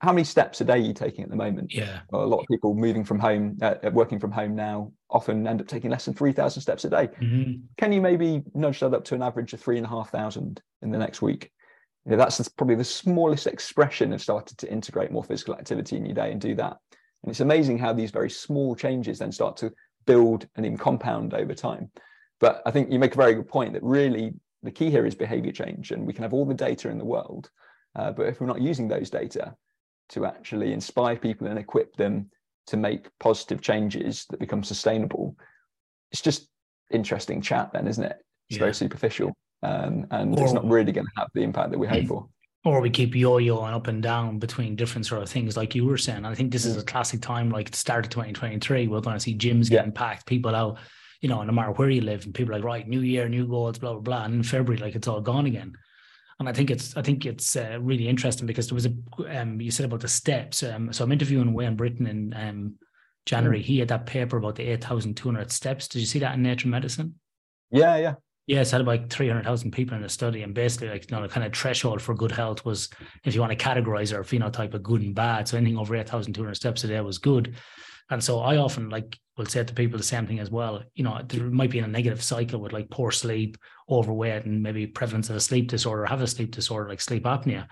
how 0.00 0.12
many 0.12 0.24
steps 0.24 0.60
a 0.60 0.64
day 0.64 0.74
are 0.74 0.76
you 0.76 0.94
taking 0.94 1.24
at 1.24 1.30
the 1.30 1.36
moment? 1.36 1.74
Yeah. 1.74 2.00
Well, 2.10 2.22
a 2.22 2.26
lot 2.26 2.38
of 2.38 2.46
people 2.46 2.74
moving 2.74 3.04
from 3.04 3.18
home, 3.18 3.58
uh, 3.60 3.74
uh 3.82 3.90
working 3.90 4.20
from 4.20 4.30
home 4.30 4.54
now, 4.54 4.92
often 5.10 5.46
end 5.46 5.60
up 5.60 5.66
taking 5.66 5.90
less 5.90 6.04
than 6.04 6.14
3,000 6.14 6.62
steps 6.62 6.84
a 6.84 6.90
day. 6.90 7.08
Mm-hmm. 7.20 7.62
Can 7.76 7.92
you 7.92 8.00
maybe 8.00 8.42
nudge 8.54 8.80
that 8.80 8.94
up 8.94 9.04
to 9.06 9.14
an 9.14 9.22
average 9.22 9.52
of 9.52 9.60
three 9.60 9.76
and 9.76 9.86
a 9.86 9.88
half 9.88 10.10
thousand 10.10 10.62
in 10.82 10.90
the 10.90 10.98
next 10.98 11.20
week? 11.20 11.50
You 12.04 12.12
know, 12.12 12.18
that's 12.18 12.48
probably 12.50 12.76
the 12.76 12.84
smallest 12.84 13.48
expression 13.48 14.12
of 14.12 14.22
starting 14.22 14.54
to 14.58 14.70
integrate 14.70 15.10
more 15.10 15.24
physical 15.24 15.54
activity 15.54 15.96
in 15.96 16.06
your 16.06 16.14
day 16.14 16.30
and 16.30 16.40
do 16.40 16.54
that. 16.54 16.76
And 17.22 17.30
it's 17.30 17.40
amazing 17.40 17.78
how 17.78 17.92
these 17.92 18.12
very 18.12 18.30
small 18.30 18.76
changes 18.76 19.18
then 19.18 19.32
start 19.32 19.56
to 19.58 19.72
build 20.06 20.46
and 20.54 20.64
even 20.64 20.78
compound 20.78 21.34
over 21.34 21.54
time. 21.54 21.90
But 22.38 22.62
I 22.64 22.70
think 22.70 22.92
you 22.92 23.00
make 23.00 23.14
a 23.14 23.16
very 23.16 23.34
good 23.34 23.48
point 23.48 23.72
that 23.72 23.82
really 23.82 24.34
the 24.62 24.70
key 24.70 24.90
here 24.90 25.06
is 25.06 25.14
behavior 25.16 25.52
change, 25.52 25.90
and 25.90 26.06
we 26.06 26.12
can 26.12 26.22
have 26.22 26.32
all 26.32 26.44
the 26.44 26.54
data 26.54 26.88
in 26.88 26.98
the 26.98 27.04
world, 27.04 27.50
uh, 27.96 28.12
but 28.12 28.26
if 28.26 28.40
we're 28.40 28.46
not 28.46 28.60
using 28.60 28.88
those 28.88 29.10
data 29.10 29.54
to 30.10 30.26
actually 30.26 30.72
inspire 30.72 31.16
people 31.16 31.46
and 31.46 31.58
equip 31.58 31.96
them 31.96 32.30
to 32.68 32.76
make 32.76 33.08
positive 33.18 33.60
changes 33.60 34.26
that 34.30 34.40
become 34.40 34.62
sustainable, 34.62 35.36
it's 36.12 36.20
just 36.20 36.48
interesting 36.90 37.40
chat, 37.40 37.72
then, 37.72 37.88
isn't 37.88 38.04
it? 38.04 38.18
It's 38.48 38.56
yeah. 38.56 38.64
very 38.64 38.74
superficial, 38.74 39.34
um, 39.62 40.06
and 40.10 40.38
or, 40.38 40.44
it's 40.44 40.52
not 40.52 40.68
really 40.68 40.92
going 40.92 41.06
to 41.06 41.12
have 41.20 41.28
the 41.34 41.42
impact 41.42 41.70
that 41.70 41.78
we 41.78 41.86
hope 41.86 42.06
for. 42.06 42.28
Or 42.64 42.80
we 42.80 42.90
keep 42.90 43.14
yo-yoing 43.14 43.72
up 43.72 43.86
and 43.86 44.02
down 44.02 44.40
between 44.40 44.74
different 44.74 45.06
sort 45.06 45.22
of 45.22 45.28
things, 45.28 45.56
like 45.56 45.76
you 45.76 45.84
were 45.84 45.96
saying. 45.96 46.24
I 46.24 46.34
think 46.34 46.50
this 46.50 46.64
is 46.64 46.76
a 46.76 46.82
classic 46.82 47.22
time, 47.22 47.48
like 47.48 47.70
the 47.70 47.76
start 47.76 48.04
of 48.04 48.10
2023. 48.10 48.88
We're 48.88 49.00
going 49.00 49.14
to 49.14 49.20
see 49.20 49.38
gyms 49.38 49.70
getting 49.70 49.92
yeah. 49.92 50.00
packed, 50.00 50.26
people 50.26 50.52
out 50.52 50.78
you 51.20 51.28
know, 51.28 51.42
no 51.42 51.52
matter 51.52 51.72
where 51.72 51.90
you 51.90 52.02
live, 52.02 52.24
and 52.24 52.34
people 52.34 52.54
are 52.54 52.58
like, 52.58 52.64
right, 52.64 52.88
new 52.88 53.00
year, 53.00 53.28
new 53.28 53.46
goals, 53.46 53.78
blah 53.78 53.92
blah 53.92 54.00
blah. 54.00 54.24
And 54.24 54.34
in 54.34 54.42
February, 54.42 54.80
like 54.80 54.94
it's 54.94 55.08
all 55.08 55.20
gone 55.20 55.46
again. 55.46 55.76
And 56.38 56.48
I 56.48 56.52
think 56.52 56.70
it's 56.70 56.96
I 56.96 57.02
think 57.02 57.24
it's 57.24 57.56
uh, 57.56 57.78
really 57.80 58.08
interesting 58.08 58.46
because 58.46 58.68
there 58.68 58.74
was 58.74 58.86
a 58.86 59.40
um, 59.40 59.60
you 59.60 59.70
said 59.70 59.86
about 59.86 60.00
the 60.00 60.08
steps. 60.08 60.62
Um, 60.62 60.92
so 60.92 61.04
I'm 61.04 61.12
interviewing 61.12 61.54
Wayne 61.54 61.76
Britton 61.76 62.06
in 62.06 62.34
um, 62.36 62.74
January. 63.24 63.60
Mm. 63.60 63.64
He 63.64 63.78
had 63.78 63.88
that 63.88 64.06
paper 64.06 64.36
about 64.36 64.56
the 64.56 64.64
eight 64.64 64.84
thousand 64.84 65.16
two 65.16 65.28
hundred 65.28 65.50
steps. 65.50 65.88
Did 65.88 66.00
you 66.00 66.06
see 66.06 66.18
that 66.18 66.34
in 66.34 66.42
Nature 66.42 66.68
Medicine? 66.68 67.14
Yeah, 67.70 67.96
yeah. 67.96 68.14
Yeah, 68.46 68.60
it's 68.60 68.70
had 68.70 68.80
about 68.80 69.00
like 69.00 69.10
300,000 69.10 69.72
people 69.72 69.96
in 69.96 70.02
the 70.02 70.08
study. 70.08 70.42
And 70.42 70.54
basically, 70.54 70.88
like, 70.88 71.10
you 71.10 71.16
know, 71.16 71.22
the 71.22 71.28
kind 71.28 71.44
of 71.44 71.52
threshold 71.52 72.00
for 72.00 72.14
good 72.14 72.30
health 72.30 72.64
was 72.64 72.88
if 73.24 73.34
you 73.34 73.40
want 73.40 73.50
to 73.50 73.64
categorize 73.64 74.16
our 74.16 74.22
phenotype 74.22 74.72
of 74.72 74.84
good 74.84 75.02
and 75.02 75.16
bad. 75.16 75.48
So 75.48 75.56
anything 75.56 75.76
over 75.76 75.96
8,200 75.96 76.54
steps 76.54 76.84
a 76.84 76.86
day 76.86 77.00
was 77.00 77.18
good. 77.18 77.56
And 78.08 78.22
so 78.22 78.38
I 78.38 78.58
often 78.58 78.88
like 78.88 79.18
will 79.36 79.46
say 79.46 79.62
to 79.62 79.74
people 79.74 79.98
the 79.98 80.04
same 80.04 80.26
thing 80.26 80.38
as 80.38 80.50
well. 80.50 80.82
You 80.94 81.04
know, 81.04 81.20
there 81.26 81.44
might 81.44 81.70
be 81.70 81.78
in 81.78 81.84
a 81.84 81.88
negative 81.88 82.22
cycle 82.22 82.60
with 82.60 82.72
like 82.72 82.90
poor 82.90 83.10
sleep, 83.10 83.58
overweight, 83.90 84.44
and 84.44 84.62
maybe 84.62 84.86
prevalence 84.86 85.28
of 85.28 85.36
a 85.36 85.40
sleep 85.40 85.68
disorder, 85.68 86.06
have 86.06 86.22
a 86.22 86.26
sleep 86.26 86.52
disorder 86.52 86.88
like 86.88 87.00
sleep 87.00 87.24
apnea. 87.24 87.66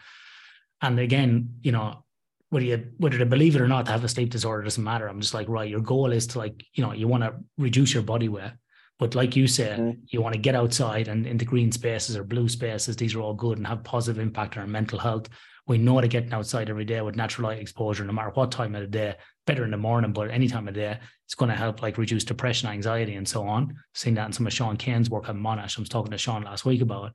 And 0.82 0.98
again, 0.98 1.54
you 1.62 1.72
know, 1.72 2.04
whether 2.50 2.66
you 2.66 2.92
whether 2.98 3.18
they 3.18 3.24
believe 3.24 3.56
it 3.56 3.62
or 3.62 3.68
not, 3.68 3.86
to 3.86 3.92
have 3.92 4.04
a 4.04 4.08
sleep 4.08 4.30
disorder 4.30 4.62
doesn't 4.62 4.84
matter. 4.84 5.08
I'm 5.08 5.20
just 5.20 5.34
like, 5.34 5.48
right, 5.48 5.68
your 5.68 5.80
goal 5.80 6.12
is 6.12 6.26
to 6.28 6.38
like, 6.38 6.64
you 6.74 6.84
know, 6.84 6.92
you 6.92 7.08
want 7.08 7.24
to 7.24 7.34
reduce 7.58 7.94
your 7.94 8.02
body 8.02 8.28
weight. 8.28 8.52
But 8.98 9.14
like 9.14 9.34
you 9.34 9.48
said, 9.48 9.80
mm. 9.80 9.98
you 10.06 10.22
want 10.22 10.34
to 10.34 10.40
get 10.40 10.54
outside 10.54 11.08
and 11.08 11.26
into 11.26 11.44
green 11.44 11.72
spaces 11.72 12.16
or 12.16 12.22
blue 12.22 12.48
spaces. 12.48 12.96
These 12.96 13.14
are 13.14 13.20
all 13.20 13.34
good 13.34 13.58
and 13.58 13.66
have 13.66 13.82
positive 13.82 14.22
impact 14.22 14.56
on 14.56 14.62
our 14.62 14.68
mental 14.68 14.98
health. 14.98 15.28
We 15.66 15.78
know 15.78 16.00
that 16.00 16.08
getting 16.08 16.32
outside 16.32 16.70
every 16.70 16.84
day 16.84 17.00
with 17.00 17.16
natural 17.16 17.48
light 17.48 17.58
exposure, 17.58 18.04
no 18.04 18.12
matter 18.12 18.30
what 18.34 18.52
time 18.52 18.74
of 18.74 18.82
the 18.82 18.86
day, 18.86 19.16
better 19.46 19.64
in 19.64 19.70
the 19.70 19.76
morning, 19.76 20.12
but 20.12 20.30
any 20.30 20.48
time 20.48 20.68
of 20.68 20.74
day, 20.74 20.98
it's 21.26 21.34
going 21.34 21.50
to 21.50 21.56
help 21.56 21.82
like 21.82 21.98
reduce 21.98 22.24
depression, 22.24 22.68
anxiety, 22.68 23.14
and 23.14 23.28
so 23.28 23.46
on. 23.46 23.76
Seeing 23.94 24.14
that 24.16 24.26
in 24.26 24.32
some 24.32 24.46
of 24.46 24.52
Sean 24.52 24.76
Cain's 24.76 25.10
work 25.10 25.28
on 25.28 25.40
Monash. 25.40 25.78
I 25.78 25.82
was 25.82 25.88
talking 25.88 26.12
to 26.12 26.18
Sean 26.18 26.42
last 26.42 26.64
week 26.64 26.82
about 26.82 27.08
it. 27.08 27.12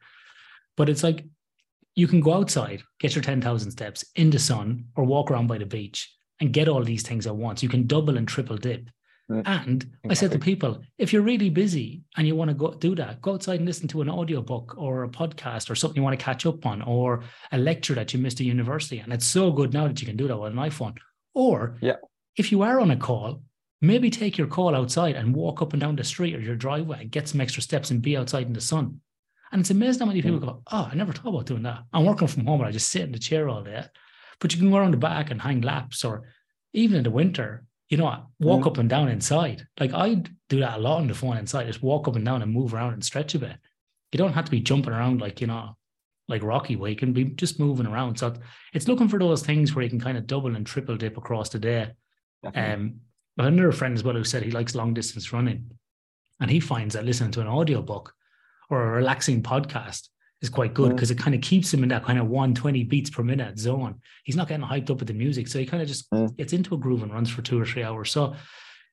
But 0.77 0.89
it's 0.89 1.03
like 1.03 1.25
you 1.95 2.07
can 2.07 2.21
go 2.21 2.33
outside, 2.33 2.83
get 2.99 3.15
your 3.15 3.23
10,000 3.23 3.71
steps 3.71 4.05
in 4.15 4.29
the 4.29 4.39
sun 4.39 4.85
or 4.95 5.03
walk 5.03 5.31
around 5.31 5.47
by 5.47 5.57
the 5.57 5.65
beach 5.65 6.13
and 6.39 6.53
get 6.53 6.67
all 6.67 6.83
these 6.83 7.03
things 7.03 7.27
at 7.27 7.35
once. 7.35 7.61
You 7.61 7.69
can 7.69 7.87
double 7.87 8.17
and 8.17 8.27
triple 8.27 8.57
dip. 8.57 8.89
Mm, 9.29 9.43
and 9.45 9.83
exactly. 9.83 10.09
I 10.09 10.13
said 10.13 10.31
to 10.31 10.39
people, 10.39 10.81
if 10.97 11.13
you're 11.13 11.21
really 11.21 11.49
busy 11.49 12.01
and 12.17 12.25
you 12.25 12.35
want 12.35 12.49
to 12.49 12.55
go 12.55 12.73
do 12.73 12.95
that, 12.95 13.21
go 13.21 13.33
outside 13.33 13.59
and 13.59 13.65
listen 13.67 13.87
to 13.89 14.01
an 14.01 14.09
audiobook 14.09 14.75
or 14.77 15.03
a 15.03 15.09
podcast 15.09 15.69
or 15.69 15.75
something 15.75 15.97
you 15.97 16.03
want 16.03 16.17
to 16.17 16.23
catch 16.23 16.45
up 16.45 16.65
on 16.65 16.81
or 16.81 17.23
a 17.51 17.57
lecture 17.57 17.93
that 17.93 18.13
you 18.13 18.19
missed 18.19 18.39
at 18.39 18.47
university. 18.47 18.99
And 18.99 19.13
it's 19.13 19.25
so 19.25 19.51
good 19.51 19.73
now 19.73 19.87
that 19.87 20.01
you 20.01 20.07
can 20.07 20.17
do 20.17 20.27
that 20.27 20.37
with 20.37 20.53
an 20.53 20.57
iPhone. 20.57 20.97
Or 21.35 21.77
yeah 21.79 21.97
if 22.39 22.53
you 22.53 22.61
are 22.61 22.79
on 22.79 22.89
a 22.89 22.95
call, 22.95 23.41
maybe 23.81 24.09
take 24.09 24.37
your 24.37 24.47
call 24.47 24.73
outside 24.73 25.17
and 25.17 25.35
walk 25.35 25.61
up 25.61 25.73
and 25.73 25.81
down 25.81 25.97
the 25.97 26.05
street 26.05 26.33
or 26.33 26.39
your 26.39 26.55
driveway 26.55 27.01
and 27.01 27.11
get 27.11 27.27
some 27.27 27.41
extra 27.41 27.61
steps 27.61 27.91
and 27.91 28.01
be 28.01 28.15
outside 28.15 28.47
in 28.47 28.53
the 28.53 28.61
sun. 28.61 29.01
And 29.51 29.59
it's 29.59 29.71
amazing 29.71 29.99
how 29.99 30.05
many 30.05 30.21
people 30.21 30.39
mm. 30.39 30.45
go, 30.45 30.61
Oh, 30.71 30.87
I 30.89 30.95
never 30.95 31.11
thought 31.11 31.29
about 31.29 31.47
doing 31.47 31.63
that. 31.63 31.83
I'm 31.91 32.05
working 32.05 32.29
from 32.29 32.45
home 32.45 32.61
and 32.61 32.69
I 32.69 32.71
just 32.71 32.87
sit 32.87 33.01
in 33.01 33.11
the 33.11 33.19
chair 33.19 33.49
all 33.49 33.61
day. 33.61 33.83
But 34.39 34.53
you 34.53 34.59
can 34.59 34.71
go 34.71 34.77
around 34.77 34.91
the 34.91 34.97
back 34.97 35.31
and 35.31 35.41
hang 35.41 35.59
laps 35.59 36.05
or 36.05 36.29
even 36.71 36.95
in 36.95 37.03
the 37.03 37.11
winter, 37.11 37.65
you 37.89 37.97
know, 37.97 38.27
walk 38.39 38.61
mm. 38.61 38.67
up 38.67 38.77
and 38.77 38.89
down 38.89 39.09
inside. 39.09 39.67
Like 39.77 39.93
I 39.93 40.23
do 40.47 40.61
that 40.61 40.77
a 40.77 40.81
lot 40.81 41.01
on 41.01 41.07
the 41.07 41.13
phone 41.13 41.35
inside, 41.35 41.67
just 41.67 41.83
walk 41.83 42.07
up 42.07 42.15
and 42.15 42.23
down 42.23 42.41
and 42.41 42.53
move 42.53 42.73
around 42.73 42.93
and 42.93 43.03
stretch 43.03 43.35
a 43.35 43.39
bit. 43.39 43.57
You 44.13 44.17
don't 44.17 44.33
have 44.33 44.45
to 44.45 44.51
be 44.51 44.61
jumping 44.61 44.93
around 44.93 45.19
like, 45.19 45.41
you 45.41 45.47
know, 45.47 45.75
like 46.29 46.41
Rocky 46.41 46.77
where 46.77 46.89
you 46.89 46.95
can 46.95 47.11
be 47.11 47.25
just 47.25 47.59
moving 47.59 47.85
around. 47.85 48.17
So 48.17 48.33
it's 48.73 48.87
looking 48.87 49.09
for 49.09 49.19
those 49.19 49.41
things 49.41 49.75
where 49.75 49.83
you 49.83 49.89
can 49.89 49.99
kind 49.99 50.17
of 50.17 50.25
double 50.25 50.55
and 50.55 50.65
triple 50.65 50.95
dip 50.95 51.17
across 51.17 51.49
the 51.49 51.59
day 51.59 51.91
um, 52.43 52.95
but 53.35 53.45
another 53.45 53.71
friend 53.71 53.95
as 53.95 54.03
well 54.03 54.15
who 54.15 54.23
said 54.23 54.43
he 54.43 54.51
likes 54.51 54.75
long 54.75 54.93
distance 54.93 55.31
running, 55.33 55.71
and 56.39 56.49
he 56.49 56.59
finds 56.59 56.95
that 56.95 57.05
listening 57.05 57.31
to 57.31 57.41
an 57.41 57.47
audiobook 57.47 58.13
or 58.69 58.83
a 58.83 58.91
relaxing 58.91 59.41
podcast 59.41 60.09
is 60.41 60.49
quite 60.49 60.73
good 60.73 60.95
because 60.95 61.09
mm. 61.09 61.13
it 61.13 61.19
kind 61.19 61.35
of 61.35 61.41
keeps 61.41 61.73
him 61.73 61.83
in 61.83 61.89
that 61.89 62.05
kind 62.05 62.17
of 62.17 62.27
120 62.27 62.83
beats 62.85 63.09
per 63.09 63.23
minute 63.23 63.59
zone. 63.59 63.95
He's 64.23 64.35
not 64.35 64.47
getting 64.47 64.65
hyped 64.65 64.89
up 64.89 64.99
with 64.99 65.07
the 65.07 65.13
music, 65.13 65.47
so 65.47 65.59
he 65.59 65.65
kind 65.65 65.81
of 65.81 65.87
just 65.89 66.09
mm. 66.11 66.35
gets 66.37 66.53
into 66.53 66.75
a 66.75 66.77
groove 66.77 67.03
and 67.03 67.13
runs 67.13 67.29
for 67.29 67.41
two 67.41 67.59
or 67.59 67.65
three 67.65 67.83
hours. 67.83 68.11
So 68.11 68.35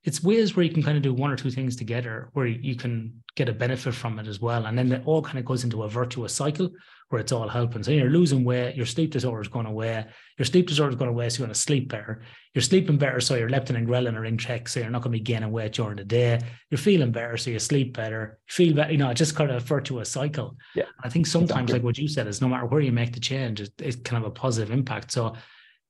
it's 0.04 0.22
ways 0.22 0.54
where 0.54 0.64
you 0.64 0.72
can 0.72 0.82
kind 0.82 0.96
of 0.96 1.02
do 1.02 1.12
one 1.12 1.30
or 1.30 1.36
two 1.36 1.50
things 1.50 1.76
together 1.76 2.30
where 2.32 2.46
you 2.46 2.76
can 2.76 3.22
get 3.34 3.48
a 3.48 3.52
benefit 3.52 3.94
from 3.94 4.18
it 4.18 4.26
as 4.28 4.40
well. 4.40 4.66
And 4.66 4.78
then 4.78 4.90
it 4.92 5.02
all 5.04 5.22
kind 5.22 5.38
of 5.38 5.44
goes 5.44 5.64
into 5.64 5.82
a 5.82 5.88
virtuous 5.88 6.32
cycle 6.32 6.70
where 7.08 7.20
it's 7.20 7.30
all 7.30 7.48
helping. 7.48 7.84
So 7.84 7.92
you're 7.92 8.10
losing 8.10 8.42
weight, 8.42 8.74
your 8.74 8.86
sleep 8.86 9.12
disorder 9.12 9.40
is 9.40 9.48
going 9.48 9.66
away, 9.66 10.06
your 10.38 10.46
sleep 10.46 10.66
disorder 10.66 10.90
is 10.90 10.96
going 10.96 11.10
away, 11.10 11.28
so 11.28 11.38
you're 11.38 11.46
going 11.46 11.54
to 11.54 11.60
sleep 11.60 11.88
better. 11.88 12.22
You're 12.52 12.62
sleeping 12.62 12.98
better, 12.98 13.20
so 13.20 13.36
your 13.36 13.48
leptin 13.48 13.76
and 13.76 13.86
ghrelin 13.86 14.16
are 14.16 14.24
in 14.24 14.38
check, 14.38 14.68
so 14.68 14.80
you're 14.80 14.90
not 14.90 15.02
going 15.02 15.12
to 15.12 15.18
be 15.18 15.24
gaining 15.24 15.52
weight 15.52 15.74
during 15.74 15.96
the 15.96 16.04
day. 16.04 16.40
You're 16.70 16.78
feeling 16.78 17.12
better, 17.12 17.36
so 17.36 17.50
you 17.50 17.58
sleep 17.60 17.96
better. 17.96 18.38
You 18.48 18.52
feel 18.52 18.74
better, 18.74 18.90
you 18.90 18.98
know, 18.98 19.12
just 19.14 19.36
kind 19.36 19.50
of 19.50 19.56
a 19.56 19.60
virtuous 19.60 20.10
cycle. 20.10 20.56
Yeah. 20.74 20.86
I 21.04 21.08
think 21.08 21.26
sometimes, 21.26 21.52
exactly. 21.52 21.74
like 21.74 21.84
what 21.84 21.98
you 21.98 22.08
said, 22.08 22.26
is 22.26 22.40
no 22.40 22.48
matter 22.48 22.66
where 22.66 22.80
you 22.80 22.92
make 22.92 23.12
the 23.12 23.20
change, 23.20 23.60
it, 23.60 23.72
it 23.78 24.04
can 24.04 24.16
have 24.16 24.26
a 24.26 24.30
positive 24.30 24.72
impact. 24.72 25.12
So 25.12 25.34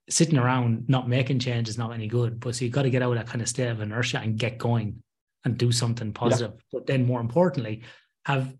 sitting 0.08 0.38
around 0.38 0.88
not 0.88 1.08
making 1.08 1.38
change 1.38 1.68
is 1.68 1.78
not 1.78 1.92
any 1.92 2.08
good. 2.08 2.40
But 2.40 2.56
so 2.56 2.64
you 2.64 2.70
got 2.70 2.82
to 2.82 2.90
get 2.90 3.02
out 3.02 3.12
of 3.12 3.18
that 3.18 3.26
kind 3.26 3.42
of 3.42 3.48
state 3.48 3.68
of 3.68 3.80
inertia 3.80 4.18
and 4.18 4.38
get 4.38 4.58
going 4.58 5.02
and 5.44 5.56
do 5.56 5.72
something 5.72 6.12
positive. 6.12 6.52
Yeah. 6.54 6.62
But 6.72 6.86
then 6.86 7.06
more 7.06 7.20
importantly, 7.20 7.82
have, 8.24 8.54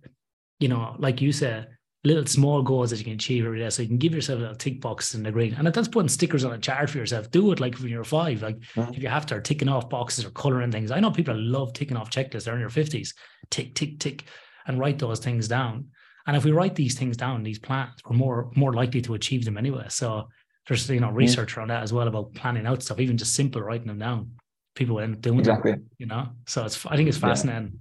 you 0.59 0.69
know, 0.69 0.97
like 0.99 1.21
you 1.21 1.33
said, 1.33 1.76
little 2.07 2.27
small 2.27 2.63
goals 2.63 2.91
that 2.91 2.99
you 2.99 3.05
can 3.05 3.15
achieve 3.15 3.45
every 3.45 3.59
day. 3.59 3.69
So 3.69 3.83
you 3.83 3.89
can 3.89 3.99
give 3.99 4.15
yourself 4.15 4.39
a 4.39 4.43
little 4.43 4.57
tick 4.57 4.81
box 4.81 5.15
in 5.15 5.25
the 5.25 5.33
green. 5.33 5.55
And 5.55 5.67
that's 5.67 5.89
putting 5.89 6.09
stickers 6.09 6.45
on 6.45 6.53
a 6.53 6.59
chart 6.59 6.89
for 6.89 6.99
yourself. 6.99 7.31
Do 7.31 7.51
it 7.53 7.61
like 7.61 7.77
when 7.79 7.89
you're 7.89 8.05
five. 8.05 8.43
Like 8.43 8.59
mm-hmm. 8.59 8.95
if 8.95 9.03
you 9.03 9.09
have 9.09 9.27
to, 9.27 9.37
are 9.37 9.41
ticking 9.41 9.69
off 9.69 9.91
boxes 9.91 10.25
or 10.25 10.31
coloring 10.31 10.71
things. 10.71 10.93
I 10.93 11.01
know 11.01 11.11
people 11.11 11.37
love 11.37 11.73
ticking 11.73 11.97
off 11.97 12.11
checklists. 12.11 12.45
They're 12.45 12.55
in 12.55 12.61
their 12.61 12.69
50s. 12.69 13.13
Tick, 13.51 13.75
tick, 13.75 13.99
tick, 13.99 14.25
and 14.67 14.79
write 14.79 14.99
those 14.99 15.19
things 15.19 15.49
down. 15.49 15.89
And 16.27 16.37
if 16.37 16.45
we 16.45 16.53
write 16.53 16.75
these 16.75 16.99
things 16.99 17.17
down, 17.17 17.43
these 17.43 17.59
plans, 17.59 18.01
we're 18.09 18.17
more 18.17 18.51
more 18.57 18.73
likely 18.73 19.01
to 19.03 19.15
achieve 19.15 19.45
them 19.45 19.57
anyway. 19.57 19.87
So 19.89 20.29
there's 20.67 20.89
you 20.91 21.01
know 21.01 21.09
mm-hmm. 21.09 21.17
research 21.17 21.51
mm-hmm. 21.51 21.61
around 21.61 21.69
that 21.69 21.83
as 21.83 21.93
well 21.93 22.09
about 22.09 22.35
planning 22.35 22.67
out 22.67 22.83
stuff, 22.83 23.01
even 23.01 23.17
just 23.17 23.35
simple 23.35 23.63
writing 23.63 23.87
them 23.87 23.99
down. 23.99 24.33
People 24.75 24.99
end 25.01 25.15
up 25.15 25.21
doing 25.23 25.39
exactly. 25.39 25.73
Them, 25.73 25.91
you 25.99 26.07
know. 26.07 26.29
So 26.47 26.65
it's 26.65 26.85
I 26.87 26.97
think 26.97 27.09
it's 27.09 27.19
fascinating. 27.19 27.71
Yeah. 27.73 27.79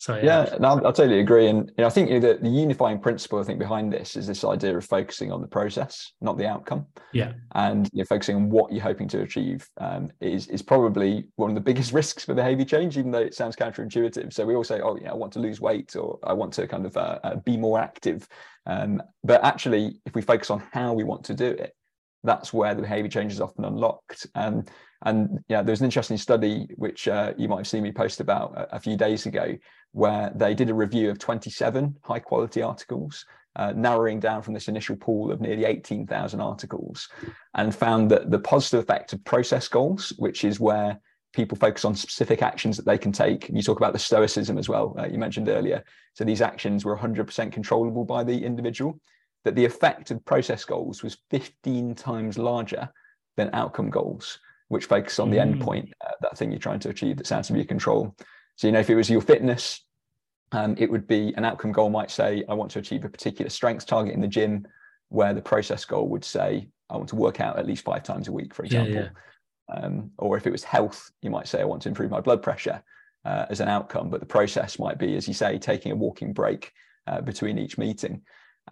So 0.00 0.14
yeah, 0.16 0.46
yeah 0.48 0.58
no, 0.60 0.76
I 0.76 0.92
totally 0.92 1.18
agree, 1.18 1.48
and 1.48 1.68
you 1.76 1.82
know, 1.82 1.86
I 1.86 1.90
think 1.90 2.08
you 2.08 2.20
know, 2.20 2.32
the, 2.32 2.38
the 2.40 2.48
unifying 2.48 3.00
principle 3.00 3.40
I 3.40 3.42
think 3.42 3.58
behind 3.58 3.92
this 3.92 4.16
is 4.16 4.28
this 4.28 4.44
idea 4.44 4.76
of 4.76 4.84
focusing 4.84 5.32
on 5.32 5.40
the 5.40 5.48
process, 5.48 6.12
not 6.20 6.38
the 6.38 6.46
outcome. 6.46 6.86
Yeah, 7.12 7.32
and 7.56 7.88
you 7.92 7.98
know, 7.98 8.04
focusing 8.04 8.36
on 8.36 8.48
what 8.48 8.72
you're 8.72 8.82
hoping 8.82 9.08
to 9.08 9.22
achieve 9.22 9.68
um, 9.78 10.10
is 10.20 10.46
is 10.48 10.62
probably 10.62 11.26
one 11.34 11.50
of 11.50 11.56
the 11.56 11.60
biggest 11.60 11.92
risks 12.00 12.24
for 12.24 12.34
behavior 12.34 12.64
change, 12.64 12.96
even 12.96 13.10
though 13.10 13.18
it 13.18 13.34
sounds 13.34 13.56
counterintuitive. 13.56 14.32
So 14.32 14.46
we 14.46 14.54
all 14.54 14.62
say, 14.62 14.80
oh, 14.80 14.96
yeah, 15.02 15.10
I 15.10 15.14
want 15.14 15.32
to 15.32 15.40
lose 15.40 15.60
weight, 15.60 15.96
or 15.96 16.20
I 16.22 16.32
want 16.32 16.52
to 16.54 16.68
kind 16.68 16.86
of 16.86 16.96
uh, 16.96 17.18
uh, 17.24 17.36
be 17.36 17.56
more 17.56 17.80
active, 17.80 18.28
um, 18.66 19.02
but 19.24 19.42
actually, 19.42 20.00
if 20.06 20.14
we 20.14 20.22
focus 20.22 20.50
on 20.50 20.62
how 20.72 20.92
we 20.92 21.02
want 21.02 21.24
to 21.24 21.34
do 21.34 21.46
it, 21.46 21.74
that's 22.24 22.52
where 22.52 22.74
the 22.74 22.82
behavior 22.82 23.08
change 23.08 23.32
is 23.32 23.40
often 23.40 23.64
unlocked. 23.64 24.26
Um, 24.34 24.64
and 25.04 25.38
yeah, 25.48 25.62
there 25.62 25.72
was 25.72 25.80
an 25.80 25.86
interesting 25.86 26.16
study 26.16 26.68
which 26.76 27.06
uh, 27.06 27.32
you 27.36 27.48
might 27.48 27.58
have 27.58 27.68
seen 27.68 27.84
me 27.84 27.92
post 27.92 28.20
about 28.20 28.56
a, 28.56 28.76
a, 28.76 28.80
few 28.80 28.96
days 28.96 29.26
ago, 29.26 29.56
where 29.92 30.32
they 30.34 30.54
did 30.54 30.70
a 30.70 30.74
review 30.74 31.10
of 31.10 31.18
27 31.18 31.96
high 32.02 32.18
quality 32.18 32.62
articles, 32.62 33.24
uh, 33.56 33.72
narrowing 33.76 34.18
down 34.18 34.42
from 34.42 34.54
this 34.54 34.68
initial 34.68 34.96
pool 34.96 35.30
of 35.30 35.40
nearly 35.40 35.64
18,000 35.64 36.40
articles, 36.40 37.08
and 37.54 37.74
found 37.74 38.10
that 38.10 38.30
the 38.30 38.40
positive 38.40 38.80
effect 38.80 39.12
of 39.12 39.24
process 39.24 39.68
goals, 39.68 40.12
which 40.18 40.44
is 40.44 40.58
where 40.58 41.00
people 41.32 41.56
focus 41.56 41.84
on 41.84 41.94
specific 41.94 42.42
actions 42.42 42.76
that 42.76 42.86
they 42.86 42.98
can 42.98 43.12
take. 43.12 43.48
You 43.48 43.62
talk 43.62 43.76
about 43.76 43.92
the 43.92 43.98
stoicism 43.98 44.58
as 44.58 44.68
well, 44.68 44.96
uh, 44.98 45.06
you 45.06 45.18
mentioned 45.18 45.48
earlier. 45.48 45.84
So 46.14 46.24
these 46.24 46.42
actions 46.42 46.84
were 46.84 46.96
100% 46.96 47.52
controllable 47.52 48.04
by 48.04 48.24
the 48.24 48.44
individual 48.44 48.98
that 49.48 49.54
the 49.54 49.64
effect 49.64 50.10
of 50.10 50.22
process 50.26 50.62
goals 50.62 51.02
was 51.02 51.16
15 51.30 51.94
times 51.94 52.36
larger 52.36 52.86
than 53.38 53.48
outcome 53.54 53.88
goals, 53.88 54.40
which 54.68 54.84
focus 54.84 55.18
on 55.18 55.30
the 55.30 55.38
mm. 55.38 55.58
endpoint, 55.58 55.90
uh, 56.06 56.10
that 56.20 56.36
thing 56.36 56.52
you're 56.52 56.58
trying 56.58 56.80
to 56.80 56.90
achieve 56.90 57.16
that's 57.16 57.32
out 57.32 57.48
of 57.48 57.56
your 57.56 57.64
control. 57.64 58.14
So, 58.56 58.66
you 58.66 58.74
know, 58.74 58.80
if 58.80 58.90
it 58.90 58.94
was 58.94 59.08
your 59.08 59.22
fitness, 59.22 59.86
um, 60.52 60.74
it 60.78 60.90
would 60.90 61.06
be 61.06 61.32
an 61.38 61.46
outcome 61.46 61.72
goal 61.72 61.88
might 61.88 62.10
say, 62.10 62.44
I 62.46 62.52
want 62.52 62.70
to 62.72 62.78
achieve 62.78 63.06
a 63.06 63.08
particular 63.08 63.48
strength 63.48 63.86
target 63.86 64.12
in 64.12 64.20
the 64.20 64.28
gym, 64.28 64.66
where 65.08 65.32
the 65.32 65.40
process 65.40 65.82
goal 65.86 66.08
would 66.08 66.26
say, 66.26 66.68
I 66.90 66.98
want 66.98 67.08
to 67.08 67.16
work 67.16 67.40
out 67.40 67.58
at 67.58 67.66
least 67.66 67.84
five 67.84 68.02
times 68.02 68.28
a 68.28 68.32
week, 68.32 68.52
for 68.52 68.66
example. 68.66 68.96
Yeah, 68.96 69.08
yeah. 69.70 69.80
Um, 69.80 70.10
or 70.18 70.36
if 70.36 70.46
it 70.46 70.52
was 70.52 70.62
health, 70.62 71.10
you 71.22 71.30
might 71.30 71.48
say, 71.48 71.62
I 71.62 71.64
want 71.64 71.80
to 71.82 71.88
improve 71.88 72.10
my 72.10 72.20
blood 72.20 72.42
pressure 72.42 72.82
uh, 73.24 73.46
as 73.48 73.60
an 73.60 73.68
outcome, 73.68 74.10
but 74.10 74.20
the 74.20 74.26
process 74.26 74.78
might 74.78 74.98
be, 74.98 75.16
as 75.16 75.26
you 75.26 75.32
say, 75.32 75.56
taking 75.56 75.90
a 75.90 75.96
walking 75.96 76.34
break 76.34 76.70
uh, 77.06 77.22
between 77.22 77.58
each 77.58 77.78
meeting 77.78 78.20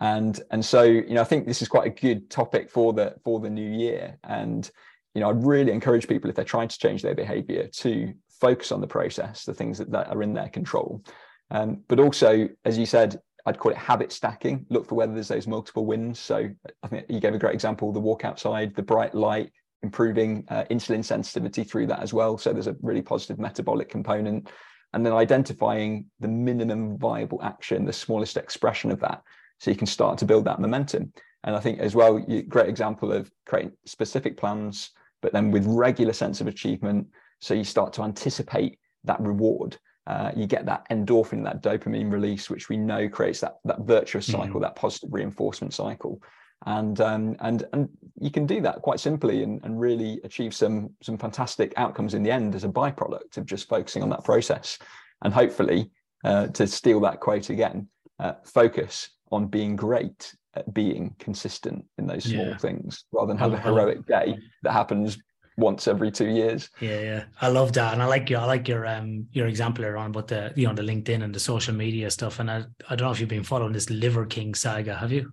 and 0.00 0.40
and 0.50 0.64
so 0.64 0.82
you 0.82 1.14
know 1.14 1.20
i 1.20 1.24
think 1.24 1.46
this 1.46 1.62
is 1.62 1.68
quite 1.68 1.86
a 1.86 1.90
good 1.90 2.28
topic 2.30 2.70
for 2.70 2.92
the 2.92 3.14
for 3.24 3.40
the 3.40 3.50
new 3.50 3.68
year. 3.68 4.18
And 4.24 4.70
you 5.14 5.20
know 5.20 5.30
i'd 5.30 5.44
really 5.44 5.72
encourage 5.72 6.08
people 6.08 6.28
if 6.28 6.36
they're 6.36 6.44
trying 6.44 6.68
to 6.68 6.78
change 6.78 7.02
their 7.02 7.14
behavior 7.14 7.68
to 7.68 8.12
focus 8.40 8.70
on 8.72 8.80
the 8.80 8.86
process 8.86 9.44
the 9.44 9.54
things 9.54 9.78
that, 9.78 9.90
that 9.90 10.08
are 10.08 10.22
in 10.22 10.34
their 10.34 10.48
control. 10.48 11.02
Um, 11.50 11.82
but 11.88 12.00
also 12.00 12.48
as 12.64 12.76
you 12.76 12.86
said 12.86 13.20
i'd 13.46 13.58
call 13.58 13.72
it 13.72 13.78
habit 13.78 14.12
stacking. 14.12 14.66
Look 14.70 14.86
for 14.86 14.96
whether 14.96 15.14
there's 15.14 15.28
those 15.28 15.46
multiple 15.46 15.86
wins. 15.86 16.18
So 16.18 16.48
i 16.82 16.88
think 16.88 17.06
you 17.08 17.20
gave 17.20 17.34
a 17.34 17.38
great 17.38 17.54
example 17.54 17.92
the 17.92 18.00
walk 18.00 18.24
outside 18.24 18.74
the 18.74 18.82
bright 18.82 19.14
light 19.14 19.52
improving 19.82 20.44
uh, 20.48 20.64
insulin 20.70 21.04
sensitivity 21.04 21.62
through 21.62 21.86
that 21.86 22.00
as 22.00 22.12
well. 22.12 22.36
So 22.38 22.52
there's 22.52 22.66
a 22.66 22.76
really 22.82 23.02
positive 23.02 23.38
metabolic 23.38 23.88
component. 23.88 24.50
And 24.92 25.04
then 25.04 25.12
identifying 25.12 26.06
the 26.20 26.28
minimum 26.28 26.98
viable 26.98 27.40
action 27.42 27.84
the 27.84 27.92
smallest 27.92 28.36
expression 28.36 28.90
of 28.90 29.00
that 29.00 29.22
so 29.58 29.70
you 29.70 29.76
can 29.76 29.86
start 29.86 30.18
to 30.18 30.24
build 30.24 30.44
that 30.44 30.60
momentum. 30.60 31.12
And 31.44 31.54
I 31.54 31.60
think 31.60 31.78
as 31.78 31.94
well, 31.94 32.18
you, 32.18 32.42
great 32.42 32.68
example 32.68 33.12
of 33.12 33.30
creating 33.46 33.72
specific 33.84 34.36
plans, 34.36 34.90
but 35.22 35.32
then 35.32 35.50
with 35.50 35.64
regular 35.66 36.12
sense 36.12 36.40
of 36.40 36.46
achievement. 36.46 37.06
So 37.40 37.54
you 37.54 37.64
start 37.64 37.92
to 37.94 38.02
anticipate 38.02 38.78
that 39.04 39.20
reward. 39.20 39.78
Uh, 40.06 40.30
you 40.36 40.46
get 40.46 40.66
that 40.66 40.88
endorphin, 40.90 41.44
that 41.44 41.62
dopamine 41.62 42.12
release, 42.12 42.50
which 42.50 42.68
we 42.68 42.76
know 42.76 43.08
creates 43.08 43.40
that 43.40 43.56
that 43.64 43.80
virtuous 43.80 44.26
cycle, 44.26 44.46
mm-hmm. 44.46 44.62
that 44.62 44.76
positive 44.76 45.12
reinforcement 45.12 45.74
cycle. 45.74 46.20
And 46.64 47.00
um, 47.00 47.36
and 47.40 47.64
and 47.72 47.88
you 48.20 48.30
can 48.30 48.46
do 48.46 48.60
that 48.62 48.82
quite 48.82 49.00
simply 49.00 49.42
and, 49.42 49.62
and 49.64 49.78
really 49.78 50.20
achieve 50.24 50.54
some 50.54 50.90
some 51.02 51.18
fantastic 51.18 51.72
outcomes 51.76 52.14
in 52.14 52.22
the 52.22 52.30
end 52.30 52.54
as 52.54 52.64
a 52.64 52.68
byproduct 52.68 53.36
of 53.36 53.46
just 53.46 53.68
focusing 53.68 54.02
on 54.02 54.10
that 54.10 54.24
process. 54.24 54.78
And 55.22 55.34
hopefully, 55.34 55.90
uh, 56.24 56.48
to 56.48 56.66
steal 56.66 57.00
that 57.00 57.20
quote 57.20 57.50
again, 57.50 57.88
uh, 58.18 58.34
focus 58.44 59.10
on 59.32 59.46
being 59.46 59.76
great 59.76 60.34
at 60.54 60.72
being 60.72 61.14
consistent 61.18 61.84
in 61.98 62.06
those 62.06 62.24
small 62.24 62.46
yeah. 62.46 62.56
things 62.56 63.04
rather 63.12 63.28
than 63.28 63.38
have 63.38 63.52
a 63.52 63.58
heroic 63.58 64.06
day 64.06 64.36
that 64.62 64.72
happens 64.72 65.18
once 65.58 65.88
every 65.88 66.10
two 66.10 66.28
years. 66.28 66.70
Yeah, 66.80 67.00
yeah. 67.00 67.24
I 67.40 67.48
love 67.48 67.72
that. 67.74 67.92
And 67.92 68.02
I 68.02 68.06
like 68.06 68.28
your 68.28 68.40
I 68.40 68.44
like 68.44 68.68
your 68.68 68.86
um 68.86 69.26
your 69.32 69.46
example 69.46 69.84
around 69.84 70.10
about 70.10 70.28
the 70.28 70.52
you 70.54 70.66
know 70.66 70.74
the 70.74 70.82
LinkedIn 70.82 71.22
and 71.22 71.34
the 71.34 71.40
social 71.40 71.74
media 71.74 72.10
stuff. 72.10 72.40
And 72.40 72.50
I, 72.50 72.64
I 72.88 72.96
don't 72.96 73.06
know 73.06 73.12
if 73.12 73.20
you've 73.20 73.28
been 73.28 73.44
following 73.44 73.72
this 73.72 73.90
Liver 73.90 74.26
King 74.26 74.54
saga, 74.54 74.94
have 74.96 75.12
you? 75.12 75.32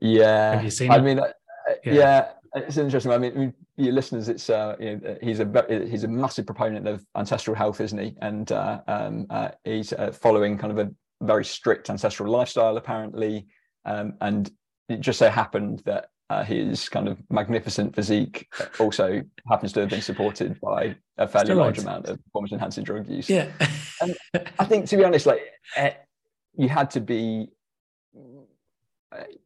Yeah. 0.00 0.54
Have 0.54 0.64
you 0.64 0.70
seen 0.70 0.90
I 0.90 0.98
it? 0.98 1.02
mean 1.02 1.18
uh, 1.18 1.32
yeah. 1.84 1.92
yeah. 1.92 2.28
it's 2.54 2.76
interesting. 2.76 3.12
I 3.12 3.18
mean, 3.18 3.52
your 3.76 3.92
listeners, 3.92 4.28
it's 4.28 4.48
uh, 4.50 4.76
you 4.78 4.96
know, 4.96 5.16
he's 5.20 5.40
a 5.40 5.86
he's 5.88 6.04
a 6.04 6.08
massive 6.08 6.46
proponent 6.46 6.86
of 6.86 7.04
ancestral 7.16 7.56
health, 7.56 7.80
isn't 7.80 7.98
he? 7.98 8.14
And 8.20 8.50
uh, 8.52 8.80
um, 8.86 9.26
uh, 9.30 9.50
he's 9.64 9.92
uh, 9.92 10.12
following 10.12 10.56
kind 10.58 10.78
of 10.78 10.78
a 10.78 10.92
very 11.26 11.44
strict 11.44 11.90
ancestral 11.90 12.30
lifestyle, 12.30 12.76
apparently. 12.76 13.46
Um, 13.84 14.14
and 14.20 14.50
it 14.88 15.00
just 15.00 15.18
so 15.18 15.28
happened 15.28 15.82
that 15.84 16.08
uh, 16.30 16.42
his 16.44 16.88
kind 16.88 17.08
of 17.08 17.18
magnificent 17.30 17.94
physique 17.94 18.48
also 18.78 19.22
happens 19.48 19.72
to 19.74 19.80
have 19.80 19.90
been 19.90 20.00
supported 20.00 20.58
by 20.60 20.96
a 21.18 21.28
fairly 21.28 21.50
Steroids. 21.50 21.56
large 21.56 21.78
amount 21.78 22.06
of 22.06 22.22
performance 22.24 22.52
enhancing 22.52 22.84
drug 22.84 23.08
use. 23.08 23.28
Yeah. 23.28 23.48
and 24.00 24.16
I 24.58 24.64
think, 24.64 24.86
to 24.88 24.96
be 24.96 25.04
honest, 25.04 25.26
like 25.26 25.42
uh, 25.76 25.90
you 26.56 26.68
had 26.68 26.90
to 26.92 27.00
be. 27.00 27.48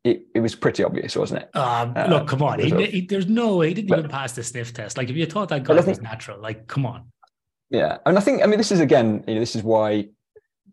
It, 0.03 0.29
it 0.35 0.41
was 0.41 0.55
pretty 0.55 0.83
obvious, 0.83 1.14
wasn't 1.14 1.43
it? 1.43 1.55
Um, 1.55 1.93
uh, 1.95 2.07
look, 2.09 2.26
come 2.26 2.43
on. 2.43 2.59
He, 2.59 2.70
he, 2.87 3.01
there's 3.03 3.26
no 3.26 3.57
way 3.57 3.68
he 3.68 3.74
didn't 3.74 3.91
but, 3.91 3.99
even 3.99 4.11
pass 4.11 4.33
the 4.33 4.43
sniff 4.43 4.72
test. 4.72 4.97
Like, 4.97 5.11
if 5.11 5.16
you 5.16 5.26
thought 5.26 5.51
that 5.51 5.64
guy 5.64 5.74
think, 5.74 5.89
was 5.89 6.01
natural, 6.01 6.41
like, 6.41 6.66
come 6.68 6.87
on. 6.87 7.12
Yeah, 7.68 7.99
and 8.07 8.16
I 8.16 8.20
think 8.22 8.43
I 8.43 8.47
mean 8.47 8.57
this 8.57 8.72
is 8.72 8.81
again, 8.81 9.24
you 9.26 9.35
know, 9.35 9.41
this 9.41 9.55
is 9.55 9.62
why 9.62 10.09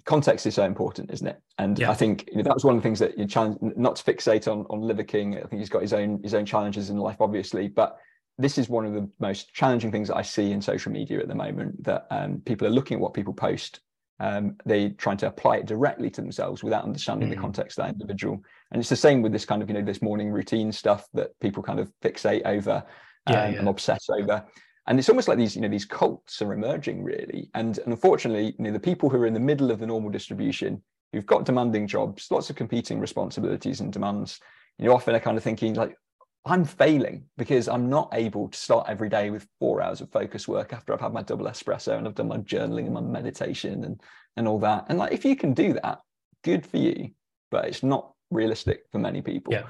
context 0.06 0.45
is 0.45 0.56
so 0.56 0.64
important, 0.64 1.12
isn't 1.12 1.28
it? 1.28 1.41
And 1.58 1.78
yeah. 1.78 1.89
I 1.89 1.93
think 1.93 2.30
you 2.32 2.38
know, 2.38 2.43
that 2.43 2.53
was 2.53 2.64
one 2.64 2.76
of 2.76 2.82
the 2.82 2.88
things 2.88 2.99
that 2.99 3.18
you 3.18 3.26
challenge 3.26 3.58
not 3.62 3.95
to 3.97 4.03
fixate 4.03 4.51
on 4.51 4.66
on 4.70 4.82
Liver 4.82 5.03
King. 5.03 5.38
I 5.38 5.47
think 5.47 5.60
he's 5.60 5.70
got 5.70 5.82
his 5.82 5.93
own 5.93 6.22
his 6.24 6.34
own 6.34 6.45
challenges 6.45 6.89
in 6.89 6.97
life, 6.97 7.18
obviously, 7.20 7.68
but 7.68 7.97
this 8.38 8.58
is 8.58 8.70
one 8.70 8.86
of 8.86 8.93
the 8.93 9.10
most 9.20 9.53
challenging 9.53 9.91
things 9.91 10.10
that 10.10 10.18
I 10.18 10.22
see 10.22 10.51
in 10.51 10.62
social 10.62 10.91
media 10.91 11.20
at 11.20 11.28
the 11.28 11.36
moment. 11.36 11.84
That 11.84 12.08
um, 12.12 12.41
people 12.45 12.68
are 12.68 12.72
looking 12.72 12.95
at 12.95 13.01
what 13.01 13.14
people 13.14 13.34
post, 13.34 13.82
um, 14.20 14.56
they 14.66 14.89
trying 14.89 15.18
to 15.18 15.28
apply 15.28 15.58
it 15.58 15.66
directly 15.66 16.10
to 16.12 16.22
themselves 16.22 16.64
without 16.64 16.84
understanding 16.84 17.30
mm. 17.30 17.36
the 17.36 17.41
context 17.41 17.80
of 17.80 17.86
that 17.86 17.93
individual. 17.93 18.41
And 18.72 18.80
it's 18.80 18.89
the 18.89 18.95
same 18.95 19.22
with 19.22 19.32
this 19.32 19.45
kind 19.45 19.62
of 19.62 19.70
you 19.70 19.74
know 19.74 19.84
this 19.84 20.01
morning 20.01 20.30
routine 20.30 20.72
stuff 20.72 21.08
that 21.14 21.38
people 21.39 21.64
kind 21.64 21.80
of 21.80 21.91
fixate 22.03 22.45
over 22.45 22.84
um, 23.28 23.34
yeah. 23.34 23.45
and 23.47 23.68
obsess 23.68 24.08
over 24.10 24.45
and 24.88 25.00
it's 25.00 25.10
almost 25.10 25.28
like 25.28 25.38
these 25.38 25.56
you 25.56 25.62
know 25.62 25.68
these 25.68 25.86
cults 25.86 26.42
are 26.42 26.54
emerging 26.54 27.04
really. 27.04 27.50
And, 27.54 27.78
and 27.80 27.88
unfortunately 27.88 28.56
you 28.58 28.66
know 28.66 28.72
the 28.72 28.80
people 28.80 29.10
who 29.10 29.18
are 29.18 29.28
in 29.28 29.34
the 29.34 29.40
middle 29.40 29.72
of 29.72 29.80
the 29.80 29.88
normal 29.88 30.10
distribution 30.10 30.82
who've 31.12 31.26
got 31.26 31.46
demanding 31.46 31.88
jobs 31.88 32.28
lots 32.32 32.50
of 32.50 32.56
competing 32.56 33.00
responsibilities 33.00 33.80
and 33.82 33.92
demands. 33.92 34.40
You 34.78 34.86
know 34.86 34.96
often 34.96 35.16
are 35.16 35.20
kind 35.20 35.38
of 35.38 35.44
thinking 35.44 35.74
like 35.74 35.98
i'm 36.48 36.66
failing 36.66 37.24
because 37.38 37.68
i'm 37.68 37.90
not 37.90 38.10
able 38.14 38.50
to 38.50 38.60
start 38.60 38.86
every 38.88 39.10
day 39.10 39.30
with 39.32 39.48
four 39.60 39.82
hours 39.82 40.02
of 40.02 40.12
focus 40.12 40.48
work 40.48 40.74
after 40.74 40.94
i've 40.94 41.02
had 41.02 41.14
my 41.14 41.24
double 41.24 41.46
espresso 41.46 41.98
and 41.98 42.08
i've 42.08 42.14
done 42.14 42.28
my 42.28 42.38
journaling 42.38 42.86
and 42.86 42.94
my 42.94 43.02
meditation 43.02 43.84
and 43.84 44.02
and 44.38 44.48
all 44.48 44.60
that. 44.60 44.86
And 44.90 45.00
like 45.00 45.12
if 45.14 45.26
you 45.26 45.36
can 45.36 45.54
do 45.54 45.74
that 45.74 46.02
good 46.44 46.66
for 46.66 46.78
you 46.78 47.12
but 47.52 47.66
it's 47.66 47.84
not 47.84 48.12
realistic 48.32 48.84
for 48.92 49.00
many 49.00 49.22
people. 49.22 49.54
Yeah. 49.54 49.64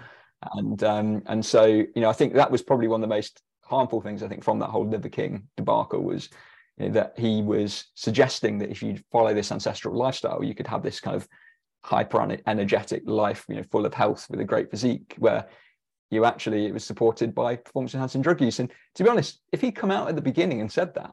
and 0.53 0.84
um 0.84 1.24
and 1.28 1.45
so 1.45 1.66
you 1.66 1.91
know 1.97 2.09
i 2.09 2.13
think 2.13 2.34
that 2.34 2.51
was 2.51 2.61
probably 2.61 2.88
one 2.88 3.02
of 3.03 3.10
the 3.10 3.15
most 3.15 3.41
harmful 3.65 4.01
things 4.01 4.23
I 4.23 4.27
think 4.27 4.43
from 4.43 4.59
that 4.59 4.69
whole 4.69 4.87
Liver 4.87 5.09
King 5.09 5.47
debacle 5.57 6.01
was 6.01 6.29
you 6.77 6.87
know, 6.87 6.93
that 6.93 7.13
he 7.17 7.41
was 7.41 7.85
suggesting 7.95 8.57
that 8.59 8.69
if 8.69 8.81
you 8.81 8.97
follow 9.11 9.33
this 9.33 9.51
ancestral 9.51 9.95
lifestyle, 9.95 10.43
you 10.43 10.55
could 10.55 10.67
have 10.67 10.83
this 10.83 10.99
kind 10.99 11.15
of 11.15 11.27
hyper 11.83 12.37
energetic 12.47 13.03
life, 13.05 13.45
you 13.47 13.55
know, 13.55 13.63
full 13.71 13.85
of 13.85 13.93
health 13.93 14.27
with 14.29 14.39
a 14.39 14.43
great 14.43 14.71
physique, 14.71 15.15
where 15.19 15.47
you 16.11 16.25
actually 16.25 16.65
it 16.65 16.73
was 16.73 16.83
supported 16.83 17.33
by 17.33 17.55
performance 17.55 17.93
enhancing 17.93 18.21
drug 18.21 18.41
use. 18.41 18.59
And 18.59 18.71
to 18.95 19.03
be 19.03 19.09
honest, 19.09 19.41
if 19.51 19.61
he'd 19.61 19.75
come 19.75 19.91
out 19.91 20.07
at 20.07 20.15
the 20.15 20.21
beginning 20.21 20.61
and 20.61 20.71
said 20.71 20.93
that, 20.95 21.11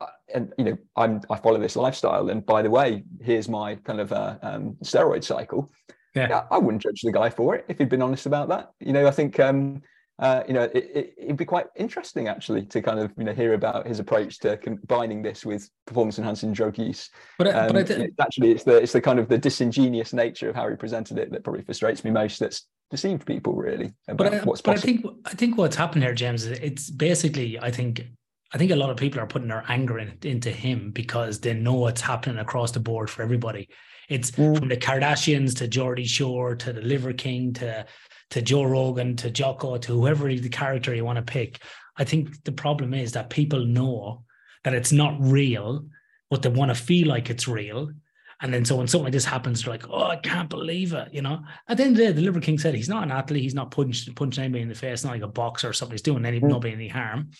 uh, 0.00 0.06
and 0.34 0.52
you 0.56 0.64
know, 0.64 0.78
I'm 0.96 1.20
I 1.28 1.36
follow 1.36 1.58
this 1.58 1.76
lifestyle, 1.76 2.30
and 2.30 2.44
by 2.44 2.62
the 2.62 2.70
way, 2.70 3.04
here's 3.20 3.48
my 3.48 3.74
kind 3.76 4.00
of 4.00 4.12
uh, 4.12 4.38
um, 4.42 4.76
steroid 4.82 5.24
cycle. 5.24 5.70
Yeah. 6.14 6.28
yeah. 6.28 6.42
I 6.50 6.58
wouldn't 6.58 6.82
judge 6.82 7.02
the 7.02 7.12
guy 7.12 7.30
for 7.30 7.54
it 7.54 7.64
if 7.68 7.78
he'd 7.78 7.88
been 7.88 8.02
honest 8.02 8.26
about 8.26 8.48
that. 8.48 8.72
You 8.80 8.92
know, 8.92 9.06
I 9.06 9.10
think 9.10 9.38
um, 9.38 9.82
uh, 10.20 10.42
you 10.46 10.52
know, 10.52 10.64
it, 10.74 11.14
would 11.18 11.30
it, 11.30 11.36
be 11.38 11.46
quite 11.46 11.66
interesting 11.76 12.28
actually 12.28 12.62
to 12.66 12.82
kind 12.82 13.00
of 13.00 13.10
you 13.16 13.24
know 13.24 13.32
hear 13.32 13.54
about 13.54 13.86
his 13.86 14.00
approach 14.00 14.38
to 14.40 14.58
combining 14.58 15.22
this 15.22 15.46
with 15.46 15.68
performance 15.86 16.18
enhancing 16.18 16.52
drug 16.52 16.78
use. 16.78 17.08
But, 17.38 17.48
um, 17.48 17.68
but 17.68 17.76
I 17.76 17.82
th- 17.82 18.00
it's 18.00 18.20
actually, 18.20 18.50
it's 18.52 18.64
the 18.64 18.76
it's 18.76 18.92
the 18.92 19.00
kind 19.00 19.18
of 19.18 19.28
the 19.28 19.38
disingenuous 19.38 20.12
nature 20.12 20.50
of 20.50 20.54
how 20.54 20.68
he 20.68 20.76
presented 20.76 21.18
it 21.18 21.32
that 21.32 21.42
probably 21.42 21.62
frustrates 21.62 22.04
me 22.04 22.10
most. 22.10 22.38
That's 22.38 22.66
deceived 22.90 23.24
people 23.24 23.54
really 23.54 23.94
about 24.08 24.30
but 24.30 24.34
I, 24.34 24.38
what's 24.44 24.60
possible. 24.60 24.74
But 24.74 24.78
I 24.78 24.80
think 24.80 25.26
I 25.26 25.30
think 25.30 25.56
what's 25.56 25.76
happened 25.76 26.02
here, 26.02 26.12
James, 26.12 26.44
is 26.44 26.58
it's 26.58 26.90
basically 26.90 27.58
I 27.58 27.70
think 27.70 28.04
I 28.52 28.58
think 28.58 28.72
a 28.72 28.76
lot 28.76 28.90
of 28.90 28.96
people 28.96 29.20
are 29.20 29.26
putting 29.26 29.48
their 29.48 29.64
anger 29.68 29.98
in, 29.98 30.18
into 30.22 30.50
him 30.50 30.90
because 30.90 31.40
they 31.40 31.54
know 31.54 31.74
what's 31.74 32.00
happening 32.00 32.38
across 32.38 32.72
the 32.72 32.80
board 32.80 33.08
for 33.08 33.22
everybody. 33.22 33.68
It's 34.08 34.32
mm. 34.32 34.58
from 34.58 34.68
the 34.68 34.76
Kardashians 34.76 35.56
to 35.58 35.68
Geordie 35.68 36.04
Shore 36.04 36.56
to 36.56 36.72
the 36.72 36.80
Liver 36.80 37.12
King 37.12 37.52
to 37.54 37.86
to 38.30 38.42
Joe 38.42 38.62
Rogan 38.62 39.16
to 39.16 39.30
Jocko 39.30 39.76
to 39.78 39.92
whoever 39.92 40.28
the 40.28 40.48
character 40.48 40.94
you 40.94 41.04
want 41.04 41.16
to 41.16 41.32
pick. 41.32 41.60
I 41.96 42.04
think 42.04 42.44
the 42.44 42.52
problem 42.52 42.94
is 42.94 43.12
that 43.12 43.28
people 43.28 43.64
know 43.64 44.24
that 44.64 44.74
it's 44.74 44.92
not 44.92 45.16
real, 45.18 45.86
but 46.30 46.42
they 46.42 46.48
want 46.48 46.70
to 46.70 46.80
feel 46.80 47.08
like 47.08 47.28
it's 47.28 47.48
real. 47.48 47.90
And 48.40 48.54
then 48.54 48.64
so 48.64 48.76
when 48.76 48.86
something 48.86 49.04
like 49.04 49.12
this 49.12 49.24
happens, 49.24 49.62
they're 49.62 49.74
like, 49.74 49.88
oh, 49.90 50.04
I 50.04 50.16
can't 50.16 50.48
believe 50.48 50.92
it. 50.92 51.12
You 51.12 51.22
know, 51.22 51.40
at 51.68 51.76
the 51.76 51.82
end 51.82 51.92
of 51.92 51.98
the 51.98 52.04
day, 52.04 52.12
the 52.12 52.22
Liver 52.22 52.40
King 52.40 52.58
said 52.58 52.74
he's 52.74 52.88
not 52.88 53.02
an 53.02 53.10
athlete. 53.10 53.42
He's 53.42 53.54
not 53.54 53.70
punching, 53.70 54.14
punching 54.14 54.42
anybody 54.42 54.62
in 54.62 54.68
the 54.68 54.74
face, 54.74 55.04
not 55.04 55.12
like 55.12 55.22
a 55.22 55.28
boxer 55.28 55.68
or 55.68 55.72
something. 55.72 55.94
He's 55.94 56.02
doing 56.02 56.24
any, 56.24 56.40
mm. 56.40 56.48
nobody 56.48 56.72
any 56.72 56.88
harm. 56.88 57.30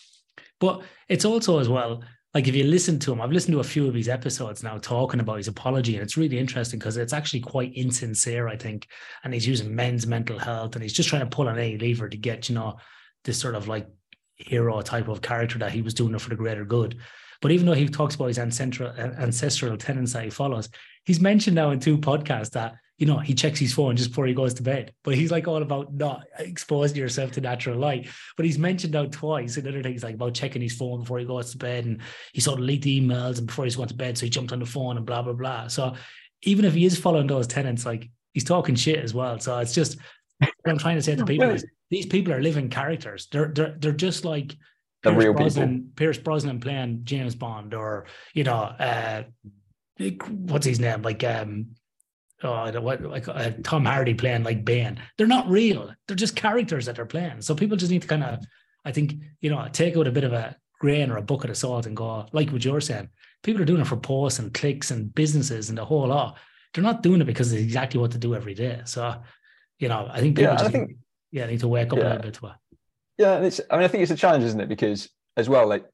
But 0.61 0.83
it's 1.09 1.25
also 1.25 1.59
as 1.59 1.69
well, 1.69 2.03
like 2.35 2.47
if 2.47 2.55
you 2.55 2.65
listen 2.65 2.99
to 3.01 3.13
him, 3.13 3.21
I've 3.21 3.33
listened 3.33 3.55
to 3.55 3.61
a 3.61 3.65
few 3.65 3.89
of 3.89 3.95
his 3.95 4.09
episodes 4.09 4.63
now 4.63 4.79
talking 4.79 5.19
about 5.19 5.39
his 5.39 5.49
apology, 5.49 5.95
and 5.95 6.03
it's 6.03 6.17
really 6.17 6.39
interesting 6.39 6.79
because 6.79 6.97
it's 6.97 7.13
actually 7.13 7.41
quite 7.41 7.75
insincere, 7.75 8.47
I 8.47 8.57
think. 8.57 8.87
And 9.25 9.35
he's 9.35 9.49
using 9.49 9.75
men's 9.75 10.07
mental 10.07 10.39
health 10.39 10.77
and 10.77 10.83
he's 10.83 10.93
just 10.93 11.09
trying 11.09 11.29
to 11.29 11.35
pull 11.35 11.49
an 11.49 11.59
A 11.59 11.77
lever 11.79 12.09
to 12.09 12.17
get, 12.17 12.49
you 12.49 12.55
know, 12.55 12.77
this 13.25 13.39
sort 13.39 13.57
of 13.57 13.67
like 13.67 13.89
hero 14.37 14.81
type 14.81 15.09
of 15.09 15.23
character 15.23 15.59
that 15.59 15.73
he 15.73 15.83
was 15.83 15.95
doing 15.95 16.15
it 16.15 16.21
for 16.21 16.31
the 16.31 16.37
greater 16.37 16.65
good. 16.65 16.99
But 17.41 17.53
even 17.53 17.67
though 17.67 17.75
he 17.75 17.89
talks 17.89 18.15
about 18.15 18.29
his 18.29 18.39
ancestral 18.39 18.91
ancestral 18.91 19.77
tenets 19.77 20.13
that 20.13 20.25
he 20.25 20.31
follows, 20.31 20.69
he's 21.05 21.21
mentioned 21.21 21.55
now 21.55 21.71
in 21.71 21.81
two 21.81 21.99
podcasts 21.99 22.51
that 22.51 22.75
you 22.99 23.07
know 23.07 23.19
he 23.19 23.35
checks 23.35 23.59
his 23.59 23.73
phone 23.73 23.97
just 23.97 24.11
before 24.11 24.27
he 24.27 24.35
goes 24.35 24.55
to 24.55 24.63
bed. 24.63 24.93
But 25.05 25.15
he's 25.15 25.31
like 25.31 25.49
all 25.49 25.63
about 25.63 25.95
not 25.95 26.25
exposing 26.39 26.99
yourself 26.99 27.33
to 27.33 27.41
natural 27.41 27.79
light. 27.79 28.09
But 28.37 28.45
he's 28.47 28.59
mentioned 28.59 28.93
now 28.93 29.07
twice 29.07 29.57
and 29.57 29.67
other 29.67 29.83
things 29.83 30.03
like 30.03 30.17
about 30.17 30.35
checking 30.35 30.63
his 30.63 30.77
phone 30.77 31.01
before 31.01 31.19
he 31.19 31.25
goes 31.25 31.53
to 31.53 31.59
bed, 31.59 31.87
and 31.87 32.01
he 32.33 32.41
saw 32.41 32.57
delete 32.57 32.83
the 32.83 33.01
emails 33.01 33.39
and 33.39 33.47
before 33.47 33.65
he's 33.65 33.77
going 33.77 33.89
to 33.89 33.95
bed, 33.95 34.19
so 34.19 34.27
he 34.27 34.31
jumped 34.31 34.53
on 34.53 34.61
the 34.61 34.67
phone 34.67 34.97
and 34.97 35.07
blah 35.07 35.23
blah 35.23 35.33
blah. 35.33 35.69
So 35.69 35.95
even 36.43 36.65
if 36.65 36.75
he 36.75 36.85
is 36.85 36.99
following 36.99 37.27
those 37.27 37.47
tenants, 37.47 37.87
like 37.87 38.11
he's 38.35 38.45
talking 38.45 38.75
shit 38.75 38.99
as 38.99 39.15
well. 39.15 39.39
So 39.39 39.59
it's 39.59 39.75
just 39.75 39.99
what 40.39 40.53
I'm 40.67 40.79
trying 40.79 40.97
to 40.97 41.03
say 41.03 41.17
to 41.17 41.25
people 41.25 41.51
is 41.51 41.65
these 41.91 42.07
people 42.07 42.33
are 42.33 42.43
living 42.43 42.69
characters. 42.69 43.29
They're 43.31 43.49
they're 43.49 43.77
they're 43.79 43.93
just 43.93 44.25
like 44.25 44.55
the 45.03 45.11
Pierce 45.11 45.25
real 45.25 45.33
Brosnan, 45.33 45.77
people. 45.79 45.93
Pierce 45.97 46.19
Brosnan 46.19 46.61
playing 46.61 47.01
James 47.05 47.35
Bond, 47.35 47.75
or 47.75 48.07
you 48.35 48.45
know, 48.45 48.55
uh, 48.55 49.23
what's 50.29 50.67
his 50.67 50.81
name? 50.81 51.03
Like 51.03 51.25
um, 51.25 51.69
oh, 52.43 52.81
what 52.81 53.03
like 53.03 53.29
uh, 53.29 53.53
Tom 53.63 53.85
Hardy 53.85 54.15
playing 54.15 54.45
like 54.45 54.65
Bane. 54.65 55.01
They're 55.17 55.27
not 55.27 55.49
real. 55.49 55.95
They're 56.07 56.17
just 56.17 56.37
characters 56.37 56.87
that 56.87 56.97
they're 56.97 57.07
playing. 57.07 57.43
So 57.43 57.55
people 57.55 57.77
just 57.77 57.91
need 57.91 58.03
to 58.03 58.09
kind 58.09 58.25
of, 58.25 58.45
I 58.85 58.93
think, 58.93 59.15
you 59.41 59.51
know, 59.51 59.67
take 59.73 59.97
out 59.97 60.07
a 60.07 60.13
bit 60.13 60.25
of 60.25 60.33
a 60.33 60.57
grain 60.81 61.11
or 61.11 61.17
a 61.17 61.23
bucket 61.23 61.51
of 61.51 61.57
salt 61.57 61.87
and 61.87 61.97
go 61.97 62.27
like 62.33 62.51
what 62.51 62.65
you're 62.65 62.81
saying. 62.81 63.09
People 63.43 63.63
are 63.63 63.67
doing 63.67 63.81
it 63.81 63.87
for 63.87 63.97
posts 63.97 64.39
and 64.39 64.53
clicks 64.53 64.91
and 64.91 65.15
businesses 65.15 65.69
and 65.69 65.79
the 65.79 65.85
whole 65.85 66.09
lot. 66.09 66.39
They're 66.73 66.85
not 66.85 67.03
doing 67.03 67.21
it 67.21 67.27
because 67.27 67.53
it's 67.53 67.63
exactly 67.63 68.01
what 68.01 68.13
to 68.13 68.19
do 68.19 68.35
every 68.35 68.55
day. 68.55 68.83
So, 68.85 69.17
you 69.79 69.89
know, 69.89 70.09
I 70.11 70.21
think 70.21 70.37
people 70.37 70.53
yeah, 70.53 70.57
just 70.57 70.69
I 70.69 70.71
think, 70.71 70.89
need, 70.89 70.99
yeah 71.33 71.47
need 71.47 71.61
to 71.61 71.69
wake 71.69 71.93
up 71.93 71.99
yeah. 71.99 72.05
a 72.05 72.09
little 72.09 72.23
bit 72.23 72.35
to 72.35 72.47
it. 72.47 72.53
Yeah, 73.21 73.41
it's. 73.41 73.61
I 73.71 73.77
mean, 73.77 73.85
I 73.85 73.89
think 73.89 74.03
it's 74.03 74.11
a 74.11 74.17
challenge, 74.17 74.45
isn't 74.45 74.61
it? 74.63 74.69
Because 74.71 75.11
as 75.37 75.47
well, 75.47 75.69
like 75.69 75.85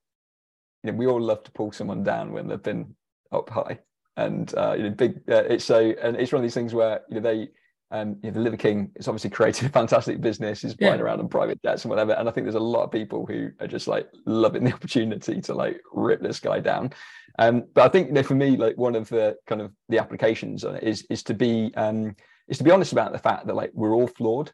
you 0.84 0.92
know, 0.92 0.96
we 0.96 1.08
all 1.08 1.20
love 1.20 1.42
to 1.42 1.50
pull 1.50 1.72
someone 1.72 2.04
down 2.04 2.30
when 2.30 2.46
they've 2.46 2.62
been 2.62 2.94
up 3.32 3.50
high, 3.50 3.80
and 4.16 4.54
uh, 4.54 4.74
you 4.76 4.84
know, 4.84 4.90
big. 4.90 5.16
Uh, 5.28 5.42
it's 5.42 5.64
so, 5.64 5.92
and 6.00 6.16
it's 6.16 6.30
one 6.30 6.38
of 6.38 6.44
these 6.44 6.54
things 6.54 6.72
where 6.72 7.00
you 7.08 7.16
know 7.16 7.20
they. 7.20 7.48
Um, 7.92 8.16
you 8.20 8.30
know, 8.30 8.34
the 8.34 8.40
Liver 8.40 8.56
King 8.56 8.90
has 8.96 9.06
obviously 9.06 9.30
created 9.30 9.66
a 9.66 9.68
fantastic 9.68 10.20
business. 10.20 10.62
He's 10.62 10.74
flying 10.74 10.98
yeah. 10.98 11.04
around 11.04 11.20
on 11.20 11.28
private 11.28 11.62
jets 11.62 11.84
and 11.84 11.90
whatever. 11.90 12.14
And 12.14 12.28
I 12.28 12.32
think 12.32 12.44
there's 12.44 12.56
a 12.56 12.60
lot 12.60 12.82
of 12.82 12.90
people 12.90 13.24
who 13.26 13.50
are 13.60 13.68
just 13.68 13.86
like 13.86 14.08
loving 14.26 14.64
the 14.64 14.72
opportunity 14.74 15.40
to 15.42 15.54
like 15.54 15.80
rip 15.92 16.20
this 16.20 16.40
guy 16.40 16.58
down. 16.58 16.92
Um, 17.38 17.62
but 17.74 17.84
I 17.84 17.88
think 17.88 18.08
you 18.08 18.14
know, 18.14 18.24
for 18.24 18.34
me, 18.34 18.56
like 18.56 18.76
one 18.76 18.96
of 18.96 19.08
the 19.08 19.36
kind 19.46 19.60
of 19.60 19.70
the 19.88 20.00
applications 20.00 20.64
on 20.64 20.74
it 20.74 20.82
is 20.82 21.06
is 21.10 21.22
to 21.24 21.34
be 21.34 21.72
um, 21.76 22.16
is 22.48 22.58
to 22.58 22.64
be 22.64 22.72
honest 22.72 22.92
about 22.92 23.12
the 23.12 23.20
fact 23.20 23.46
that 23.46 23.54
like 23.54 23.70
we're 23.72 23.94
all 23.94 24.08
flawed 24.08 24.52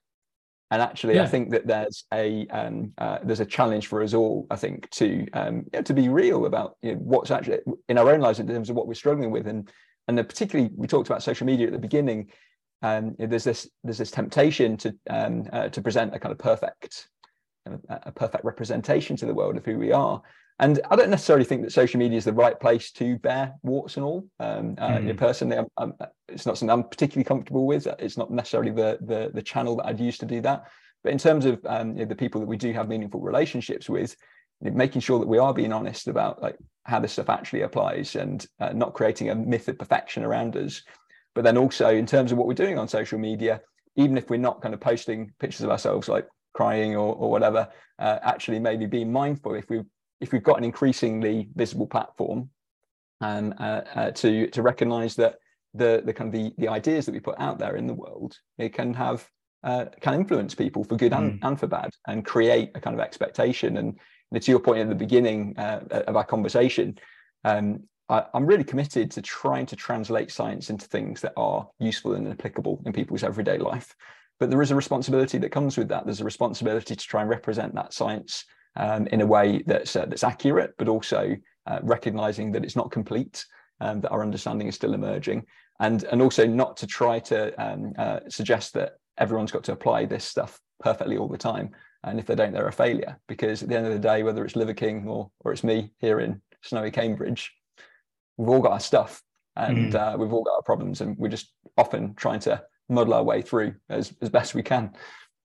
and 0.73 0.81
actually, 0.81 1.17
yeah. 1.17 1.25
I 1.25 1.27
think 1.27 1.51
that 1.51 1.67
there's 1.67 2.05
a 2.15 2.47
um, 2.47 2.95
uh, 2.97 3.19
there's 3.23 3.41
a 3.41 3.45
challenge 3.45 3.89
for 3.89 4.03
us 4.03 4.15
all. 4.15 4.47
I 4.51 4.57
think 4.57 4.89
to 4.93 5.27
um, 5.35 5.57
you 5.57 5.71
know, 5.75 5.83
to 5.83 5.93
be 5.93 6.09
real 6.09 6.47
about 6.47 6.79
you 6.81 6.93
know, 6.93 6.99
what's 6.99 7.31
actually 7.31 7.59
in 7.91 7.99
our 7.99 8.11
own 8.11 8.21
lives 8.21 8.41
in 8.41 8.49
terms 8.49 8.71
of 8.71 8.77
what 8.77 8.87
we're 8.87 8.95
struggling 8.95 9.31
with, 9.31 9.47
and 9.47 9.71
and 10.09 10.17
particularly 10.17 10.71
we 10.75 10.87
talked 10.87 11.11
about 11.11 11.23
social 11.23 11.47
media 11.47 11.67
at 11.67 11.75
the 11.75 11.79
beginning. 11.79 12.31
Um, 12.81 13.15
you 13.19 13.27
know, 13.27 13.27
there's 13.27 13.45
this 13.45 13.69
there's 13.85 13.99
this 13.99 14.11
temptation 14.11 14.79
to 14.79 14.97
um, 15.11 15.47
uh, 15.53 15.69
to 15.69 15.83
present 15.83 16.15
a 16.15 16.19
kind 16.19 16.33
of 16.33 16.39
perfect 16.39 17.07
a 17.89 18.13
perfect 18.13 18.45
representation 18.45 19.17
to 19.17 19.27
the 19.27 19.35
world 19.35 19.57
of 19.57 19.65
who 19.65 19.79
we 19.79 19.93
are. 19.93 20.23
And 20.59 20.81
I 20.91 20.97
don't 20.97 21.11
necessarily 21.11 21.45
think 21.45 21.63
that 21.63 21.73
social 21.73 21.99
media 21.99 22.19
is 22.19 22.25
the 22.25 22.33
right 22.33 22.59
place 22.59 22.93
to 22.93 23.19
bear 23.19 23.55
warts 23.63 23.97
and 23.97 24.05
all. 24.05 24.27
Um, 24.39 24.77
uh, 24.79 24.99
mm. 24.99 25.17
personally, 25.17 25.57
I'm, 25.57 25.67
I'm, 25.77 25.95
it's 26.29 26.47
not 26.47 26.59
something 26.59 26.71
I'm 26.71 26.89
particularly 26.89 27.25
comfortable 27.25 27.67
with. 27.67 27.87
It's 27.99 28.17
not 28.17 28.31
necessarily 28.31 28.71
the, 28.71 28.99
the, 29.01 29.31
the 29.35 29.43
channel 29.43 29.77
that 29.77 29.87
I'd 29.87 30.01
use 30.01 30.19
to 30.19 30.27
do 30.27 30.41
that. 30.43 30.67
But 31.03 31.13
in 31.13 31.19
terms 31.19 31.47
of 31.47 31.65
um, 31.67 31.93
you 31.93 32.01
know, 32.01 32.05
the 32.05 32.15
people 32.15 32.41
that 32.41 32.47
we 32.47 32.57
do 32.57 32.73
have 32.73 32.89
meaningful 32.89 33.21
relationships 33.21 33.89
with, 33.89 34.15
you 34.61 34.71
know, 34.71 34.77
making 34.77 35.01
sure 35.01 35.19
that 35.19 35.27
we 35.27 35.39
are 35.39 35.53
being 35.53 35.73
honest 35.73 36.07
about 36.07 36.41
like 36.41 36.57
how 36.85 37.01
this 37.01 37.13
stuff 37.13 37.29
actually 37.29 37.63
applies 37.63 38.15
and 38.15 38.47
uh, 38.61 38.73
not 38.73 38.95
creating 38.95 39.31
a 39.31 39.35
myth 39.35 39.69
of 39.69 39.79
perfection 39.79 40.23
around 40.23 40.57
us. 40.57 40.83
But 41.35 41.45
then 41.45 41.57
also 41.57 41.89
in 41.89 42.07
terms 42.07 42.31
of 42.31 42.39
what 42.39 42.47
we're 42.47 42.55
doing 42.55 42.79
on 42.79 42.87
social 42.87 43.19
media, 43.19 43.63
even 43.97 44.17
if 44.17 44.31
we're 44.31 44.37
not 44.37 44.63
kind 44.63 44.75
of 44.75 44.81
posting 44.81 45.33
pictures 45.41 45.63
of 45.63 45.71
ourselves 45.71 46.09
like 46.09 46.29
crying 46.55 46.97
or, 46.97 47.15
or 47.15 47.31
whatever, 47.31 47.69
uh, 47.99 48.19
actually 48.23 48.59
maybe 48.59 48.87
being 48.87 49.13
mindful. 49.13 49.55
If 49.55 49.69
we 49.69 49.83
if 50.21 50.33
we've 50.33 50.43
got 50.43 50.59
an 50.59 50.65
increasingly 50.65 51.49
visible 51.55 51.87
platform 51.87 52.51
and 53.21 53.55
uh, 53.59 53.83
uh, 53.95 54.11
to 54.13 54.49
to 54.49 54.63
recognize 54.63 55.17
that 55.17 55.37
the 55.75 56.03
the 56.05 56.13
kind 56.13 56.35
of 56.35 56.41
the, 56.41 56.53
the 56.59 56.69
ideas 56.69 57.07
that 57.07 57.13
we 57.13 57.21
put 57.21 57.39
out 57.39 57.59
there 57.59 57.77
in 57.77 57.87
the 57.87 57.95
world 57.95 58.37
it 58.59 58.75
can 58.75 58.93
have 58.95 59.29
uh, 59.65 59.87
can 60.01 60.15
influence 60.15 60.55
people 60.55 60.85
for 60.85 60.97
good 60.97 61.13
and, 61.13 61.35
mm. 61.35 61.47
and 61.47 61.59
for 61.59 61.67
bad 61.67 61.91
and 62.09 62.25
create 62.25 62.73
a 62.75 62.81
kind 62.81 62.95
of 62.95 63.01
expectation. 63.01 63.77
And 63.77 63.99
know, 64.33 64.41
to 64.41 64.51
your 64.51 64.61
point 64.61 64.81
at 64.81 64.89
the 64.89 64.95
beginning 64.95 65.57
uh, 65.57 65.81
of 66.09 66.17
our 66.17 66.25
conversation 66.25 66.99
um, 67.45 67.85
I, 68.09 68.25
am 68.35 68.47
really 68.47 68.65
committed 68.65 69.11
to 69.13 69.23
trying 69.23 69.67
to 69.67 69.77
translate 69.77 70.31
science 70.31 70.71
into 70.71 70.87
things 70.87 71.21
that 71.23 71.33
are 71.37 71.69
useful 71.79 72.15
and 72.15 72.29
applicable 72.29 72.83
in 72.85 72.93
people's 72.93 73.23
everyday 73.23 73.59
life 73.59 73.95
but 74.43 74.51
there 74.51 74.61
is 74.61 74.73
a 74.73 74.75
responsibility 74.75 75.39
that 75.39 75.53
comes 75.53 75.79
with 75.79 75.87
that 75.87 76.05
there's 76.05 76.21
a 76.21 76.25
responsibility 76.25 76.97
to 76.97 77.07
try 77.07 77.21
and 77.21 77.31
represent 77.31 77.73
that 77.77 77.93
science 77.93 78.45
um, 78.75 79.07
in 79.13 79.21
a 79.21 79.27
way 79.27 79.63
that's 79.67 79.95
uh, 79.95 80.05
that's 80.07 80.25
accurate, 80.25 80.75
but 80.79 80.89
also 80.89 81.37
uh, 81.69 81.79
recognizing 81.85 82.51
that 82.51 82.65
it's 82.65 82.75
not 82.75 82.91
complete, 82.91 83.47
um, 83.81 84.01
that 84.01 84.11
our 84.11 84.21
understanding 84.21 84.67
is 84.67 84.75
still 84.75 84.95
emerging, 84.95 85.47
and 85.79 86.03
and 86.11 86.21
also 86.21 86.45
not 86.45 86.77
to 86.79 86.89
try 86.89 87.21
to 87.21 87.39
um, 87.65 87.93
uh, 87.97 88.19
suggest 88.29 88.75
that 88.75 88.95
everyone's 89.17 89.53
got 89.53 89.63
to 89.63 89.73
apply 89.73 90.07
this 90.07 90.25
stuff 90.25 90.59
perfectly 90.81 91.17
all 91.17 91.29
the 91.29 91.39
time, 91.39 91.71
and 92.03 92.19
if 92.19 92.27
they 92.27 92.35
don't, 92.35 92.53
they're 92.53 92.67
a 92.67 92.73
failure. 92.73 93.21
Because 93.29 93.63
at 93.63 93.69
the 93.69 93.77
end 93.77 93.87
of 93.87 93.93
the 93.93 94.09
day, 94.11 94.25
whether 94.25 94.45
it's 94.45 94.57
Liver 94.57 94.75
King 94.75 95.07
or 95.07 95.31
or 95.45 95.53
it's 95.53 95.63
me 95.63 95.93
here 95.99 96.19
in 96.19 96.43
snowy 96.63 96.91
Cambridge, 96.91 97.53
we've 98.37 98.49
all 98.49 98.61
got 98.61 98.73
our 98.73 98.81
stuff, 98.81 99.23
and 99.55 99.93
mm. 99.93 100.19
we've 100.19 100.33
all 100.33 100.43
got 100.43 100.57
our 100.57 100.63
problems, 100.63 101.01
and 101.01 101.17
we're 101.17 101.29
just 101.29 101.53
often 101.79 102.17
trying 102.17 102.41
to 102.41 102.61
muddle 102.89 103.15
our 103.15 103.23
way 103.23 103.43
through 103.43 103.75
as 103.89 104.13
as 104.21 104.31
best 104.31 104.55
we 104.55 104.63
can. 104.63 104.93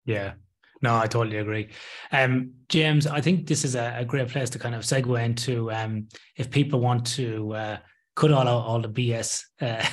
Yeah, 0.05 0.33
no, 0.81 0.95
I 0.95 1.07
totally 1.07 1.37
agree. 1.37 1.69
Um, 2.11 2.51
James, 2.69 3.05
I 3.05 3.21
think 3.21 3.47
this 3.47 3.65
is 3.65 3.75
a, 3.75 3.95
a, 3.97 4.05
great 4.05 4.29
place 4.29 4.49
to 4.51 4.59
kind 4.59 4.75
of 4.75 4.83
segue 4.83 5.23
into 5.23 5.71
um, 5.71 6.07
if 6.37 6.49
people 6.49 6.79
want 6.79 7.05
to 7.07 7.53
uh, 7.53 7.77
cut 8.15 8.31
all 8.31 8.47
all 8.47 8.81
the 8.81 8.89
BS 8.89 9.43
uh, 9.61 9.85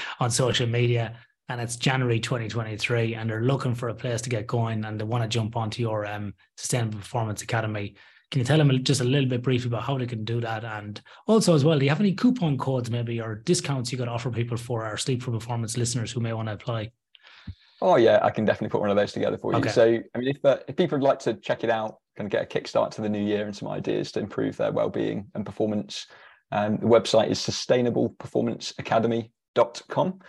on 0.20 0.30
social 0.30 0.66
media, 0.66 1.16
and 1.48 1.60
it's 1.60 1.76
January 1.76 2.18
2023, 2.18 3.14
and 3.14 3.30
they're 3.30 3.42
looking 3.42 3.74
for 3.74 3.88
a 3.88 3.94
place 3.94 4.20
to 4.22 4.30
get 4.30 4.46
going, 4.46 4.84
and 4.84 4.98
they 4.98 5.04
want 5.04 5.22
to 5.22 5.28
jump 5.28 5.56
onto 5.56 5.82
your 5.82 6.06
um, 6.06 6.34
Sustainable 6.56 6.98
Performance 6.98 7.42
Academy. 7.42 7.94
Can 8.32 8.38
you 8.38 8.46
tell 8.46 8.56
them 8.56 8.82
just 8.82 9.02
a 9.02 9.04
little 9.04 9.28
bit 9.28 9.42
briefly 9.42 9.68
about 9.68 9.82
how 9.82 9.98
they 9.98 10.06
can 10.06 10.24
do 10.24 10.40
that? 10.40 10.64
And 10.64 10.98
also, 11.26 11.54
as 11.54 11.66
well, 11.66 11.78
do 11.78 11.84
you 11.84 11.90
have 11.90 12.00
any 12.00 12.14
coupon 12.14 12.56
codes, 12.56 12.90
maybe, 12.90 13.20
or 13.20 13.34
discounts 13.34 13.92
you 13.92 13.98
could 13.98 14.08
offer 14.08 14.30
people 14.30 14.56
for 14.56 14.84
our 14.84 14.96
Sleep 14.96 15.22
for 15.22 15.32
Performance 15.32 15.76
listeners 15.76 16.10
who 16.10 16.20
may 16.20 16.32
want 16.32 16.48
to 16.48 16.54
apply? 16.54 16.92
Oh 17.82 17.96
yeah, 17.96 18.20
I 18.22 18.30
can 18.30 18.46
definitely 18.46 18.70
put 18.70 18.80
one 18.80 18.88
of 18.88 18.96
those 18.96 19.12
together 19.12 19.36
for 19.36 19.52
you. 19.52 19.58
Okay. 19.58 19.68
So 19.68 19.98
I 20.14 20.18
mean, 20.18 20.28
if 20.28 20.42
uh, 20.46 20.56
if 20.66 20.76
people 20.76 20.98
would 20.98 21.04
like 21.04 21.18
to 21.20 21.34
check 21.34 21.62
it 21.62 21.68
out, 21.68 21.98
kind 22.16 22.26
of 22.26 22.32
get 22.32 22.42
a 22.42 22.46
kickstart 22.46 22.92
to 22.92 23.02
the 23.02 23.08
new 23.08 23.22
year 23.22 23.44
and 23.44 23.54
some 23.54 23.68
ideas 23.68 24.10
to 24.12 24.20
improve 24.20 24.56
their 24.56 24.72
well-being 24.72 25.26
and 25.34 25.44
performance, 25.44 26.06
um, 26.52 26.78
the 26.78 26.86
website 26.86 27.28
is 27.28 27.38
sustainableperformanceacademy.com, 27.38 30.20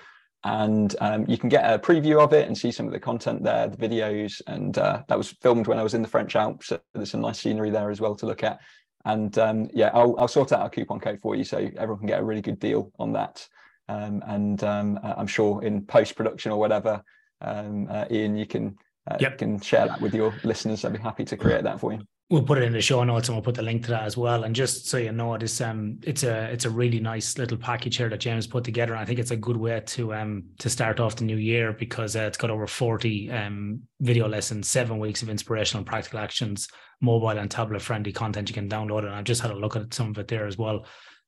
and 0.44 0.96
um, 1.00 1.26
you 1.28 1.38
can 1.38 1.50
get 1.50 1.64
a 1.64 1.80
preview 1.80 2.22
of 2.22 2.34
it 2.34 2.48
and 2.48 2.58
see 2.58 2.72
some 2.72 2.86
of 2.86 2.92
the 2.92 3.00
content 3.00 3.44
there, 3.44 3.68
the 3.68 3.78
videos, 3.78 4.42
and 4.48 4.78
uh, 4.78 5.02
that 5.08 5.18
was 5.18 5.30
filmed 5.42 5.68
when 5.68 5.80
I 5.80 5.84
was 5.84 5.94
in 5.94 6.02
the 6.02 6.08
French 6.08 6.36
Alps. 6.36 6.68
So 6.68 6.80
there's 6.94 7.12
some 7.12 7.22
nice 7.22 7.40
scenery 7.40 7.70
there 7.70 7.90
as 7.90 8.02
well 8.02 8.16
to 8.16 8.26
look 8.26 8.44
at. 8.44 8.60
And 9.06 9.38
um, 9.38 9.70
yeah, 9.74 9.92
I'll, 9.94 10.16
I'll 10.18 10.28
sort 10.28 10.52
out 10.52 10.66
a 10.66 10.70
coupon 10.70 11.00
code 11.00 11.20
for 11.22 11.36
you 11.36 11.44
so 11.44 11.58
everyone 11.58 12.00
can 12.00 12.08
get 12.08 12.20
a 12.20 12.24
really 12.24 12.42
good 12.42 12.60
deal 12.60 12.92
on 13.00 13.14
that. 13.14 13.48
Um, 13.88 14.24
and 14.28 14.64
um, 14.64 15.00
I'm 15.04 15.28
sure 15.28 15.64
in 15.64 15.86
post 15.86 16.16
production 16.16 16.52
or 16.52 16.60
whatever, 16.60 17.04
um, 17.42 17.88
uh, 17.90 18.06
Ian, 18.10 18.38
you 18.38 18.46
can 18.46 18.78
uh, 19.10 19.18
yep. 19.20 19.38
can 19.38 19.60
share 19.60 19.88
that 19.88 20.00
with 20.00 20.16
your 20.16 20.34
listeners. 20.44 20.86
I'd 20.86 20.94
be 20.94 21.00
happy 21.00 21.26
to 21.26 21.36
create 21.36 21.64
that 21.64 21.80
for 21.80 21.92
you. 21.92 22.00
We'll 22.30 22.44
put 22.44 22.58
it 22.58 22.64
in 22.64 22.74
the 22.74 22.82
show 22.82 23.04
notes 23.04 23.28
and 23.28 23.36
we'll 23.36 23.44
put 23.44 23.56
the 23.56 23.62
link 23.62 23.84
to 23.84 23.92
that 23.92 24.04
as 24.04 24.18
well. 24.18 24.44
And 24.44 24.56
just 24.56 24.88
so 24.88 24.98
you 24.98 25.12
know, 25.12 25.36
it's 25.36 25.62
um 25.62 26.00
it's 26.02 26.24
a 26.24 26.50
it's 26.52 26.66
a 26.66 26.70
really 26.70 27.00
nice 27.00 27.38
little 27.38 27.58
package 27.58 27.98
here 27.98 28.10
that 28.10 28.20
James 28.20 28.48
put 28.48 28.64
together. 28.64 28.94
And 28.94 29.02
I 29.02 29.06
think 29.06 29.20
it's 29.20 29.32
a 29.32 29.38
good 29.38 29.58
way 29.58 29.80
to 29.80 30.14
um 30.16 30.46
to 30.60 30.70
start 30.70 31.00
off 31.00 31.18
the 31.18 31.26
new 31.26 31.38
year 31.38 31.74
because 31.74 32.16
uh, 32.16 32.22
it's 32.22 32.38
got 32.38 32.50
over 32.50 32.66
40 32.66 33.32
um 33.32 33.82
video 34.00 34.28
lessons, 34.28 34.70
seven 34.70 34.98
weeks 35.00 35.22
of 35.22 35.30
inspirational 35.30 35.80
and 35.80 35.88
practical 35.88 36.20
actions, 36.20 36.68
mobile 37.02 37.30
and 37.30 37.52
tablet 37.52 37.82
friendly 37.82 38.12
content 38.12 38.50
you 38.50 38.56
can 38.56 38.70
download. 38.70 39.06
And 39.06 39.14
I've 39.14 39.26
just 39.26 39.42
had 39.42 39.52
a 39.52 39.56
look 39.56 39.76
at 39.76 39.94
some 39.94 40.10
of 40.10 40.18
it 40.18 40.28
there 40.28 40.48
as 40.48 40.58
well 40.58 40.86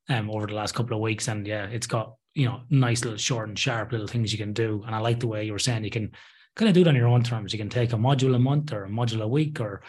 um 0.08 0.30
over 0.30 0.46
the 0.46 0.54
last 0.54 0.74
couple 0.74 0.96
of 0.96 1.02
weeks. 1.02 1.28
And 1.28 1.46
yeah, 1.46 1.66
it's 1.66 1.86
got 1.86 2.14
you 2.36 2.44
know, 2.44 2.60
nice 2.68 3.02
little 3.02 3.16
short 3.16 3.48
and 3.48 3.58
sharp 3.58 3.92
little 3.92 4.06
things 4.06 4.30
you 4.30 4.38
can 4.38 4.52
do. 4.52 4.82
And 4.86 4.94
I 4.94 4.98
like 4.98 5.20
the 5.20 5.26
way 5.26 5.44
you 5.44 5.52
were 5.52 5.58
saying 5.58 5.84
you 5.84 5.90
can 5.90 6.12
kind 6.54 6.68
of 6.68 6.74
do 6.74 6.82
it 6.82 6.88
on 6.88 6.94
your 6.94 7.08
own 7.08 7.22
terms. 7.22 7.52
You 7.52 7.58
can 7.58 7.70
take 7.70 7.94
a 7.94 7.96
module 7.96 8.34
a 8.34 8.38
month 8.38 8.74
or 8.74 8.84
a 8.84 8.90
module 8.90 9.22
a 9.22 9.28
week, 9.28 9.58
or 9.58 9.82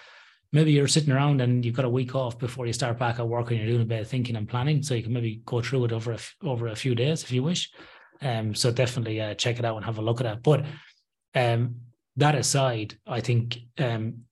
maybe 0.52 0.72
you're 0.72 0.88
sitting 0.88 1.12
around 1.12 1.42
and 1.42 1.66
you've 1.66 1.76
got 1.76 1.86
a 1.86 1.90
week 1.90 2.16
off 2.16 2.40
before 2.40 2.66
you 2.66 2.74
start 2.74 2.98
back 2.98 3.20
at 3.20 3.28
work 3.28 3.52
and 3.52 3.60
you're 3.60 3.70
doing 3.70 3.82
a 3.82 3.86
bit 3.86 4.02
of 4.02 4.08
thinking 4.08 4.36
and 4.36 4.48
planning. 4.48 4.82
So 4.82 4.94
you 4.94 5.04
can 5.04 5.14
maybe 5.14 5.42
go 5.46 5.62
through 5.62 5.86
it 5.86 5.92
over 5.92 6.14
a, 6.14 6.20
over 6.44 6.68
a 6.68 6.76
few 6.76 6.96
days 6.96 7.24
if 7.24 7.32
you 7.32 7.44
wish. 7.44 7.72
Um, 8.22 8.56
so 8.56 8.72
definitely 8.72 9.22
uh, 9.22 9.34
check 9.36 9.60
it 9.60 9.66
out 9.66 9.76
and 9.76 9.86
have 9.86 9.98
a 9.98 10.02
look 10.02 10.22
at 10.22 10.24
that. 10.24 10.44
But 10.44 10.66
um, 11.36 11.76
that 12.16 12.36
aside, 12.36 12.98
I 13.06 13.22
think 13.22 13.58
um, 13.78 14.24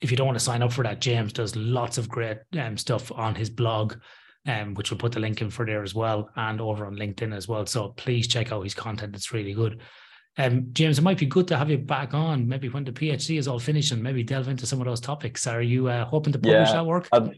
if 0.00 0.10
you 0.10 0.16
don't 0.16 0.26
want 0.26 0.38
to 0.38 0.44
sign 0.44 0.62
up 0.62 0.72
for 0.72 0.84
that, 0.84 1.00
James 1.00 1.32
does 1.32 1.56
lots 1.56 1.98
of 1.98 2.08
great 2.08 2.38
um, 2.58 2.76
stuff 2.76 3.10
on 3.12 3.34
his 3.34 3.50
blog, 3.50 3.94
um, 4.46 4.74
which 4.74 4.90
we'll 4.90 4.98
put 4.98 5.12
the 5.12 5.20
link 5.20 5.40
in 5.40 5.50
for 5.50 5.66
there 5.66 5.82
as 5.82 5.94
well, 5.94 6.30
and 6.36 6.60
over 6.60 6.86
on 6.86 6.96
LinkedIn 6.96 7.34
as 7.34 7.48
well. 7.48 7.66
So 7.66 7.88
please 7.88 8.28
check 8.28 8.52
out 8.52 8.62
his 8.62 8.74
content; 8.74 9.16
it's 9.16 9.32
really 9.32 9.54
good. 9.54 9.80
Um, 10.38 10.66
James, 10.72 10.98
it 10.98 11.02
might 11.02 11.18
be 11.18 11.26
good 11.26 11.48
to 11.48 11.56
have 11.56 11.70
you 11.70 11.78
back 11.78 12.12
on, 12.12 12.46
maybe 12.46 12.68
when 12.68 12.84
the 12.84 12.92
PhD 12.92 13.38
is 13.38 13.48
all 13.48 13.58
finished, 13.58 13.92
and 13.92 14.02
maybe 14.02 14.22
delve 14.22 14.48
into 14.48 14.66
some 14.66 14.80
of 14.80 14.86
those 14.86 15.00
topics. 15.00 15.46
Are 15.46 15.62
you 15.62 15.88
uh, 15.88 16.04
hoping 16.04 16.32
to 16.34 16.38
publish 16.38 16.68
Yeah, 16.68 16.72
that 16.74 16.86
work? 16.86 17.08
Um, 17.12 17.32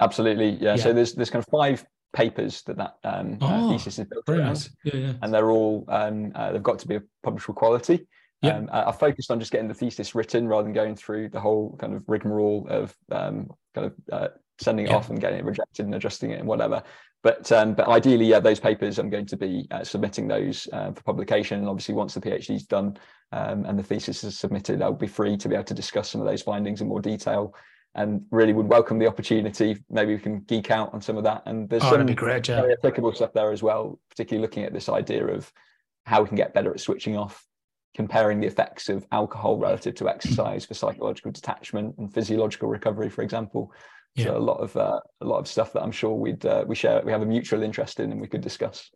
absolutely, 0.00 0.50
yeah. 0.50 0.74
Yeah. 0.74 0.76
So 0.76 0.92
there's 0.92 1.14
there's 1.14 1.30
kind 1.30 1.42
of 1.42 1.50
five 1.50 1.84
papers 2.12 2.62
that 2.62 2.76
that 2.76 2.96
um, 3.02 3.38
uh, 3.40 3.48
Oh, 3.64 3.70
thesis 3.72 3.98
is 3.98 4.06
built 4.06 4.28
around. 4.28 4.38
nice. 4.40 4.70
Yeah, 4.84 4.96
yeah. 4.96 5.12
and 5.22 5.32
they're 5.32 5.50
all 5.50 5.84
um, 5.88 6.32
uh, 6.34 6.52
they've 6.52 6.62
got 6.62 6.78
to 6.80 6.88
be 6.88 6.96
of 6.96 7.04
publishable 7.24 7.54
quality. 7.54 8.06
Yeah. 8.42 8.58
Um, 8.58 8.68
I, 8.70 8.84
I 8.84 8.92
focused 8.92 9.30
on 9.30 9.40
just 9.40 9.50
getting 9.50 9.68
the 9.68 9.74
thesis 9.74 10.14
written 10.14 10.46
rather 10.46 10.64
than 10.64 10.74
going 10.74 10.96
through 10.96 11.30
the 11.30 11.40
whole 11.40 11.76
kind 11.80 11.94
of 11.94 12.04
rigmarole 12.06 12.66
of 12.68 12.94
um, 13.10 13.48
kind 13.74 13.86
of 13.86 13.94
uh, 14.12 14.28
sending 14.60 14.86
it 14.86 14.92
off 14.92 15.08
and 15.08 15.18
getting 15.18 15.38
it 15.38 15.44
rejected 15.46 15.86
and 15.86 15.94
adjusting 15.94 16.30
it 16.30 16.40
and 16.40 16.46
whatever. 16.48 16.82
But 17.24 17.50
um, 17.52 17.72
but 17.72 17.88
ideally, 17.88 18.26
yeah, 18.26 18.38
those 18.38 18.60
papers 18.60 18.98
I'm 18.98 19.08
going 19.08 19.24
to 19.26 19.36
be 19.36 19.66
uh, 19.70 19.82
submitting 19.82 20.28
those 20.28 20.68
uh, 20.74 20.92
for 20.92 21.02
publication. 21.02 21.58
And 21.58 21.68
obviously, 21.68 21.94
once 21.94 22.12
the 22.12 22.20
PhD 22.20 22.54
is 22.54 22.64
done 22.64 22.98
um, 23.32 23.64
and 23.64 23.78
the 23.78 23.82
thesis 23.82 24.22
is 24.24 24.38
submitted, 24.38 24.82
I'll 24.82 24.92
be 24.92 25.06
free 25.06 25.38
to 25.38 25.48
be 25.48 25.54
able 25.54 25.64
to 25.64 25.74
discuss 25.74 26.10
some 26.10 26.20
of 26.20 26.26
those 26.26 26.42
findings 26.42 26.82
in 26.82 26.86
more 26.88 27.00
detail. 27.00 27.54
And 27.96 28.26
really 28.30 28.52
would 28.52 28.68
welcome 28.68 28.98
the 28.98 29.06
opportunity. 29.06 29.78
Maybe 29.88 30.14
we 30.14 30.20
can 30.20 30.40
geek 30.40 30.70
out 30.70 30.92
on 30.92 31.00
some 31.00 31.16
of 31.16 31.24
that. 31.24 31.44
And 31.46 31.66
there's 31.68 31.82
Oh, 31.84 31.92
some 31.92 32.04
be 32.04 32.14
great. 32.14 32.46
Yeah. 32.46 32.60
very 32.60 32.72
applicable 32.74 33.12
stuff 33.12 33.32
there 33.32 33.52
as 33.52 33.62
well, 33.62 33.98
particularly 34.10 34.42
looking 34.42 34.64
at 34.64 34.74
this 34.74 34.88
idea 34.88 35.26
of 35.26 35.50
how 36.04 36.20
we 36.20 36.28
can 36.28 36.36
get 36.36 36.52
better 36.52 36.72
at 36.72 36.80
switching 36.80 37.16
off, 37.16 37.46
comparing 37.94 38.40
the 38.40 38.48
effects 38.48 38.88
of 38.88 39.06
alcohol 39.12 39.56
relative 39.56 39.94
to 39.94 40.08
exercise 40.08 40.66
for 40.66 40.74
psychological 40.74 41.30
detachment 41.30 41.94
and 41.96 42.12
physiological 42.12 42.68
recovery, 42.68 43.08
for 43.08 43.22
example. 43.22 43.72
Yeah. 44.14 44.26
So 44.26 44.36
a 44.36 44.38
lot 44.38 44.58
of 44.58 44.76
uh, 44.76 45.00
a 45.20 45.24
lot 45.24 45.38
of 45.38 45.48
stuff 45.48 45.72
that 45.72 45.82
I'm 45.82 45.92
sure 45.92 46.14
we'd 46.14 46.44
uh, 46.46 46.64
we 46.66 46.74
share 46.74 47.02
we 47.04 47.12
have 47.12 47.22
a 47.22 47.26
mutual 47.26 47.62
interest 47.62 47.98
in 48.00 48.12
and 48.12 48.20
we 48.20 48.28
could 48.28 48.42
discuss. 48.42 48.90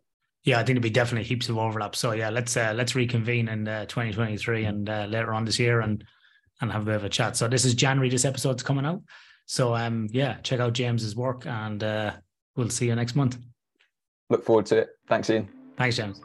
Yeah, 0.45 0.55
I 0.55 0.59
think 0.59 0.67
there'll 0.67 0.81
be 0.81 0.89
definitely 0.89 1.27
heaps 1.27 1.49
of 1.49 1.57
overlap. 1.57 1.95
So 1.95 2.11
yeah, 2.11 2.29
let's 2.29 2.55
uh, 2.55 2.73
let's 2.75 2.95
reconvene 2.95 3.49
in 3.49 3.67
uh, 3.67 3.85
2023 3.85 4.65
and 4.65 4.89
uh, 4.89 5.07
later 5.09 5.33
on 5.33 5.43
this 5.43 5.59
year 5.59 5.81
and 5.81 6.03
and 6.61 6.71
have 6.71 6.83
a 6.83 6.85
bit 6.85 6.95
of 6.95 7.03
a 7.03 7.09
chat. 7.09 7.35
So 7.35 7.47
this 7.47 7.65
is 7.65 7.73
January. 7.73 8.09
This 8.09 8.25
episode's 8.25 8.63
coming 8.63 8.85
out. 8.85 9.01
So 9.45 9.75
um 9.75 10.07
yeah, 10.11 10.37
check 10.41 10.59
out 10.59 10.73
James's 10.73 11.15
work 11.15 11.45
and 11.45 11.83
uh, 11.83 12.13
we'll 12.55 12.69
see 12.69 12.87
you 12.87 12.95
next 12.95 13.15
month. 13.15 13.37
Look 14.29 14.45
forward 14.45 14.67
to 14.67 14.77
it. 14.77 14.89
Thanks, 15.07 15.29
Ian. 15.29 15.49
Thanks, 15.77 15.97
James. 15.97 16.21